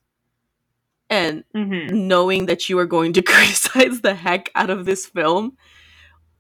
and 1.10 1.44
hmm 1.54 1.88
knowing 1.92 2.46
that 2.46 2.70
you 2.70 2.78
are 2.80 2.86
going 2.86 3.14
to 3.14 3.22
criticize 3.24 4.02
the 4.02 4.14
heck 4.16 4.50
out 4.56 4.70
of 4.70 4.86
this 4.86 5.06
film 5.06 5.58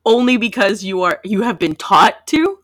only 0.05 0.37
because 0.37 0.83
you 0.83 1.01
are 1.03 1.19
you 1.23 1.41
have 1.41 1.59
been 1.59 1.75
taught 1.75 2.25
to 2.27 2.59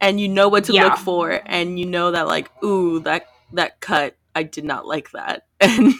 and 0.00 0.20
you 0.20 0.28
know 0.28 0.48
what 0.48 0.64
to 0.64 0.72
Yeah. 0.72 0.84
look 0.84 0.96
for 0.96 1.40
and 1.46 1.78
you 1.78 1.86
know 1.86 2.10
that 2.10 2.26
like 2.26 2.50
ooh 2.64 3.00
that 3.00 3.26
that 3.52 3.80
cut 3.80 4.16
i 4.34 4.42
did 4.42 4.64
not 4.64 4.86
like 4.86 5.10
that 5.12 5.42
and 5.60 5.92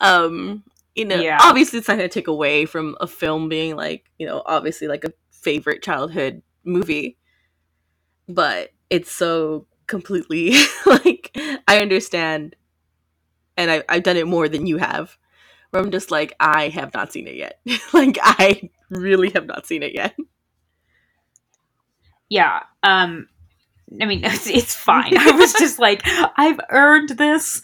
um 0.00 0.64
you 0.94 1.04
know 1.04 1.20
Yeah. 1.22 1.38
obviously 1.40 1.78
it's 1.78 1.88
not 1.88 1.98
going 1.98 2.08
to 2.08 2.12
take 2.12 2.28
away 2.28 2.64
from 2.66 2.96
a 3.00 3.06
film 3.06 3.48
being 3.48 3.76
like 3.76 4.10
you 4.18 4.26
know 4.26 4.42
obviously 4.46 4.88
like 4.88 5.04
a 5.04 5.12
favorite 5.30 5.82
childhood 5.82 6.42
movie 6.64 7.16
but 8.28 8.70
it's 8.90 9.12
so 9.12 9.66
completely 9.86 10.52
like 10.86 11.30
i 11.68 11.78
understand 11.80 12.56
and 13.56 13.70
I, 13.70 13.82
i've 13.88 14.02
done 14.02 14.16
it 14.16 14.26
more 14.26 14.48
than 14.48 14.66
you 14.66 14.78
have 14.78 15.16
where 15.70 15.82
i'm 15.82 15.90
just 15.90 16.10
like 16.10 16.34
i 16.40 16.68
have 16.68 16.92
not 16.94 17.12
seen 17.12 17.26
it 17.26 17.34
yet 17.34 17.60
like 17.92 18.18
i 18.22 18.70
really 18.90 19.30
have 19.30 19.46
not 19.46 19.66
seen 19.66 19.82
it 19.82 19.94
yet 19.94 20.16
yeah. 22.28 22.62
Um, 22.82 23.28
I 24.00 24.06
mean, 24.06 24.20
it's, 24.24 24.46
it's 24.46 24.74
fine. 24.74 25.16
I 25.18 25.32
was 25.32 25.52
just 25.54 25.78
like, 25.78 26.02
I've 26.36 26.60
earned 26.70 27.10
this. 27.10 27.62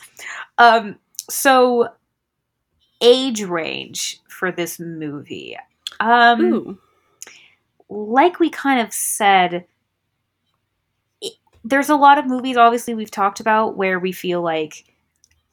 Um, 0.58 0.96
so 1.30 1.88
age 3.00 3.42
range 3.42 4.20
for 4.28 4.52
this 4.52 4.78
movie. 4.78 5.56
Um, 6.00 6.40
Ooh. 6.40 6.78
like 7.88 8.40
we 8.40 8.50
kind 8.50 8.80
of 8.80 8.92
said, 8.92 9.66
it, 11.20 11.32
there's 11.64 11.90
a 11.90 11.96
lot 11.96 12.18
of 12.18 12.26
movies, 12.26 12.56
obviously, 12.56 12.94
we've 12.94 13.10
talked 13.10 13.40
about 13.40 13.76
where 13.76 13.98
we 13.98 14.12
feel 14.12 14.42
like 14.42 14.84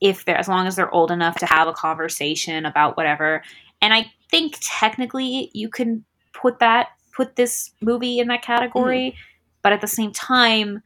if 0.02 0.26
they're 0.26 0.38
as 0.38 0.48
long 0.48 0.68
as 0.68 0.76
they're 0.76 0.94
old 0.94 1.12
enough 1.12 1.36
to 1.36 1.46
have 1.46 1.68
a 1.68 1.74
conversation 1.74 2.66
about 2.66 2.98
whatever, 2.98 3.44
and 3.82 3.94
I 3.94 4.12
think 4.30 4.58
technically 4.62 5.52
you 5.54 5.70
can 5.70 6.06
put 6.34 6.60
that 6.60 6.90
put 7.20 7.36
this 7.36 7.72
movie 7.82 8.20
in 8.20 8.28
that 8.28 8.42
category, 8.42 9.14
but 9.62 9.74
at 9.74 9.82
the 9.82 9.88
same 9.88 10.14
time, 10.14 10.82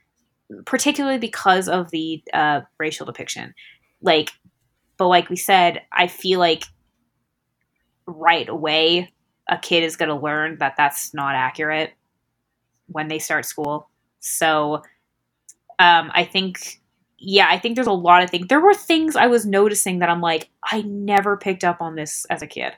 particularly 0.65 1.19
because 1.19 1.69
of 1.69 1.91
the 1.91 2.23
uh, 2.33 2.61
racial 2.79 3.05
depiction, 3.05 3.53
like, 4.01 4.31
but 4.97 5.09
like 5.09 5.29
we 5.29 5.35
said, 5.35 5.81
I 5.91 6.07
feel 6.07 6.39
like 6.39 6.63
right 8.07 8.49
away 8.49 9.13
a 9.47 9.57
kid 9.59 9.83
is 9.83 9.95
going 9.95 10.09
to 10.09 10.15
learn 10.15 10.57
that 10.57 10.73
that's 10.75 11.13
not 11.13 11.35
accurate 11.35 11.91
when 12.87 13.09
they 13.09 13.19
start 13.19 13.45
school. 13.45 13.89
So 14.19 14.81
um, 15.77 16.11
I 16.15 16.23
think, 16.23 16.81
yeah, 17.25 17.47
I 17.49 17.57
think 17.57 17.75
there's 17.75 17.87
a 17.87 17.91
lot 17.91 18.21
of 18.23 18.29
things. 18.29 18.47
There 18.47 18.59
were 18.59 18.73
things 18.73 19.15
I 19.15 19.27
was 19.27 19.45
noticing 19.45 19.99
that 19.99 20.09
I'm 20.09 20.21
like, 20.21 20.49
I 20.63 20.81
never 20.81 21.37
picked 21.37 21.63
up 21.63 21.81
on 21.81 21.95
this 21.95 22.25
as 22.25 22.41
a 22.41 22.47
kid. 22.47 22.73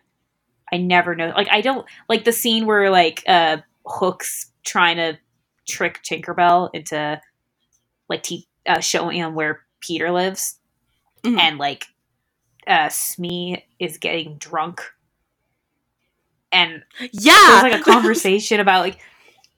I 0.71 0.77
never 0.77 1.15
know. 1.15 1.31
Like, 1.35 1.47
I 1.51 1.61
don't 1.61 1.85
like 2.09 2.25
the 2.25 2.31
scene 2.31 2.65
where 2.65 2.89
like 2.89 3.23
uh, 3.27 3.57
Hook's 3.85 4.51
trying 4.63 4.97
to 4.97 5.17
trick 5.67 6.01
Tinkerbell 6.03 6.69
into 6.73 7.19
like 8.09 8.23
te- 8.23 8.47
uh, 8.67 8.79
showing 8.79 9.17
him 9.17 9.33
where 9.35 9.61
Peter 9.79 10.11
lives, 10.11 10.59
Mhm. 11.23 11.39
and 11.39 11.57
like 11.57 11.85
uh, 12.67 12.89
Smee 12.89 13.65
is 13.79 13.97
getting 13.97 14.37
drunk. 14.37 14.81
And 16.51 16.83
yeah 17.11 17.61
there's 17.61 17.73
like 17.73 17.81
a 17.81 17.83
conversation 17.91 18.59
about 18.59 18.81
like 18.81 18.99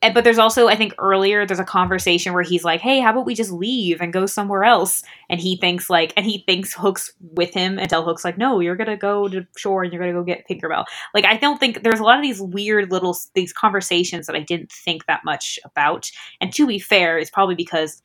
and, 0.01 0.13
but 0.13 0.23
there's 0.23 0.37
also 0.37 0.67
i 0.67 0.75
think 0.75 0.93
earlier 0.99 1.45
there's 1.45 1.59
a 1.59 1.65
conversation 1.65 2.33
where 2.33 2.43
he's 2.43 2.63
like 2.63 2.81
hey 2.81 2.99
how 2.99 3.11
about 3.11 3.25
we 3.25 3.33
just 3.33 3.51
leave 3.51 3.99
and 4.01 4.13
go 4.13 4.25
somewhere 4.25 4.63
else? 4.63 5.03
And 5.29 5.39
he 5.39 5.57
thinks 5.57 5.89
like 5.89 6.13
and 6.15 6.25
he 6.25 6.43
thinks 6.45 6.73
hook's 6.73 7.13
with 7.19 7.53
him 7.53 7.79
until 7.79 8.03
hook's 8.03 8.23
like 8.23 8.37
no 8.37 8.59
you're 8.59 8.75
gonna 8.75 8.97
go 8.97 9.27
to 9.27 9.45
shore 9.55 9.83
and 9.83 9.91
you're 9.91 10.01
gonna 10.01 10.13
go 10.13 10.23
get 10.23 10.47
tinkerbell. 10.47 10.85
Like 11.13 11.25
i 11.25 11.37
don't 11.37 11.59
think 11.59 11.83
there's 11.83 11.99
a 11.99 12.03
lot 12.03 12.17
of 12.17 12.23
these 12.23 12.41
weird 12.41 12.91
little 12.91 13.17
these 13.33 13.53
conversations 13.53 14.27
that 14.27 14.35
i 14.35 14.39
didn't 14.39 14.71
think 14.71 15.05
that 15.05 15.25
much 15.25 15.59
about. 15.65 16.09
And 16.41 16.53
to 16.53 16.67
be 16.67 16.79
fair 16.79 17.17
it's 17.17 17.31
probably 17.31 17.55
because 17.55 18.01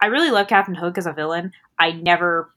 i 0.00 0.06
really 0.06 0.30
love 0.30 0.48
captain 0.48 0.74
hook 0.74 0.98
as 0.98 1.06
a 1.06 1.12
villain. 1.12 1.52
I 1.78 1.92
never 1.92 2.52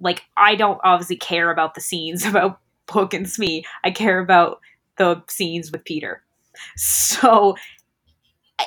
like 0.00 0.22
i 0.36 0.54
don't 0.54 0.80
obviously 0.82 1.16
care 1.16 1.50
about 1.50 1.74
the 1.74 1.80
scenes 1.80 2.24
about 2.26 2.60
hook 2.90 3.14
and 3.14 3.28
smee. 3.28 3.64
I 3.82 3.90
care 3.90 4.18
about 4.18 4.60
the 4.96 5.22
scenes 5.28 5.70
with 5.72 5.84
Peter. 5.84 6.22
So 6.76 7.56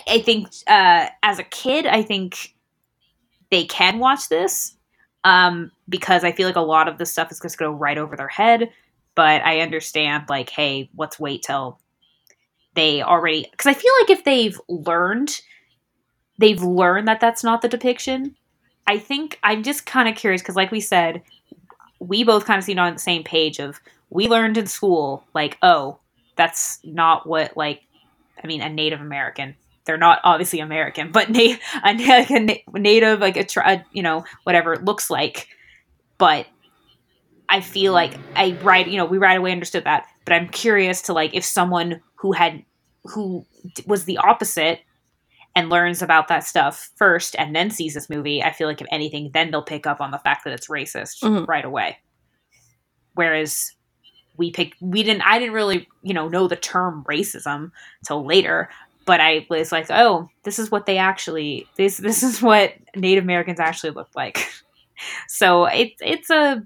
I, 0.07 0.21
think 0.21 0.49
uh, 0.67 1.07
as 1.23 1.39
a 1.39 1.43
kid, 1.43 1.85
I 1.85 2.01
think 2.01 2.55
they 3.51 3.65
can 3.65 3.99
watch 3.99 4.29
this 4.29 4.75
um, 5.23 5.71
because 5.87 6.23
I 6.23 6.31
feel 6.31 6.47
like 6.47 6.55
a 6.55 6.61
lot 6.61 6.87
of 6.87 6.97
the 6.97 7.05
stuff 7.05 7.31
is 7.31 7.39
just 7.39 7.57
going 7.57 7.71
to 7.71 7.73
go 7.73 7.79
right 7.79 7.97
over 7.97 8.15
their 8.15 8.27
head. 8.27 8.69
But 9.15 9.41
I 9.43 9.61
understand, 9.61 10.25
like, 10.29 10.49
hey, 10.49 10.89
let's 10.95 11.19
wait 11.19 11.43
till 11.43 11.79
they 12.75 13.01
already. 13.01 13.47
Because 13.49 13.67
I 13.67 13.73
feel 13.73 13.91
like 14.01 14.11
if 14.11 14.23
they've 14.23 14.59
learned, 14.69 15.41
they've 16.37 16.61
learned 16.61 17.07
that 17.07 17.19
that's 17.19 17.43
not 17.43 17.61
the 17.61 17.67
depiction. 17.67 18.35
I 18.85 18.99
think 18.99 19.39
I'm 19.43 19.63
just 19.63 19.85
kind 19.85 20.07
of 20.07 20.15
curious 20.15 20.41
because, 20.41 20.55
like 20.55 20.71
we 20.71 20.81
said, 20.81 21.23
we 21.99 22.23
both 22.23 22.45
kind 22.45 22.59
of 22.59 22.63
seem 22.63 22.79
on 22.79 22.93
the 22.93 22.99
same 22.99 23.23
page 23.23 23.59
of 23.59 23.79
we 24.09 24.27
learned 24.27 24.57
in 24.57 24.67
school 24.67 25.23
like 25.33 25.57
oh 25.61 25.97
that's 26.35 26.79
not 26.83 27.27
what 27.27 27.55
like 27.57 27.81
i 28.43 28.47
mean 28.47 28.61
a 28.61 28.69
native 28.69 29.01
american 29.01 29.55
they're 29.87 29.97
not 29.97 30.19
obviously 30.23 30.59
american 30.59 31.11
but 31.11 31.29
na- 31.29 31.39
a, 31.83 31.93
like 31.93 32.29
a 32.29 32.79
native 32.79 33.19
like 33.19 33.37
a, 33.37 33.43
tri- 33.43 33.83
you 33.91 34.03
know 34.03 34.23
whatever 34.43 34.73
it 34.73 34.85
looks 34.85 35.09
like 35.09 35.47
but 36.17 36.45
i 37.49 37.61
feel 37.61 37.93
like 37.93 38.13
i 38.35 38.51
right 38.61 38.87
you 38.87 38.97
know 38.97 39.05
we 39.05 39.17
right 39.17 39.37
away 39.37 39.51
understood 39.51 39.85
that 39.85 40.05
but 40.25 40.33
i'm 40.33 40.47
curious 40.49 41.01
to 41.01 41.13
like 41.13 41.33
if 41.33 41.43
someone 41.43 42.01
who 42.15 42.31
had 42.31 42.63
who 43.03 43.45
was 43.85 44.05
the 44.05 44.17
opposite 44.17 44.81
and 45.57 45.71
learns 45.71 46.03
about 46.03 46.27
that 46.27 46.43
stuff 46.43 46.91
first 46.97 47.35
and 47.39 47.55
then 47.55 47.71
sees 47.71 47.95
this 47.95 48.11
movie, 48.11 48.43
I 48.43 48.51
feel 48.51 48.67
like 48.67 48.79
if 48.79 48.85
anything, 48.91 49.31
then 49.33 49.49
they'll 49.49 49.63
pick 49.63 49.87
up 49.87 49.99
on 49.99 50.11
the 50.11 50.19
fact 50.19 50.43
that 50.43 50.53
it's 50.53 50.67
racist 50.67 51.23
mm-hmm. 51.23 51.45
right 51.45 51.65
away. 51.65 51.97
Whereas 53.15 53.73
we 54.37 54.51
picked, 54.51 54.79
we 54.79 55.01
didn't, 55.01 55.23
I 55.23 55.39
didn't 55.39 55.55
really, 55.55 55.87
you 56.03 56.13
know, 56.13 56.27
know 56.27 56.47
the 56.47 56.57
term 56.57 57.03
racism 57.09 57.71
till 58.05 58.23
later, 58.23 58.69
but 59.07 59.21
I 59.21 59.47
was 59.49 59.71
like, 59.71 59.87
oh, 59.89 60.29
this 60.43 60.59
is 60.59 60.69
what 60.69 60.85
they 60.85 60.97
actually, 60.97 61.65
this, 61.77 61.95
this 61.97 62.23
is 62.23 62.41
what 62.41 62.73
Native 62.93 63.23
Americans 63.23 63.59
actually 63.59 63.91
look 63.91 64.09
like. 64.15 64.45
so 65.29 65.63
it's, 65.65 65.95
it's 66.01 66.29
a, 66.29 66.61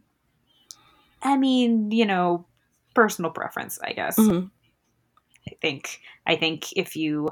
I 1.21 1.37
mean, 1.37 1.91
you 1.91 2.07
know, 2.07 2.47
personal 2.95 3.29
preference, 3.29 3.77
I 3.81 3.93
guess. 3.93 4.17
Mm-hmm. 4.17 4.47
I 5.47 5.55
think, 5.61 5.99
I 6.25 6.35
think 6.35 6.73
if 6.73 6.95
you, 6.95 7.29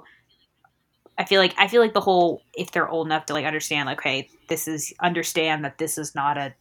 I 1.17 1.25
feel 1.25 1.41
like 1.41 1.53
I 1.57 1.67
feel 1.67 1.81
like 1.81 1.93
the 1.93 1.99
whole 1.99 2.43
if 2.53 2.71
they're 2.71 2.87
old 2.87 3.05
enough 3.05 3.25
to 3.25 3.33
like 3.33 3.43
understand 3.43 3.87
like 3.87 4.01
hey, 4.01 4.29
this 4.47 4.69
is 4.69 4.93
understand 5.01 5.65
that 5.65 5.77
this 5.77 5.97
is 5.97 6.15
not 6.15 6.37
a 6.37 6.53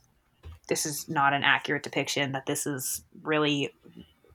this 0.69 0.85
is 0.85 1.09
not 1.09 1.33
an 1.33 1.45
accurate 1.45 1.85
depiction 1.85 2.33
that 2.33 2.47
this 2.47 2.66
is 2.66 3.05
really 3.23 3.73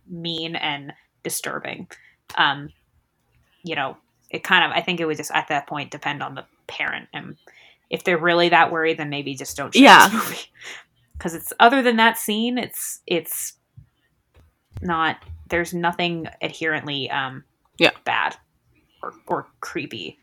mean 0.07 0.55
and 0.55 0.93
disturbing 1.23 1.89
um 2.37 2.69
you 3.63 3.75
know 3.75 3.97
it 4.29 4.43
kind 4.43 4.65
of 4.65 4.71
I 4.71 4.81
think 4.81 4.99
it 4.99 5.05
would 5.05 5.17
just 5.17 5.31
at 5.33 5.47
that 5.49 5.67
point 5.67 5.91
depend 5.91 6.23
on 6.23 6.35
the 6.35 6.45
parent 6.67 7.09
and 7.13 7.35
if 7.89 8.03
they're 8.03 8.17
really 8.17 8.49
that 8.49 8.71
worried 8.71 8.97
then 8.97 9.09
maybe 9.09 9.35
just 9.35 9.57
don't 9.57 9.75
yeah 9.75 10.09
because 11.13 11.33
it's 11.35 11.53
other 11.59 11.81
than 11.81 11.97
that 11.97 12.17
scene 12.17 12.57
it's 12.57 13.01
it's 13.05 13.53
not 14.81 15.17
there's 15.49 15.73
nothing 15.73 16.27
adherently 16.41 17.09
um 17.09 17.43
yeah 17.77 17.91
bad 18.05 18.37
or, 19.03 19.13
or 19.27 19.47
creepy. 19.59 20.17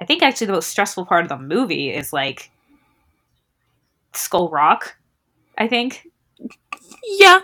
I 0.00 0.04
think 0.04 0.22
actually 0.22 0.46
the 0.46 0.52
most 0.54 0.68
stressful 0.68 1.06
part 1.06 1.24
of 1.24 1.28
the 1.28 1.38
movie 1.38 1.90
is 1.90 2.12
like 2.12 2.50
Skull 4.14 4.48
Rock. 4.48 4.96
I 5.58 5.66
think. 5.66 6.06
Yeah. 7.04 7.40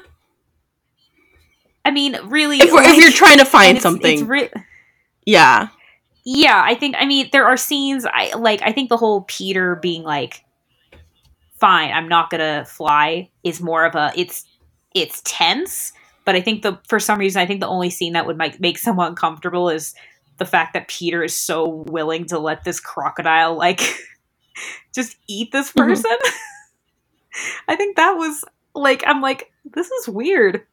I 1.84 1.90
mean, 1.90 2.16
really, 2.24 2.58
if, 2.58 2.72
like, 2.72 2.88
if 2.88 2.96
you're 2.96 3.12
trying 3.12 3.38
to 3.38 3.44
find 3.44 3.76
it's, 3.76 3.82
something, 3.82 4.20
it's 4.20 4.22
re- 4.22 4.50
yeah, 5.26 5.68
yeah. 6.24 6.62
I 6.64 6.74
think. 6.74 6.96
I 6.98 7.04
mean, 7.04 7.28
there 7.32 7.46
are 7.46 7.56
scenes. 7.56 8.06
I 8.06 8.34
like. 8.36 8.62
I 8.62 8.72
think 8.72 8.88
the 8.88 8.96
whole 8.96 9.22
Peter 9.22 9.76
being 9.76 10.02
like, 10.02 10.44
"Fine, 11.60 11.92
I'm 11.92 12.08
not 12.08 12.30
gonna 12.30 12.64
fly," 12.64 13.30
is 13.42 13.60
more 13.60 13.84
of 13.84 13.94
a. 13.94 14.12
It's 14.16 14.46
it's 14.94 15.20
tense, 15.24 15.92
but 16.24 16.34
I 16.34 16.40
think 16.40 16.62
the 16.62 16.78
for 16.88 16.98
some 16.98 17.18
reason 17.18 17.42
I 17.42 17.46
think 17.46 17.60
the 17.60 17.68
only 17.68 17.90
scene 17.90 18.14
that 18.14 18.26
would 18.26 18.38
make 18.38 18.60
make 18.60 18.78
someone 18.78 19.14
comfortable 19.14 19.68
is 19.68 19.94
the 20.38 20.44
fact 20.46 20.72
that 20.74 20.88
Peter 20.88 21.22
is 21.22 21.36
so 21.36 21.84
willing 21.88 22.24
to 22.26 22.38
let 22.38 22.64
this 22.64 22.80
crocodile 22.80 23.56
like 23.56 23.80
just 24.94 25.16
eat 25.28 25.52
this 25.52 25.70
mm-hmm. 25.70 25.88
person. 25.88 26.10
Mm-hmm. 26.10 27.50
I 27.68 27.76
think 27.76 27.96
that 27.96 28.12
was 28.12 28.44
like 28.74 29.02
I'm 29.06 29.20
like 29.20 29.52
this 29.64 29.90
is 29.90 30.08
weird. 30.08 30.66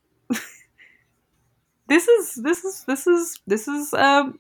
This 1.91 2.07
is 2.07 2.35
this 2.35 2.63
is 2.63 2.85
this 2.85 3.05
is 3.05 3.39
this 3.47 3.67
is 3.67 3.93
um 3.93 4.39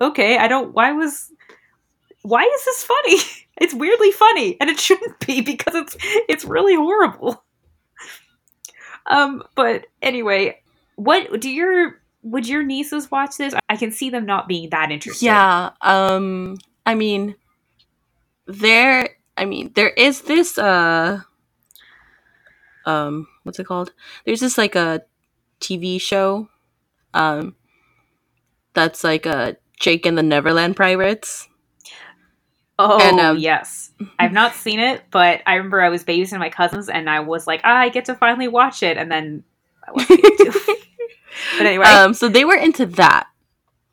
okay, 0.00 0.38
I 0.38 0.46
don't 0.46 0.72
why 0.72 0.92
was 0.92 1.28
why 2.22 2.42
is 2.42 2.64
this 2.64 2.84
funny? 2.84 3.18
It's 3.56 3.72
weirdly 3.72 4.10
funny 4.10 4.56
and 4.60 4.68
it 4.68 4.80
shouldn't 4.80 5.24
be 5.24 5.40
because 5.40 5.76
it's 5.76 5.96
it's 6.28 6.44
really 6.44 6.74
horrible. 6.74 7.44
Um, 9.06 9.44
but 9.54 9.86
anyway, 10.02 10.60
what 10.96 11.40
do 11.40 11.48
your 11.48 12.00
would 12.24 12.48
your 12.48 12.64
nieces 12.64 13.12
watch 13.12 13.36
this? 13.36 13.54
I 13.68 13.76
can 13.76 13.92
see 13.92 14.10
them 14.10 14.26
not 14.26 14.48
being 14.48 14.70
that 14.70 14.90
interested. 14.90 15.24
Yeah. 15.24 15.70
Um. 15.82 16.58
I 16.84 16.96
mean, 16.96 17.36
there. 18.46 19.10
I 19.36 19.44
mean, 19.44 19.70
there 19.76 19.90
is 19.90 20.22
this. 20.22 20.58
Uh. 20.58 21.20
Um. 22.86 23.28
What's 23.44 23.60
it 23.60 23.68
called? 23.68 23.92
There's 24.24 24.40
this 24.40 24.58
like 24.58 24.74
a 24.74 25.02
TV 25.60 26.00
show. 26.00 26.48
Um. 27.14 27.56
That's 28.74 29.04
like 29.04 29.24
a 29.24 29.56
Jake 29.80 30.04
and 30.04 30.18
the 30.18 30.22
Neverland 30.22 30.76
Pirates. 30.76 31.48
Oh 32.76 32.98
and, 33.00 33.20
um, 33.20 33.38
yes, 33.38 33.92
I've 34.18 34.32
not 34.32 34.54
seen 34.54 34.80
it, 34.80 35.02
but 35.12 35.42
I 35.46 35.54
remember 35.54 35.80
I 35.80 35.90
was 35.90 36.02
babysitting 36.02 36.40
my 36.40 36.50
cousins, 36.50 36.88
and 36.88 37.08
I 37.08 37.20
was 37.20 37.46
like, 37.46 37.60
ah, 37.62 37.76
I 37.76 37.88
get 37.88 38.06
to 38.06 38.16
finally 38.16 38.48
watch 38.48 38.82
it, 38.82 38.96
and 38.96 39.10
then 39.10 39.44
I 39.86 39.92
wasn't 39.92 40.20
But 41.58 41.66
anyway, 41.66 41.86
um, 41.86 42.14
so 42.14 42.28
they 42.28 42.44
were 42.44 42.56
into 42.56 42.86
that. 42.86 43.28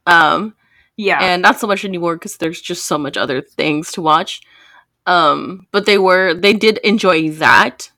Um, 0.07 0.56
yeah, 0.98 1.19
and 1.22 1.43
not 1.43 1.60
so 1.60 1.68
much 1.68 1.85
anymore 1.85 2.15
because 2.15 2.38
there's 2.38 2.61
just 2.61 2.85
so 2.85 2.98
much 2.98 3.18
other 3.18 3.41
things 3.41 3.91
to 3.93 4.02
watch. 4.02 4.41
Um, 5.06 5.68
but 5.72 5.85
they 5.85 5.99
were 5.99 6.34
they 6.34 6.53
did 6.53 6.80
enjoy 6.80 7.30
that. 7.31 7.91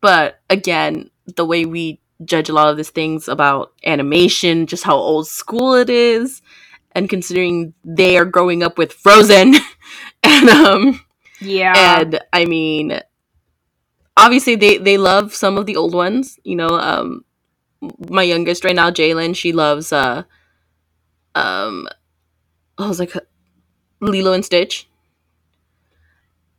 But 0.00 0.40
again, 0.48 1.10
the 1.36 1.44
way 1.44 1.66
we 1.66 1.99
judge 2.24 2.48
a 2.48 2.52
lot 2.52 2.68
of 2.68 2.76
these 2.76 2.90
things 2.90 3.28
about 3.28 3.72
animation, 3.84 4.66
just 4.66 4.84
how 4.84 4.96
old 4.96 5.26
school 5.26 5.74
it 5.74 5.90
is, 5.90 6.42
and 6.92 7.08
considering 7.08 7.74
they 7.84 8.16
are 8.16 8.24
growing 8.24 8.62
up 8.62 8.78
with 8.78 8.92
Frozen, 8.92 9.54
and 10.22 10.48
um, 10.48 11.00
yeah, 11.40 12.00
and 12.00 12.20
I 12.32 12.44
mean, 12.44 13.00
obviously 14.16 14.56
they 14.56 14.78
they 14.78 14.98
love 14.98 15.34
some 15.34 15.58
of 15.58 15.66
the 15.66 15.76
old 15.76 15.94
ones. 15.94 16.38
You 16.44 16.56
know, 16.56 16.78
um, 16.78 17.24
my 18.08 18.22
youngest 18.22 18.64
right 18.64 18.76
now, 18.76 18.90
Jalen, 18.90 19.36
she 19.36 19.52
loves 19.52 19.92
uh, 19.92 20.24
um, 21.34 21.88
I 22.78 22.88
was 22.88 22.98
like 22.98 23.12
Lilo 24.00 24.32
and 24.32 24.44
Stitch. 24.44 24.88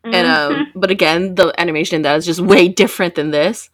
Mm-hmm. 0.06 0.16
And 0.16 0.28
um, 0.28 0.54
mm-hmm. 0.54 0.80
but 0.80 0.92
again, 0.92 1.36
the 1.36 1.54
animation 1.60 1.98
in 1.98 2.02
that 2.04 2.18
is 2.18 2.26
just 2.26 2.40
way 2.54 2.68
different 2.68 3.16
than 3.16 3.32
this. 3.32 3.70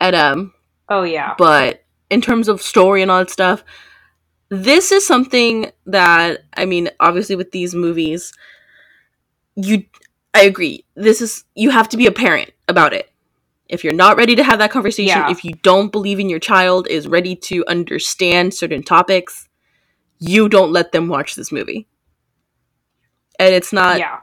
And 0.00 0.14
um, 0.14 0.54
oh 0.88 1.02
yeah, 1.02 1.34
but 1.38 1.84
in 2.10 2.20
terms 2.20 2.48
of 2.48 2.62
story 2.62 3.02
and 3.02 3.10
all 3.10 3.18
that 3.18 3.30
stuff, 3.30 3.64
this 4.48 4.92
is 4.92 5.06
something 5.06 5.70
that 5.86 6.40
I 6.56 6.64
mean, 6.64 6.90
obviously 7.00 7.36
with 7.36 7.52
these 7.52 7.74
movies, 7.74 8.32
you 9.56 9.84
I 10.34 10.42
agree. 10.42 10.84
This 10.94 11.20
is 11.20 11.44
you 11.54 11.70
have 11.70 11.88
to 11.90 11.96
be 11.96 12.06
a 12.06 12.12
parent 12.12 12.50
about 12.68 12.92
it. 12.92 13.10
If 13.68 13.84
you're 13.84 13.92
not 13.92 14.16
ready 14.16 14.34
to 14.36 14.42
have 14.42 14.58
that 14.60 14.70
conversation, 14.70 15.18
yeah. 15.18 15.30
if 15.30 15.44
you 15.44 15.52
don't 15.62 15.92
believe 15.92 16.18
in 16.18 16.30
your 16.30 16.38
child 16.38 16.86
is 16.88 17.06
ready 17.06 17.36
to 17.36 17.66
understand 17.66 18.54
certain 18.54 18.82
topics, 18.82 19.48
you 20.18 20.48
don't 20.48 20.72
let 20.72 20.92
them 20.92 21.08
watch 21.08 21.34
this 21.34 21.52
movie. 21.52 21.86
And 23.38 23.54
it's 23.54 23.72
not 23.72 23.98
yeah. 23.98 24.20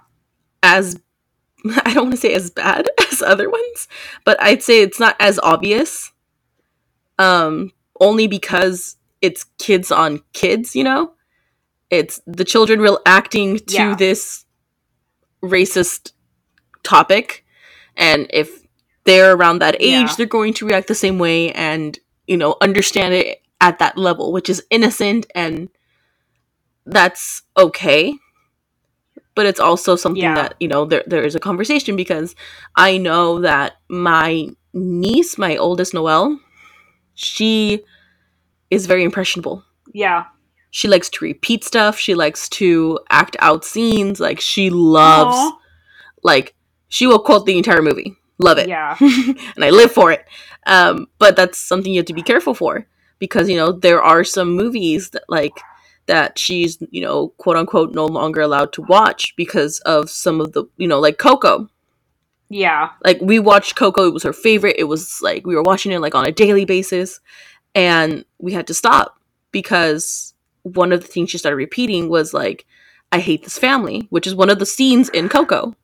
as 0.63 0.99
I 1.85 1.93
don't 1.93 2.05
want 2.05 2.15
to 2.15 2.17
say 2.17 2.33
as 2.33 2.49
bad 2.49 2.89
as 3.11 3.21
other 3.21 3.49
ones, 3.49 3.87
but 4.23 4.41
I'd 4.41 4.63
say 4.63 4.81
it's 4.81 4.99
not 4.99 5.15
as 5.19 5.39
obvious. 5.39 6.11
Um 7.17 7.71
only 7.99 8.27
because 8.27 8.97
it's 9.21 9.45
kids 9.57 9.91
on 9.91 10.21
kids, 10.33 10.75
you 10.75 10.83
know? 10.83 11.13
It's 11.89 12.19
the 12.25 12.43
children 12.43 12.79
real 12.79 12.99
acting 13.05 13.59
to 13.59 13.75
yeah. 13.75 13.95
this 13.95 14.45
racist 15.43 16.11
topic. 16.83 17.45
And 17.95 18.27
if 18.31 18.63
they're 19.05 19.33
around 19.35 19.59
that 19.59 19.75
age, 19.79 20.09
yeah. 20.09 20.13
they're 20.17 20.25
going 20.25 20.53
to 20.55 20.65
react 20.65 20.87
the 20.87 20.95
same 20.95 21.19
way 21.19 21.51
and, 21.53 21.97
you 22.27 22.37
know, 22.37 22.57
understand 22.61 23.13
it 23.13 23.41
at 23.61 23.79
that 23.79 23.97
level, 23.97 24.33
which 24.33 24.49
is 24.49 24.63
innocent 24.69 25.25
and 25.33 25.69
that's 26.85 27.43
okay. 27.57 28.13
But 29.35 29.45
it's 29.45 29.59
also 29.59 29.95
something 29.95 30.23
yeah. 30.23 30.35
that, 30.35 30.55
you 30.59 30.67
know, 30.67 30.85
there 30.85 31.03
there 31.07 31.23
is 31.23 31.35
a 31.35 31.39
conversation 31.39 31.95
because 31.95 32.35
I 32.75 32.97
know 32.97 33.41
that 33.41 33.73
my 33.89 34.47
niece, 34.73 35.37
my 35.37 35.57
oldest 35.57 35.93
Noelle, 35.93 36.39
she 37.15 37.83
is 38.69 38.85
very 38.85 39.03
impressionable. 39.03 39.63
Yeah. 39.93 40.25
She 40.71 40.87
likes 40.87 41.09
to 41.09 41.25
repeat 41.25 41.63
stuff. 41.63 41.97
She 41.97 42.15
likes 42.15 42.49
to 42.49 42.99
act 43.09 43.37
out 43.39 43.63
scenes. 43.63 44.19
Like 44.19 44.39
she 44.39 44.69
loves 44.69 45.37
Aww. 45.37 45.57
like 46.23 46.53
she 46.89 47.07
will 47.07 47.19
quote 47.19 47.45
the 47.45 47.57
entire 47.57 47.81
movie. 47.81 48.15
Love 48.37 48.57
it. 48.57 48.67
Yeah. 48.67 48.97
and 48.99 49.63
I 49.63 49.69
live 49.69 49.91
for 49.91 50.11
it. 50.11 50.25
Um, 50.67 51.07
but 51.19 51.35
that's 51.35 51.57
something 51.57 51.93
you 51.93 51.99
have 51.99 52.07
to 52.07 52.13
be 52.13 52.21
careful 52.21 52.53
for 52.53 52.85
because, 53.19 53.49
you 53.49 53.55
know, 53.55 53.71
there 53.71 54.01
are 54.01 54.23
some 54.23 54.55
movies 54.55 55.11
that 55.11 55.23
like 55.29 55.57
that 56.07 56.37
she's, 56.37 56.77
you 56.91 57.01
know, 57.01 57.29
quote 57.37 57.55
unquote 57.55 57.93
no 57.93 58.05
longer 58.05 58.41
allowed 58.41 58.73
to 58.73 58.81
watch 58.83 59.33
because 59.37 59.79
of 59.81 60.09
some 60.09 60.41
of 60.41 60.51
the, 60.51 60.65
you 60.77 60.87
know, 60.87 60.99
like 60.99 61.17
Coco. 61.17 61.69
Yeah. 62.49 62.91
Like 63.03 63.19
we 63.21 63.39
watched 63.39 63.75
Coco, 63.75 64.07
it 64.07 64.13
was 64.13 64.23
her 64.23 64.33
favorite. 64.33 64.75
It 64.77 64.85
was 64.85 65.19
like 65.21 65.45
we 65.45 65.55
were 65.55 65.63
watching 65.63 65.91
it 65.91 65.99
like 65.99 66.15
on 66.15 66.25
a 66.25 66.31
daily 66.31 66.65
basis 66.65 67.19
and 67.73 68.23
we 68.39 68.53
had 68.53 68.67
to 68.67 68.73
stop 68.73 69.19
because 69.51 70.33
one 70.63 70.91
of 70.91 71.01
the 71.01 71.07
things 71.07 71.29
she 71.31 71.37
started 71.37 71.57
repeating 71.57 72.09
was 72.09 72.33
like 72.33 72.65
I 73.11 73.19
hate 73.19 73.43
this 73.43 73.57
family, 73.57 74.07
which 74.09 74.27
is 74.27 74.35
one 74.35 74.49
of 74.49 74.59
the 74.59 74.65
scenes 74.65 75.09
in 75.09 75.29
Coco. 75.29 75.75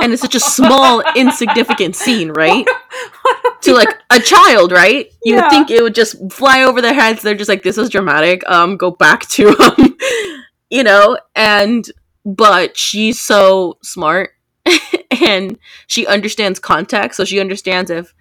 And 0.00 0.12
it's 0.12 0.22
such 0.22 0.34
a 0.34 0.40
small 0.40 1.02
insignificant 1.16 1.94
scene, 1.96 2.30
right? 2.30 2.66
to 3.62 3.74
like 3.74 3.88
a 4.10 4.18
child, 4.20 4.72
right? 4.72 5.10
You 5.24 5.34
Yeah. 5.34 5.42
would 5.42 5.50
think 5.50 5.70
it 5.70 5.82
would 5.82 5.94
just 5.94 6.16
fly 6.32 6.62
over 6.62 6.80
their 6.80 6.94
heads. 6.94 7.22
They're 7.22 7.34
just 7.34 7.48
like, 7.48 7.62
"This 7.62 7.76
is 7.76 7.90
dramatic. 7.90 8.48
Um, 8.48 8.76
go 8.76 8.90
back 8.92 9.26
to 9.30 9.48
um, 9.58 9.96
you 10.70 10.82
know." 10.82 11.18
And 11.34 11.84
but 12.24 12.76
she's 12.78 13.20
so 13.20 13.78
smart, 13.82 14.30
and 15.22 15.58
she 15.86 16.06
understands 16.06 16.58
context. 16.58 17.16
So 17.16 17.24
she 17.24 17.40
understands 17.40 17.90
if, 17.90 18.14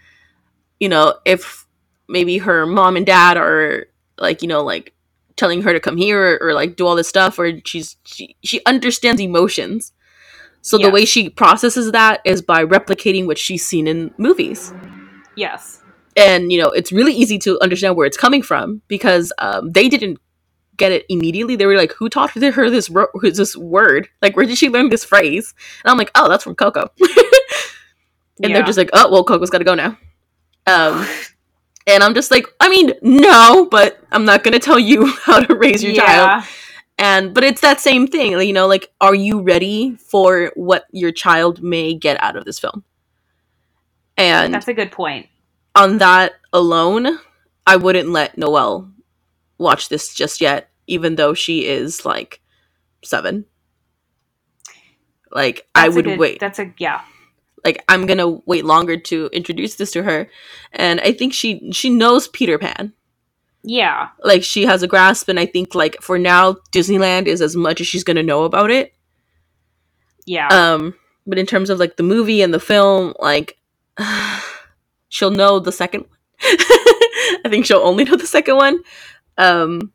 you 0.80 0.90
know, 0.90 1.16
if 1.26 1.66
maybe 2.08 2.40
her 2.40 2.66
mom 2.66 2.96
and 2.96 3.06
dad 3.06 3.38
are 3.38 3.86
like, 4.18 4.42
you 4.42 4.48
know, 4.48 4.64
like 4.64 4.94
telling 5.36 5.62
her 5.62 5.74
to 5.74 5.80
come 5.80 5.98
here 5.98 6.38
or, 6.42 6.50
or 6.50 6.54
like 6.54 6.76
do 6.76 6.86
all 6.86 6.96
this 6.96 7.08
stuff, 7.08 7.40
or 7.40 7.52
she's 7.66 7.98
she 8.04 8.36
she 8.44 8.62
understands 8.66 9.22
emotions. 9.22 9.94
So 10.62 10.78
the 10.78 10.92
way 10.92 11.06
she 11.06 11.30
processes 11.30 11.92
that 11.94 12.20
is 12.26 12.42
by 12.42 12.66
replicating 12.66 13.26
what 13.26 13.38
she's 13.38 13.66
seen 13.66 13.88
in 13.88 14.14
movies 14.18 14.74
Yes. 15.36 15.82
and 16.18 16.52
you 16.52 16.62
know 16.62 16.68
it's 16.70 16.92
really 16.92 17.14
easy 17.14 17.38
to 17.40 17.58
understand 17.62 17.96
where 17.96 18.06
it's 18.06 18.18
coming 18.18 18.42
from 18.42 18.82
because 18.90 19.32
um, 19.38 19.72
they 19.72 19.88
didn't 19.88 20.20
get 20.80 20.92
it 20.92 21.06
immediately. 21.10 21.56
They 21.58 21.68
were 21.68 21.78
like 21.78 21.94
who 21.94 22.10
taught 22.10 22.32
her 22.32 22.70
this 22.72 22.90
ro- 22.90 23.08
this 23.22 23.56
word? 23.56 24.10
Like 24.24 24.36
where 24.38 24.46
did 24.48 24.58
she 24.58 24.70
learn 24.70 24.90
this 24.90 25.06
phrase? 25.06 25.54
And 25.84 25.92
i'm 25.92 25.98
like 26.00 26.12
oh 26.16 26.30
that's 26.30 26.44
from 26.46 26.56
coco. 26.56 26.90
And 28.42 28.56
they're 28.56 28.64
just 28.64 28.78
like 28.78 28.90
oh 28.94 29.12
well 29.12 29.24
coco's 29.26 29.50
gotta 29.52 29.66
go 29.66 29.76
now. 29.76 29.98
Um 30.68 31.06
and 31.88 32.04
i'm 32.04 32.14
just 32.16 32.32
like 32.32 32.46
i 32.60 32.70
mean 32.70 32.94
no 33.02 33.68
but 33.72 34.00
i'm 34.12 34.26
not 34.26 34.44
gonna 34.44 34.60
tell 34.60 34.80
you 34.80 35.08
how 35.26 35.40
to 35.42 35.56
raise 35.56 35.84
your 35.84 35.94
child. 35.96 36.46
And 36.98 37.34
but 37.34 37.44
it's 37.44 37.62
that 37.62 37.80
same 37.82 38.08
thing 38.08 38.34
you 38.42 38.54
know 38.54 38.68
like 38.68 38.92
are 39.02 39.16
you 39.16 39.42
ready 39.42 39.96
for 39.98 40.52
what 40.56 40.86
your 40.92 41.12
child 41.12 41.64
may 41.64 41.94
get 41.96 42.22
out 42.24 42.36
of 42.38 42.46
this 42.46 42.60
film? 42.60 42.84
And 44.18 44.54
That's 44.54 44.68
a 44.68 44.74
good 44.74 44.92
point. 44.92 45.28
on 45.76 45.98
that 46.00 46.34
alone, 46.54 47.20
I 47.68 47.78
wouldn't 47.78 48.10
let 48.10 48.38
Noelle 48.38 48.92
watch 49.60 49.90
this 49.90 50.14
just 50.14 50.42
yet, 50.42 50.70
even 50.88 51.16
though 51.16 51.34
she 51.36 51.68
is 51.68 52.06
like 52.06 52.42
seven. 53.04 53.46
Like 55.32 55.68
I 55.76 55.84
That's 55.84 55.94
a 55.94 55.96
would 55.96 56.06
good- 56.06 56.20
wait. 56.20 56.40
That's 56.40 56.60
a 56.60 56.74
yeah. 56.78 57.02
Like 57.64 57.84
I'm 57.90 58.06
gonna 58.06 58.30
wait 58.46 58.66
longer 58.66 58.98
to 58.98 59.30
introduce 59.34 59.76
this 59.76 59.92
to 59.92 60.04
her, 60.04 60.30
and 60.72 61.00
I 61.02 61.12
think 61.12 61.34
she 61.34 61.72
she 61.72 61.90
knows 61.90 62.28
Peter 62.30 62.58
Pan. 62.58 62.94
Yeah. 63.64 64.08
Like 64.24 64.44
she 64.44 64.66
has 64.66 64.82
a 64.82 64.88
grasp, 64.88 65.28
and 65.28 65.40
I 65.40 65.46
think 65.46 65.76
like 65.76 66.02
for 66.02 66.18
now 66.18 66.54
Disneyland 66.72 67.28
is 67.28 67.42
as 67.42 67.56
much 67.56 67.82
as 67.82 67.88
she's 67.88 68.04
gonna 68.06 68.24
know 68.24 68.44
about 68.46 68.72
it. 68.72 68.94
Yeah. 70.26 70.48
Um, 70.48 70.96
but 71.28 71.38
in 71.38 71.46
terms 71.46 71.70
of 71.70 71.80
like 71.80 71.98
the 71.98 72.04
movie 72.04 72.42
and 72.42 72.54
the 72.54 72.60
film, 72.60 73.14
like 73.20 73.58
she'll 75.10 75.32
know 75.32 75.60
the 75.60 75.72
second 75.74 76.02
one. 76.02 76.18
I 76.42 77.50
think 77.50 77.66
she'll 77.66 77.80
only 77.80 78.06
know 78.06 78.16
the 78.16 78.26
second 78.26 78.56
one. 78.56 78.80
Um, 79.40 79.94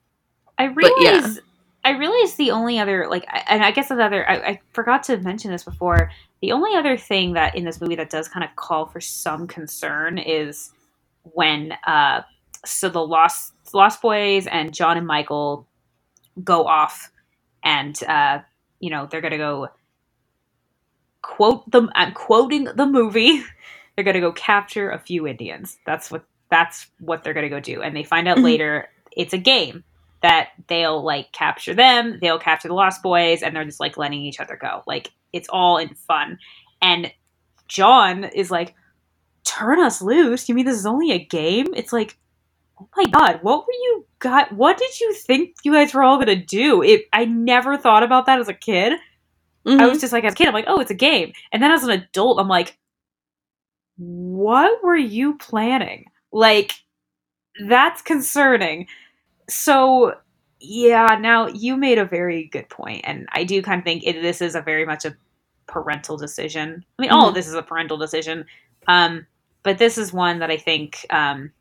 I 0.58 0.68
but 0.80 0.94
yeah. 0.98 1.20
realize 1.20 1.40
I 1.84 1.92
realize 1.92 2.34
the 2.36 2.52
only 2.52 2.78
other 2.78 3.08
like 3.10 3.26
and 3.48 3.64
I 3.64 3.72
guess 3.72 3.90
another 3.90 4.28
I, 4.28 4.36
I 4.36 4.60
forgot 4.72 5.04
to 5.04 5.18
mention 5.18 5.50
this 5.52 5.64
before. 5.64 6.10
The 6.42 6.52
only 6.52 6.76
other 6.76 6.96
thing 6.98 7.34
that 7.34 7.56
in 7.56 7.64
this 7.64 7.80
movie 7.80 7.96
that 7.96 8.10
does 8.10 8.28
kind 8.28 8.44
of 8.44 8.56
call 8.56 8.86
for 8.86 9.00
some 9.00 9.46
concern 9.48 10.18
is 10.18 10.72
when 11.24 11.72
uh 11.86 12.22
so 12.64 12.88
the 12.88 13.06
Lost 13.06 13.54
Lost 13.74 14.02
Boys 14.02 14.46
and 14.46 14.74
John 14.74 14.96
and 14.98 15.06
Michael 15.06 15.68
go 16.44 16.66
off 16.66 17.10
and 17.64 18.02
uh 18.04 18.40
you 18.80 18.90
know 18.90 19.06
they're 19.10 19.22
gonna 19.22 19.38
go 19.38 19.68
quote 21.22 21.70
them 21.70 21.90
I'm 21.94 22.12
quoting 22.12 22.64
the 22.64 22.86
movie 22.86 23.42
they're 23.96 24.04
gonna 24.04 24.20
go 24.20 24.32
capture 24.32 24.90
a 24.90 24.98
few 24.98 25.26
Indians 25.26 25.78
that's 25.86 26.10
what 26.10 26.24
that's 26.50 26.88
what 27.00 27.24
they're 27.24 27.34
gonna 27.34 27.48
go 27.50 27.60
do 27.60 27.82
and 27.82 27.96
they 27.96 28.04
find 28.04 28.28
out 28.28 28.38
Mhm. 28.38 28.44
later 28.44 28.88
it's 29.16 29.32
a 29.32 29.38
game 29.38 29.84
that 30.22 30.50
they'll 30.68 31.02
like 31.02 31.32
capture 31.32 31.74
them, 31.74 32.18
they'll 32.20 32.38
capture 32.38 32.68
the 32.68 32.74
Lost 32.74 33.02
Boys, 33.02 33.42
and 33.42 33.54
they're 33.54 33.64
just 33.64 33.80
like 33.80 33.96
letting 33.96 34.22
each 34.22 34.40
other 34.40 34.58
go. 34.60 34.82
Like 34.86 35.10
it's 35.32 35.48
all 35.48 35.78
in 35.78 35.94
fun. 35.94 36.38
And 36.80 37.12
John 37.68 38.24
is 38.24 38.50
like, 38.50 38.74
"Turn 39.44 39.80
us 39.80 40.00
loose? 40.00 40.48
You 40.48 40.54
mean 40.54 40.66
this 40.66 40.78
is 40.78 40.86
only 40.86 41.12
a 41.12 41.24
game?" 41.24 41.66
It's 41.74 41.92
like, 41.92 42.16
oh 42.80 42.88
my 42.96 43.04
god, 43.06 43.40
what 43.42 43.66
were 43.66 43.72
you 43.72 44.06
got? 44.18 44.52
What 44.52 44.78
did 44.78 45.00
you 45.00 45.14
think 45.14 45.56
you 45.62 45.72
guys 45.72 45.94
were 45.94 46.02
all 46.02 46.18
gonna 46.18 46.36
do? 46.36 46.82
It. 46.82 47.02
I 47.12 47.24
never 47.24 47.76
thought 47.76 48.02
about 48.02 48.26
that 48.26 48.40
as 48.40 48.48
a 48.48 48.54
kid. 48.54 48.94
I 49.66 49.70
mhm. 49.70 49.88
was 49.88 50.00
just 50.00 50.12
like, 50.12 50.24
as 50.24 50.34
a 50.34 50.36
kid, 50.36 50.46
I'm 50.46 50.54
like, 50.54 50.66
oh, 50.68 50.80
it's 50.80 50.90
a 50.90 50.94
game. 50.94 51.32
And 51.50 51.62
then 51.62 51.70
as 51.70 51.84
an 51.84 51.90
adult, 51.90 52.38
I'm 52.38 52.48
like, 52.48 52.76
what 53.96 54.82
were 54.82 54.96
you 54.96 55.38
planning? 55.38 56.06
Like, 56.32 56.72
that's 57.66 58.02
concerning. 58.02 58.88
So, 59.48 60.14
yeah, 60.60 61.18
now 61.20 61.48
you 61.48 61.76
made 61.76 61.98
a 61.98 62.04
very 62.04 62.44
good 62.44 62.68
point, 62.68 63.02
and 63.04 63.26
I 63.32 63.44
do 63.44 63.62
kind 63.62 63.78
of 63.78 63.84
think 63.84 64.06
it, 64.06 64.20
this 64.22 64.40
is 64.40 64.54
a 64.54 64.62
very 64.62 64.86
much 64.86 65.04
a 65.04 65.16
parental 65.66 66.16
decision. 66.16 66.84
I 66.98 67.02
mean, 67.02 67.10
all 67.10 67.28
of 67.28 67.34
this 67.34 67.46
is 67.46 67.54
a 67.54 67.62
parental 67.62 67.98
decision, 67.98 68.46
um, 68.88 69.26
but 69.62 69.78
this 69.78 69.98
is 69.98 70.12
one 70.12 70.38
that 70.40 70.50
I 70.50 70.56
think. 70.56 71.06
Um, 71.10 71.52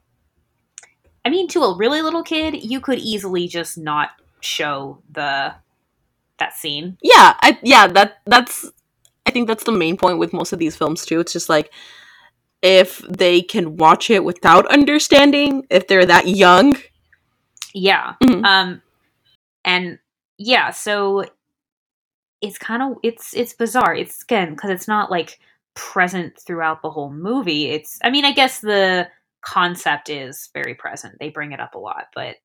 I 1.25 1.29
mean, 1.29 1.47
to 1.49 1.61
a 1.61 1.77
really 1.77 2.01
little 2.01 2.23
kid, 2.23 2.63
you 2.63 2.81
could 2.81 2.99
easily 2.99 3.47
just 3.47 3.77
not 3.77 4.09
show 4.41 5.01
the 5.11 5.55
that 6.39 6.53
scene. 6.53 6.97
yeah, 7.01 7.35
I 7.41 7.57
yeah 7.63 7.87
that 7.87 8.17
that's 8.25 8.69
I 9.25 9.31
think 9.31 9.47
that's 9.47 9.63
the 9.63 9.71
main 9.71 9.97
point 9.97 10.19
with 10.19 10.33
most 10.33 10.51
of 10.53 10.59
these 10.59 10.75
films 10.75 11.05
too. 11.05 11.19
It's 11.19 11.33
just 11.33 11.49
like 11.49 11.71
if 12.61 12.99
they 13.09 13.41
can 13.41 13.77
watch 13.77 14.09
it 14.09 14.23
without 14.23 14.65
understanding, 14.67 15.65
if 15.69 15.87
they're 15.87 16.05
that 16.05 16.27
young, 16.27 16.75
Yeah. 17.73 18.15
Mhm. 18.23 18.45
Um 18.45 18.81
and 19.65 19.99
yeah, 20.37 20.71
so 20.71 21.25
it's 22.41 22.57
kind 22.57 22.83
of 22.83 22.97
it's 23.03 23.35
it's 23.35 23.53
bizarre. 23.53 23.95
It's 23.95 24.23
again 24.23 24.51
because 24.51 24.69
it's 24.71 24.87
not 24.87 25.11
like 25.11 25.39
present 25.75 26.39
throughout 26.39 26.81
the 26.81 26.89
whole 26.91 27.11
movie. 27.11 27.69
It's 27.69 27.99
I 28.03 28.09
mean, 28.11 28.25
I 28.25 28.31
guess 28.33 28.59
the 28.61 29.07
concept 29.41 30.09
is 30.09 30.49
very 30.53 30.75
present. 30.75 31.15
They 31.19 31.29
bring 31.29 31.51
it 31.53 31.59
up 31.59 31.75
a 31.75 31.79
lot, 31.79 32.07
but 32.15 32.35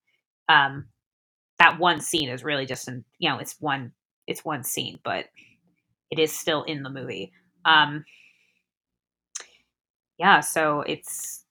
um 0.49 0.87
that 1.59 1.79
one 1.79 2.01
scene 2.01 2.29
is 2.31 2.45
really 2.45 2.67
just 2.67 2.89
in, 2.89 3.05
you 3.19 3.31
know, 3.31 3.39
it's 3.39 3.57
one 3.61 3.93
it's 4.27 4.45
one 4.45 4.65
scene, 4.65 4.99
but 5.05 5.27
it 6.11 6.19
is 6.19 6.33
still 6.33 6.65
in 6.65 6.83
the 6.83 6.91
movie. 6.91 7.33
Um 7.65 8.05
yeah, 10.19 10.41
so 10.41 10.83
it's 10.83 11.45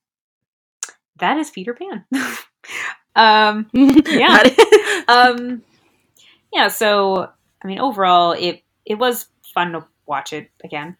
that 1.19 1.37
is 1.37 1.51
Peter 1.51 1.73
Pan. 1.75 2.05
um 3.17 3.69
Yeah. 3.73 4.43
Um 5.09 5.63
yeah 6.53 6.67
so 6.69 7.29
i 7.63 7.67
mean 7.67 7.79
overall 7.79 8.33
it 8.33 8.61
it 8.85 8.95
was 8.95 9.27
fun 9.53 9.73
to 9.73 9.85
watch 10.05 10.33
it 10.33 10.49
again. 10.63 10.97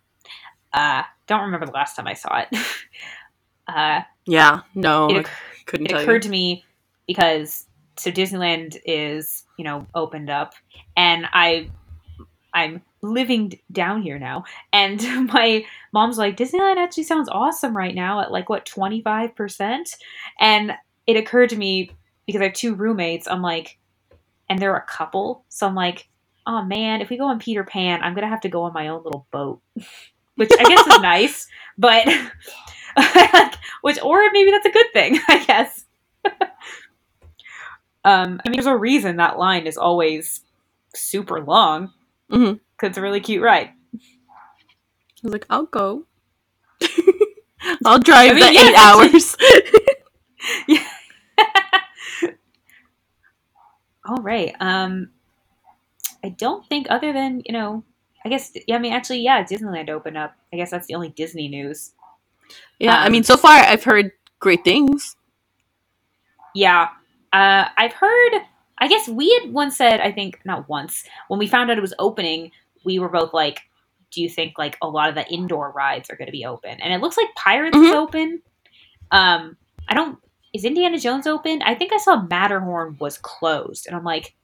Uh 0.74 1.04
don't 1.28 1.42
remember 1.44 1.66
the 1.66 1.72
last 1.74 1.96
time 1.96 2.08
i 2.08 2.14
saw 2.14 2.40
it. 2.40 2.50
Uh 3.68 4.02
yeah, 4.26 4.62
no, 4.76 5.10
it, 5.10 5.18
occur- 5.18 5.32
couldn't 5.66 5.88
it 5.88 5.94
occurred 5.94 6.16
you. 6.16 6.22
to 6.22 6.30
me 6.30 6.66
because 7.06 7.66
so 7.98 8.12
disneyland 8.12 8.78
is 8.86 9.44
you 9.58 9.66
know 9.66 9.86
opened 9.94 10.30
up 10.30 10.54
and 10.96 11.26
i 11.34 11.70
i'm 12.54 12.82
living 13.02 13.60
down 13.72 14.02
here 14.02 14.20
now. 14.20 14.44
And 14.74 15.02
my 15.34 15.66
mom's 15.94 16.18
like 16.18 16.38
disneyland 16.38 16.78
actually 16.78 17.04
sounds 17.04 17.30
awesome 17.30 17.76
right 17.76 17.94
now 17.96 18.22
at 18.22 18.32
like 18.32 18.50
what 18.50 18.66
25% 18.66 19.98
and 20.40 20.74
it 21.06 21.16
occurred 21.18 21.50
to 21.50 21.58
me 21.58 21.92
because 22.28 22.42
i 22.42 22.44
have 22.46 22.54
two 22.54 22.76
roommates 22.76 23.28
i'm 23.28 23.42
like 23.42 23.80
and 24.50 24.60
they're 24.60 24.76
a 24.76 24.86
couple. 24.86 25.44
So 25.50 25.68
i'm 25.68 25.76
like 25.76 26.08
oh 26.46 26.64
man 26.64 27.02
if 27.02 27.10
we 27.10 27.18
go 27.18 27.26
on 27.26 27.40
peter 27.40 27.64
pan 27.64 28.04
i'm 28.04 28.14
gonna 28.14 28.30
have 28.30 28.42
to 28.42 28.50
go 28.50 28.64
on 28.64 28.74
my 28.74 28.90
own 28.90 29.04
little 29.04 29.26
boat. 29.32 29.62
Which 30.36 30.52
i 30.60 30.64
guess 30.64 30.86
is 30.86 31.00
nice 31.02 31.48
but 31.80 32.08
which 33.82 34.00
or 34.04 34.30
maybe 34.32 34.52
that's 34.52 34.68
a 34.68 34.72
good 34.72 34.86
thing 34.94 35.20
i 35.28 35.44
guess. 35.46 35.86
Um 38.06 38.40
i 38.46 38.50
mean 38.50 38.54
there's 38.54 38.68
a 38.68 38.78
reason 38.78 39.18
that 39.18 39.40
line 39.40 39.66
is 39.66 39.78
always 39.78 40.42
super 40.94 41.42
long. 41.42 41.92
Because 42.30 42.90
it's 42.90 42.98
a 42.98 43.02
really 43.02 43.20
cute 43.22 43.42
ride. 43.42 43.70
I 43.96 44.00
was 45.24 45.34
like, 45.34 45.46
I'll 45.50 45.66
go. 45.66 46.06
I'll 47.86 48.00
drive 48.00 48.32
I 48.32 48.34
mean, 48.34 48.44
the 48.44 48.54
yeah, 48.54 48.70
eight 48.70 48.76
hours. 48.76 49.36
yeah 50.68 50.88
all 54.08 54.22
right 54.22 54.56
um 54.60 55.10
i 56.24 56.30
don't 56.30 56.66
think 56.68 56.88
other 56.90 57.14
than 57.14 57.42
you 57.46 57.54
know 57.54 57.84
I 58.26 58.30
guess. 58.30 58.52
Yeah, 58.68 58.76
I 58.76 58.80
mean, 58.80 58.92
actually, 58.92 59.22
yeah, 59.22 59.42
Disneyland 59.44 59.90
opened 59.90 60.18
up. 60.18 60.36
I 60.52 60.58
guess 60.58 60.72
that's 60.72 60.86
the 60.88 60.96
only 60.96 61.10
Disney 61.10 61.48
news. 61.48 61.94
Yeah, 62.78 62.98
I 63.00 63.06
Um, 63.06 63.12
mean, 63.14 63.24
so 63.24 63.38
far 63.38 63.54
I've 63.54 63.86
heard 63.86 64.12
great 64.40 64.66
things. 64.66 65.16
Yeah. 66.54 66.90
Uh, 67.32 67.66
I've 67.78 67.94
heard, 67.94 68.34
I 68.80 68.88
guess 68.90 69.08
we 69.08 69.34
had 69.42 69.54
once 69.54 69.78
said, 69.78 70.02
I 70.02 70.12
think, 70.12 70.42
not 70.44 70.68
once, 70.68 71.06
when 71.30 71.40
we 71.40 71.48
found 71.48 71.72
out 71.72 71.78
it 71.78 71.82
was 71.82 71.94
opening, 72.00 72.52
we 72.84 73.00
were 73.00 73.08
both 73.10 73.34
like, 73.34 73.62
do 74.12 74.22
you 74.22 74.30
think 74.30 74.58
like 74.58 74.78
a 74.82 74.90
lot 74.90 75.08
of 75.10 75.16
the 75.16 75.26
indoor 75.28 75.72
rides 75.72 76.10
are 76.10 76.18
going 76.18 76.26
to 76.28 76.32
be 76.34 76.46
open? 76.46 76.82
And 76.82 76.94
it 76.94 77.00
looks 77.00 77.16
like 77.16 77.34
Pirates 77.36 77.78
is 77.78 77.92
Mhm. 77.92 77.96
open. 77.96 78.42
Um, 79.12 79.56
I 79.88 79.94
don't, 79.94 80.20
is 80.54 80.66
Indiana 80.66 80.98
Jones 81.00 81.28
open? 81.28 81.62
I 81.62 81.76
think 81.76 81.94
I 81.94 81.98
saw 81.98 82.22
Matterhorn 82.22 82.98
was 83.00 83.18
closed. 83.18 83.88
And 83.88 83.96
I'm 83.96 84.04
like, 84.04 84.36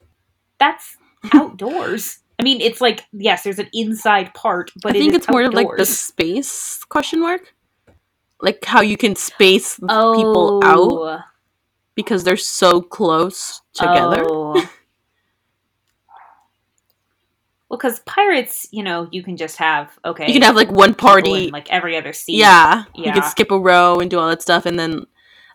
that's 0.59 0.97
outdoors. 1.33 2.19
I 2.39 2.43
mean, 2.43 2.61
it's 2.61 2.81
like, 2.81 3.03
yes, 3.13 3.43
there's 3.43 3.59
an 3.59 3.69
inside 3.73 4.33
part, 4.33 4.71
but 4.81 4.95
I 4.95 4.99
think 4.99 5.11
is 5.11 5.17
it's 5.17 5.29
more 5.29 5.49
like 5.49 5.67
the 5.77 5.85
space 5.85 6.83
question 6.85 7.19
mark, 7.19 7.53
like 8.41 8.65
how 8.65 8.81
you 8.81 8.97
can 8.97 9.15
space 9.15 9.75
people 9.79 10.59
Oh. 10.63 11.07
out 11.07 11.21
because 11.95 12.23
they're 12.23 12.35
so 12.37 12.81
close 12.81 13.61
together. 13.73 14.23
Oh. 14.27 14.53
well, 17.69 17.77
because 17.77 17.99
pirates, 18.01 18.67
you 18.71 18.83
know, 18.83 19.07
you 19.11 19.23
can 19.23 19.37
just 19.37 19.57
have 19.57 19.97
okay. 20.03 20.27
You 20.27 20.33
can 20.33 20.41
have 20.41 20.55
like 20.55 20.71
one 20.71 20.93
party, 20.95 21.45
in, 21.45 21.51
like 21.51 21.71
every 21.71 21.95
other 21.95 22.13
seat. 22.13 22.37
yeah, 22.37 22.83
yeah. 22.95 23.07
You 23.07 23.13
can 23.13 23.29
skip 23.29 23.51
a 23.51 23.59
row 23.59 23.99
and 23.99 24.09
do 24.09 24.19
all 24.19 24.27
that 24.29 24.41
stuff, 24.41 24.65
and 24.65 24.77
then, 24.77 25.05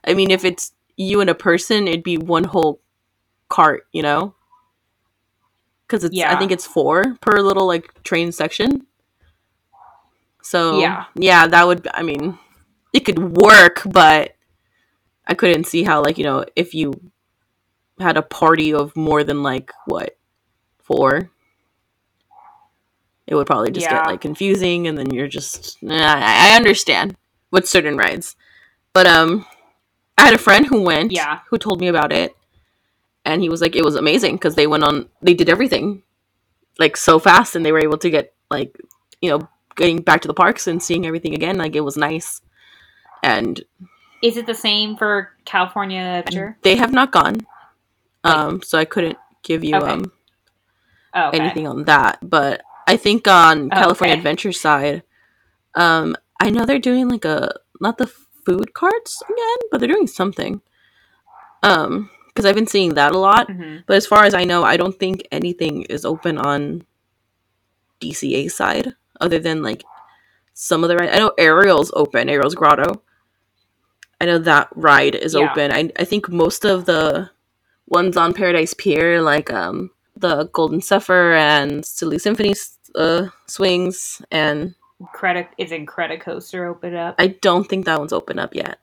I 0.06 0.14
mean, 0.14 0.30
if 0.30 0.44
it's 0.44 0.72
you 0.96 1.20
and 1.20 1.30
a 1.30 1.34
person, 1.34 1.88
it'd 1.88 2.02
be 2.02 2.18
one 2.18 2.44
whole 2.44 2.80
cart, 3.48 3.86
you 3.92 4.02
know. 4.02 4.34
Because 5.86 6.04
it's, 6.04 6.20
I 6.20 6.36
think 6.38 6.52
it's 6.52 6.66
four 6.66 7.14
per 7.20 7.40
little 7.40 7.66
like 7.66 8.02
train 8.02 8.30
section. 8.32 8.86
So 10.42 10.78
Yeah. 10.78 11.04
yeah, 11.14 11.46
that 11.46 11.66
would. 11.66 11.88
I 11.94 12.02
mean, 12.02 12.38
it 12.92 13.00
could 13.00 13.18
work, 13.36 13.82
but 13.86 14.34
I 15.26 15.34
couldn't 15.34 15.64
see 15.64 15.82
how 15.82 16.02
like 16.02 16.18
you 16.18 16.24
know 16.24 16.44
if 16.56 16.74
you 16.74 16.92
had 18.00 18.16
a 18.16 18.22
party 18.22 18.72
of 18.72 18.94
more 18.96 19.24
than 19.24 19.42
like 19.42 19.72
what 19.86 20.16
four. 20.82 21.30
It 23.26 23.34
would 23.34 23.46
probably 23.46 23.70
just 23.70 23.86
Yeah. 23.86 23.96
get 23.98 24.06
like 24.06 24.22
confusing, 24.22 24.86
and 24.88 24.96
then 24.96 25.10
you're 25.10 25.28
just. 25.28 25.82
Nah, 25.82 26.14
I 26.16 26.56
understand 26.56 27.14
with 27.50 27.68
certain 27.68 27.96
rides, 27.96 28.36
but 28.94 29.06
um, 29.06 29.44
I 30.18 30.22
had 30.24 30.34
a 30.34 30.38
friend 30.38 30.66
who 30.66 30.82
went, 30.82 31.12
Yeah. 31.12 31.40
who 31.48 31.58
told 31.58 31.80
me 31.80 31.88
about 31.88 32.12
it, 32.12 32.34
and 33.24 33.40
he 33.40 33.48
was 33.48 33.60
like, 33.60 33.76
it 33.76 33.84
was 33.84 33.94
amazing 33.96 34.34
because 34.34 34.54
they 34.56 34.66
went 34.66 34.84
on, 34.84 35.08
they 35.22 35.34
did 35.34 35.48
everything, 35.48 36.02
like 36.78 36.96
so 36.96 37.18
fast, 37.18 37.56
and 37.56 37.64
they 37.64 37.72
were 37.72 37.80
able 37.80 37.98
to 37.98 38.10
get 38.10 38.34
like, 38.50 38.76
you 39.20 39.30
know, 39.30 39.48
getting 39.76 40.02
back 40.02 40.20
to 40.22 40.28
the 40.28 40.34
parks 40.34 40.66
and 40.66 40.82
seeing 40.82 41.06
everything 41.06 41.34
again. 41.34 41.56
Like 41.56 41.76
it 41.76 41.80
was 41.80 41.96
nice, 41.96 42.40
and 43.22 43.60
Is 44.22 44.36
it 44.36 44.46
the 44.46 44.54
same 44.54 44.96
for 44.96 45.30
California 45.44 46.00
Adventure? 46.00 46.58
they 46.62 46.76
have 46.76 46.92
not 46.92 47.12
gone, 47.12 47.36
um, 48.24 48.60
so 48.62 48.78
I 48.78 48.84
couldn't 48.84 49.18
give 49.42 49.62
you 49.64 49.76
Okay. 49.76 49.92
um 49.92 50.12
Oh, 51.14 51.28
okay. 51.28 51.38
anything 51.38 51.66
on 51.66 51.84
that. 51.84 52.18
But 52.22 52.62
I 52.86 52.96
think 52.96 53.26
on 53.28 53.70
California 53.70 54.12
Okay. 54.14 54.18
Adventure 54.20 54.52
side, 54.52 55.02
um, 55.74 56.16
I 56.40 56.50
know 56.50 56.64
they're 56.66 56.78
doing 56.78 57.08
like 57.08 57.24
a 57.24 57.54
not 57.80 57.98
the 57.98 58.10
food 58.48 58.72
carts 58.72 59.22
again, 59.30 59.58
but 59.70 59.78
they're 59.78 59.94
doing 59.96 60.06
something. 60.06 60.60
Um, 61.62 62.08
because 62.28 62.46
I've 62.46 62.54
been 62.54 62.68
seeing 62.68 62.94
that 62.94 63.12
a 63.12 63.18
lot. 63.18 63.48
Mhm. 63.48 63.82
But 63.86 63.96
as 63.96 64.06
far 64.06 64.24
as 64.24 64.32
I 64.32 64.44
know, 64.44 64.62
I 64.62 64.76
don't 64.76 64.98
think 64.98 65.26
anything 65.32 65.82
is 65.82 66.04
open 66.04 66.38
on 66.38 66.84
DCA 68.00 68.48
side 68.48 68.94
other 69.20 69.40
than 69.40 69.62
like 69.62 69.82
some 70.54 70.84
of 70.84 70.88
the 70.88 70.96
ride. 70.96 71.10
I 71.10 71.18
know 71.18 71.32
Ariel's 71.36 71.90
open, 71.94 72.28
Ariel's 72.28 72.54
Grotto. 72.54 73.02
I 74.20 74.26
know 74.26 74.38
that 74.38 74.68
ride 74.76 75.16
is 75.16 75.34
Yeah. 75.34 75.50
open. 75.50 75.72
I 75.72 75.90
I 75.98 76.04
think 76.04 76.28
most 76.28 76.64
of 76.64 76.84
the 76.84 77.30
ones 77.88 78.16
on 78.16 78.34
Paradise 78.34 78.74
Pier, 78.74 79.20
like 79.20 79.52
um 79.52 79.90
the 80.16 80.44
Golden 80.52 80.80
Zephyr 80.80 81.32
and 81.34 81.84
Silly 81.84 82.18
Symphony 82.18 82.54
uh, 82.94 83.28
swings, 83.46 84.22
and 84.30 84.74
Credit 85.12 85.48
is 85.58 85.70
Incredicoaster 85.70 86.68
open 86.68 86.94
up. 86.94 87.14
I 87.18 87.28
don't 87.28 87.68
think 87.68 87.84
that 87.86 87.98
one's 87.98 88.12
open 88.12 88.38
up 88.38 88.54
yet. 88.54 88.78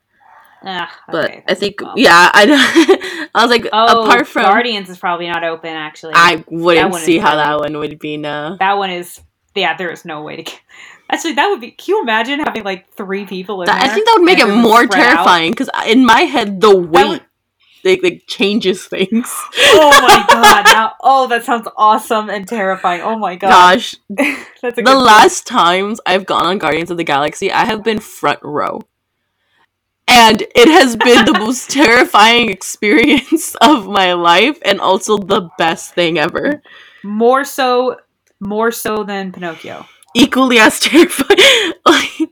Ah, 0.64 0.92
But 1.12 1.26
okay, 1.26 1.44
I 1.48 1.54
think 1.54 1.80
yeah, 1.96 2.32
I 2.34 3.30
I 3.36 3.44
was 3.44 3.52
like 3.52 3.68
Oh, 3.72 4.04
apart 4.04 4.28
from 4.28 4.44
Guardians 4.44 4.90
is 4.90 4.98
probably 4.98 5.28
not 5.28 5.44
open 5.44 5.70
actually. 5.70 6.14
I 6.16 6.44
wouldn't 6.48 6.96
see 6.96 7.18
how 7.20 7.36
that 7.36 7.60
one 7.60 7.78
would 7.78 8.00
be 8.00 8.18
no. 8.18 8.56
that 8.60 8.74
one 8.78 8.90
is 8.90 9.20
yeah. 9.54 9.78
There 9.78 9.92
is 9.92 10.06
no 10.06 10.22
way 10.24 10.38
to. 10.38 10.44
Get, 10.44 10.60
actually, 11.12 11.34
that 11.34 11.48
would 11.50 11.62
be. 11.62 11.72
Can 11.72 11.94
you 11.96 12.02
imagine 12.02 12.40
having 12.40 12.64
like 12.64 12.90
three 12.94 13.26
people 13.26 13.62
in 13.62 13.68
That- 13.68 13.82
there? 13.82 13.92
I 13.92 13.94
think 13.94 14.06
that 14.08 14.16
would 14.18 14.26
make 14.26 14.40
it 14.40 14.48
more 14.48 14.88
terrifying 14.88 15.52
because 15.52 15.70
in 15.88 16.06
my 16.06 16.22
head 16.22 16.60
the 16.62 16.76
weight 16.76 17.08
would- 17.08 17.26
like, 17.86 18.04
like 18.04 18.24
changes 18.28 18.86
things. 18.86 19.28
oh 19.58 19.92
my 20.02 20.26
god! 20.30 20.66
Now, 20.66 20.94
oh, 21.02 21.28
that 21.28 21.44
sounds 21.46 21.68
awesome 21.78 22.30
and 22.30 22.48
terrifying. 22.48 23.02
Oh 23.02 23.18
my 23.18 23.36
god, 23.36 23.50
Gosh, 23.50 23.96
that's 24.10 24.76
the 24.76 24.84
good 24.84 24.98
last 24.98 25.46
times 25.48 26.00
I've 26.06 26.26
gone 26.26 26.46
on 26.46 26.58
Guardians 26.58 26.92
of 26.92 26.98
the 26.98 27.04
Galaxy, 27.04 27.52
I 27.52 27.66
have 27.66 27.84
been 27.84 28.00
front 28.00 28.40
row. 28.44 28.82
And 30.08 30.42
it 30.42 30.68
has 30.68 30.96
been 30.96 31.26
the 31.26 31.38
most 31.40 31.70
terrifying 31.72 32.50
experience 32.50 33.56
of 33.56 33.88
my 33.88 34.14
life 34.14 34.58
and 34.64 34.80
also 34.80 35.18
the 35.18 35.50
best 35.58 35.94
thing 35.96 36.18
ever. 36.20 36.62
more 37.04 37.44
so, 37.44 37.98
more 38.40 38.72
so 38.72 39.04
than 39.04 39.32
Pinocchio. 39.32 39.86
Equally 40.16 40.60
as 40.60 40.80
terrifying. 40.80 41.74
Like, 41.86 42.30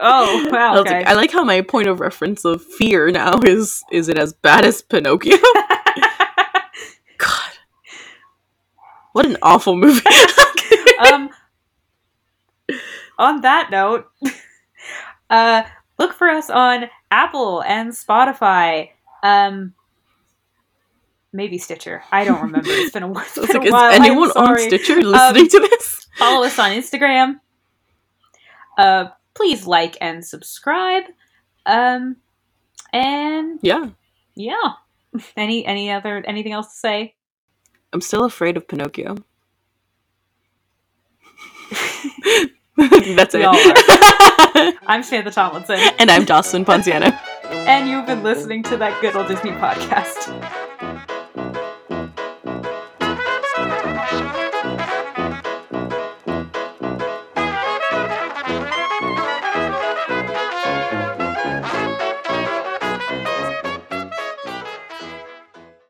Oh 0.00 0.46
I, 0.48 0.50
wow! 0.50 0.78
Okay. 0.80 0.98
like, 0.98 1.06
I 1.06 1.14
like 1.14 1.32
how 1.32 1.44
my 1.44 1.60
point 1.60 1.88
of 1.88 2.00
reference 2.00 2.44
of 2.44 2.62
fear 2.62 3.10
now 3.10 3.40
is 3.42 3.82
is 3.90 4.08
it 4.08 4.18
as 4.18 4.32
bad 4.32 4.64
as 4.64 4.82
Pinocchio? 4.82 5.36
God. 7.18 7.50
What 9.12 9.26
an 9.26 9.36
awful 9.42 9.76
movie. 9.76 10.04
um, 11.10 11.30
on 13.18 13.40
that 13.42 13.70
note, 13.70 14.06
uh, 15.30 15.62
look 15.98 16.12
for 16.12 16.28
us 16.28 16.50
on 16.50 16.90
Apple 17.10 17.62
and 17.62 17.92
Spotify. 17.92 18.90
Um, 19.22 19.74
maybe 21.32 21.58
Stitcher. 21.58 22.02
I 22.12 22.24
don't 22.24 22.42
remember. 22.42 22.68
It's 22.70 22.92
been 22.92 23.02
a, 23.02 23.10
it's 23.12 23.38
I 23.38 23.46
been 23.46 23.56
like, 23.56 23.68
a 23.68 23.72
while. 23.72 23.90
is 23.92 24.00
anyone 24.00 24.30
on. 24.32 24.50
Um, 24.50 24.58
Stitcher 24.58 25.02
listening 25.02 25.48
to 25.48 25.60
this? 25.60 26.06
Follow 26.16 26.44
us 26.46 26.58
on 26.58 26.70
Instagram. 26.72 27.40
Uh, 28.76 29.08
please 29.36 29.66
like 29.66 29.96
and 30.00 30.24
subscribe. 30.24 31.04
Um, 31.66 32.16
and 32.92 33.58
Yeah. 33.62 33.90
yeah. 34.34 34.72
Any 35.36 35.64
any 35.64 35.90
other 35.90 36.22
anything 36.26 36.52
else 36.52 36.68
to 36.72 36.78
say? 36.78 37.14
I'm 37.92 38.00
still 38.00 38.24
afraid 38.24 38.56
of 38.56 38.66
Pinocchio. 38.68 39.16
That's 42.76 43.34
it. 43.34 44.76
I'm 44.86 45.02
Samantha 45.02 45.30
Tomlinson, 45.30 45.78
and 45.98 46.10
I'm 46.10 46.26
Jocelyn 46.26 46.64
Ponziano. 46.64 47.18
and 47.50 47.88
you've 47.88 48.04
been 48.06 48.22
listening 48.22 48.62
to 48.64 48.76
that 48.76 49.00
good 49.00 49.16
old 49.16 49.28
Disney 49.28 49.52
podcast. 49.52 50.28